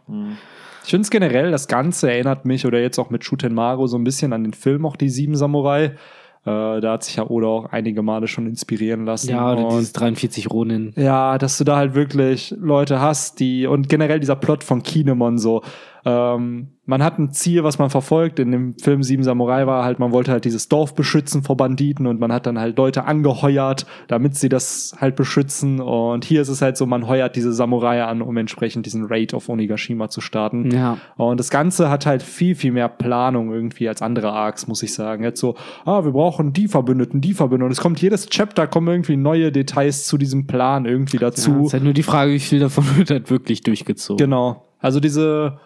Ich 0.84 0.92
finde 0.92 1.02
es 1.02 1.10
generell, 1.10 1.50
das 1.50 1.68
Ganze 1.68 2.12
erinnert 2.12 2.46
mich, 2.46 2.68
oder 2.68 2.80
jetzt 2.80 3.00
auch 3.00 3.10
mit 3.10 3.24
Shuten 3.24 3.54
Maru, 3.56 3.88
so 3.88 3.98
ein 3.98 4.04
bisschen 4.04 4.32
an 4.34 4.44
den 4.44 4.54
Film 4.54 4.86
auch 4.86 4.96
die 4.96 5.10
Sieben 5.10 5.36
Samurai. 5.36 5.96
Äh, 6.44 6.82
da 6.82 6.94
hat 6.94 7.04
sich 7.04 7.18
ja 7.18 7.30
Oda 7.30 7.48
auch 7.48 7.66
einige 7.72 8.02
Male 8.02 8.28
schon 8.28 8.48
inspirieren 8.48 9.06
lassen. 9.06 9.30
Ja, 9.30 9.52
oder 9.54 9.66
Und 9.68 9.72
dieses 9.74 9.94
43 9.94 10.50
Ronin. 10.50 10.92
ja, 10.96 11.38
dass 11.38 11.58
du 11.60 11.64
da 11.64 11.78
halt 11.78 11.94
wirklich 11.94 12.56
Leute 12.60 13.00
hast, 13.00 13.40
die 13.40 13.68
und 13.68 13.90
generell 13.90 14.20
dieser 14.20 14.36
Plot 14.36 14.64
von 14.64 14.82
Kinemon 14.82 15.38
so. 15.38 15.62
Ähm, 16.06 16.70
man 16.86 17.04
hat 17.04 17.20
ein 17.20 17.32
Ziel, 17.32 17.64
was 17.64 17.78
man 17.80 17.90
verfolgt. 17.90 18.40
In 18.40 18.52
dem 18.52 18.74
Film 18.78 19.04
Sieben 19.04 19.24
Samurai 19.24 19.66
war 19.68 19.86
halt, 19.86 20.00
man 20.00 20.12
wollte 20.12 20.32
halt 20.32 20.44
dieses 20.46 20.68
Dorf 20.68 20.94
beschützen 20.96 21.44
vor 21.44 21.56
Banditen 21.56 22.08
und 22.08 22.20
man 22.20 22.34
hat 22.34 22.46
dann 22.48 22.60
halt 22.60 22.76
Leute 22.78 23.06
angeheuert, 23.06 23.86
damit 24.08 24.36
sie 24.36 24.50
das 24.50 24.94
halt 25.00 25.16
beschützen. 25.16 25.80
Und 25.80 26.26
hier 26.26 26.42
ist 26.42 26.50
es 26.50 26.62
halt 26.62 26.76
so, 26.76 26.86
man 26.86 27.08
heuert 27.08 27.36
diese 27.36 27.54
Samurai 27.54 28.04
an, 28.04 28.22
um 28.22 28.36
entsprechend 28.38 28.86
diesen 28.88 29.06
Raid 29.06 29.34
auf 29.34 29.48
Onigashima 29.48 30.10
zu 30.10 30.22
starten. 30.22 30.72
Ja. 30.72 30.98
Und 31.18 31.40
das 31.40 31.50
Ganze 31.50 31.90
hat 31.90 32.06
halt 32.06 32.24
viel, 32.24 32.56
viel 32.56 32.72
mehr 32.72 32.90
Planung 32.90 33.54
irgendwie 33.54 33.88
als 33.88 34.02
andere 34.02 34.32
Arcs, 34.32 34.68
muss 34.68 34.84
ich 34.84 34.94
sagen. 34.94 35.24
Jetzt 35.24 35.40
so, 35.40 35.56
ah, 35.86 36.04
wir 36.04 36.12
brauchen 36.12 36.52
die 36.52 36.68
Verbündeten, 36.68 37.22
die 37.22 37.34
Verbündeten. 37.34 37.66
Und 37.68 37.72
es 37.72 37.80
kommt 37.80 38.02
jedes 38.02 38.28
Chapter, 38.28 38.68
kommen 38.68 38.88
irgendwie 38.88 39.18
neue 39.18 39.52
Details 39.52 40.08
zu 40.08 40.18
diesem 40.18 40.48
Plan 40.48 40.86
irgendwie 40.86 41.18
Ja, 41.18 41.30
dazu. 41.30 41.68
ist 41.68 41.74
halt 41.74 41.84
nur 41.84 41.94
die 41.94 42.04
Frage, 42.04 42.32
wie 42.34 42.40
viel 42.40 42.60
davon 42.60 42.84
wird 42.98 43.12
halt 43.12 43.30
wirklich 43.30 43.62
durchgezogen. 43.62 44.18
genau. 44.18 44.66
Also 44.80 45.00
diese, 45.00 45.60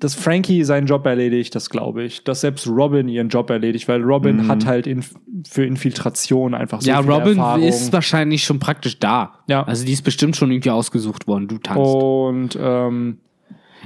dass 0.00 0.14
Frankie 0.14 0.64
seinen 0.64 0.86
Job 0.86 1.06
erledigt, 1.06 1.54
das 1.54 1.70
glaube 1.70 2.04
ich. 2.04 2.24
Dass 2.24 2.40
selbst 2.40 2.66
Robin 2.66 3.08
ihren 3.08 3.28
Job 3.28 3.50
erledigt, 3.50 3.88
weil 3.88 4.02
Robin 4.02 4.48
hat 4.48 4.66
halt 4.66 4.86
in, 4.86 5.04
für 5.46 5.64
Infiltration 5.64 6.54
einfach 6.54 6.80
so 6.80 6.88
ja, 6.88 7.02
viel 7.02 7.10
Robin 7.10 7.38
Erfahrung. 7.38 7.62
ist 7.62 7.92
wahrscheinlich 7.92 8.44
schon 8.44 8.58
praktisch 8.58 8.98
da. 8.98 9.38
Ja. 9.46 9.62
Also 9.62 9.84
die 9.84 9.92
ist 9.92 10.02
bestimmt 10.02 10.36
schon 10.36 10.50
irgendwie 10.50 10.70
ausgesucht 10.70 11.26
worden. 11.26 11.48
Du 11.48 11.58
tanzt. 11.58 11.78
und 11.78 12.58
ähm, 12.60 13.18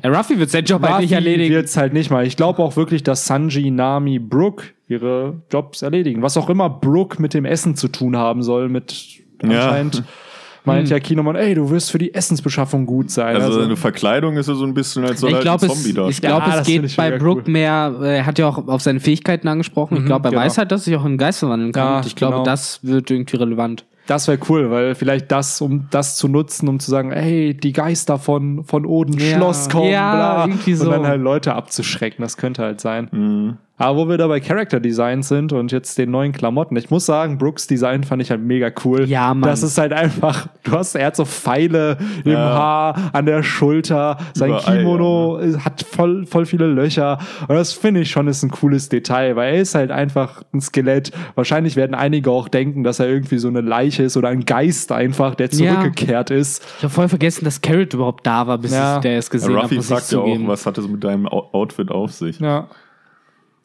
Ja, 0.03 0.11
Ruffy 0.11 0.39
wird 0.39 0.51
seinen 0.51 0.65
Job 0.65 0.83
halt 0.83 1.01
nicht 1.03 1.13
erledigen. 1.13 1.55
wird's 1.55 1.77
halt 1.77 1.93
nicht 1.93 2.11
mal. 2.11 2.27
Ich 2.27 2.37
glaube 2.37 2.63
auch 2.63 2.77
wirklich, 2.77 3.03
dass 3.03 3.27
Sanji, 3.27 3.71
Nami, 3.71 4.19
Brooke 4.19 4.65
ihre 4.89 5.43
Jobs 5.53 5.83
erledigen. 5.83 6.23
Was 6.23 6.37
auch 6.37 6.49
immer 6.49 6.71
Brooke 6.71 7.21
mit 7.21 7.35
dem 7.35 7.45
Essen 7.45 7.77
zu 7.77 7.89
tun 7.89 8.17
haben 8.17 8.43
soll, 8.43 8.69
mit 8.69 8.95
Ja. 9.43 9.77
meint 10.65 10.89
ja 10.91 10.99
Kinemon, 11.01 11.37
ey, 11.37 11.55
du 11.55 11.71
wirst 11.71 11.91
für 11.91 11.99
die 11.99 12.13
Essensbeschaffung 12.15 12.87
gut 12.87 13.11
sein. 13.11 13.37
also, 13.37 13.61
seine 13.61 13.77
Verkleidung 13.77 14.37
ist 14.37 14.49
ja 14.49 14.55
so 14.55 14.65
ein 14.65 14.75
bisschen, 14.75 15.05
als 15.05 15.23
ich 15.23 15.29
er 15.29 15.35
halt 15.35 15.43
glaube, 15.43 15.67
ein 15.67 15.71
es, 15.71 15.77
Zombie 15.83 15.93
da. 15.95 16.09
ich 16.09 16.21
glaub, 16.21 16.47
Ja, 16.47 16.61
es 16.61 16.67
geht 16.67 16.85
ich 16.85 16.97
bei 16.97 17.17
Brooke 17.19 17.43
cool. 17.47 17.53
mehr, 17.53 17.95
äh, 18.03 18.17
er 18.19 18.27
hat 18.27 18.39
ja 18.39 18.49
auch 18.49 18.67
auf 18.69 18.83
seine 18.83 19.01
Fähigkeiten 19.01 19.49
angesprochen. 19.49 19.99
ich 19.99 20.05
glaube, 20.07 20.29
er 20.29 20.31
genau. 20.33 20.43
weiß 20.43 20.59
halt, 20.59 20.71
dass 20.73 20.85
sich 20.85 20.95
auch 20.97 21.01
in 21.03 21.09
einen 21.09 21.19
Geist 21.19 21.39
verwandeln 21.41 21.73
kann. 21.73 21.85
Ja, 21.87 21.97
und 21.99 22.07
ich 22.07 22.17
glaube, 22.17 22.35
genau. 22.35 22.45
das 22.45 22.81
wird 22.83 23.11
irgendwie 23.11 23.37
relevant. 23.37 23.85
Das 24.07 24.27
wäre 24.27 24.39
cool, 24.49 24.71
weil 24.71 24.95
vielleicht 24.95 25.31
das, 25.31 25.61
um 25.61 25.87
das 25.91 26.17
zu 26.17 26.29
nutzen, 26.29 26.67
um 26.69 26.81
zu 26.81 26.91
sagen, 26.91 27.13
hey, 27.13 27.53
die 27.55 27.73
Geister 27.75 28.19
von, 28.19 28.65
von 28.65 28.87
Oden 28.87 29.19
Ja. 29.19 29.37
Schloss 29.37 29.69
kommen, 29.69 29.91
Ja, 29.91 30.15
bla. 30.15 30.47
irgendwie 30.47 30.73
so. 30.75 30.87
Und 30.87 30.93
dann 30.93 31.07
halt 31.07 31.21
Leute 31.21 31.55
abzuschrecken, 31.55 32.23
das 32.23 32.39
könnte 32.39 32.63
halt 32.63 32.81
sein. 32.81 33.09
Mhm. 33.13 33.57
Aber 33.79 33.97
wo 33.99 34.09
wir 34.09 34.19
da 34.19 34.27
bei 34.27 34.41
Character 34.41 34.81
Design 34.81 35.23
sind 35.23 35.53
und 35.53 35.71
jetzt 35.73 35.97
den 35.99 36.11
neuen 36.11 36.33
Klamotten, 36.33 36.77
ich 36.77 36.91
muss 36.91 37.07
sagen, 37.07 37.39
Brooks 37.39 37.67
Design 37.69 38.03
fand 38.05 38.21
ich 38.23 38.31
halt 38.31 38.43
mega 38.43 38.71
cool. 38.85 39.05
Ja, 39.09 39.33
Mann. 39.33 39.49
Das 39.49 39.63
ist 39.63 39.79
halt 39.79 39.93
einfach, 39.93 40.49
du 40.65 40.73
hast, 40.73 40.95
er 40.97 41.07
hat 41.07 41.17
so 41.17 41.25
Pfeile 41.25 41.97
im 42.25 42.33
Ja. 42.33 42.39
Haar, 42.39 43.11
an 43.13 43.27
der 43.27 43.43
Schulter, 43.43 44.19
sein 44.35 44.51
Überall, 44.51 44.79
Kimono 44.79 45.41
hat 45.65 45.83
voll, 45.89 46.27
voll 46.27 46.45
viele 46.45 46.67
Löcher. 46.67 47.19
Und 47.47 47.55
das 47.55 47.73
finde 47.73 48.01
ich 48.01 48.11
schon 48.11 48.27
ist 48.29 48.43
ein 48.43 48.51
cooles 48.51 48.89
Detail, 48.89 49.37
weil 49.37 49.55
er 49.55 49.61
ist 49.61 49.75
halt 49.75 49.91
einfach 49.91 50.43
ein 50.53 50.61
Skelett. 50.61 51.13
Wahrscheinlich 51.37 51.77
werden 51.77 51.95
einige 51.95 52.31
auch 52.31 52.49
denken, 52.49 52.83
dass 52.83 52.99
er 52.99 53.09
irgendwie 53.09 53.39
so 53.39 53.49
eine 53.49 53.61
Leiche 53.61 54.03
ist 54.03 54.17
oder 54.17 54.29
ein 54.29 54.45
Geist 54.45 54.91
einfach, 54.93 55.35
der 55.37 55.49
Ja. 55.53 55.77
zurückgekehrt 55.81 56.31
ist. 56.31 56.65
Ich 56.79 56.83
habe 56.85 56.93
voll 56.93 57.09
vergessen, 57.09 57.45
dass 57.45 57.61
Carrot 57.61 57.95
überhaupt 57.95 58.27
da 58.27 58.47
war, 58.47 58.59
bis 58.59 58.73
Ja. 58.75 58.97
ich 58.97 59.03
der 59.03 59.19
es 59.19 59.31
gesehen 59.31 59.53
Ja, 59.53 59.63
habe. 59.63 59.75
Ruffy 59.75 59.83
fragt 59.87 60.11
ja 60.13 60.19
auch, 60.19 60.39
was 60.47 60.67
hat 60.67 60.79
es 60.79 60.89
mit 60.89 61.05
deinem 61.05 61.27
Out- 61.29 61.55
Outfit 61.55 61.91
auf 61.91 62.13
sich? 62.13 62.41
Ja. 62.41 62.67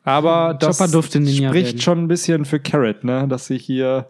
Aber 0.04 0.54
das 0.60 0.78
spricht 0.78 1.82
schon 1.84 2.00
ein 2.00 2.08
bisschen 2.08 2.46
für 2.46 2.60
Carrot, 2.60 3.04
ne? 3.04 3.28
Dass 3.28 3.48
sie 3.48 3.58
hier 3.58 4.08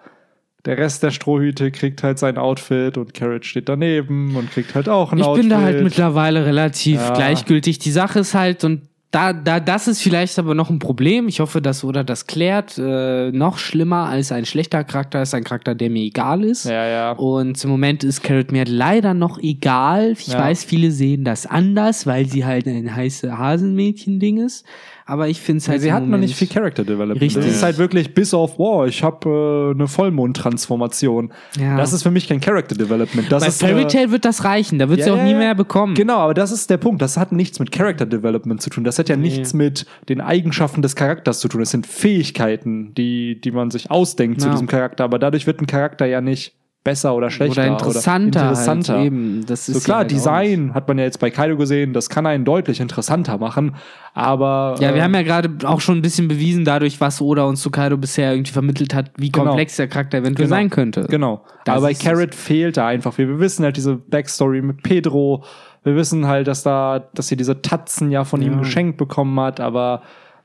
der 0.66 0.78
Rest 0.78 1.04
der 1.04 1.12
Strohhüte 1.12 1.72
kriegt 1.72 2.04
halt 2.04 2.18
sein 2.20 2.38
Outfit 2.38 2.98
und 2.98 3.14
Carrot 3.14 3.46
steht 3.46 3.68
daneben 3.68 4.36
und 4.36 4.50
kriegt 4.50 4.76
halt 4.76 4.88
auch 4.88 5.12
ein 5.12 5.20
Ich 5.20 5.26
Outfit. 5.26 5.44
bin 5.44 5.50
da 5.50 5.62
halt 5.62 5.84
mittlerweile 5.84 6.46
relativ 6.46 6.96
Ja. 7.02 7.14
gleichgültig. 7.14 7.80
Die 7.80 7.92
Sache 7.92 8.20
ist 8.20 8.34
halt, 8.34 8.64
und 8.64 8.84
da, 9.12 9.32
da, 9.34 9.60
das 9.60 9.88
ist 9.90 10.02
vielleicht 10.02 10.40
aber 10.40 10.56
noch 10.56 10.70
ein 10.72 10.80
Problem. 10.80 11.28
Ich 11.28 11.40
hoffe, 11.42 11.62
dass 11.62 11.84
Oda 11.84 12.04
das 12.04 12.26
klärt. 12.26 12.78
Äh, 12.80 13.32
noch 13.32 13.58
schlimmer 13.60 14.06
als 14.08 14.32
ein 14.32 14.46
schlechter 14.46 14.84
Charakter 14.86 15.22
ist 15.22 15.36
ein 15.36 15.44
Charakter, 15.44 15.76
der 15.76 15.90
mir 15.92 16.02
egal 16.04 16.44
ist. 16.46 16.64
Ja, 16.66 16.88
ja. 16.88 17.12
Und 17.12 17.62
im 17.64 17.70
Moment 17.70 18.04
ist 18.06 18.24
Carrot 18.24 18.52
mir 18.52 18.64
leider 18.66 19.14
noch 19.14 19.38
egal. 19.40 20.14
Ich 20.14 20.28
Ja. 20.30 20.40
weiß, 20.40 20.64
viele 20.64 20.90
sehen 20.92 21.26
das 21.26 21.46
anders, 21.46 22.08
weil 22.08 22.26
sie 22.26 22.46
halt 22.46 22.66
ein 22.68 22.96
heiße 22.96 23.38
Hasenmädchen-Ding 23.38 24.38
ist. 24.44 24.66
Aber 25.06 25.28
ich 25.28 25.42
finde 25.42 25.58
es 25.60 25.68
halt. 25.70 25.82
sie 25.82 25.90
im 25.90 25.94
hat 25.94 26.08
noch 26.08 26.18
nicht 26.18 26.36
viel 26.36 26.48
Character 26.48 26.84
Development. 26.84 27.22
Richtig. 27.22 27.44
Das 27.46 27.54
ist 27.56 27.64
halt 27.64 27.78
wirklich 27.78 28.14
bis 28.14 28.34
auf, 28.34 28.58
wow, 28.58 28.88
ich 28.88 29.04
habe 29.04 29.72
äh, 29.72 29.76
eine 29.76 29.88
Vollmond-Transformation. 29.88 31.32
Ja. 31.60 31.78
Das 31.78 31.94
ist 31.94 32.04
für 32.04 32.12
mich 32.12 32.28
kein 32.28 32.40
Character 32.40 32.76
Development. 32.76 33.32
Das 33.32 33.44
Bei 33.44 33.48
ist 33.50 33.60
Fairy 33.62 33.84
äh, 33.84 33.88
Tail 33.88 34.12
wird 34.12 34.26
das 34.26 34.44
reichen, 34.44 34.80
da 34.80 34.90
wird 34.90 35.02
sie 35.02 35.08
Ja, 35.10 35.14
auch 35.14 35.18
ja, 35.18 35.24
nie 35.24 35.32
ja. 35.32 35.38
mehr 35.38 35.56
bekommen. 35.56 35.96
Genau, 35.96 36.18
aber 36.18 36.34
das 36.34 36.52
ist 36.52 36.70
der 36.70 36.78
Punkt. 36.78 37.02
Das 37.02 37.18
hat 37.18 37.32
nichts 37.32 37.60
mit 37.60 37.72
Character 37.72 38.06
Development 38.06 38.62
zu 38.62 38.70
tun. 38.70 38.84
Das 38.84 39.00
hat 39.00 39.10
ja 39.10 39.16
nichts 39.16 39.54
mit 39.54 39.86
den 40.10 40.22
Eigenschaften 40.22 40.82
des 40.82 40.96
Charakters 40.96 41.40
zu 41.40 41.48
tun. 41.48 41.60
Das 41.62 41.72
sind 41.72 41.86
Fähigkeiten, 41.88 42.94
die, 42.96 43.40
die 43.42 43.52
man 43.52 43.72
sich 43.72 43.92
ausdenkt 43.92 44.42
zu 44.42 44.48
Ja. 44.48 44.54
diesem 44.54 44.68
Charakter. 44.68 45.04
Aber 45.04 45.20
dadurch 45.20 45.48
wird 45.48 45.62
ein 45.62 45.68
Charakter 45.68 46.06
ja 46.06 46.22
nicht 46.22 46.54
besser 46.84 47.16
oder 47.16 47.30
schlechter. 47.30 47.62
Oder 47.64 47.72
interessanter. 47.72 48.40
Oder 48.42 48.50
interessanter. 48.50 48.94
Halt 48.96 49.06
eben. 49.06 49.46
Das 49.48 49.70
ist 49.70 49.76
So 49.76 49.80
klar, 49.86 49.98
ja 49.98 50.02
halt 50.02 50.12
Design 50.12 50.74
hat 50.74 50.88
man 50.88 50.98
ja 50.98 51.06
jetzt 51.06 51.20
bei 51.20 51.30
Kaido 51.30 51.56
gesehen, 51.56 51.94
das 51.94 52.10
kann 52.10 52.26
einen 52.26 52.44
deutlich 52.46 52.80
interessanter 52.82 53.38
machen, 53.38 53.76
aber 54.14 54.76
Ja, 54.80 54.90
wir 54.94 54.98
äh, 54.98 55.02
haben 55.04 55.14
ja 55.14 55.22
gerade 55.24 55.50
auch 55.68 55.80
schon 55.82 55.98
ein 55.98 56.02
bisschen 56.02 56.28
bewiesen, 56.28 56.66
dadurch, 56.66 57.00
was 57.00 57.22
Oda 57.22 57.44
und 57.46 57.56
Tsukaido 57.56 57.98
bisher 57.98 58.34
irgendwie 58.34 58.52
vermittelt 58.52 58.94
hat, 58.94 59.12
wie 59.18 59.32
Genau. 59.32 59.46
komplex 59.48 59.78
der 59.78 59.88
Charakter 59.88 60.18
eventuell 60.18 60.48
Genau. 60.48 60.56
sein 60.58 60.70
könnte. 60.70 61.06
Genau. 61.10 61.44
Das 61.66 61.78
aber 61.78 61.88
bei. 61.88 61.94
Carrot 61.94 62.36
fehlt 62.36 62.78
da 62.78 62.88
einfach. 62.88 63.18
Wir, 63.18 63.28
wir 63.28 63.40
wissen 63.40 63.64
halt 63.64 63.78
diese 63.78 63.96
Backstory 63.96 64.62
mit 64.62 64.84
Pedro. 64.84 65.44
Wir 65.84 65.96
wissen 65.96 66.28
halt, 66.28 66.48
dass 66.48 66.64
da, 66.64 67.08
dass 67.14 67.28
sie 67.28 67.36
diese 67.38 67.62
Tatzen 67.62 68.12
ja 68.12 68.24
von 68.24 68.42
ihm 68.42 68.60
geschenkt 68.60 68.98
bekommen 68.98 69.38
hat, 69.40 69.60
aber 69.60 70.02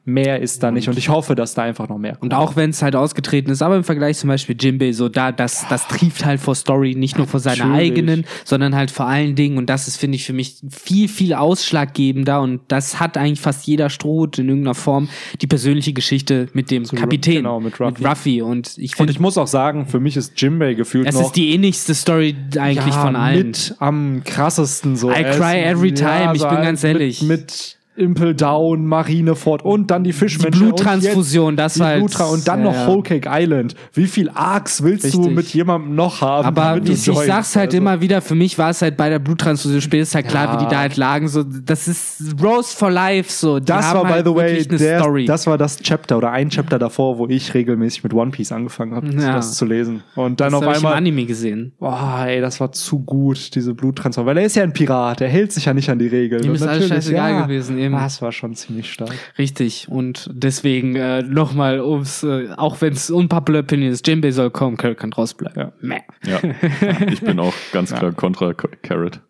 mehr 0.08 0.40
ist 0.40 0.62
da 0.62 0.70
nicht. 0.70 0.88
Und 0.88 0.98
ich 0.98 1.08
hoffe, 1.08 1.34
dass 1.34 1.54
da 1.54 1.62
einfach 1.62 1.88
noch 1.88 1.98
mehr 1.98 2.12
kommt. 2.12 2.32
Und 2.32 2.34
auch 2.34 2.56
wenn 2.56 2.70
es 2.70 2.82
halt 2.82 2.96
ausgetreten 2.96 3.50
ist, 3.50 3.62
aber 3.62 3.76
im 3.76 3.84
Vergleich 3.84 4.18
zum 4.18 4.28
Beispiel 4.28 4.56
Jimbei, 4.58 4.92
so 4.92 5.08
da, 5.08 5.30
das, 5.30 5.66
das 5.68 5.86
trieft 5.86 6.24
halt 6.24 6.40
vor 6.40 6.54
Story, 6.54 6.94
nicht 6.94 7.16
nur 7.18 7.26
vor 7.26 7.40
seiner 7.40 7.66
Natürlich. 7.66 7.92
eigenen, 7.92 8.24
sondern 8.44 8.74
halt 8.74 8.90
vor 8.90 9.06
allen 9.06 9.34
Dingen, 9.34 9.58
und 9.58 9.66
das 9.70 9.86
ist, 9.86 9.96
finde 9.98 10.16
ich, 10.16 10.24
für 10.24 10.32
mich 10.32 10.56
viel, 10.68 11.08
viel 11.08 11.34
ausschlaggebender 11.34 12.40
und 12.40 12.60
das 12.68 12.98
hat 12.98 13.16
eigentlich 13.16 13.40
fast 13.40 13.66
jeder 13.66 13.90
Stroh 13.90 14.24
in 14.24 14.48
irgendeiner 14.48 14.74
Form, 14.74 15.08
die 15.40 15.46
persönliche 15.46 15.92
Geschichte 15.92 16.48
mit 16.54 16.70
dem 16.70 16.84
Kapitän, 16.84 17.36
genau, 17.36 17.60
mit 17.60 17.78
Ruffy. 17.78 18.04
Ruffy. 18.04 18.42
Und 18.42 18.78
ich 18.78 18.92
Und 18.92 18.96
finde, 18.96 19.12
ich 19.12 19.20
muss 19.20 19.38
auch 19.38 19.46
sagen, 19.46 19.86
für 19.86 20.00
mich 20.00 20.16
ist 20.16 20.40
Jimbei 20.40 20.74
gefühlt 20.74 21.06
es 21.06 21.14
noch 21.14 21.26
ist 21.26 21.32
die 21.32 21.52
ähnlichste 21.52 21.94
Story 21.94 22.34
eigentlich 22.58 22.94
ja, 22.94 23.02
von 23.02 23.14
allen. 23.14 23.48
mit 23.48 23.74
am 23.78 24.22
krassesten 24.24 24.96
so. 24.96 25.10
I 25.10 25.22
cry 25.22 25.62
every 25.62 25.92
time, 25.92 26.32
ich 26.34 26.42
bin 26.42 26.50
halt 26.50 26.62
ganz 26.62 26.84
ehrlich. 26.84 27.22
Mit, 27.22 27.40
mit 27.40 27.77
Impel 27.98 28.34
Down, 28.34 28.86
Marineford 28.86 29.64
und 29.64 29.90
dann 29.90 30.04
die 30.04 30.12
Fischmenschen. 30.12 30.52
Die 30.52 30.58
Bluttransfusion, 30.66 31.56
das 31.56 31.74
die 31.74 31.80
war 31.80 31.86
halt- 31.88 31.98
Blutra 31.98 32.24
und 32.26 32.46
dann 32.48 32.64
ja, 32.64 32.72
noch. 32.72 32.86
Whole 32.86 33.02
Cake 33.02 33.28
Island. 33.30 33.74
Wie 33.92 34.06
viel 34.06 34.30
Arcs 34.30 34.82
willst 34.82 35.12
du 35.14 35.18
Richtig. 35.18 35.36
mit 35.36 35.46
jemandem 35.54 35.94
noch 35.94 36.20
haben? 36.20 36.46
Aber 36.46 36.80
du 36.80 36.92
ich, 36.92 37.06
ich 37.06 37.14
sag's 37.18 37.56
halt 37.56 37.68
Also- 37.68 37.78
immer 37.78 38.00
wieder, 38.00 38.20
für 38.20 38.34
mich 38.34 38.58
war 38.58 38.70
es 38.70 38.82
halt 38.82 38.96
bei 38.96 39.08
der 39.08 39.18
Bluttransfusion 39.18 39.80
spätestens 39.80 40.14
halt 40.16 40.28
klar, 40.28 40.46
Ja. 40.46 40.60
wie 40.60 40.64
die 40.64 40.70
da 40.70 40.78
halt 40.80 40.96
lagen. 40.96 41.28
So, 41.28 41.42
das 41.42 41.88
ist 41.88 42.34
Rose 42.42 42.76
for 42.76 42.90
Life. 42.90 43.30
So, 43.32 43.58
die 43.58 43.64
Das 43.66 43.92
war, 43.94 44.04
by 44.04 44.10
halt 44.10 44.26
the 44.26 44.34
way, 44.34 44.64
der, 44.64 45.00
Story. 45.00 45.24
das 45.26 45.46
war 45.46 45.58
das 45.58 45.78
Chapter 45.78 46.18
oder 46.18 46.30
ein 46.30 46.50
Chapter 46.50 46.78
davor, 46.78 47.18
wo 47.18 47.26
ich 47.26 47.54
regelmäßig 47.54 48.02
mit 48.04 48.14
One 48.14 48.30
Piece 48.30 48.52
angefangen 48.52 48.94
habe, 48.94 49.08
Ja. 49.08 49.34
das 49.36 49.54
zu 49.54 49.64
lesen. 49.64 50.02
Und 50.14 50.40
dann 50.40 50.52
das 50.52 50.54
auf 50.60 50.62
habe 50.64 50.72
ich 50.76 50.80
im 50.80 50.86
einmal, 50.86 50.98
Anime 50.98 51.24
gesehen. 51.26 51.72
boah, 51.78 52.24
ey, 52.26 52.40
das 52.40 52.60
war 52.60 52.72
zu 52.72 53.00
gut, 53.00 53.54
diese 53.54 53.74
Bluttransfer. 53.74 54.24
Weil 54.26 54.38
er 54.38 54.44
ist 54.44 54.56
ja 54.56 54.62
ein 54.62 54.72
Pirat, 54.72 55.20
er 55.20 55.28
hält 55.28 55.52
sich 55.52 55.64
ja 55.66 55.74
nicht 55.74 55.88
an 55.90 55.98
die 55.98 56.06
Regeln. 56.08 56.44
Ihm 56.44 56.54
ist 56.54 56.62
alles 56.62 56.88
scheißegal 56.88 57.42
gewesen, 57.44 57.78
eben. 57.78 57.87
Das 57.92 58.22
war 58.22 58.32
schon 58.32 58.54
ziemlich 58.54 58.92
stark. 58.92 59.14
Richtig. 59.38 59.88
Und 59.88 60.30
deswegen 60.32 60.96
äh, 60.96 61.22
nochmal, 61.22 61.80
ums, 61.80 62.22
äh, 62.22 62.48
auch 62.56 62.80
wenn 62.80 62.92
es 62.92 63.10
unpopular 63.10 63.60
opinion 63.62 63.92
ist, 63.92 64.06
Jimbei 64.06 64.30
soll 64.30 64.50
kommen, 64.50 64.76
Carrot 64.76 64.98
kann 64.98 65.12
rausbleiben. 65.12 65.62
Ja. 65.62 65.72
Meh. 65.80 66.00
Ja, 66.26 66.40
ich 67.08 67.20
bin 67.20 67.38
auch 67.40 67.54
ganz 67.72 67.94
klar 67.94 68.12
kontra 68.12 68.52
Carrot. 68.52 69.20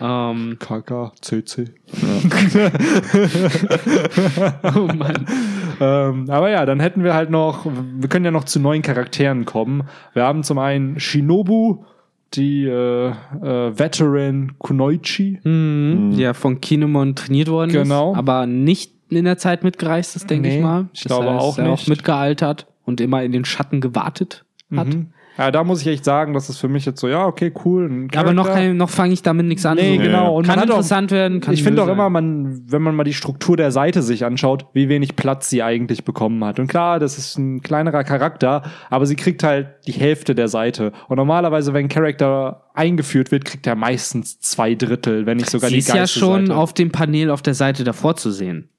Ähm, 0.00 0.58
KK, 0.58 1.12
CC. 1.20 1.70
oh 4.62 4.88
Mann. 4.94 5.26
Ähm, 5.80 6.30
aber 6.30 6.50
ja, 6.50 6.66
dann 6.66 6.80
hätten 6.80 7.02
wir 7.02 7.14
halt 7.14 7.30
noch, 7.30 7.64
wir 7.64 8.08
können 8.08 8.24
ja 8.26 8.30
noch 8.30 8.44
zu 8.44 8.60
neuen 8.60 8.82
Charakteren 8.82 9.46
kommen. 9.46 9.84
Wir 10.12 10.24
haben 10.24 10.42
zum 10.42 10.58
einen 10.58 11.00
Shinobu, 11.00 11.84
die 12.34 12.64
äh, 12.64 13.08
äh, 13.08 13.78
Veteran 13.78 14.52
Kunoichi. 14.58 15.40
Mhm. 15.44 16.12
Ja, 16.16 16.34
von 16.34 16.60
Kinemon 16.60 17.14
trainiert 17.14 17.48
worden 17.48 17.70
Genau. 17.72 18.12
ist, 18.12 18.18
aber 18.18 18.46
nicht 18.46 18.92
in 19.08 19.24
der 19.24 19.38
Zeit 19.38 19.62
mitgereist 19.62 20.16
ist, 20.16 20.28
denke 20.28 20.48
Nee, 20.48 20.56
ich 20.58 20.62
mal. 20.62 20.88
ich 20.92 21.04
glaube 21.04 21.28
auch 21.28 21.58
er 21.58 21.70
nicht. 21.70 21.84
auch 21.84 21.86
mitgealtert 21.88 22.66
und 22.84 23.00
immer 23.00 23.22
in 23.22 23.32
den 23.32 23.44
Schatten 23.44 23.80
gewartet 23.80 24.44
hat. 24.74 24.88
Mhm. 24.88 25.08
Ja, 25.38 25.50
da 25.50 25.64
muss 25.64 25.82
ich 25.82 25.86
echt 25.88 26.04
sagen, 26.04 26.32
das 26.32 26.48
ist 26.48 26.58
für 26.58 26.68
mich 26.68 26.86
jetzt 26.86 27.00
so, 27.00 27.08
ja, 27.08 27.26
okay, 27.26 27.52
cool. 27.64 28.08
Aber 28.14 28.32
noch, 28.32 28.46
kein, 28.46 28.76
noch 28.76 28.88
fange 28.88 29.12
ich 29.12 29.22
damit 29.22 29.46
nichts 29.46 29.66
an. 29.66 29.76
Nee, 29.76 29.96
so. 29.96 30.02
genau. 30.02 30.36
Und 30.36 30.46
kann 30.46 30.56
man 30.56 30.62
hat 30.62 30.70
auch, 30.70 30.76
interessant 30.76 31.10
werden. 31.10 31.40
Kann 31.40 31.52
ich 31.52 31.62
finde 31.62 31.82
auch 31.82 31.88
immer, 31.88 32.04
sein. 32.04 32.12
man, 32.12 32.62
wenn 32.66 32.82
man 32.82 32.94
mal 32.94 33.04
die 33.04 33.12
Struktur 33.12 33.56
der 33.56 33.70
Seite 33.70 34.02
sich 34.02 34.24
anschaut, 34.24 34.66
wie 34.72 34.88
wenig 34.88 35.14
Platz 35.16 35.50
sie 35.50 35.62
eigentlich 35.62 36.04
bekommen 36.04 36.42
hat. 36.44 36.58
Und 36.58 36.68
klar, 36.68 36.98
das 36.98 37.18
ist 37.18 37.36
ein 37.36 37.60
kleinerer 37.60 38.04
Charakter, 38.04 38.62
aber 38.88 39.04
sie 39.04 39.16
kriegt 39.16 39.42
halt 39.42 39.68
die 39.86 39.92
Hälfte 39.92 40.34
der 40.34 40.48
Seite. 40.48 40.92
Und 41.08 41.16
normalerweise, 41.16 41.74
wenn 41.74 41.86
ein 41.86 41.88
Charakter 41.88 42.62
eingeführt 42.74 43.30
wird, 43.30 43.44
kriegt 43.44 43.66
er 43.66 43.74
meistens 43.74 44.40
zwei 44.40 44.74
Drittel, 44.74 45.26
wenn 45.26 45.36
nicht 45.36 45.50
sogar 45.50 45.68
Sie 45.68 45.76
die 45.76 45.80
ist 45.80 45.94
ja 45.94 46.06
schon 46.06 46.46
Seite. 46.46 46.58
auf 46.58 46.72
dem 46.72 46.90
Panel 46.92 47.30
auf 47.30 47.42
der 47.42 47.54
Seite 47.54 47.84
davor 47.84 48.16
zu 48.16 48.30
sehen. 48.30 48.70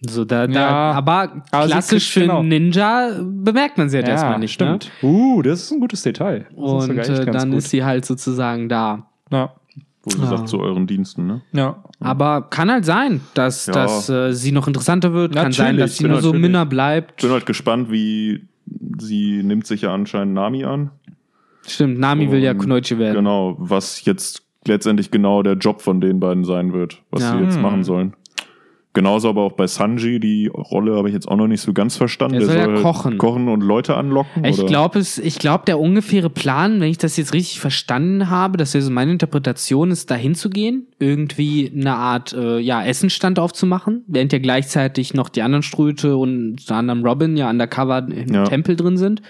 So, 0.00 0.24
da, 0.24 0.46
da, 0.46 0.52
Ja, 0.52 0.68
aber 0.92 1.42
klassisch 1.50 2.12
für 2.12 2.20
genau. 2.20 2.42
Ninja 2.42 3.10
bemerkt 3.20 3.78
man 3.78 3.88
sie 3.88 3.96
halt 3.96 4.06
ja, 4.06 4.12
erstmal 4.14 4.38
nicht. 4.38 4.52
stimmt. 4.52 4.90
Ne? 5.02 5.08
Uh, 5.08 5.42
das 5.42 5.62
ist 5.62 5.72
ein 5.72 5.80
gutes 5.80 6.02
Detail. 6.02 6.46
Das 6.50 6.50
ist 6.84 6.88
Und 6.90 6.98
echt 6.98 7.08
äh, 7.10 7.24
ganz 7.24 7.36
dann 7.36 7.50
gut. 7.50 7.58
ist 7.58 7.70
sie 7.70 7.84
halt 7.84 8.04
sozusagen 8.04 8.68
da. 8.68 9.06
ja. 9.32 9.52
Wo 10.04 10.20
gesagt, 10.20 10.48
zu 10.48 10.60
euren 10.60 10.86
Diensten, 10.86 11.26
ne? 11.26 11.42
ja. 11.52 11.82
Aber 12.00 12.42
kann 12.48 12.70
halt 12.70 12.84
sein, 12.84 13.20
dass, 13.34 13.66
Ja. 13.66 13.72
dass 13.74 14.08
äh, 14.08 14.32
sie 14.32 14.52
noch 14.52 14.66
interessanter 14.68 15.12
wird. 15.12 15.34
Kann 15.34 15.50
sein, 15.52 15.74
Natürlich, 15.76 15.80
dass 15.90 15.96
sie 15.98 16.04
nur 16.04 16.20
so 16.22 16.28
natürlich. 16.28 16.42
Minna 16.42 16.64
bleibt. 16.64 17.20
Bin 17.20 17.30
halt 17.32 17.44
gespannt, 17.44 17.90
wie 17.90 18.46
sie 18.98 19.42
nimmt 19.42 19.66
sich 19.66 19.82
ja 19.82 19.92
anscheinend 19.92 20.32
Nami 20.34 20.64
an. 20.64 20.92
Stimmt, 21.66 21.98
Nami 21.98 22.30
will 22.30 22.38
ja 22.42 22.52
Und 22.52 22.58
Kunoichi 22.58 22.96
werden. 22.98 23.16
Genau, 23.16 23.56
was 23.58 24.04
jetzt 24.04 24.44
letztendlich 24.66 25.10
genau 25.10 25.42
der 25.42 25.54
Job 25.54 25.82
von 25.82 26.00
den 26.00 26.20
beiden 26.20 26.44
sein 26.44 26.72
wird, 26.72 27.02
was 27.10 27.22
Ja. 27.22 27.32
sie 27.36 27.42
jetzt 27.44 27.56
Hm. 27.56 27.62
machen 27.62 27.84
sollen. 27.84 28.14
Genauso 28.98 29.28
aber 29.28 29.42
auch 29.42 29.52
bei 29.52 29.68
Sanji, 29.68 30.18
die 30.18 30.48
Rolle 30.48 30.96
habe 30.96 31.06
ich 31.06 31.14
jetzt 31.14 31.28
auch 31.28 31.36
noch 31.36 31.46
nicht 31.46 31.60
so 31.60 31.72
ganz 31.72 31.96
verstanden. 31.96 32.40
Der 32.40 32.46
soll 32.46 32.56
ja 32.56 32.66
halt 32.66 32.82
kochen. 32.82 33.16
kochen 33.16 33.46
und 33.46 33.60
Leute 33.60 33.96
anlocken. 33.96 34.44
Ich 34.44 34.66
glaube, 34.66 34.98
es, 34.98 35.18
ich 35.18 35.38
glaube, 35.38 35.62
der 35.68 35.78
ungefähre 35.78 36.30
Plan, 36.30 36.80
wenn 36.80 36.90
ich 36.90 36.98
das 36.98 37.16
jetzt 37.16 37.32
richtig 37.32 37.60
verstanden 37.60 38.28
habe, 38.28 38.56
das 38.56 38.74
wäre 38.74 38.82
so 38.82 38.90
meine 38.90 39.12
Interpretation, 39.12 39.92
ist 39.92 40.10
dahin 40.10 40.34
zu 40.34 40.50
gehen, 40.50 40.88
irgendwie 41.00 41.70
eine 41.74 41.94
Art 41.94 42.32
äh, 42.32 42.58
ja, 42.58 42.84
Essenstand 42.84 43.38
aufzumachen, 43.38 44.02
während 44.08 44.32
ja 44.32 44.38
gleichzeitig 44.40 45.14
noch 45.14 45.28
die 45.28 45.42
anderen 45.42 45.62
Ströte 45.62 46.16
und 46.16 46.56
unter 46.60 46.74
anderem 46.76 47.04
Robin 47.04 47.36
ja 47.36 47.48
undercover 47.50 48.06
im 48.08 48.34
Ja. 48.34 48.44
Tempel 48.44 48.74
drin 48.76 48.96
sind. 48.96 49.22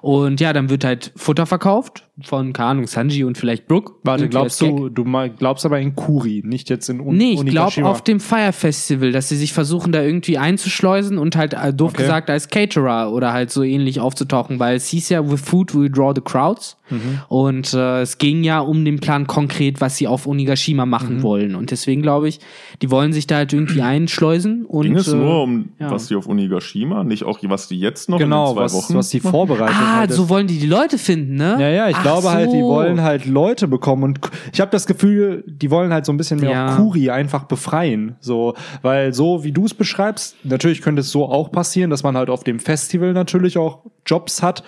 Und 0.00 0.40
ja, 0.40 0.52
dann 0.52 0.68
wird 0.68 0.84
halt 0.84 1.12
Futter 1.16 1.46
verkauft 1.46 2.08
von, 2.22 2.52
keine 2.52 2.68
Ahnung, 2.70 2.86
Sanji 2.86 3.24
und 3.24 3.38
vielleicht 3.38 3.68
Brooke. 3.68 3.92
Warte, 4.02 4.28
glaubst 4.28 4.60
du, 4.60 4.88
du 4.88 5.04
mal- 5.04 5.30
glaubst 5.30 5.64
aber 5.64 5.78
in 5.80 5.94
Kuri, 5.94 6.42
nicht 6.44 6.68
jetzt 6.70 6.88
in 6.88 7.00
Un 7.00 7.16
Nee, 7.16 7.34
ich 7.34 7.46
glaube 7.46 7.84
auf 7.86 8.02
dem 8.02 8.18
Fire 8.20 8.52
Festival, 8.52 9.12
dass 9.12 9.28
sie 9.28 9.36
sich 9.36 9.52
versuchen, 9.52 9.92
da 9.92 10.02
irgendwie 10.02 10.38
einzuschleusen 10.38 11.18
und 11.18 11.36
halt 11.36 11.54
äh, 11.54 11.72
doof 11.72 11.92
Okay. 11.92 12.02
gesagt 12.02 12.30
als 12.30 12.48
Caterer 12.48 13.12
oder 13.12 13.32
halt 13.32 13.50
so 13.50 13.62
ähnlich 13.62 14.00
aufzutauchen, 14.00 14.58
weil 14.58 14.76
es 14.76 14.88
hieß 14.88 15.08
ja, 15.10 15.30
with 15.30 15.40
food 15.40 15.74
we 15.74 15.88
draw 15.90 16.12
the 16.14 16.20
crowds. 16.20 16.76
Mhm. 16.90 17.20
Und 17.28 17.72
äh, 17.74 18.02
es 18.02 18.18
ging 18.18 18.42
ja 18.44 18.60
um 18.60 18.84
den 18.84 18.98
Plan 19.00 19.26
konkret, 19.26 19.80
was 19.80 19.96
sie 19.96 20.06
auf 20.08 20.26
Onigashima 20.26 20.84
machen 20.86 21.11
Mhm. 21.18 21.22
wollen. 21.22 21.54
Und 21.54 21.70
deswegen 21.70 22.02
glaube 22.02 22.28
ich, 22.28 22.40
die 22.82 22.90
wollen 22.90 23.12
sich 23.12 23.26
da 23.26 23.36
halt 23.36 23.52
irgendwie 23.52 23.82
einschleusen. 23.82 24.64
Und, 24.66 24.84
Ging 24.84 24.96
es 24.96 25.08
äh, 25.08 25.16
nur 25.16 25.42
um, 25.44 25.70
ja. 25.78 25.90
was 25.90 26.06
die 26.08 26.16
auf 26.16 26.28
Onigashima, 26.28 27.04
nicht 27.04 27.24
auch, 27.24 27.38
was 27.42 27.68
die 27.68 27.78
jetzt 27.78 28.08
noch 28.08 28.18
in 28.18 28.24
Genau, 28.26 28.48
den 28.48 28.54
zwei 28.56 28.62
was, 28.64 28.74
Wochen 28.74 28.94
was 28.94 29.08
die 29.10 29.20
vorbereitet 29.20 29.76
Ah, 29.78 29.96
halt. 29.98 30.12
so 30.12 30.28
wollen 30.28 30.46
die 30.46 30.58
die 30.58 30.66
Leute 30.66 30.98
finden, 30.98 31.36
ne? 31.36 31.56
Ja, 31.58 31.68
ja, 31.68 31.88
ich 31.88 31.96
Ach 31.96 32.02
glaube 32.02 32.30
halt, 32.30 32.52
die 32.52 32.60
so. 32.60 32.68
wollen 32.68 33.02
halt 33.02 33.26
Leute 33.26 33.68
bekommen 33.68 34.02
und 34.04 34.20
ich 34.52 34.60
habe 34.60 34.70
das 34.70 34.86
Gefühl, 34.86 35.44
die 35.46 35.70
wollen 35.70 35.92
halt 35.92 36.06
so 36.06 36.12
ein 36.12 36.16
bisschen 36.16 36.40
mehr 36.40 36.50
Ja. 36.50 36.76
Kuri 36.76 37.10
einfach 37.10 37.44
befreien, 37.44 38.16
so, 38.20 38.54
weil 38.82 39.12
so 39.12 39.44
wie 39.44 39.52
du 39.52 39.64
es 39.64 39.74
beschreibst, 39.74 40.36
natürlich 40.44 40.82
könnte 40.82 41.00
es 41.00 41.10
so 41.10 41.26
auch 41.26 41.50
passieren, 41.52 41.90
dass 41.90 42.02
man 42.02 42.16
halt 42.16 42.30
auf 42.30 42.44
dem 42.44 42.58
Festival 42.58 43.12
natürlich 43.12 43.58
auch 43.58 43.80
Jobs 44.06 44.42
hat, 44.42 44.62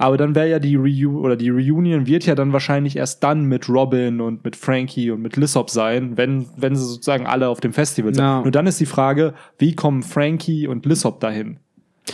aber 0.00 0.16
dann 0.16 0.34
wäre 0.34 0.48
ja 0.48 0.58
die 0.58 0.76
Reu 0.76 1.08
oder 1.10 1.36
die 1.36 1.50
Reunion 1.50 2.06
wird 2.06 2.24
ja 2.24 2.34
dann 2.34 2.52
wahrscheinlich 2.54 2.96
erst 2.96 3.22
dann 3.22 3.44
mit 3.44 3.68
Robin 3.68 4.20
und 4.20 4.44
mit 4.44 4.56
Frankie 4.56 5.10
und 5.10 5.20
mit 5.20 5.36
Lissop 5.36 5.68
sein, 5.68 6.16
wenn 6.16 6.46
wenn 6.56 6.74
sie 6.74 6.84
sozusagen 6.84 7.26
alle 7.26 7.48
auf 7.48 7.60
dem 7.60 7.72
Festival 7.74 8.14
sind. 8.14 8.24
Ja. 8.24 8.40
Nur 8.42 8.50
dann 8.50 8.66
ist 8.66 8.80
die 8.80 8.86
Frage, 8.86 9.34
wie 9.58 9.74
kommen 9.74 10.02
Frankie 10.02 10.66
und 10.66 10.86
Lissop 10.86 11.20
dahin? 11.20 11.58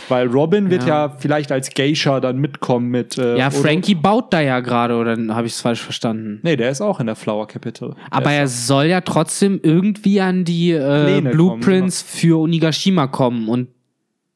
Weil 0.09 0.27
Robin 0.27 0.69
wird 0.69 0.83
ja, 0.85 1.05
Ja. 1.07 1.15
vielleicht 1.17 1.51
als 1.51 1.69
Geisha 1.73 2.19
dann 2.19 2.37
mitkommen 2.37 2.89
mit 2.89 3.17
äh, 3.17 3.37
Ja, 3.37 3.49
Frankie 3.49 3.95
baut 3.95 4.33
da 4.33 4.41
ja 4.41 4.59
gerade, 4.59 4.95
oder 4.95 5.15
habe 5.33 5.47
ich 5.47 5.53
es 5.53 5.61
falsch 5.61 5.81
verstanden? 5.81 6.39
Nee, 6.43 6.55
der 6.57 6.69
ist 6.69 6.81
auch 6.81 6.99
in 6.99 7.07
der 7.07 7.15
Flower 7.15 7.47
Capital. 7.47 7.95
Aber 8.11 8.25
der 8.29 8.39
er 8.39 8.43
ist 8.43 8.67
soll 8.67 8.85
ja 8.87 9.01
trotzdem 9.01 9.59
irgendwie 9.63 10.19
an 10.21 10.43
die 10.43 10.71
äh, 10.71 11.21
Blueprints 11.21 12.01
für 12.01 12.37
Onigashima 12.37 13.07
kommen. 13.07 13.47
Und 13.47 13.69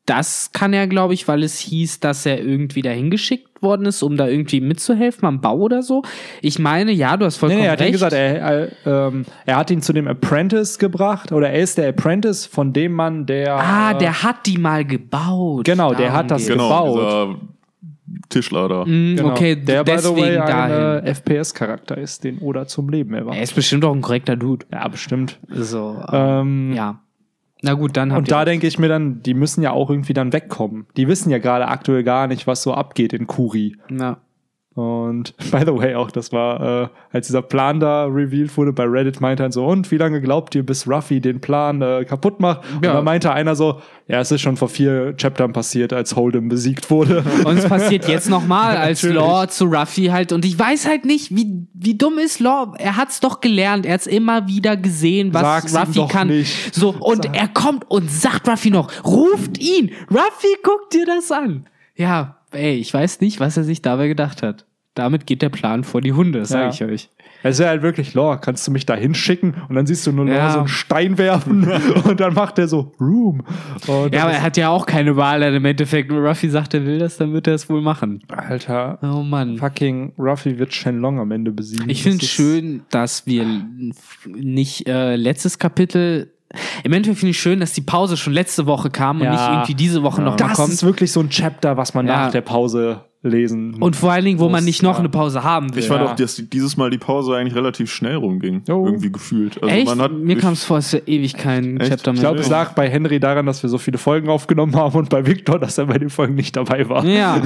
das 0.06 0.52
kann 0.52 0.74
er, 0.74 0.88
glaube 0.88 1.14
ich, 1.14 1.28
weil 1.28 1.44
es 1.44 1.60
hieß, 1.60 2.00
dass 2.00 2.26
er 2.26 2.42
irgendwie 2.44 2.82
dahin 2.82 3.12
geschickt 3.12 3.62
worden 3.62 3.86
ist, 3.86 4.02
um 4.02 4.18
da 4.18 4.28
irgendwie 4.28 4.60
mitzuhelfen 4.60 5.28
am 5.28 5.40
Bau 5.42 5.58
oder 5.58 5.84
so. 5.84 6.02
Ich 6.42 6.58
meine, 6.58 6.92
ja, 6.92 7.16
du 7.18 7.26
hast 7.26 7.36
Nee, 7.36 7.40
vollkommen 7.40 7.62
nee, 7.62 7.68
er 7.68 7.72
hat 7.74 7.80
ja 7.80 7.84
recht. 7.86 7.94
gesagt, 7.94 8.14
er, 8.14 8.40
er, 8.42 9.08
ähm, 9.08 9.26
er 9.46 9.58
hat 9.58 9.70
ihn 9.70 9.82
zu 9.84 9.94
dem 9.94 10.08
Apprentice 10.08 10.80
gebracht 10.80 11.32
oder 11.32 11.52
er 11.52 11.62
ist 11.62 11.78
der 11.78 11.90
Apprentice 11.90 12.48
von 12.48 12.74
dem 12.74 12.94
Mann, 12.94 13.28
der. 13.28 13.54
ah, 13.56 13.92
äh, 13.92 13.98
der 14.00 14.24
hat 14.24 14.48
die 14.48 14.58
mal 14.58 14.84
gebaut. 14.84 15.66
Genau, 15.66 15.94
der 15.94 16.12
hat 16.14 16.32
das. 16.32 16.48
Genau, 16.48 16.68
gebaut. 16.68 16.98
dieser 17.00 17.36
Tischler 18.30 18.68
da. 18.68 18.84
Mm, 18.86 19.16
genau, 19.16 19.32
Okay, 19.32 19.56
der 19.56 19.84
by 19.84 19.92
the 19.92 19.96
deswegen 19.98 20.18
way 20.22 20.38
ein 20.40 20.48
dahin. 20.48 21.06
äh, 21.06 21.14
FPS-Charakter 21.14 21.98
ist, 21.98 22.24
den 22.24 22.40
Oda 22.40 22.66
zum 22.66 22.90
Leben 22.90 23.14
erwartet. 23.14 23.38
er 23.38 23.44
ist 23.44 23.54
bestimmt 23.56 23.86
auch 23.86 23.94
ein 23.94 24.02
korrekter 24.02 24.36
Dude. 24.36 24.66
Ja, 24.72 24.88
bestimmt. 24.88 25.40
So, 25.50 26.02
Ähm, 26.12 26.74
ja. 26.74 27.00
Na 27.62 27.74
gut, 27.74 27.96
dann 27.96 28.12
Und 28.12 28.32
da 28.32 28.44
denke 28.46 28.68
ich 28.68 28.80
mir 28.80 28.88
dann, 28.88 29.22
die 29.22 29.34
müssen 29.34 29.62
ja 29.62 29.72
auch 29.72 29.90
irgendwie 29.90 30.14
dann 30.14 30.34
wegkommen. 30.34 30.88
Die 30.98 31.08
wissen 31.08 31.30
ja 31.30 31.38
gerade 31.38 31.68
aktuell 31.68 32.04
gar 32.04 32.28
nicht, 32.28 32.48
was 32.48 32.64
so 32.64 32.74
abgeht 32.74 33.14
in 33.14 33.28
Kuri. 33.28 33.78
ja. 33.90 34.18
Und 34.74 35.36
by 35.52 35.60
the 35.66 35.74
way 35.76 35.96
auch, 35.96 36.12
das 36.12 36.32
war, 36.32 36.84
äh, 36.84 36.88
als 37.12 37.28
dieser 37.28 37.42
Plan 37.42 37.82
da 37.82 38.06
revealed 38.06 38.56
wurde 38.56 38.72
bei 38.72 38.86
Reddit, 38.86 39.20
meinte 39.20 39.44
er 39.44 39.52
so, 39.52 39.66
und 39.66 39.92
wie 39.92 39.98
lange 39.98 40.22
glaubt 40.22 40.56
ihr, 40.56 40.66
bis 40.66 40.88
Ruffy 40.88 41.20
den 41.20 41.42
Plan 41.42 41.82
äh, 41.82 42.06
kaputt 42.06 42.40
macht? 42.40 42.62
Und 42.78 42.86
Ja. 42.86 42.94
dann 42.94 43.04
meinte 43.04 43.34
einer 43.34 43.56
so, 43.56 43.82
ja, 44.08 44.22
es 44.22 44.32
ist 44.32 44.40
schon 44.40 44.56
vor 44.56 44.70
vier 44.70 45.14
Chaptern 45.18 45.52
passiert, 45.52 45.92
als 45.92 46.16
Hold'em 46.16 46.48
besiegt 46.48 46.90
wurde. 46.90 47.22
Und 47.46 47.58
es 47.58 47.68
passiert 47.68 48.08
jetzt 48.08 48.30
nochmal, 48.30 48.78
als. 48.78 49.04
Law 49.04 49.46
zu 49.48 49.66
Ruffy 49.66 50.06
halt. 50.06 50.32
Und 50.32 50.46
ich 50.46 50.58
weiß 50.58 50.88
halt 50.88 51.04
nicht, 51.06 51.36
wie, 51.36 51.68
wie 51.74 51.98
dumm 51.98 52.18
ist 52.18 52.40
Law. 52.40 52.74
Er 52.78 52.96
hat's 52.96 53.20
doch 53.20 53.42
gelernt. 53.42 53.86
Er 53.86 53.96
hat's 53.96 54.08
immer 54.08 54.48
wieder 54.48 54.78
gesehen, 54.78 55.34
was 55.34 55.42
Sag's 55.72 55.76
Ruffy 55.78 56.00
doch 56.00 56.10
kann. 56.10 56.28
nicht. 56.30 56.74
So, 56.74 56.96
und 56.98 57.24
Sag- 57.26 57.36
er 57.36 57.48
kommt 57.50 57.90
und 57.92 58.10
sagt 58.10 58.48
Ruffy 58.48 58.70
noch, 58.70 58.90
ruft 59.04 59.58
ihn. 59.60 59.92
Ruffy, 60.10 60.56
guck 60.64 60.90
dir 60.92 61.06
das 61.06 61.30
an. 61.32 61.66
Ja, 61.96 62.38
ey, 62.52 62.76
ich 62.76 62.94
weiß 62.94 63.22
nicht, 63.22 63.40
was 63.40 63.58
er 63.58 63.64
sich 63.64 63.82
dabei 63.82 64.08
gedacht 64.08 64.42
hat. 64.44 64.66
Damit 64.94 65.26
geht 65.26 65.42
der 65.42 65.48
Plan 65.50 65.86
vor 65.86 66.02
die 66.02 66.12
Hunde, 66.12 66.44
sage 66.46 66.64
Ja. 66.66 66.70
ich 66.70 66.84
euch. 66.84 67.10
Es 67.44 67.60
wäre 67.60 67.70
halt 67.70 67.82
wirklich, 67.82 68.14
Law, 68.14 68.36
kannst 68.38 68.68
du 68.68 68.72
mich 68.72 68.86
da 68.86 68.94
hinschicken? 68.94 69.56
Und 69.70 69.76
dann 69.76 69.86
siehst 69.86 70.06
du 70.06 70.12
nur 70.12 70.28
Ja. 70.28 70.52
so 70.52 70.60
einen 70.60 70.68
Stein 70.68 71.18
werfen 71.18 71.66
und 72.04 72.20
dann 72.20 72.34
macht 72.34 72.60
er 72.60 72.68
so, 72.68 72.92
Room. 73.00 73.44
Und 73.88 74.14
Ja, 74.14 74.24
aber 74.24 74.34
er 74.34 74.42
hat 74.42 74.58
ja 74.58 74.68
auch 74.70 74.86
keine 74.86 75.16
Wahl 75.16 75.40
dann 75.40 75.54
im 75.56 75.64
Endeffekt. 75.64 76.12
Wenn 76.12 76.18
Ruffy 76.18 76.50
sagt, 76.50 76.74
er 76.74 76.86
will 76.86 77.00
das, 77.00 77.16
dann 77.18 77.32
wird 77.32 77.48
er 77.48 77.54
es 77.56 77.70
wohl 77.70 77.82
machen. 77.82 78.22
Alter, 78.28 79.00
Oh 79.02 79.24
Mann. 79.24 79.58
fucking 79.58 80.12
Ruffy 80.20 80.60
wird 80.60 80.74
Shenlong 80.74 81.20
am 81.20 81.32
Ende 81.32 81.52
besiegen. 81.52 81.90
Ich 81.90 82.04
finde 82.04 82.18
es 82.26 82.30
schön, 82.30 82.82
dass 82.92 83.26
wir 83.26 83.46
nicht 84.28 84.88
äh, 84.90 85.16
letztes 85.16 85.58
Kapitel. 85.58 86.34
Im 86.84 86.94
Endeffekt 86.94 87.20
finde 87.20 87.32
ich 87.32 87.40
schön, 87.40 87.60
dass 87.60 87.74
die 87.74 87.82
Pause 87.82 88.18
schon 88.18 88.34
letzte 88.34 88.66
Woche 88.66 88.90
kam 88.90 89.18
und 89.20 89.26
Ja. 89.26 89.32
nicht 89.32 89.50
irgendwie 89.50 89.76
diese 89.76 90.04
Woche 90.04 90.22
noch 90.22 90.32
mal 90.32 90.38
Das 90.38 90.54
kommt. 90.58 90.74
ist 90.74 90.84
wirklich 90.84 91.12
so 91.12 91.20
ein 91.20 91.30
Chapter, 91.30 91.78
was 91.78 91.94
man 91.94 92.08
Ja. 92.08 92.26
nach 92.26 92.32
der 92.32 92.42
Pause 92.42 93.02
lesen 93.24 93.76
Und 93.80 93.96
vor 93.96 94.12
allen 94.12 94.26
Dingen, 94.26 94.40
wo 94.40 94.46
man 94.46 94.62
muss, 94.62 94.66
nicht 94.66 94.82
noch 94.82 94.94
ja. 94.94 95.00
eine 95.00 95.10
Pause 95.10 95.44
haben 95.44 95.72
will. 95.76 95.84
Ich 95.84 95.88
fand 95.88 96.02
Ja. 96.02 96.08
auch, 96.12 96.16
dass 96.16 96.42
dieses 96.52 96.76
Mal 96.76 96.90
die 96.90 96.98
Pause 96.98 97.36
eigentlich 97.36 97.54
relativ 97.54 97.92
schnell 97.94 98.16
rumging. 98.16 98.64
Jo. 98.68 98.84
Irgendwie 98.84 99.12
gefühlt. 99.12 99.62
Also 99.62 99.76
Echt? 99.76 99.86
man 99.86 100.02
hat 100.02 100.12
Mir 100.12 100.38
kam 100.40 100.54
es 100.54 100.64
vor, 100.64 100.80
es 100.80 100.92
wäre 100.92 101.04
ewig 101.06 101.36
kein 101.36 101.80
Echt? 101.80 101.92
Chapter 101.92 102.14
mehr. 102.14 102.16
Ich 102.16 102.22
glaube, 102.22 102.40
es 102.40 102.50
lag 102.50 102.74
bei 102.74 102.90
Henry 102.90 103.20
daran, 103.20 103.46
dass 103.46 103.62
wir 103.62 103.70
so 103.70 103.78
viele 103.78 104.00
Folgen 104.00 104.28
aufgenommen 104.28 104.76
haben 104.76 104.98
und 104.98 105.10
bei 105.12 105.24
Victor, 105.28 105.60
dass 105.60 105.78
er 105.78 105.86
bei 105.86 106.00
den 106.00 106.10
Folgen 106.10 106.34
nicht 106.34 106.58
dabei 106.58 106.90
war. 106.90 107.06
Ja. 107.06 107.38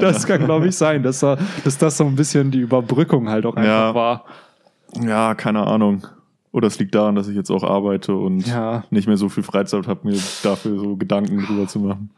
das 0.00 0.26
kann, 0.28 0.44
glaube 0.44 0.68
ich, 0.68 0.76
sein, 0.76 1.02
dass, 1.02 1.24
er, 1.24 1.38
dass 1.64 1.76
das 1.76 1.96
so 1.96 2.04
ein 2.04 2.14
bisschen 2.14 2.52
die 2.52 2.60
Überbrückung 2.60 3.28
halt 3.28 3.46
auch 3.46 3.56
einfach 3.56 3.68
Ja. 3.68 3.94
war. 3.96 4.24
Ja, 5.04 5.34
keine 5.34 5.66
Ahnung. 5.66 6.06
Oder 6.56 6.68
es 6.68 6.78
liegt 6.78 6.94
daran, 6.94 7.14
dass 7.16 7.28
ich 7.28 7.36
jetzt 7.36 7.50
auch 7.50 7.62
arbeite 7.62 8.14
und 8.16 8.46
Ja. 8.46 8.84
nicht 8.90 9.06
mehr 9.06 9.18
so 9.18 9.28
viel 9.28 9.42
Freizeit 9.42 9.86
habe, 9.86 10.08
mir 10.08 10.18
dafür 10.42 10.78
so 10.78 10.96
Gedanken 10.96 11.44
drüber 11.44 11.66
zu 11.66 11.80
machen. 11.80 12.08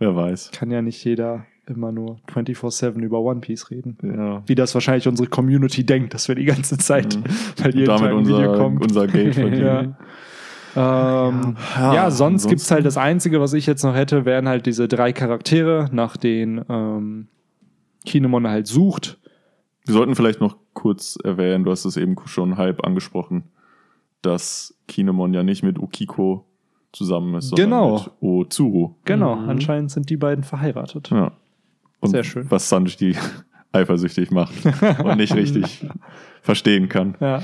Wer 0.00 0.16
weiß. 0.16 0.50
Kann 0.52 0.72
ja 0.72 0.82
nicht 0.82 1.04
jeder 1.04 1.44
immer 1.68 1.92
nur 1.92 2.18
24-7 2.26 3.00
über 3.04 3.20
One 3.20 3.38
Piece 3.40 3.70
reden. 3.70 3.96
Ja. 4.02 4.42
Wie 4.46 4.56
das 4.56 4.74
wahrscheinlich 4.74 5.06
unsere 5.06 5.28
Community 5.28 5.84
denkt, 5.86 6.14
dass 6.14 6.26
wir 6.26 6.34
die 6.34 6.46
ganze 6.46 6.78
Zeit, 6.78 7.16
weil 7.62 7.72
jeden 7.72 7.86
Damit 7.86 8.02
Tag 8.02 8.10
ein 8.18 8.26
Video 8.26 8.38
unser, 8.50 8.56
kommt. 8.58 8.82
unser 8.82 9.06
Geld 9.06 9.34
verdienen. 9.36 9.62
ja. 9.64 11.28
Ähm, 11.28 11.56
ja. 11.76 11.94
Ja, 11.94 12.10
sonst 12.10 12.22
ansonsten- 12.22 12.48
gibt's 12.48 12.70
halt 12.72 12.84
das 12.86 12.96
Einzige, 12.96 13.40
was 13.40 13.52
ich 13.52 13.66
jetzt 13.66 13.84
noch 13.84 13.94
hätte, 13.94 14.24
wären 14.24 14.48
halt 14.48 14.66
diese 14.66 14.88
drei 14.88 15.12
Charaktere, 15.12 15.88
nach 15.92 16.16
denen 16.16 16.64
ähm, 16.68 17.28
Kinemon 18.04 18.48
halt 18.48 18.66
sucht. 18.66 19.18
Wir 19.86 19.94
sollten 19.94 20.14
vielleicht 20.16 20.40
noch 20.40 20.56
kurz 20.72 21.18
erwähnen, 21.22 21.62
du 21.64 21.70
hast 21.70 21.84
es 21.84 21.96
eben 21.96 22.16
schon 22.26 22.56
halb 22.56 22.84
angesprochen, 22.84 23.44
dass 24.22 24.74
Kinemon 24.88 25.32
ja 25.34 25.42
nicht 25.42 25.62
mit 25.62 25.78
Okiko 25.78 26.44
zusammen 26.92 27.34
ist, 27.36 27.48
sondern 27.50 27.70
Genau. 27.70 27.92
mit 27.94 28.10
Ozuru. 28.20 28.94
Genau, 29.04 29.36
Mhm. 29.36 29.48
anscheinend 29.48 29.90
sind 29.90 30.10
die 30.10 30.16
beiden 30.16 30.44
verheiratet. 30.44 31.10
Ja. 31.10 31.32
Und 32.00 32.10
Sehr 32.10 32.24
schön. 32.24 32.50
Was 32.50 32.68
Sanji 32.68 33.16
eifersüchtig 33.72 34.30
macht 34.30 34.54
und 35.04 35.16
nicht 35.18 35.34
richtig 35.34 35.86
verstehen 36.42 36.88
kann. 36.88 37.16
Ja. 37.20 37.42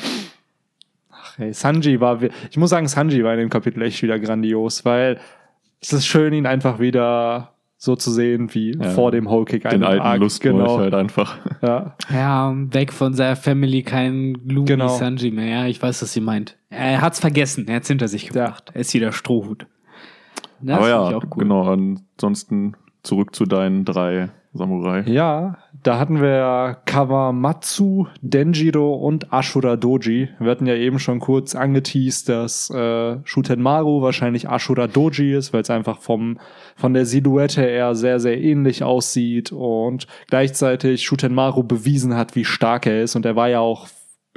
Ach 1.11 1.39
ey, 1.39 1.53
Sanji 1.53 2.01
war, 2.01 2.21
ich 2.23 2.57
muss 2.57 2.71
sagen, 2.71 2.89
Sanji 2.89 3.23
war 3.23 3.33
in 3.35 3.41
dem 3.41 3.51
Kapitel 3.51 3.83
echt 3.83 4.03
wieder 4.03 4.19
grandios, 4.19 4.85
weil 4.85 5.19
es 5.81 5.93
ist 5.93 6.07
schön, 6.07 6.33
ihn 6.33 6.47
einfach 6.47 6.79
wieder 6.81 7.53
so 7.87 7.97
zu 7.97 8.11
sehen 8.11 8.53
wie 8.53 8.77
Ja. 8.77 8.91
vor 8.91 9.11
dem 9.13 9.31
Whole 9.31 9.47
Kick. 9.47 9.67
Den 9.71 9.83
alten 9.83 10.03
Arc. 10.03 10.21
Lustmolch 10.21 10.57
Genau. 10.59 10.79
halt 10.79 10.93
einfach. 10.93 11.39
Ja. 11.63 11.97
Ja, 12.13 12.53
weg 12.55 12.93
von 12.93 13.15
seiner 13.15 13.37
Family, 13.37 13.83
kein 13.83 14.35
Gloomy 14.47 14.67
Genau. 14.67 14.89
Sanji 14.89 15.31
mehr. 15.31 15.47
Ja, 15.61 15.67
ich 15.67 15.81
weiß, 15.81 16.03
was 16.03 16.13
sie 16.13 16.21
meint. 16.21 16.59
Er 16.69 17.01
hat's 17.01 17.21
vergessen, 17.21 17.67
er 17.69 17.77
hat's 17.77 17.89
hinter 17.89 18.09
sich 18.09 18.27
gebracht. 18.29 18.71
Er 18.75 18.83
ist 18.83 18.93
wieder 18.93 19.13
Strohhut. 19.13 19.67
Das 20.61 20.79
Aber 20.79 20.89
ja, 20.89 21.09
ich 21.11 21.15
auch 21.15 21.25
cool. 21.25 21.43
genau. 21.45 21.63
Ansonsten 21.71 22.75
zurück 23.07 23.35
zu 23.35 23.45
deinen 23.47 23.85
drei 23.85 24.29
Samurai. 24.53 25.03
Ja, 25.07 25.59
da 25.83 25.99
hatten 25.99 26.21
wir 26.21 26.79
Kawamatsu, 26.87 28.07
Denjiro 28.21 28.95
und 28.95 29.33
Ashura 29.33 29.77
Doji. 29.77 30.31
Wir 30.39 30.51
hatten 30.51 30.67
ja 30.67 30.75
eben 30.75 30.99
schon 30.99 31.21
kurz 31.21 31.55
angeteased, 31.55 32.29
dass 32.29 32.71
äh, 32.71 33.19
Shutenmaru 33.25 34.03
wahrscheinlich 34.03 34.49
Ashura 34.49 34.87
Doji 34.87 35.35
ist, 35.35 35.53
weil 35.53 35.63
es 35.63 35.71
einfach 35.71 35.99
vom, 36.01 36.39
von 36.75 36.95
der 36.95 37.07
Silhouette 37.07 37.61
her 37.61 37.95
sehr, 37.95 38.19
sehr 38.19 38.41
ähnlich 38.41 38.83
aussieht 38.83 39.53
und 39.53 40.07
gleichzeitig 40.29 41.05
Shutenmaru 41.05 41.63
bewiesen 41.63 42.17
hat, 42.17 42.35
wie 42.35 42.45
stark 42.45 42.87
er 42.87 43.03
ist. 43.03 43.15
Und 43.15 43.27
er 43.27 43.37
war 43.37 43.49
ja 43.49 43.61
auch, 43.61 43.87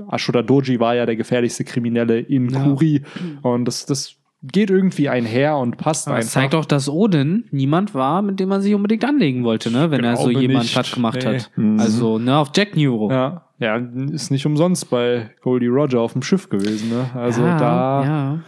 Ashura 0.10 0.42
Doji 0.42 0.80
war 0.80 0.96
ja 0.96 1.06
der 1.06 1.16
gefährlichste 1.16 1.64
Kriminelle 1.64 2.20
in 2.20 2.50
Ja. 2.50 2.64
Kuri. 2.64 3.02
Und 3.42 3.66
das, 3.66 3.86
das 3.86 4.19
geht 4.42 4.70
irgendwie 4.70 5.10
einher 5.10 5.58
und 5.58 5.78
passt 5.78 6.08
Aber 6.08 6.16
einfach. 6.16 6.28
es 6.28 6.32
zeigt 6.34 6.56
auch, 6.56 6.66
dass 6.66 6.88
Odin 6.88 7.46
niemand 7.52 7.94
war, 7.94 8.22
mit 8.22 8.40
dem 8.40 8.50
man 8.50 8.62
sich 8.62 8.74
unbedingt 8.74 9.04
anlegen 9.04 9.44
wollte, 9.44 9.70
ne? 9.72 9.92
wenn 9.92 10.04
er 10.04 10.16
so 10.16 10.30
glaube 10.30 10.42
jemand 10.42 10.64
nicht. 10.64 10.74
platt 10.74 10.92
gemacht 10.94 11.20
Nee. 11.24 11.36
hat. 11.40 11.52
Mhm. 11.58 11.80
Also, 11.80 12.18
ne, 12.20 12.38
auf 12.38 12.52
Jack 12.56 12.76
Nero. 12.76 13.12
Ja, 13.12 13.44
ja, 13.60 13.76
ist 14.12 14.32
nicht 14.32 14.46
umsonst 14.46 14.90
bei 14.90 15.32
Goldie 15.42 15.68
Roger 15.68 16.00
auf 16.00 16.14
dem 16.14 16.22
Schiff 16.22 16.48
gewesen, 16.50 16.90
ne? 16.90 17.10
Also 17.14 17.42
ja, 17.42 17.58
da. 17.58 18.04
Ja. 18.04 18.40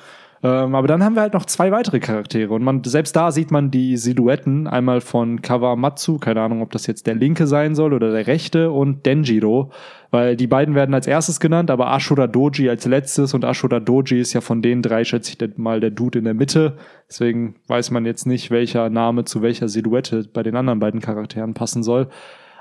Ähm, 0.43 0.73
aber 0.73 0.87
dann 0.87 1.03
haben 1.03 1.13
wir 1.15 1.21
halt 1.21 1.33
noch 1.35 1.45
zwei 1.45 1.71
weitere 1.71 1.99
Charaktere 1.99 2.51
und 2.53 2.63
man 2.63 2.83
selbst 2.83 3.15
da 3.15 3.31
sieht 3.31 3.51
man 3.51 3.69
die 3.69 3.95
Silhouetten 3.97 4.65
einmal 4.67 4.99
von 5.01 5.41
Kawamatsu, 5.43 6.17
keine 6.17 6.41
Ahnung, 6.41 6.63
ob 6.63 6.71
das 6.71 6.87
jetzt 6.87 7.05
der 7.05 7.13
linke 7.13 7.45
sein 7.45 7.75
soll 7.75 7.93
oder 7.93 8.11
der 8.11 8.25
rechte 8.25 8.71
und 8.71 9.05
Denjiro, 9.05 9.69
weil 10.11 10.35
die 10.35 10.47
beiden 10.47 10.75
werden 10.75 10.93
als 10.93 11.07
erstes 11.07 11.39
genannt, 11.39 11.71
aber 11.71 11.87
Ashura 11.91 12.27
Doji 12.27 12.69
als 12.69 12.85
letztes 12.85 13.33
und 13.33 13.43
Ashura 13.45 13.79
Doji 13.79 14.19
ist 14.19 14.33
ja 14.33 14.41
von 14.41 14.61
den 14.61 14.81
drei 14.81 15.03
schätze 15.05 15.31
ich 15.41 15.57
mal 15.57 15.79
der 15.79 15.89
Dude 15.91 16.19
in 16.19 16.25
der 16.25 16.33
Mitte, 16.33 16.77
deswegen 17.09 17.55
weiß 17.67 17.91
man 17.91 18.05
jetzt 18.05 18.27
nicht, 18.27 18.51
welcher 18.51 18.89
Name 18.89 19.23
zu 19.25 19.41
welcher 19.41 19.69
Silhouette 19.69 20.27
bei 20.33 20.43
den 20.43 20.55
anderen 20.55 20.79
beiden 20.79 20.99
Charakteren 21.01 21.53
passen 21.53 21.81
soll. 21.83 22.07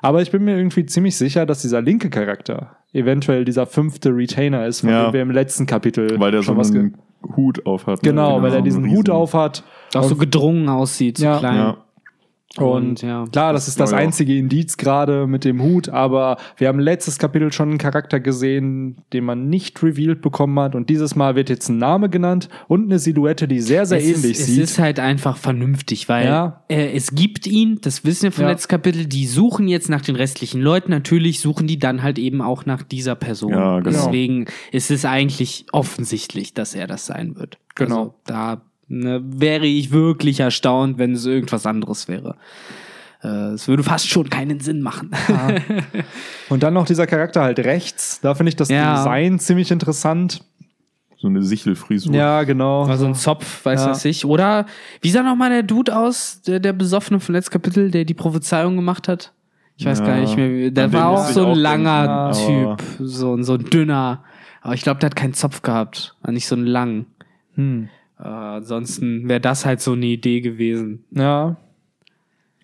Aber 0.02 0.22
ich 0.22 0.30
bin 0.30 0.44
mir 0.44 0.56
irgendwie 0.56 0.86
ziemlich 0.86 1.16
sicher, 1.16 1.44
dass 1.44 1.60
dieser 1.60 1.82
linke 1.82 2.08
Charakter 2.08 2.76
eventuell 2.94 3.44
dieser 3.44 3.66
fünfte 3.66 4.08
Retainer 4.16 4.66
ist, 4.66 4.80
von 4.80 4.88
Ja. 4.90 5.04
dem 5.06 5.12
wir 5.12 5.20
im 5.22 5.30
letzten 5.30 5.66
Kapitel 5.66 6.18
Weil 6.18 6.30
der 6.30 6.40
so 6.40 6.46
schon 6.46 6.56
was 6.56 6.72
ge- 6.72 6.80
einen 6.80 6.96
Hut 7.36 7.66
auf 7.66 7.86
hat. 7.86 8.02
ne? 8.02 8.08
Genau, 8.08 8.40
weil 8.40 8.50
so 8.50 8.56
er 8.56 8.62
diesen 8.62 8.90
Hut 8.90 9.10
auf 9.10 9.34
hat. 9.34 9.62
Auch 9.94 10.04
so 10.04 10.16
gedrungen 10.16 10.68
aussieht, 10.70 11.18
so 11.18 11.26
Ja. 11.26 11.38
klein. 11.38 11.56
Ja. 11.56 11.76
Und 12.58 12.66
Und, 12.66 13.02
ja. 13.02 13.26
klar, 13.30 13.52
das 13.52 13.68
ist 13.68 13.78
das 13.78 13.92
Ja, 13.92 13.98
ja. 13.98 14.04
einzige 14.04 14.36
Indiz 14.36 14.76
gerade 14.76 15.28
mit 15.28 15.44
dem 15.44 15.62
Hut, 15.62 15.88
aber 15.88 16.36
wir 16.56 16.66
haben 16.66 16.80
letztes 16.80 17.18
Kapitel 17.20 17.52
schon 17.52 17.68
einen 17.68 17.78
Charakter 17.78 18.18
gesehen, 18.18 18.96
den 19.12 19.22
man 19.24 19.48
nicht 19.48 19.80
revealed 19.84 20.20
bekommen 20.20 20.58
hat. 20.58 20.74
Und 20.74 20.90
dieses 20.90 21.14
Mal 21.14 21.36
wird 21.36 21.48
jetzt 21.48 21.68
ein 21.68 21.78
Name 21.78 22.08
genannt 22.10 22.48
und 22.66 22.86
eine 22.86 22.98
Silhouette, 22.98 23.46
die 23.46 23.60
sehr, 23.60 23.86
sehr 23.86 23.98
es 23.98 24.04
ähnlich 24.04 24.32
ist, 24.32 24.46
sieht. 24.46 24.64
Es 24.64 24.70
ist 24.72 24.78
halt 24.80 24.98
einfach 24.98 25.36
vernünftig, 25.36 26.08
weil 26.08 26.26
Ja. 26.26 26.64
äh, 26.68 26.90
es 26.92 27.14
gibt 27.14 27.46
ihn, 27.46 27.78
das 27.82 28.04
wissen 28.04 28.24
wir 28.24 28.32
vom 28.32 28.42
Ja. 28.44 28.50
letzten 28.50 28.68
Kapitel, 28.68 29.06
die 29.06 29.26
suchen 29.26 29.68
jetzt 29.68 29.88
nach 29.88 30.00
den 30.02 30.16
restlichen 30.16 30.60
Leuten. 30.60 30.90
Natürlich 30.90 31.38
suchen 31.38 31.68
die 31.68 31.78
dann 31.78 32.02
halt 32.02 32.18
eben 32.18 32.42
auch 32.42 32.66
nach 32.66 32.82
dieser 32.82 33.14
Person. 33.14 33.52
Ja, 33.52 33.78
genau. 33.78 33.90
Deswegen 33.90 34.46
ist 34.72 34.90
es 34.90 35.04
eigentlich 35.04 35.66
offensichtlich, 35.70 36.52
dass 36.52 36.74
er 36.74 36.88
das 36.88 37.06
sein 37.06 37.36
wird. 37.36 37.58
Genau. 37.76 37.96
Also, 38.00 38.14
da 38.26 38.62
ne, 38.90 39.22
wäre 39.24 39.64
ich 39.66 39.90
wirklich 39.90 40.40
erstaunt, 40.40 40.98
wenn 40.98 41.12
es 41.14 41.24
irgendwas 41.24 41.64
anderes 41.64 42.06
wäre. 42.08 42.36
Äh, 43.22 43.52
Es 43.54 43.68
würde 43.68 43.82
fast 43.82 44.08
schon 44.08 44.28
keinen 44.30 44.60
Sinn 44.60 44.82
machen. 44.82 45.10
Und 46.48 46.62
dann 46.62 46.74
noch 46.74 46.86
dieser 46.86 47.06
Charakter 47.06 47.42
halt 47.42 47.58
rechts. 47.60 48.20
Da 48.20 48.34
finde 48.34 48.48
ich 48.50 48.56
das 48.56 48.68
Ja. 48.68 48.96
Design 48.96 49.38
ziemlich 49.38 49.70
interessant. 49.70 50.42
So 51.18 51.28
eine 51.28 51.42
Sichelfrisur. 51.42 52.14
Ja, 52.14 52.44
genau. 52.44 52.88
War 52.88 52.96
so 52.96 53.04
ein 53.06 53.14
Zopf, 53.14 53.64
weiß 53.66 53.80
Ja. 53.84 53.90
was 53.90 54.04
ich. 54.06 54.24
Oder 54.24 54.64
wie 55.02 55.10
sah 55.10 55.22
noch 55.22 55.36
mal 55.36 55.50
der 55.50 55.62
Dude 55.62 55.94
aus, 55.94 56.40
der, 56.46 56.60
der 56.60 56.72
Besoffene 56.72 57.20
vom 57.20 57.34
letzten 57.34 57.52
Kapitel, 57.52 57.90
der 57.90 58.06
die 58.06 58.14
Prophezeiung 58.14 58.74
gemacht 58.76 59.06
hat? 59.06 59.32
Ich 59.76 59.84
weiß 59.84 59.98
Ja, 60.00 60.06
gar 60.06 60.16
nicht 60.16 60.36
mehr. 60.36 60.70
Der 60.70 60.84
an 60.84 60.92
war 60.94 61.08
auch 61.10 61.26
so 61.28 61.44
ein 61.44 61.52
auch 61.52 61.56
langer 61.56 62.32
denken, 62.32 62.76
Typ, 62.78 63.06
so, 63.06 63.34
ein- 63.34 63.44
so 63.44 63.54
ein 63.54 63.64
dünner. 63.68 64.24
Aber 64.62 64.72
ich 64.74 64.82
glaube, 64.82 65.00
der 65.00 65.08
hat 65.10 65.16
keinen 65.16 65.34
Zopf 65.34 65.60
gehabt, 65.62 66.16
nicht 66.28 66.46
so 66.46 66.54
einen 66.54 66.66
langen. 66.66 67.06
Hm. 67.54 67.88
Äh, 68.22 68.26
ansonsten 68.28 69.28
wäre 69.28 69.40
das 69.40 69.64
halt 69.64 69.80
so 69.80 69.92
eine 69.92 70.06
Idee 70.06 70.40
gewesen. 70.40 71.04
Ja. 71.10 71.56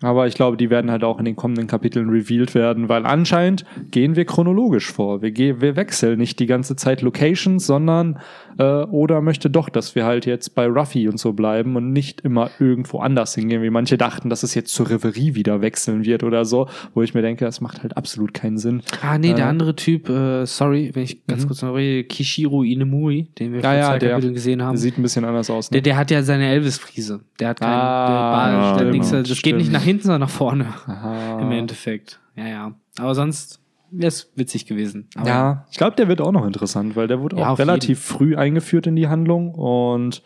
Aber 0.03 0.27
ich 0.27 0.35
glaube, 0.35 0.57
die 0.57 0.69
werden 0.69 0.91
halt 0.91 1.03
auch 1.03 1.17
in 1.17 1.25
den 1.25 1.35
kommenden 1.35 1.65
Kapiteln 1.65 2.09
revealed 2.09 2.53
werden, 2.53 2.87
weil 2.87 3.07
anscheinend 3.07 3.65
gehen 3.89 4.15
wir 4.15 4.25
chronologisch 4.25 4.91
vor. 4.91 5.23
Wir, 5.23 5.31
gehen, 5.31 5.59
wir 5.59 5.75
wechseln 5.75 6.19
nicht 6.19 6.37
die 6.39 6.45
ganze 6.45 6.75
Zeit 6.75 7.01
Locations, 7.01 7.65
sondern 7.65 8.19
äh, 8.59 8.63
Oda 8.63 9.21
möchte 9.21 9.49
doch, 9.49 9.69
dass 9.69 9.95
wir 9.95 10.05
halt 10.05 10.27
jetzt 10.27 10.53
bei 10.53 10.67
Ruffy 10.67 11.07
und 11.09 11.19
so 11.19 11.33
bleiben 11.33 11.75
und 11.75 11.93
nicht 11.93 12.21
immer 12.21 12.51
irgendwo 12.59 12.99
anders 12.99 13.33
hingehen, 13.33 13.63
wie 13.63 13.71
manche 13.71 13.97
dachten, 13.97 14.29
dass 14.29 14.43
es 14.43 14.53
jetzt 14.53 14.71
zur 14.73 14.87
Reverie 14.87 15.33
wieder 15.33 15.61
wechseln 15.61 16.05
wird 16.05 16.23
oder 16.23 16.45
so, 16.45 16.67
wo 16.93 17.01
ich 17.01 17.15
mir 17.15 17.23
denke, 17.23 17.43
das 17.45 17.59
macht 17.59 17.81
halt 17.81 17.97
absolut 17.97 18.35
keinen 18.35 18.59
Sinn. 18.59 18.83
Ah, 19.01 19.17
nee, 19.17 19.33
der 19.33 19.45
Äh. 19.45 19.49
andere 19.49 19.75
Typ, 19.75 20.09
äh, 20.09 20.45
sorry, 20.45 20.91
wenn 20.93 21.03
ich 21.03 21.25
ganz 21.25 21.47
kurz 21.47 21.63
noch 21.63 21.73
rede, 21.73 22.03
Kishiro 22.07 22.61
Inemuri, 22.61 23.29
den 23.39 23.51
wir 23.53 23.61
Ja, 23.61 23.69
vor 23.71 23.77
ja, 23.79 23.85
zwei 23.89 23.97
der 23.99 24.09
Kapiteln 24.11 24.33
gesehen 24.35 24.61
haben. 24.61 24.77
Sieht 24.77 24.99
ein 24.99 25.01
bisschen 25.01 25.25
anders 25.25 25.49
aus. 25.49 25.69
Der, 25.71 25.79
Ne? 25.79 25.81
der 25.81 25.97
hat 25.97 26.11
ja 26.11 26.21
seine 26.21 26.47
Elvis-Friese. 26.49 27.21
Der 27.39 27.49
hat 27.49 27.59
keinen, 27.59 27.69
Ah, 27.71 28.07
der 28.07 28.13
Bart, 28.13 28.51
ja, 28.51 28.83
der 28.83 28.91
genau. 28.91 29.03
Das 29.03 29.27
geht 29.29 29.37
Stimmt. 29.37 29.57
nicht 29.59 29.71
nach 29.71 29.86
hinten, 29.87 30.03
sondern 30.03 30.21
nach 30.21 30.29
vorne. 30.29 30.67
Aha. 30.85 31.39
Im 31.41 31.51
Endeffekt. 31.51 32.19
Ja, 32.35 32.47
ja. 32.47 32.71
Aber 32.99 33.15
sonst 33.15 33.59
wäre 33.89 34.07
es 34.09 34.31
witzig 34.35 34.65
gewesen. 34.65 35.07
Aber 35.15 35.27
Ja, 35.27 35.65
ich 35.71 35.77
glaube, 35.77 35.95
der 35.95 36.07
wird 36.07 36.21
auch 36.21 36.31
noch 36.31 36.45
interessant, 36.45 36.95
weil 36.95 37.07
der 37.07 37.21
wurde 37.21 37.37
Ja, 37.37 37.51
auch 37.51 37.59
relativ 37.59 37.99
früh 37.99 38.35
eingeführt 38.35 38.87
in 38.87 38.95
die 38.95 39.07
Handlung 39.07 39.53
und 39.55 40.21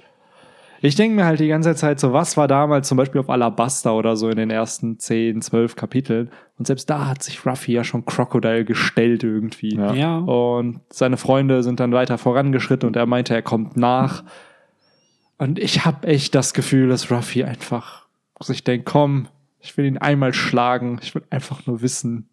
ich 0.84 0.95
denke 0.95 1.16
mir 1.16 1.26
halt 1.26 1.39
die 1.39 1.47
ganze 1.47 1.76
Zeit 1.76 1.99
so, 1.99 2.12
was 2.12 2.38
war 2.38 2.47
damals 2.47 2.88
zum 2.88 2.97
Beispiel 2.97 3.22
auf 3.22 3.30
Alabasta 3.30 3.91
oder 3.91 4.16
so 4.16 4.30
in 4.30 4.38
den 4.38 4.49
ersten 4.49 4.97
10, 4.97 5.43
12 5.43 5.76
Kapiteln 5.76 6.32
und 6.57 6.66
selbst 6.66 6.89
da 6.89 7.07
hat 7.07 7.22
sich 7.22 7.45
Ruffy 7.45 7.74
ja 7.74 7.84
schon 7.84 8.03
Crocodile 8.05 8.66
gestellt 8.66 9.24
irgendwie. 9.24 9.76
Ja. 9.76 9.93
Ja. 9.93 10.18
Und 10.18 10.82
seine 10.89 11.18
Freunde 11.18 11.62
sind 11.62 11.80
dann 11.80 11.91
weiter 11.91 12.18
vorangeschritten 12.18 12.88
und 12.88 12.95
er 12.95 13.05
meinte, 13.05 13.36
er 13.36 13.43
kommt 13.43 13.78
nach. 13.78 14.24
Und 15.38 15.59
ich 15.59 15.86
habe 15.86 16.07
echt 16.07 16.34
das 16.34 16.53
Gefühl, 16.55 16.89
dass 16.89 17.12
Ruffy 17.12 17.43
einfach 17.43 18.07
sich 18.39 18.64
denkt, 18.64 18.88
komm, 18.88 19.28
ich 19.62 19.78
will 19.78 19.86
ihn 19.86 19.97
einmal 19.97 20.34
schlagen. 20.34 20.99
Ich 21.01 21.14
will 21.16 21.24
einfach 21.30 21.66
nur 21.68 21.82
wissen, 21.82 22.30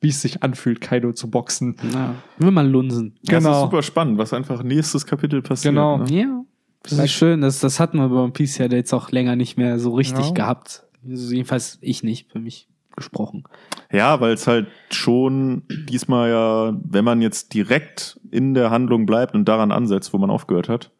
wie 0.00 0.08
es 0.08 0.20
sich 0.20 0.42
anfühlt, 0.42 0.80
Kaido 0.80 1.12
zu 1.12 1.30
boxen. 1.30 1.76
Ja. 1.92 2.14
Will 2.38 2.50
mal 2.50 2.68
lunsen. 2.68 3.14
Das 3.22 3.38
ist 3.38 3.44
Genau. 3.44 3.62
super 3.64 3.82
spannend, 3.82 4.18
was 4.18 4.32
einfach 4.32 4.62
nächstes 4.62 5.06
Kapitel 5.06 5.40
passiert. 5.42 5.72
Genau. 5.74 5.98
Ne? 5.98 6.10
Ja. 6.10 6.44
Das 6.82 6.92
ist 6.98 7.12
schön. 7.12 7.40
Das, 7.40 7.60
das 7.60 7.80
hatten 7.80 7.96
wir 7.98 8.08
bei 8.08 8.16
One 8.16 8.32
Piece 8.32 8.58
ja 8.58 8.66
jetzt 8.66 8.92
auch 8.92 9.10
länger 9.10 9.36
nicht 9.36 9.56
mehr 9.56 9.78
so 9.78 9.94
richtig 9.94 10.26
Ja. 10.26 10.32
gehabt. 10.32 10.84
Also 11.08 11.32
jedenfalls 11.34 11.78
ich 11.80 12.02
nicht, 12.02 12.30
für 12.30 12.38
mich 12.40 12.68
gesprochen. 12.94 13.44
Ja, 13.90 14.20
weil 14.20 14.34
es 14.34 14.46
halt 14.46 14.68
schon 14.90 15.62
diesmal 15.88 16.30
ja, 16.30 16.76
wenn 16.84 17.04
man 17.04 17.22
jetzt 17.22 17.54
direkt 17.54 18.20
in 18.30 18.54
der 18.54 18.70
Handlung 18.70 19.06
bleibt 19.06 19.34
und 19.34 19.46
daran 19.46 19.72
ansetzt, 19.72 20.12
wo 20.12 20.18
man 20.18 20.30
aufgehört 20.30 20.68
hat, 20.68 20.90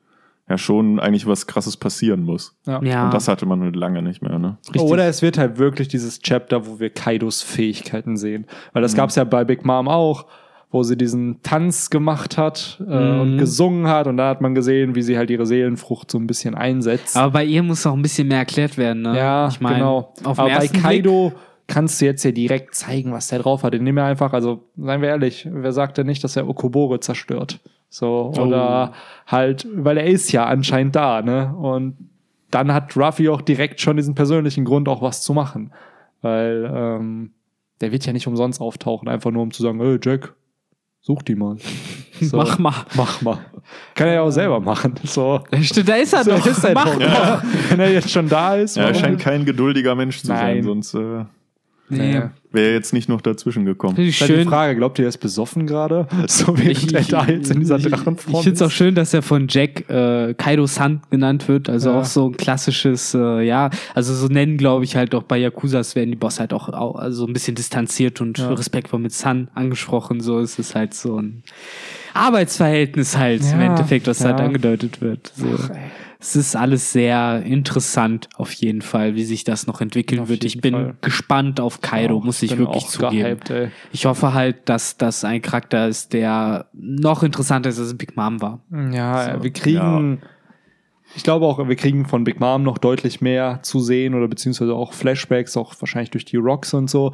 ja 0.49 0.59
schon 0.59 1.01
eigentlich 1.01 1.27
was 1.27 1.47
krasses 1.47 1.77
passieren 1.77 2.23
muss. 2.23 2.55
Ja. 2.67 2.83
Ja. 2.83 3.05
Und 3.07 3.15
das 3.15 3.29
hatte 3.29 3.47
man 3.47 3.63
halt 3.63 3.77
lange 3.77 4.03
nicht 4.03 4.21
mehr, 4.23 4.39
ne? 4.39 4.59
Richtig. 4.67 4.83
Oder 4.83 5.07
es 5.07 5.23
wird 5.23 5.39
halt 5.39 5.59
wirklich 5.59 5.89
dieses 5.89 6.21
Chapter, 6.21 6.67
wo 6.67 6.79
wir 6.81 6.91
Kaidos 6.91 7.43
Fähigkeiten 7.43 8.17
sehen. 8.17 8.47
Weil 8.73 8.83
das 8.83 8.95
gab's 8.95 9.15
ja 9.17 9.25
bei 9.25 9.45
Big 9.45 9.65
Mom 9.65 9.89
auch, 9.89 10.27
wo 10.71 10.83
sie 10.83 10.97
diesen 10.99 11.41
Tanz 11.43 11.89
gemacht 11.89 12.37
hat 12.37 12.83
äh, 12.87 12.93
Mhm. 13.15 13.21
und 13.21 13.39
gesungen 13.39 13.87
hat. 13.89 14.07
Und 14.07 14.17
da 14.19 14.29
hat 14.29 14.41
man 14.43 14.55
gesehen, 14.55 14.95
wie 14.95 15.03
sie 15.03 15.17
halt 15.17 15.31
ihre 15.31 15.47
Seelenfrucht 15.47 16.11
so 16.11 16.19
ein 16.19 16.27
bisschen 16.27 16.55
einsetzt. 16.55 17.17
Aber 17.17 17.31
bei 17.33 17.45
ihr 17.45 17.63
muss 17.63 17.85
noch 17.85 17.95
ein 17.95 18.03
bisschen 18.03 18.29
mehr 18.29 18.39
erklärt 18.39 18.77
werden, 18.77 19.03
ne? 19.03 19.17
ja, 19.17 19.49
ich 19.49 19.61
meine, 19.61 19.77
genau. 19.77 20.13
Auf 20.25 20.37
den 20.37 20.45
Aber 20.45 20.59
bei 20.59 20.69
Kaido 20.69 21.33
kannst 21.69 22.01
du 22.01 22.05
jetzt 22.05 22.23
ja 22.25 22.33
direkt 22.33 22.75
zeigen, 22.75 23.13
was 23.13 23.29
der 23.29 23.39
drauf 23.39 23.63
hat. 23.63 23.75
Indem 23.75 23.97
er 23.97 24.05
einfach, 24.05 24.35
also 24.35 24.65
seien 24.77 25.01
wir 25.01 25.09
ehrlich, 25.09 25.49
wer 25.51 25.73
sagt 25.73 25.97
denn 25.97 26.07
nicht, 26.07 26.23
dass 26.23 26.37
er 26.37 26.47
Okobore 26.47 27.01
zerstört? 27.01 27.61
So, 27.95 28.33
Oh. 28.37 28.41
oder 28.43 28.93
halt, 29.29 29.69
weil 29.73 29.99
er 29.99 30.07
ist 30.07 30.33
ja 30.33 30.47
anscheinend 30.47 30.97
da, 30.97 31.23
ne? 31.23 31.55
Und 31.55 31.97
dann 32.51 32.73
hat 32.75 32.97
Ruffy 32.97 33.29
auch 33.29 33.41
direkt 33.41 33.81
schon 33.81 33.97
diesen 33.97 34.17
persönlichen 34.17 34.65
Grund, 34.65 34.89
auch 34.89 35.01
was 35.01 35.23
zu 35.23 35.33
machen. 35.33 35.71
Weil 36.21 36.69
ähm, 36.75 37.31
der 37.81 37.93
wird 37.93 38.05
ja 38.05 38.13
nicht 38.13 38.27
umsonst 38.27 38.61
auftauchen, 38.61 39.09
einfach 39.09 39.31
nur 39.31 39.43
um 39.43 39.53
zu 39.53 39.63
sagen, 39.63 39.79
hey 39.81 39.99
Jack, 40.03 40.35
such 41.03 41.23
die 41.23 41.37
mal. 41.37 41.57
So, 42.21 42.37
Mach 42.37 42.59
mal. 42.61 42.75
Mach 42.95 43.23
mal. 43.23 43.39
Kann 43.97 44.07
er 44.07 44.15
ja 44.15 44.23
auch 44.23 44.31
selber 44.31 44.61
machen. 44.61 44.95
So. 45.03 45.41
Stimmt, 45.63 45.89
da 45.89 45.97
ist 45.97 46.13
er 46.13 46.23
So 46.23 46.31
doch. 46.31 46.47
ist 46.47 46.63
er 46.65 46.73
Mach 46.75 46.85
doch. 46.97 47.01
doch. 47.01 47.43
Wenn 47.71 47.81
er 47.81 47.93
jetzt 47.93 48.09
schon 48.11 48.29
da 48.29 48.55
ist. 48.55 48.77
Ja, 48.77 48.85
er 48.85 48.95
scheint 48.95 49.19
kein 49.19 49.45
geduldiger 49.45 49.97
Mensch 49.97 50.21
zu 50.23 50.29
Nein. 50.29 50.63
sein, 50.63 50.63
sonst 50.63 50.95
äh, 50.95 51.25
Nee. 51.91 52.23
Wäre 52.51 52.73
jetzt 52.73 52.93
nicht 52.95 53.09
noch 53.09 53.21
dazwischen 53.21 53.65
gekommen. 53.65 53.95
Finde 53.97 54.09
ich 54.11 54.21
halt 54.21 54.31
die 54.31 54.35
schön. 54.37 54.49
Frage, 54.49 54.75
glaubt 54.77 54.99
ihr, 54.99 55.05
er 55.05 55.09
ist 55.11 55.19
besoffen 55.19 55.67
gerade? 55.67 56.07
So 56.29 56.57
während 56.57 56.93
er 56.95 57.03
da 57.03 57.27
jetzt 57.27 57.51
in 57.51 57.61
dieser 57.61 57.77
ich, 57.77 57.85
Drachenform 57.87 58.37
ich 58.37 58.43
finde 58.43 58.55
es 58.55 58.63
auch 58.63 58.71
schön, 58.71 58.95
dass 58.95 59.13
er 59.13 59.23
von 59.23 59.49
Jack 59.51 59.89
äh, 59.91 60.35
Kaido 60.35 60.67
San 60.67 61.03
genannt 61.11 61.47
wird. 61.49 61.69
Also 61.69 61.91
Ja. 61.91 62.01
auch 62.01 62.05
so 62.05 62.29
ein 62.31 62.37
klassisches, 62.37 63.13
äh, 63.15 63.43
ja, 63.43 63.71
also 63.95 64.15
so 64.15 64.29
nennen, 64.29 64.57
glaube 64.57 64.85
ich, 64.85 64.97
halt 64.97 65.15
auch 65.15 65.25
bei 65.25 65.37
Yakuzas 65.37 65.95
werden 65.95 66.11
die 66.11 66.17
Boss 66.17 66.41
halt 66.41 66.53
auch, 66.55 66.69
auch 66.71 66.97
also 66.97 67.27
ein 67.27 67.33
bisschen 67.33 67.55
distanziert 67.55 68.21
und 68.21 68.39
Ja. 68.39 68.53
respektvoll 68.55 69.01
mit 69.01 69.13
San 69.13 69.49
angesprochen. 69.55 70.21
So 70.21 70.39
ist 70.39 70.59
es 70.59 70.75
halt 70.75 70.95
so 70.95 71.21
ein 71.21 71.43
Arbeitsverhältnis 72.15 73.17
halt 73.19 73.43
im 73.43 73.61
Ja, 73.61 73.67
Endeffekt, 73.67 74.07
was 74.07 74.21
ja. 74.21 74.27
halt 74.27 74.41
angedeutet 74.41 75.01
wird. 75.01 75.33
So. 75.37 75.47
Es 76.25 76.37
ist 76.37 76.57
alles 76.57 76.91
sehr 76.91 77.43
interessant 77.43 78.31
auf 78.37 78.51
jeden 78.55 78.81
Fall, 78.81 79.15
wie 79.15 79.25
sich 79.25 79.45
das 79.45 79.67
noch 79.67 79.83
entwickeln 79.83 80.23
Auf 80.23 80.31
wird. 80.31 80.45
Ich 80.45 80.59
bin 80.59 80.73
Fall. 80.73 80.97
gespannt 81.03 81.61
auf 81.61 81.83
Kaido, 81.83 82.19
muss 82.21 82.43
ich 82.43 82.57
wirklich 82.57 82.87
zugeben. 82.87 83.41
gehypt. 83.41 83.73
Ich 83.93 84.07
hoffe 84.07 84.33
halt, 84.33 84.67
dass 84.71 84.97
das 84.97 85.23
ein 85.25 85.43
Charakter 85.43 85.87
ist, 85.87 86.15
der 86.15 86.67
noch 86.73 87.23
interessanter 87.23 87.69
ist, 87.69 87.79
als 87.79 87.99
Big 87.99 88.17
Mom 88.17 88.41
war. 88.41 88.61
Ja, 88.91 89.35
So, 89.37 89.43
wir 89.43 89.53
kriegen. 89.53 90.23
Ich 91.15 91.25
glaube 91.25 91.45
auch, 91.45 91.69
wir 91.69 91.77
kriegen 91.77 92.07
von 92.07 92.25
Big 92.25 92.41
Mom 92.41 92.63
noch 92.63 92.79
deutlich 92.79 93.21
mehr 93.21 93.61
zu 93.63 93.81
sehen 93.81 94.15
oder 94.15 94.27
beziehungsweise 94.27 94.75
auch 94.75 94.95
Flashbacks, 94.95 95.59
auch 95.59 95.75
wahrscheinlich 95.79 96.11
durch 96.11 96.25
die 96.25 96.39
Rocks 96.39 96.73
und 96.73 96.89
so. 96.89 97.13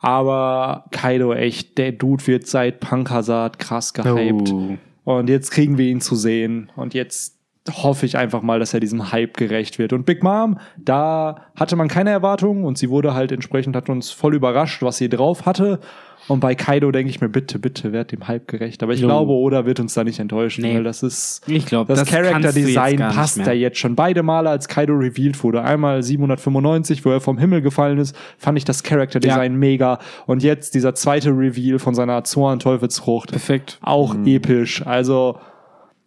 Aber 0.00 0.86
Kaido, 0.90 1.32
echt, 1.32 1.78
der 1.78 1.92
Dude 1.92 2.26
wird 2.26 2.48
seit 2.48 2.80
Punk 2.80 3.08
Hazard 3.10 3.60
krass 3.60 3.94
gehypt. 3.94 4.52
Oh. 4.52 4.76
Und 5.04 5.30
jetzt 5.30 5.52
kriegen 5.52 5.78
wir 5.78 5.86
ihn 5.86 6.00
zu 6.00 6.16
sehen. 6.16 6.70
Und 6.74 6.92
jetzt 6.92 7.37
hoffe 7.70 8.06
ich 8.06 8.16
einfach 8.16 8.42
mal, 8.42 8.58
dass 8.58 8.74
er 8.74 8.80
diesem 8.80 9.12
Hype 9.12 9.36
gerecht 9.36 9.78
wird. 9.78 9.92
Und 9.92 10.06
Big 10.06 10.22
Mom, 10.22 10.58
da 10.76 11.42
hatte 11.56 11.76
man 11.76 11.88
keine 11.88 12.10
Erwartungen 12.10 12.64
und 12.64 12.78
sie 12.78 12.90
wurde 12.90 13.14
halt 13.14 13.32
entsprechend, 13.32 13.76
hat 13.76 13.88
uns 13.88 14.10
voll 14.10 14.34
überrascht, 14.34 14.82
was 14.82 14.96
sie 14.98 15.08
drauf 15.08 15.46
hatte. 15.46 15.80
Und 16.26 16.40
bei 16.40 16.54
Kaido 16.54 16.90
denke 16.90 17.08
ich 17.08 17.22
mir, 17.22 17.30
bitte, 17.30 17.58
bitte, 17.58 17.92
werd 17.92 18.12
dem 18.12 18.28
Hype 18.28 18.48
gerecht. 18.48 18.82
Aber 18.82 18.92
ich 18.92 19.00
Jo. 19.00 19.06
glaube, 19.06 19.32
Oda 19.32 19.64
wird 19.64 19.80
uns 19.80 19.94
da 19.94 20.04
nicht 20.04 20.18
enttäuschen, 20.18 20.62
Nee. 20.62 20.74
weil 20.74 20.84
das 20.84 21.02
ist. 21.02 21.42
Ich 21.46 21.64
glaube, 21.64 21.94
Das, 21.94 22.04
das, 22.04 22.54
nicht 22.54 22.98
passt 22.98 23.38
da 23.46 23.52
jetzt 23.52 23.78
schon. 23.78 23.94
Beide 23.94 24.22
Male, 24.22 24.50
als 24.50 24.68
Kaido 24.68 24.92
revealed 24.94 25.42
wurde. 25.42 25.62
Einmal 25.62 26.02
795, 26.02 27.04
wo 27.06 27.10
er 27.10 27.20
vom 27.20 27.38
Himmel 27.38 27.62
gefallen 27.62 27.96
ist, 27.98 28.14
fand 28.36 28.58
ich 28.58 28.64
das 28.66 28.82
Character-Design 28.82 29.54
mega. 29.54 30.00
Und 30.26 30.42
jetzt 30.42 30.74
dieser 30.74 30.94
zweite 30.94 31.30
Reveal 31.30 31.78
von 31.78 31.94
seiner 31.94 32.22
Zorn-Teufelsfrucht. 32.24 33.30
Perfekt. 33.30 33.78
Auch 33.80 34.14
episch. 34.26 34.86
Also, 34.86 35.38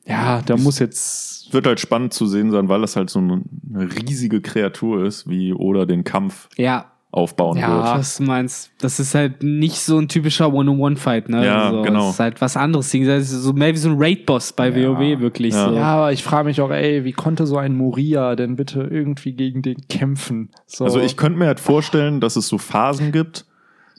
ja, 0.05 0.41
da 0.45 0.55
muss 0.57 0.77
jetzt. 0.77 1.40
Wird 1.51 1.67
halt 1.67 1.79
spannend 1.79 2.13
zu 2.13 2.25
sehen 2.25 2.51
sein, 2.51 2.69
weil 2.69 2.81
das 2.81 2.95
halt 2.95 3.09
so 3.09 3.19
eine 3.19 3.41
riesige 3.73 4.41
Kreatur 4.41 5.05
ist, 5.05 5.29
wie 5.29 5.53
Oda 5.53 5.85
den 5.85 6.03
Kampf 6.03 6.47
Ja, 6.57 6.85
aufbauen 7.11 7.57
ja, 7.57 7.69
wird. 7.73 7.83
was 7.83 8.17
du 8.17 8.23
meinst. 8.23 8.71
Das 8.79 8.99
ist 8.99 9.13
halt 9.15 9.43
nicht 9.43 9.79
so 9.79 9.97
ein 9.97 10.07
typischer 10.07 10.53
One-on-One-Fight, 10.53 11.27
ne? 11.29 11.45
Ja, 11.45 11.71
so, 11.71 11.81
genau. 11.81 12.05
Das 12.05 12.13
ist 12.13 12.19
halt 12.21 12.41
was 12.41 12.55
anderes. 12.55 12.89
Das 12.91 13.23
ist 13.23 13.31
so 13.31 13.51
mehr 13.53 13.73
wie 13.73 13.77
so 13.77 13.89
ein 13.89 13.95
Raid-Boss 13.99 14.53
bei 14.53 14.73
WoW, 14.73 15.19
wirklich 15.19 15.53
Ja. 15.53 15.69
so. 15.69 15.75
Ja, 15.75 15.83
aber 15.95 16.13
ich 16.13 16.23
frage 16.23 16.45
mich 16.47 16.61
auch, 16.61 16.71
ey, 16.71 17.03
wie 17.03 17.11
konnte 17.11 17.45
so 17.45 17.57
ein 17.57 17.75
Moria 17.75 18.35
denn 18.37 18.55
bitte 18.55 18.83
irgendwie 18.83 19.33
gegen 19.33 19.61
den 19.61 19.87
kämpfen? 19.89 20.49
So. 20.67 20.85
Also 20.85 20.99
ich 21.01 21.17
könnte 21.17 21.37
mir 21.37 21.47
halt 21.47 21.59
vorstellen, 21.59 22.21
dass 22.21 22.37
es 22.37 22.47
so 22.47 22.57
Phasen 22.57 23.11
gibt, 23.11 23.45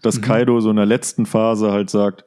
dass 0.00 0.16
Mhm. 0.18 0.22
Kaido 0.22 0.60
so 0.60 0.70
in 0.70 0.76
der 0.76 0.86
letzten 0.86 1.26
Phase 1.26 1.70
halt 1.70 1.90
sagt, 1.90 2.24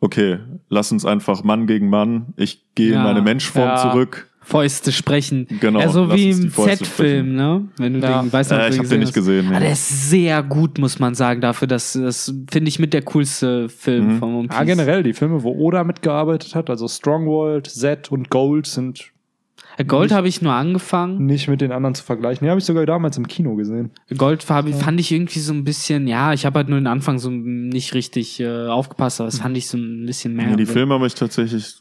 okay, 0.00 0.40
lass 0.68 0.90
uns 0.90 1.06
einfach 1.06 1.44
Mann 1.44 1.68
gegen 1.68 1.88
Mann, 1.88 2.34
ich 2.36 2.64
gehe 2.74 2.88
in 2.88 2.94
Ja. 2.94 3.02
meine 3.04 3.22
Menschform 3.22 3.68
Ja. 3.68 3.76
zurück. 3.76 4.26
Fäuste 4.44 4.90
sprechen. 4.92 5.46
Genau, 5.60 5.80
Ja, 5.80 5.88
so 5.88 6.12
wie 6.12 6.30
im 6.30 6.50
Z-Film, 6.52 7.34
ne? 7.34 7.68
Wenn 7.76 7.94
du 7.94 8.00
Ja. 8.00 8.22
den, 8.22 8.32
weißt 8.32 8.52
Äh, 8.52 8.56
du 8.58 8.68
ich 8.74 8.78
habe 8.78 8.88
den 8.88 8.98
nicht 9.00 9.08
hast. 9.08 9.14
gesehen. 9.14 9.46
Ah, 9.48 9.54
Nee. 9.54 9.60
der 9.60 9.72
ist 9.72 10.10
sehr 10.10 10.42
gut, 10.42 10.78
muss 10.78 10.98
man 10.98 11.14
sagen, 11.14 11.40
dafür, 11.40 11.68
dass 11.68 11.92
das 11.92 12.34
finde 12.50 12.68
ich 12.68 12.78
mit 12.78 12.92
der 12.92 13.02
coolste 13.02 13.68
Film 13.68 14.14
Mhm. 14.14 14.18
von 14.18 14.34
One 14.34 14.48
Piece. 14.48 14.58
ja, 14.58 14.64
generell, 14.64 15.02
die 15.02 15.12
Filme, 15.12 15.42
wo 15.42 15.52
Oda 15.52 15.84
mitgearbeitet 15.84 16.54
hat, 16.54 16.70
also 16.70 16.88
Strongworld, 16.88 17.66
Z 17.68 18.10
und 18.10 18.30
Gold 18.30 18.66
sind 18.66 19.10
Gold 19.88 20.12
habe 20.12 20.28
ich 20.28 20.42
nur 20.42 20.52
angefangen. 20.52 21.24
nicht 21.24 21.48
mit 21.48 21.62
den 21.62 21.72
anderen 21.72 21.94
zu 21.94 22.04
vergleichen. 22.04 22.44
Die 22.44 22.50
habe 22.50 22.58
ich 22.58 22.64
sogar 22.66 22.84
damals 22.84 23.16
im 23.16 23.26
Kino 23.26 23.54
gesehen. 23.54 23.90
Gold 24.18 24.44
hab, 24.50 24.68
fand 24.68 25.00
ich 25.00 25.10
irgendwie 25.10 25.38
so 25.38 25.54
ein 25.54 25.64
bisschen, 25.64 26.06
ja, 26.06 26.34
ich 26.34 26.44
habe 26.44 26.58
halt 26.58 26.68
nur 26.68 26.78
den 26.78 26.86
Anfang 26.86 27.18
so 27.18 27.30
nicht 27.30 27.94
richtig 27.94 28.38
äh, 28.40 28.66
aufgepasst, 28.66 29.20
aber 29.22 29.28
das 29.28 29.38
fand 29.40 29.56
ich 29.56 29.68
so 29.68 29.78
ein 29.78 30.04
bisschen 30.04 30.34
mehr. 30.34 30.48
Nee, 30.48 30.56
die 30.56 30.66
Filme 30.66 30.92
habe 30.92 31.06
ich 31.06 31.14
tatsächlich 31.14 31.76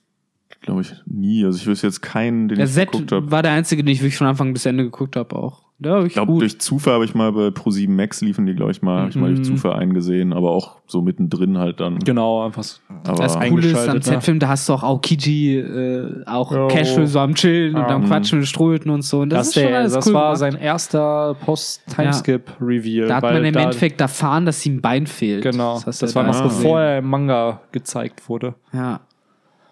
glaube 0.62 0.82
ich, 0.82 0.94
nie. 1.06 1.44
Also 1.46 1.58
ich 1.60 1.68
wüsste 1.68 1.88
jetzt 1.88 2.02
keinen, 2.02 2.48
den 2.48 2.58
Der 2.58 2.66
ich 2.66 2.74
Z 2.74 2.92
geguckt 2.92 3.12
habe. 3.12 3.32
war 3.32 3.42
der 3.44 3.52
einzige, 3.52 3.84
den 3.84 3.92
ich 3.92 4.00
wirklich 4.02 4.18
von 4.18 4.28
Anfang 4.28 4.54
bis 4.54 4.66
Ende 4.66 4.84
geguckt 4.84 5.16
habe 5.16 5.36
auch. 5.36 5.64
Ja, 5.84 6.04
Ich 6.04 6.14
glaube, 6.14 6.38
durch 6.38 6.60
Zufall 6.60 6.94
habe 6.94 7.06
ich 7.06 7.16
mal 7.16 7.32
bei 7.32 7.48
Pro7 7.48 7.90
Max 7.90 8.22
liefen 8.22 8.46
die, 8.46 8.54
glaube 8.54 8.70
ich 8.70 8.84
mal, 8.84 9.00
habe 9.00 9.10
ich 9.10 9.16
mal 9.16 9.34
durch 9.34 9.40
Mhm. 9.40 9.56
Zufall 9.56 9.74
eingesehen, 9.74 10.32
aber 10.32 10.52
auch 10.52 10.78
so 10.86 11.02
mittendrin 11.02 11.58
halt 11.58 11.80
dann. 11.80 11.98
Genau, 11.98 12.46
einfach 12.46 12.62
so. 12.62 12.78
Aber 13.08 13.16
Das 13.24 13.34
Coole 13.40 13.66
ist 13.66 13.88
am 13.90 13.96
ne? 13.96 14.00
Z-Film, 14.02 14.38
da 14.38 14.50
hast 14.50 14.70
du 14.70 14.74
auch 14.74 14.84
Aokiji 14.84 15.58
äh, 15.58 16.24
auch 16.28 16.52
Jo. 16.52 16.68
casual 16.68 17.08
so 17.08 17.18
am 17.18 17.34
Chillen 17.34 17.74
und 17.76 17.82
Ja. 17.82 17.88
am 17.88 18.06
Quatschen 18.06 18.38
und 18.42 18.46
Ströten 18.46 18.92
und 18.92 19.02
so. 19.02 19.22
Und 19.22 19.30
das, 19.32 19.40
Das, 19.40 19.48
ist 19.48 19.54
schon 19.56 19.64
der, 19.72 19.80
alles 19.80 19.94
das 19.94 20.06
cool 20.06 20.14
war 20.14 20.24
gemacht. 20.36 20.38
sein 20.38 20.56
erster 20.62 21.36
Post-Timeskip-Reveal. 21.44 23.08
Da 23.08 23.16
hat 23.16 23.24
weil 23.24 23.34
man 23.34 23.46
im 23.46 23.54
da- 23.54 23.62
Endeffekt 23.62 24.02
erfahren, 24.02 24.46
dass 24.46 24.66
ihm 24.66 24.76
ein 24.78 24.82
Bein 24.82 25.08
fehlt. 25.08 25.44
Genau, 25.44 25.80
das, 25.84 26.00
du 26.00 26.14
war 26.16 26.24
noch 26.24 26.36
Ah. 26.36 26.44
bevor 26.44 26.80
er 26.82 27.00
im 27.00 27.08
Manga 27.10 27.62
gezeigt 27.72 28.28
wurde. 28.30 28.54
Ja. 28.74 29.02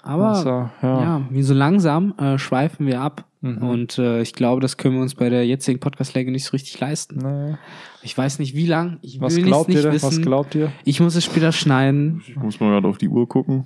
Aber 0.09 0.27
Also, 0.29 0.49
ja. 0.49 0.69
ja. 1.01 1.21
wie 1.29 1.43
so 1.43 1.53
langsam 1.53 2.13
äh, 2.17 2.37
schweifen 2.37 2.85
wir 2.87 3.01
ab. 3.01 3.25
Mhm. 3.41 3.57
Und 3.59 3.97
äh, 3.99 4.21
ich 4.21 4.33
glaube, 4.33 4.59
das 4.59 4.75
können 4.77 4.95
wir 4.95 5.01
uns 5.01 5.15
bei 5.15 5.29
der 5.29 5.45
jetzigen 5.45 5.79
Podcast-Länge 5.79 6.31
nicht 6.31 6.43
so 6.45 6.51
richtig 6.51 6.77
leisten. 6.79 7.19
Nee. 7.23 7.55
Ich 8.01 8.17
weiß 8.17 8.39
nicht, 8.39 8.53
wie 8.55 8.65
lang. 8.65 8.97
Ich 9.01 9.21
Was 9.21 9.35
will 9.35 9.43
glaubt 9.43 9.69
nicht 9.69 9.77
ihr 9.77 9.83
denn? 9.83 9.93
wissen. 9.93 10.07
Was 10.07 10.21
glaubt 10.21 10.55
ihr? 10.55 10.71
ich 10.83 10.99
muss 10.99 11.15
es 11.15 11.23
später 11.23 11.51
schneiden. 11.51 12.21
ich 12.27 12.35
muss 12.35 12.59
mal 12.59 12.69
gerade 12.71 12.87
auf 12.87 12.97
die 12.97 13.07
Uhr 13.07 13.27
gucken. 13.29 13.65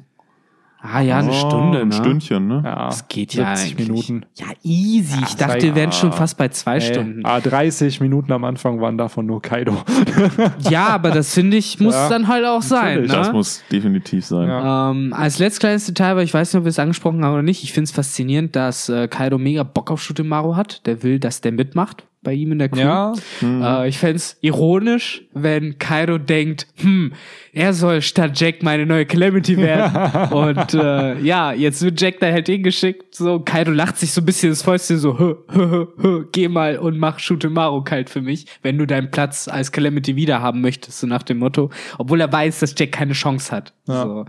Ah 0.85 0.99
ja, 0.99 1.19
eine 1.19 1.29
Oh, 1.29 1.33
Stunde, 1.33 1.79
Ein 1.79 1.87
ne? 1.87 1.93
Stündchen, 1.95 2.45
ne? 2.47 2.61
Ja, 2.65 2.87
Das 2.87 3.07
geht 3.07 3.33
ja 3.33 3.55
70 3.55 3.71
eigentlich. 3.79 3.87
Minuten. 3.87 4.25
Ja, 4.35 4.47
easy. 4.63 5.17
ich 5.25 5.35
dachte, 5.35 5.61
wir 5.61 5.75
wären 5.75 5.93
schon 5.93 6.11
fast 6.11 6.37
bei 6.37 6.49
zwei 6.49 6.75
Ey, 6.75 6.81
Stunden. 6.81 7.25
ah, 7.25 7.39
30 7.39 8.01
Minuten 8.01 8.33
am 8.33 8.43
Anfang 8.43 8.81
waren 8.81 8.97
davon 8.97 9.25
nur 9.25 9.41
Kaido. 9.41 9.77
Ja, 10.69 10.87
aber 10.87 11.11
das 11.11 11.33
finde 11.33 11.55
ich, 11.57 11.79
muss 11.79 11.93
Ja, 11.93 12.09
dann 12.09 12.27
halt 12.27 12.45
auch 12.45 12.61
sein. 12.61 13.01
Ne? 13.03 13.07
Das 13.07 13.31
muss 13.31 13.63
definitiv 13.71 14.25
sein. 14.25 14.49
Ja. 14.49 14.91
Ähm, 14.91 15.13
als 15.13 15.39
letztes 15.39 15.59
kleines 15.59 15.85
Detail, 15.85 16.17
weil 16.17 16.25
ich 16.25 16.33
weiß 16.33 16.51
nicht, 16.53 16.59
ob 16.59 16.65
wir 16.65 16.69
es 16.69 16.79
angesprochen 16.79 17.23
haben 17.23 17.33
oder 17.33 17.43
nicht, 17.43 17.63
ich 17.63 17.71
finde 17.71 17.85
es 17.85 17.91
faszinierend, 17.91 18.55
dass 18.55 18.89
äh, 18.89 19.07
Kaido 19.07 19.37
mega 19.37 19.63
Bock 19.63 19.89
auf 19.89 20.01
Shutemaru 20.03 20.55
hat. 20.57 20.85
Der 20.85 21.01
will, 21.01 21.17
dass 21.19 21.39
der 21.41 21.53
mitmacht 21.53 22.03
bei 22.23 22.33
ihm 22.33 22.51
in 22.53 22.59
der 22.59 22.69
Crew. 22.69 22.79
ja, 22.79 23.13
Äh, 23.41 23.87
ich 23.89 23.97
fände 23.97 24.15
es 24.15 24.37
ironisch, 24.41 25.23
wenn 25.33 25.77
Kaido 25.77 26.17
denkt, 26.17 26.67
hm, 26.77 27.13
er 27.53 27.73
soll 27.73 28.01
statt 28.01 28.31
Jack 28.39 28.63
meine 28.63 28.85
neue 28.85 29.05
Calamity 29.05 29.57
werden. 29.57 30.31
Und 30.31 30.73
äh, 30.73 31.19
ja, 31.19 31.53
jetzt 31.53 31.81
wird 31.83 31.99
Jack 32.01 32.19
da 32.19 32.31
halt 32.31 32.47
hingeschickt. 32.47 33.13
So, 33.15 33.39
Kaido 33.39 33.71
lacht 33.71 33.97
sich 33.97 34.11
so 34.11 34.21
ein 34.21 34.25
bisschen 34.25 34.49
ins 34.49 34.61
Fäustchen 34.63 34.97
so, 34.97 35.19
hö, 35.19 35.35
hö, 35.51 35.85
hö, 36.01 36.25
geh 36.31 36.47
mal 36.47 36.77
und 36.77 36.97
mach 36.97 37.19
Shutemaru 37.19 37.83
kalt 37.83 38.09
für 38.09 38.21
mich, 38.21 38.47
wenn 38.63 38.77
du 38.77 38.87
deinen 38.87 39.11
Platz 39.11 39.47
als 39.47 39.71
Calamity 39.71 40.15
wieder 40.15 40.41
haben 40.41 40.61
möchtest, 40.61 40.99
so 40.99 41.07
nach 41.07 41.23
dem 41.23 41.37
Motto. 41.39 41.69
Obwohl 41.97 42.21
er 42.21 42.31
weiß, 42.31 42.59
dass 42.61 42.73
Jack 42.77 42.93
keine 42.93 43.13
Chance 43.13 43.51
hat. 43.51 43.73
Ja. 43.87 44.03
So, 44.03 44.25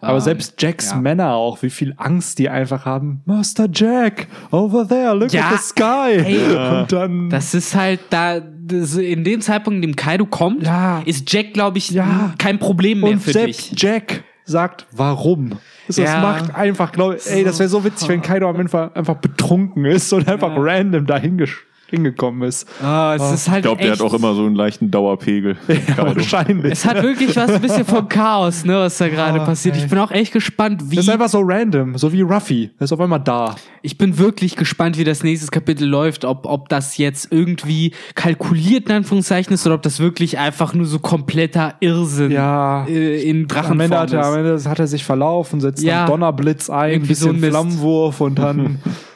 aber 0.00 0.14
ähm, 0.18 0.20
selbst 0.20 0.60
Jacks 0.60 0.90
ja. 0.90 0.96
Männer 0.96 1.34
auch, 1.34 1.62
wie 1.62 1.70
viel 1.70 1.94
Angst 1.96 2.38
die 2.38 2.48
einfach 2.48 2.84
haben. 2.84 3.22
Master 3.24 3.68
Jack, 3.72 4.26
over 4.50 4.86
there, 4.86 5.14
look 5.14 5.32
Ja, 5.32 5.48
at 5.50 5.52
the 5.52 5.62
sky. 5.62 6.18
ey. 6.24 6.80
Und 6.80 6.92
dann, 6.92 7.30
Das 7.36 7.52
ist 7.54 7.74
halt 7.74 8.00
da, 8.10 8.36
in 8.36 9.22
dem 9.24 9.40
Zeitpunkt, 9.42 9.76
in 9.76 9.82
dem 9.82 9.96
Kaido 9.96 10.24
kommt, 10.26 10.64
Ja. 10.64 11.02
ist 11.04 11.30
Jack, 11.32 11.52
glaube 11.52 11.76
ich, 11.78 11.90
Ja. 11.90 12.32
kein 12.38 12.58
Problem 12.58 13.00
mehr 13.00 13.10
und 13.10 13.20
für 13.20 13.32
selbst 13.32 13.72
dich. 13.72 13.82
Jack 13.82 14.24
sagt, 14.46 14.86
warum. 14.92 15.58
Das 15.86 15.96
Ja. 15.98 16.20
macht 16.20 16.54
einfach, 16.54 16.92
glaube 16.92 17.16
ich, 17.16 17.30
ey, 17.30 17.44
das 17.44 17.58
wäre 17.58 17.68
so 17.68 17.84
witzig, 17.84 18.08
wenn 18.08 18.22
Kaido 18.22 18.48
am 18.48 18.58
Ende 18.58 18.96
einfach 18.96 19.16
betrunken 19.16 19.84
ist 19.84 20.12
und 20.12 20.26
einfach 20.28 20.50
random 20.56 21.04
dahin 21.06 21.38
gesch- 21.38 21.58
hingekommen 21.88 22.42
ist. 22.48 22.66
Ah, 22.82 23.14
es 23.16 23.30
ist 23.32 23.48
halt 23.48 23.58
Ich 23.58 23.62
glaube, 23.70 23.82
der 23.82 23.92
hat 23.92 24.00
auch 24.00 24.12
immer 24.14 24.34
so 24.34 24.44
einen 24.44 24.54
leichten 24.54 24.90
Dauerpegel. 24.90 25.56
Ja, 25.96 26.14
wahrscheinlich. 26.16 26.72
Es 26.72 26.84
hat 26.84 27.02
wirklich 27.02 27.34
was 27.36 27.50
ein 27.50 27.60
bisschen 27.60 27.84
vom 27.84 28.08
Chaos, 28.08 28.64
ne, 28.64 28.74
was 28.78 28.98
da 28.98 29.08
gerade 29.08 29.40
Oh, 29.40 29.44
passiert. 29.44 29.76
ey. 29.76 29.84
Ich 29.84 29.88
bin 29.90 29.98
auch 29.98 30.10
echt 30.10 30.32
gespannt, 30.32 30.82
wie. 30.90 30.96
Das 30.96 31.04
ist 31.06 31.10
einfach 31.10 31.28
so 31.28 31.40
random, 31.42 31.96
so 31.96 32.12
wie 32.12 32.22
Ruffy. 32.22 32.70
Er 32.78 32.84
ist 32.84 32.92
auf 32.92 33.00
einmal 33.00 33.20
da. 33.20 33.54
Ich 33.82 33.98
bin 33.98 34.18
wirklich 34.18 34.56
gespannt, 34.56 34.98
wie 34.98 35.04
das 35.04 35.22
nächste 35.22 35.48
Kapitel 35.50 35.86
läuft, 35.86 36.24
ob, 36.24 36.44
ob 36.46 36.68
das 36.68 36.96
jetzt 36.96 37.28
irgendwie 37.30 37.92
kalkuliert 38.14 38.88
in 38.88 38.96
Anführungszeichen 38.96 39.52
ist 39.54 39.64
oder 39.66 39.76
ob 39.76 39.82
das 39.82 40.00
wirklich 40.00 40.38
einfach 40.38 40.74
nur 40.74 40.86
so 40.86 40.98
kompletter 40.98 41.74
Irrsinn 41.80 42.32
Ja. 42.32 42.84
äh, 42.86 43.22
in 43.22 43.42
Am 43.42 43.48
Drachenform 43.48 43.80
Ende, 43.80 43.98
hat 43.98 44.12
er, 44.12 44.24
am 44.26 44.32
ist. 44.32 44.38
Ende 44.64 44.70
hat 44.70 44.78
er 44.80 44.86
sich 44.88 45.04
verlaufen, 45.04 45.60
setzt 45.60 45.82
Ja. 45.84 46.00
dann 46.00 46.08
Donnerblitz 46.10 46.68
ein, 46.70 46.90
Irgendwie 46.92 47.14
so 47.14 47.26
bisschen 47.28 47.36
ein 47.36 47.40
Mist. 47.40 47.50
Flammenwurf 47.52 48.20
und 48.20 48.38
dann, 48.38 48.78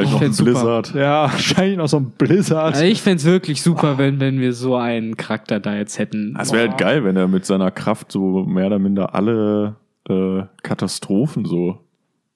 Vielleicht 0.00 0.08
Ich 0.08 0.12
noch 0.12 0.20
ein 0.20 0.24
find's 0.24 0.36
super. 0.38 0.50
Blizzard. 0.52 0.94
ja, 0.94 1.22
wahrscheinlich 1.32 1.76
noch 1.78 1.88
so 1.88 1.98
ein 1.98 2.10
Blizzard. 2.18 2.74
Also 2.74 2.84
ich 2.84 3.02
fänd's 3.02 3.24
wirklich 3.24 3.62
super, 3.62 3.98
wenn, 3.98 4.20
wenn 4.20 4.40
wir 4.40 4.52
so 4.52 4.76
einen 4.76 5.16
Charakter 5.16 5.60
da 5.60 5.74
jetzt 5.76 5.98
hätten. 5.98 6.36
Es 6.40 6.52
wäre 6.52 6.68
halt 6.68 6.78
geil, 6.78 7.04
wenn 7.04 7.16
er 7.16 7.28
mit 7.28 7.44
seiner 7.46 7.70
Kraft 7.70 8.12
so 8.12 8.44
mehr 8.44 8.66
oder 8.66 8.78
minder 8.78 9.14
alle 9.14 9.76
äh, 10.08 10.42
Katastrophen 10.62 11.44
so 11.44 11.78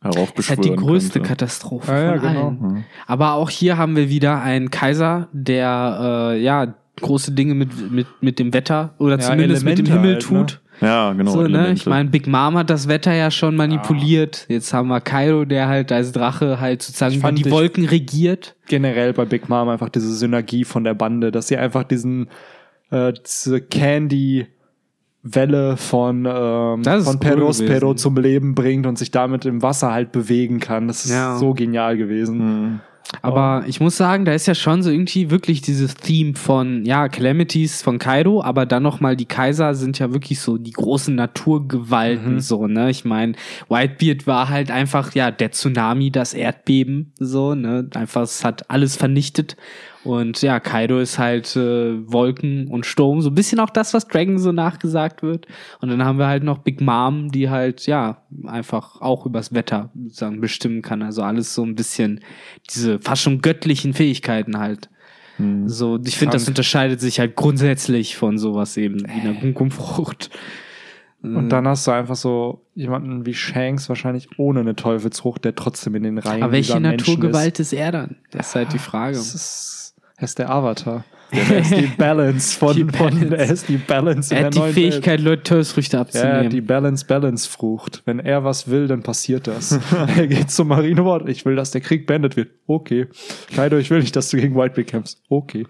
Das 0.03 0.11
ist 0.11 0.17
heraufbeschwören 0.17 0.63
halt 0.63 0.71
die 0.73 0.77
größte 0.77 1.13
könnte. 1.21 1.29
Katastrophe 1.29 1.93
Ja, 1.93 2.03
ja, 2.03 2.13
von 2.19 2.21
genau. 2.29 2.47
allen. 2.49 2.85
Aber 3.07 3.35
auch 3.35 3.51
hier 3.51 3.77
haben 3.79 3.97
wir 3.97 4.09
wieder 4.09 4.41
einen 4.43 4.71
Kaiser, 4.71 5.29
der 5.33 6.31
äh, 6.33 6.43
ja 6.43 6.75
große 7.01 7.33
Dinge 7.33 7.55
mit, 7.55 7.91
mit, 7.91 8.07
mit 8.21 8.39
dem 8.39 8.53
Wetter 8.53 8.95
oder 8.99 9.15
Ja, 9.19 9.21
zumindest 9.21 9.65
mit 9.65 9.79
dem 9.79 9.87
Elemente 9.87 9.93
Himmel 9.93 10.15
halt, 10.17 10.31
ne? 10.31 10.60
Ja, 10.81 11.13
genau. 11.13 11.31
so, 11.33 11.43
ne? 11.43 11.73
Ich 11.73 11.87
meine, 11.87 12.09
Big 12.09 12.27
Mom 12.27 12.57
hat 12.57 12.71
das 12.71 12.89
Wetter 12.89 13.13
ja 13.13 13.31
schon 13.31 13.55
manipuliert. 13.57 14.47
Jetzt 14.49 14.73
haben 14.73 14.89
wir 14.89 15.01
Kaido, 15.01 15.45
der 15.45 15.69
halt 15.69 15.93
als 15.93 16.13
Drache 16.13 16.61
halt 16.61 16.83
sozusagen 16.83 17.15
über 17.17 17.29
fand 17.29 17.39
die 17.39 17.51
Wolken 17.51 17.85
regiert. 17.85 18.57
Generell 18.67 19.13
bei 19.13 19.25
Big 19.25 19.49
Mom 19.49 19.69
einfach 19.69 19.89
diese 19.91 20.15
Synergie 20.15 20.65
von 20.65 20.85
der 20.85 20.95
Bande, 20.95 21.31
dass 21.31 21.49
sie 21.49 21.57
einfach 21.57 21.85
diesen, 21.85 22.29
äh, 22.91 23.13
diese 23.13 23.61
Candy, 23.61 24.47
Welle 25.23 25.77
von, 25.77 26.25
ähm, 26.27 26.83
von 26.83 27.05
cool 27.07 27.19
Perospero 27.19 27.89
gewesen. 27.89 27.97
zum 27.99 28.17
Leben 28.17 28.55
bringt 28.55 28.87
und 28.87 28.99
sich 28.99 29.11
damit 29.11 29.45
im 29.45 29.61
Wasser 29.63 29.93
halt 29.93 30.13
bewegen 30.13 30.61
kann. 30.61 30.89
Das 30.89 31.05
ist 31.05 31.11
Ja. 31.11 31.37
so 31.37 31.53
genial 31.53 31.99
gewesen. 31.99 32.39
Mhm. 32.39 32.81
Aber 33.23 33.65
ich 33.67 33.81
muss 33.81 33.97
sagen, 33.97 34.25
da 34.25 34.33
ist 34.33 34.47
ja 34.47 34.55
schon 34.55 34.83
so 34.83 34.91
irgendwie 34.91 35.31
wirklich 35.31 35.61
dieses 35.61 35.95
Theme 35.95 36.35
von, 36.35 36.85
ja, 36.85 37.09
Calamities 37.09 37.83
von 37.83 37.99
Kaido, 37.99 38.43
aber 38.43 38.67
dann 38.67 38.83
nochmal 38.83 39.17
die 39.17 39.27
Kaiser 39.27 39.75
sind 39.75 39.99
ja 39.99 40.13
wirklich 40.13 40.41
so 40.41 40.59
die 40.59 40.73
großen 40.73 41.15
Naturgewalten, 41.15 42.35
Mhm. 42.35 42.41
so, 42.41 42.67
ne? 42.67 42.91
Ich 42.91 43.05
meine, 43.05 43.35
Whitebeard 43.69 44.27
war 44.27 44.49
halt 44.49 44.71
einfach, 44.71 45.15
ja, 45.15 45.31
der 45.31 45.53
Tsunami, 45.53 46.11
das 46.11 46.35
Erdbeben, 46.35 47.13
so, 47.19 47.55
ne? 47.55 47.89
Einfach, 47.95 48.23
es 48.23 48.45
hat 48.45 48.71
alles 48.71 48.97
vernichtet. 48.97 49.57
Und 50.03 50.41
ja, 50.41 50.61
Kaido 50.61 50.99
ist 50.99 51.19
halt 51.19 51.55
äh, 51.57 52.11
Wolken 52.11 52.69
und 52.69 52.87
Sturm, 52.87 53.21
so 53.21 53.29
ein 53.29 53.35
bisschen 53.35 53.61
auch 53.61 53.69
das, 53.69 53.93
was 53.93 54.09
Dragon 54.09 54.39
so 54.39 54.51
nachgesagt 54.51 55.23
wird. 55.23 55.47
Und 55.81 55.91
dann 55.91 56.05
haben 56.05 56.19
wir 56.19 56.27
halt 56.27 56.43
noch 56.43 56.59
Big 56.59 56.81
Mom, 56.81 57.31
die 57.31 57.51
halt, 57.51 57.87
ja, 57.87 58.23
einfach 58.47 59.01
auch 59.03 59.27
übers 59.27 59.53
Wetter 59.53 59.91
sozusagen 59.95 60.41
bestimmen 60.41 60.81
kann. 60.81 61.03
Also 61.03 61.23
alles 61.23 61.55
so 61.55 61.63
ein 61.65 61.75
bisschen 61.75 62.21
diese 62.71 62.99
fast 62.99 63.23
schon 63.23 63.43
göttlichen 63.43 63.93
Fähigkeiten 63.93 64.59
halt. 64.59 64.89
Mhm. 65.37 65.69
So, 65.69 66.01
ich 66.03 66.17
finde, 66.17 66.33
das 66.33 66.49
unterscheidet 66.49 67.01
sich 67.01 67.21
halt 67.21 67.37
grundsätzlich 67.37 68.17
von 68.17 68.39
sowas 68.39 68.79
eben 68.79 69.01
wie 69.01 69.21
einer 69.21 69.35
Gunkumfrucht. 69.35 70.31
Und 71.23 71.51
dann 71.51 71.69
hast 71.69 71.87
du 71.87 71.91
einfach 71.91 72.17
so 72.17 72.65
jemanden 72.75 73.27
wie 73.27 73.35
Shanks 73.35 73.91
wahrscheinlich 73.91 74.39
ohne 74.39 74.61
eine 74.61 74.75
Teufelsfrucht, 74.75 75.45
der 75.45 75.55
trotzdem 75.55 75.95
in 75.95 76.03
den 76.03 76.19
Reihen 76.19 76.43
Aber 76.43 76.53
welche 76.53 76.81
Naturgewalt 76.81 77.61
ist. 77.61 77.75
er 77.75 77.93
dann? 77.93 78.17
Das 78.31 78.49
ist 78.49 78.55
halt 78.55 78.73
die 78.73 78.79
Frage. 78.79 79.17
Ist. 79.17 79.35
Das 79.35 79.35
ist, 79.35 79.80
er 80.21 80.25
ist 80.25 80.39
der 80.39 80.51
Avatar. 80.51 81.05
Er 81.33 81.59
ist 81.61 81.71
die 81.71 81.87
Balance 81.97 82.59
von, 82.59 82.75
Die 82.75 82.83
von 82.83 82.91
Balance. 83.21 83.37
er 83.37 83.51
ist 83.53 83.69
die 83.69 83.77
Balance 83.77 84.35
Er 84.35 84.41
in 84.41 84.47
hat 84.47 84.55
der 84.57 84.67
die 84.67 84.73
Fähigkeit, 84.73 85.21
Leute 85.21 85.45
Teufelsfrüchte 85.45 85.97
Welt. 85.97 86.13
Ja, 86.13 86.21
abzunehmen. 86.23 86.51
die 86.51 86.61
Balance 86.61 87.05
Balance 87.07 87.49
Frucht. 87.49 88.03
Wenn 88.05 88.19
er 88.19 88.43
was 88.43 88.69
will, 88.69 88.89
dann 88.89 89.05
passiert 89.05 89.47
das. 89.47 89.79
er 90.17 90.27
geht 90.27 90.51
zum 90.51 90.67
Marinebord. 90.69 91.29
Ich 91.29 91.45
will, 91.45 91.55
dass 91.55 91.71
der 91.71 91.83
Krieg 91.83 92.09
beendet 92.09 92.37
wird. 92.37 92.51
Okay. 92.67 93.07
Kaido, 93.55 93.77
ich 93.79 93.91
will 93.91 94.01
nicht, 94.01 94.17
dass 94.17 94.29
du 94.31 94.39
gegen 94.39 94.57
Whitebeard 94.57 94.89
kämpfst. 94.89 95.23
Okay. 95.29 95.67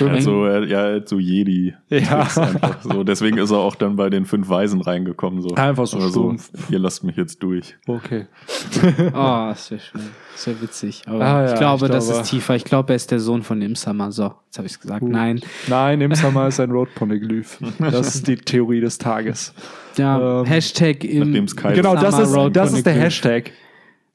Also, 0.00 0.46
er, 0.46 0.64
ja, 0.64 0.88
er 0.88 0.96
hat 0.96 1.08
so 1.08 1.20
Jedi. 1.20 1.74
Ja. 1.90 2.26
So, 2.82 3.04
deswegen 3.04 3.38
ist 3.38 3.52
er 3.52 3.58
auch 3.58 3.76
dann 3.76 3.94
bei 3.94 4.10
den 4.10 4.24
fünf 4.26 4.48
Weisen 4.48 4.80
reingekommen. 4.80 5.42
So. 5.42 5.54
Einfach 5.54 5.86
so 5.86 5.98
Oder 5.98 6.08
stumpf. 6.08 6.50
Ihr 6.70 6.80
lasst 6.80 7.04
mich 7.04 7.14
jetzt 7.16 7.40
durch. 7.40 7.76
Okay. 7.86 8.26
Oh, 9.14 9.46
das 9.50 9.70
wäre 9.70 9.80
schön. 9.80 10.00
Das 10.34 10.46
wäre 10.48 10.60
witzig. 10.62 11.02
Aber 11.06 11.20
Ah, 11.24 11.44
ja, 11.46 11.52
ich 11.52 11.58
glaube, 11.58 11.86
ich 11.86 11.92
das 11.92 12.06
glaube- 12.06 12.20
ist 12.22 12.30
tiefer. 12.30 12.56
Ich 12.56 12.64
glaube, 12.64 12.92
er 12.92 12.96
ist 12.96 13.10
der 13.10 13.20
Sohn 13.20 13.42
von 13.42 13.62
Imsama. 13.62 14.10
So, 14.10 14.34
jetzt 14.46 14.58
habe 14.58 14.66
ich 14.66 14.72
es 14.74 14.80
gesagt. 14.80 15.00
Gut. 15.00 15.10
Nein. 15.12 15.40
Nein, 15.68 16.00
Imsama 16.00 16.46
ist 16.48 16.58
ein 16.60 16.70
Road-Poneglyph. 16.70 17.58
Das 17.78 18.14
ist 18.16 18.26
die 18.26 18.36
Theorie 18.36 18.80
des 18.80 18.98
Tages. 18.98 19.54
Ja, 19.96 20.40
Ähm, 20.40 20.44
Hashtag 20.46 21.04
im 21.04 21.32
Genau, 21.32 21.94
das 21.96 22.18
ist, 22.18 22.36
das 22.52 22.72
ist 22.72 22.84
der. 22.86 22.94
Hashtag. 22.94 23.52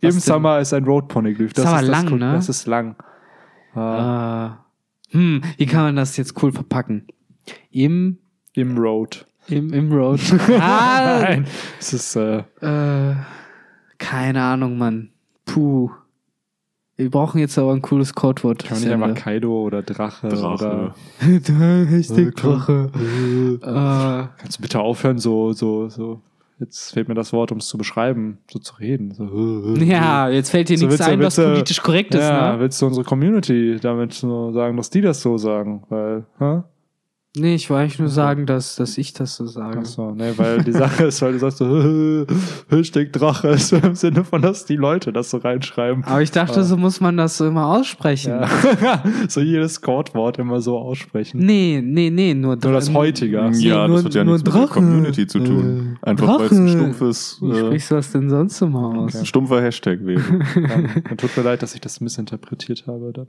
Was 0.02 0.16
Im 0.16 0.20
denn? 0.20 0.20
Summer 0.22 0.60
ist 0.60 0.74
ein 0.74 0.84
Road-Poneglyph. 0.84 1.54
Das 1.54 1.66
Ist 1.66 1.72
aber 1.72 1.82
das 1.82 1.90
lang, 1.90 2.12
Cool- 2.12 2.20
ne? 2.20 2.32
Das 2.34 2.50
ist 2.50 2.68
lang. 2.68 2.96
Ah, 3.76 4.58
Äh, 5.12 5.14
hm, 5.14 5.41
wie 5.58 5.66
kann 5.66 5.84
man 5.84 5.96
das 5.96 6.16
jetzt 6.18 6.41
cool 6.44 6.52
verpacken? 6.52 7.08
Im, 7.72 8.18
Im 8.54 8.78
Road. 8.78 9.26
im, 9.48 9.74
im 9.74 9.91
Road. 9.91 10.20
ah, 10.60 11.20
Nein. 11.22 11.48
Es 11.80 11.94
ist, 11.94 12.16
äh, 12.16 12.40
äh, 12.62 13.16
keine 13.98 14.41
Ahnung, 14.41 14.78
Mann. 14.78 15.10
Puh. 15.46 15.90
Wir 17.00 17.10
brauchen 17.10 17.40
jetzt 17.40 17.58
aber 17.58 17.72
ein 17.72 17.82
cooles 17.82 18.14
Codewort. 18.14 18.64
kann 18.66 18.78
man 18.78 18.84
nicht 18.84 18.94
einfach 18.94 19.24
Kaido 19.24 19.62
oder 19.62 19.82
Drache, 19.82 20.28
Drache. 20.28 20.94
oder. 21.22 21.86
Hashtag 21.90 22.36
Drache. 22.36 22.90
Äh, 22.94 23.66
Äh, 23.66 24.28
Kannst 24.38 24.58
du 24.58 24.62
bitte 24.62 24.80
aufhören, 24.82 25.18
so, 25.18 25.54
so, 25.54 25.88
so 25.88 26.20
jetzt 26.60 26.92
fehlt 26.94 27.08
mir 27.08 27.14
das 27.16 27.32
Wort, 27.32 27.54
um 27.54 27.60
es 27.60 27.68
zu 27.68 27.78
beschreiben, 27.78 28.40
so 28.52 28.60
zu 28.60 28.76
reden. 28.76 29.14
So, 29.14 29.76
Ja, 29.82 30.28
jetzt 30.28 30.50
fällt 30.50 30.68
dir 30.68 30.78
So 30.78 30.88
nichts 30.88 31.00
ein, 31.02 31.20
was 31.20 31.38
willst 31.38 31.38
du- 31.38 31.44
politisch 31.54 31.82
korrekt 31.82 32.16
ist, 32.16 32.22
ja, 32.22 32.54
ne? 32.56 32.60
willst 32.60 32.82
du 32.82 32.88
unsere 32.88 33.06
Community 33.06 33.78
damit 33.82 34.14
so 34.14 34.52
sagen, 34.52 34.76
dass 34.76 34.90
die 34.90 35.00
das 35.00 35.22
so 35.22 35.38
sagen? 35.38 35.84
Weil, 35.88 36.26
hä? 36.40 36.64
Nee, 37.38 37.53
ich 37.53 37.69
wollte 37.69 37.84
eigentlich 37.84 37.99
nur 37.99 38.10
sagen, 38.10 38.47
dass, 38.47 38.76
dass 38.77 38.97
ich 38.97 39.14
das 39.14 39.35
so 39.35 39.45
sage. 39.45 39.77
Achso, 39.77 40.15
ne, 40.15 40.34
weil 40.38 40.64
die 40.64 40.72
Sache 40.72 41.06
ist, 41.06 41.22
weil 41.22 41.34
du 41.34 41.38
sagst 41.39 41.60
so, 41.60 42.26
Hashtag 42.69 43.14
Drache 43.14 43.49
ist 43.49 43.69
so 43.69 43.76
im 43.77 43.93
Sinne 43.93 44.23
von, 44.23 44.41
dass 44.41 44.65
die 44.65 44.76
Leute 44.76 45.14
das 45.14 45.30
so 45.30 45.38
reinschreiben. 45.38 46.03
Aber 46.06 46.23
ich 46.23 46.31
dachte, 46.31 46.64
so 46.64 46.76
muss 46.76 46.99
man 47.01 47.18
das 47.18 47.38
so 47.38 47.45
immer 47.47 47.68
aussprechen. 47.68 48.31
Ja. 48.31 49.03
so 49.27 49.41
jedes 49.41 49.80
Codewort 49.80 50.39
immer 50.39 50.60
so 50.60 50.80
aussprechen. 50.80 51.39
Nee, 51.45 51.84
nee, 51.85 52.10
nee, 52.10 52.34
nur, 52.34 52.56
Nur 52.56 52.73
das 52.73 52.91
heutige. 52.95 53.47
Ja, 53.53 53.88
nur- 53.88 53.97
das 53.97 54.06
hat 54.06 54.15
ja 54.15 54.23
nur 54.23 54.34
nichts 54.34 54.45
mit 54.47 54.56
der 54.56 54.61
Drache. 54.65 54.73
Community 54.73 55.27
zu 55.27 55.39
tun. 55.39 55.97
Äh, 56.01 56.10
Einfach 56.10 56.39
weil 56.39 56.45
es 56.47 56.51
ein 56.53 56.65
Drache. 56.65 56.77
stumpfes, 56.80 57.38
Wie 57.41 57.51
äh, 57.51 57.60
sprichst 57.60 57.91
du 57.91 57.95
das 57.95 58.11
denn 58.11 58.30
sonst 58.31 58.60
immer 58.64 58.85
aus? 59.01 59.15
ein 59.15 59.26
stumpfer 59.27 59.61
Hashtag 59.61 59.99
wäre. 60.03 60.22
Dann 61.07 61.18
tut 61.18 61.38
mir 61.38 61.43
leid, 61.43 61.61
dass 61.61 61.76
ich 61.76 61.81
das 61.81 62.01
missinterpretiert 62.01 62.85
habe. 62.88 63.14
Dann. 63.14 63.27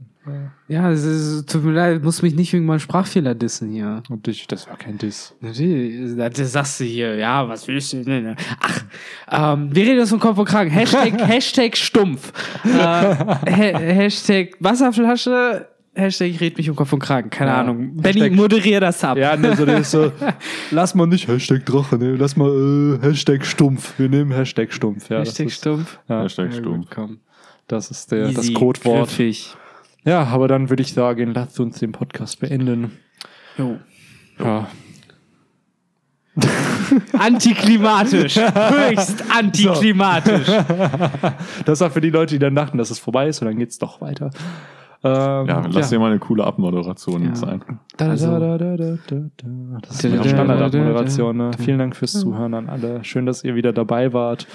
Ja, 0.69 0.91
es 0.91 1.05
ist, 1.05 1.51
tut 1.53 1.65
mir 1.65 1.73
leid, 1.73 2.03
muss 2.03 2.23
mich 2.23 2.35
nicht 2.35 2.51
wegen 2.55 2.65
meinem 2.65 2.79
Sprachfehler 2.79 3.35
dissen 3.35 3.69
hier. 3.71 3.90
Und 4.09 4.27
ich, 4.29 4.47
das 4.47 4.69
war 4.69 4.77
kein 4.77 4.99
Diss. 4.99 5.35
Natürlich, 5.41 6.17
das 6.17 6.53
sagst 6.53 6.81
du 6.81 6.85
hier, 6.85 7.17
ja, 7.17 7.49
was 7.49 7.67
willst 7.69 7.93
du 7.93 8.05
denn? 8.05 8.37
Ach, 8.61 9.55
ähm, 9.57 9.75
wir 9.75 9.85
reden 9.85 9.99
jetzt 9.99 10.11
von 10.11 10.21
Kopf 10.21 10.39
und 10.39 10.45
Kragen. 10.47 10.71
Hashtag, 10.71 11.13
Hashtag 11.29 11.77
stumpf. 11.77 12.33
Äh, 12.65 12.69
ha 12.79 13.41
Hashtag 13.47 14.57
Wasserflasche, 14.61 15.67
Hashtag 15.95 16.29
ich 16.29 16.41
red 16.41 16.57
mich 16.57 16.71
um 16.71 16.77
Kopf 16.77 16.93
und 16.93 17.01
Kragen. 17.01 17.31
Keine 17.31 17.51
Ja. 17.51 17.61
Ahnung. 17.61 17.97
Benny, 17.97 18.31
moderier 18.31 18.81
das 18.81 19.03
ab. 19.03 19.19
Ja, 19.19 19.37
ne, 19.37 19.57
so, 19.57 19.67
das 19.67 19.81
ist 19.81 19.91
so, 19.91 20.13
lass 20.71 20.95
mal 20.95 21.07
nicht 21.07 21.27
Hashtag 21.29 21.67
Drache, 21.67 21.99
ne, 21.99 22.15
lass 22.17 22.37
mal 22.37 22.99
äh, 23.03 23.07
Hashtag 23.07 23.45
Stumpf. 23.45 23.99
Wir 23.99 24.09
nehmen 24.09 24.31
Hashtag 24.33 24.73
Stumpf. 24.73 25.11
Ja, 25.11 25.19
Hashtag 25.19 25.47
das 25.47 25.53
ist, 25.55 25.59
stumpf. 25.61 25.99
ja, 26.09 26.23
Hashtag 26.23 26.47
Ja, 26.53 26.59
stumpf. 26.59 26.77
gut, 26.87 26.91
komm. 26.95 27.21
das 27.67 27.91
ist 27.91 28.13
der, 28.13 28.29
das 28.29 28.45
Easy, 28.45 28.53
Codewort. 28.55 29.09
griffig. 29.09 29.55
Ja, 30.05 30.23
aber 30.25 30.49
dann 30.49 30.71
würde 30.71 30.83
ich 30.83 30.95
sagen, 30.95 31.35
lasst 31.35 31.61
uns 31.61 31.79
den 31.81 31.93
Podcast 31.93 32.41
beenden. 32.41 32.93
Jo. 33.59 33.77
Ja. 34.39 34.67
Antiklimatisch. 37.19 38.37
Höchst 38.37 39.25
antiklimatisch. 39.37 40.49
Das 41.65 41.81
war 41.81 41.91
für 41.91 42.01
die 42.01 42.11
Leute, 42.11 42.35
die 42.35 42.39
dann 42.39 42.55
dachten, 42.55 42.79
dass 42.79 42.91
es 42.91 42.99
vorbei 42.99 43.29
ist 43.29 43.41
und 43.43 43.47
dann 43.49 43.59
geht's 43.59 43.79
doch 43.79 44.01
weiter. 44.01 44.31
Ähm, 45.03 45.47
Ja, 45.47 45.63
lass 45.71 45.91
dir 45.91 45.99
mal 45.99 46.11
eine 46.11 46.19
coole 46.19 46.45
Abmoderation 46.45 47.25
Ja. 47.25 47.35
sein. 47.35 47.63
Also- 47.99 48.31
Da, 48.39 48.39
da, 48.39 48.59
da, 48.59 48.77
da, 48.77 48.97
da, 49.07 49.17
da. 49.37 49.79
Das 49.83 49.97
ist 49.97 50.05
eine 50.05 50.17
da, 50.19 50.25
Standardabmoderation. 50.29 51.39
da, 51.39 51.45
Ne? 51.47 51.51
Vielen 51.59 51.79
Dank 51.79 51.97
fürs 51.97 52.13
Zuhören 52.13 52.55
an 52.55 52.69
alle. 52.69 53.05
Schön, 53.05 53.27
dass 53.27 53.45
ihr 53.45 53.55
wieder 53.55 53.73
dabei 53.73 54.13
wart. 54.13 54.47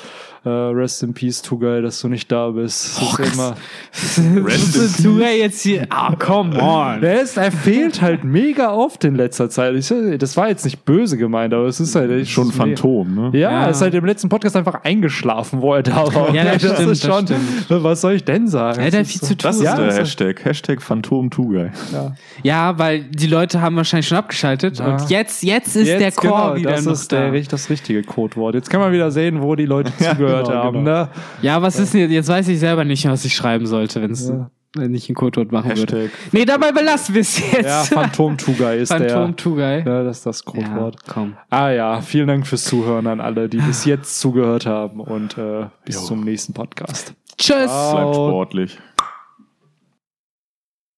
Äh, 0.46 0.50
rest 0.50 1.02
in 1.02 1.12
peace, 1.14 1.42
Tugay, 1.42 1.82
dass 1.82 2.00
du 2.02 2.08
nicht 2.08 2.32
da 2.32 2.50
bist. 2.52 3.02
Es 3.02 3.20
ist 3.20 3.34
immer. 3.34 3.56
Rest 4.46 4.76
in 4.76 4.82
Das 4.84 4.98
tut 5.02 5.20
er 5.22 5.36
jetzt 5.38 5.62
hier. 5.62 5.88
Ah, 5.90 6.14
come 6.16 6.62
on. 6.62 7.02
Der 7.02 7.22
ist, 7.24 7.36
er 7.38 7.52
fehlt 7.52 8.00
halt 8.04 8.24
mega 8.24 8.72
oft 8.72 9.04
in 9.06 9.16
letzter 9.16 9.50
Zeit. 9.50 9.74
Ich, 9.76 9.92
das 10.20 10.38
war 10.38 10.48
jetzt 10.50 10.64
nicht 10.64 10.86
böse 10.86 11.18
gemeint, 11.18 11.52
aber 11.54 11.66
es 11.66 11.80
ist 11.80 11.96
halt 11.96 12.28
Schon 12.28 12.50
ein 12.50 12.52
Phantom, 12.52 13.16
ne? 13.16 13.30
Ja, 13.34 13.50
Ja. 13.52 13.64
er 13.64 13.70
ist 13.72 13.82
halt 13.82 13.96
im 13.96 14.06
letzten 14.06 14.30
Podcast 14.30 14.56
einfach 14.56 14.84
eingeschlafen, 14.84 15.62
wo 15.62 15.74
er 15.74 15.82
da 15.82 16.14
war. 16.14 16.32
Ja, 16.36 16.44
das 16.54 16.62
stimmt, 16.62 16.92
ist 16.92 17.04
das 17.04 17.16
schon. 17.16 17.26
stimmt. 17.26 17.84
Was 17.84 18.02
soll 18.02 18.14
ich 18.14 18.24
denn 18.24 18.48
sagen? 18.48 18.80
Er 18.82 18.86
hat 18.86 18.94
ja 18.94 19.00
Das 19.00 19.08
viel 19.10 19.22
ist 19.22 19.28
zu 19.28 19.36
tun. 19.38 19.50
Das 19.50 19.56
ist 19.58 19.64
Ja, 19.64 19.76
der 19.78 19.86
das 19.88 19.96
ist- 19.96 20.00
Hashtag. 20.02 20.46
Hashtag 20.46 20.82
Phantom 20.84 21.32
Tugai. 21.32 21.72
Ja. 21.92 22.14
Ja, 22.44 22.78
weil 22.78 23.04
die 23.06 23.26
Leute 23.28 23.62
haben 23.62 23.76
wahrscheinlich 23.78 24.08
schon 24.08 24.20
abgeschaltet 24.20 24.78
Ja. 24.78 24.86
und 24.94 25.10
jetzt, 25.10 25.42
jetzt 25.42 25.76
ist 25.76 25.88
Jetzt, 25.88 26.02
der 26.02 26.12
Chor 26.12 26.54
genau, 26.54 26.56
wieder 26.56 26.72
das 26.74 26.86
noch 26.86 26.94
ist 26.94 27.12
da. 27.12 27.32
der, 27.32 27.42
das 27.42 27.70
richtige 27.72 28.04
Codewort. 28.04 28.54
Jetzt 28.54 28.70
kann 28.70 28.80
man 28.80 28.92
wieder 28.92 29.10
sehen, 29.10 29.42
wo 29.42 29.56
die 29.56 29.66
Leute 29.66 29.92
zugehört 29.98 30.35
genau, 30.44 30.64
haben. 30.64 30.78
genau. 30.86 31.04
Ne? 31.04 31.10
Ja, 31.42 31.62
was 31.62 31.80
ist 31.80 31.94
denn 31.94 32.02
jetzt? 32.02 32.12
Jetzt 32.12 32.28
weiß 32.30 32.48
ich 32.48 32.60
selber 32.60 32.84
nicht, 32.84 33.08
was 33.08 33.24
ich 33.26 33.34
schreiben 33.36 33.66
sollte, 33.66 34.02
wenn 34.02 34.12
es 34.12 34.30
Ja. 34.30 34.50
wenn 34.76 34.94
ich 34.94 35.08
ein 35.10 35.16
Codewort 35.16 35.52
machen 35.52 35.76
würde. 35.78 36.04
Hashtag. 36.04 36.20
Nee, 36.34 36.46
dabei 36.46 36.72
belassen 36.72 37.16
wir 37.16 37.22
es 37.22 37.40
jetzt. 37.52 37.66
Ja, 37.66 37.84
Phantom 37.84 38.38
Tugai 38.38 38.78
ist 38.80 38.90
Phantom 38.90 39.28
der. 39.28 39.36
Tugai. 39.36 39.80
Ja, 39.86 40.04
das 40.04 40.18
ist 40.18 40.26
das 40.26 40.44
Ja, 40.46 40.52
Codewort. 40.52 40.98
komm. 41.08 41.36
Ah 41.50 41.70
ja, 41.70 42.02
vielen 42.02 42.28
Dank 42.28 42.46
fürs 42.46 42.66
Zuhören 42.66 43.08
an 43.08 43.22
alle, 43.22 43.48
die 43.50 43.58
bis 43.58 43.86
jetzt 43.86 44.20
zugehört 44.20 44.66
haben 44.66 45.00
und 45.00 45.38
äh, 45.38 45.68
bis 45.86 45.96
Jo. 45.96 46.02
zum 46.02 46.22
nächsten 46.24 46.54
Podcast. 46.54 47.14
Tschüss. 47.38 47.66
Bleibt 47.72 48.16
sportlich. 48.16 48.78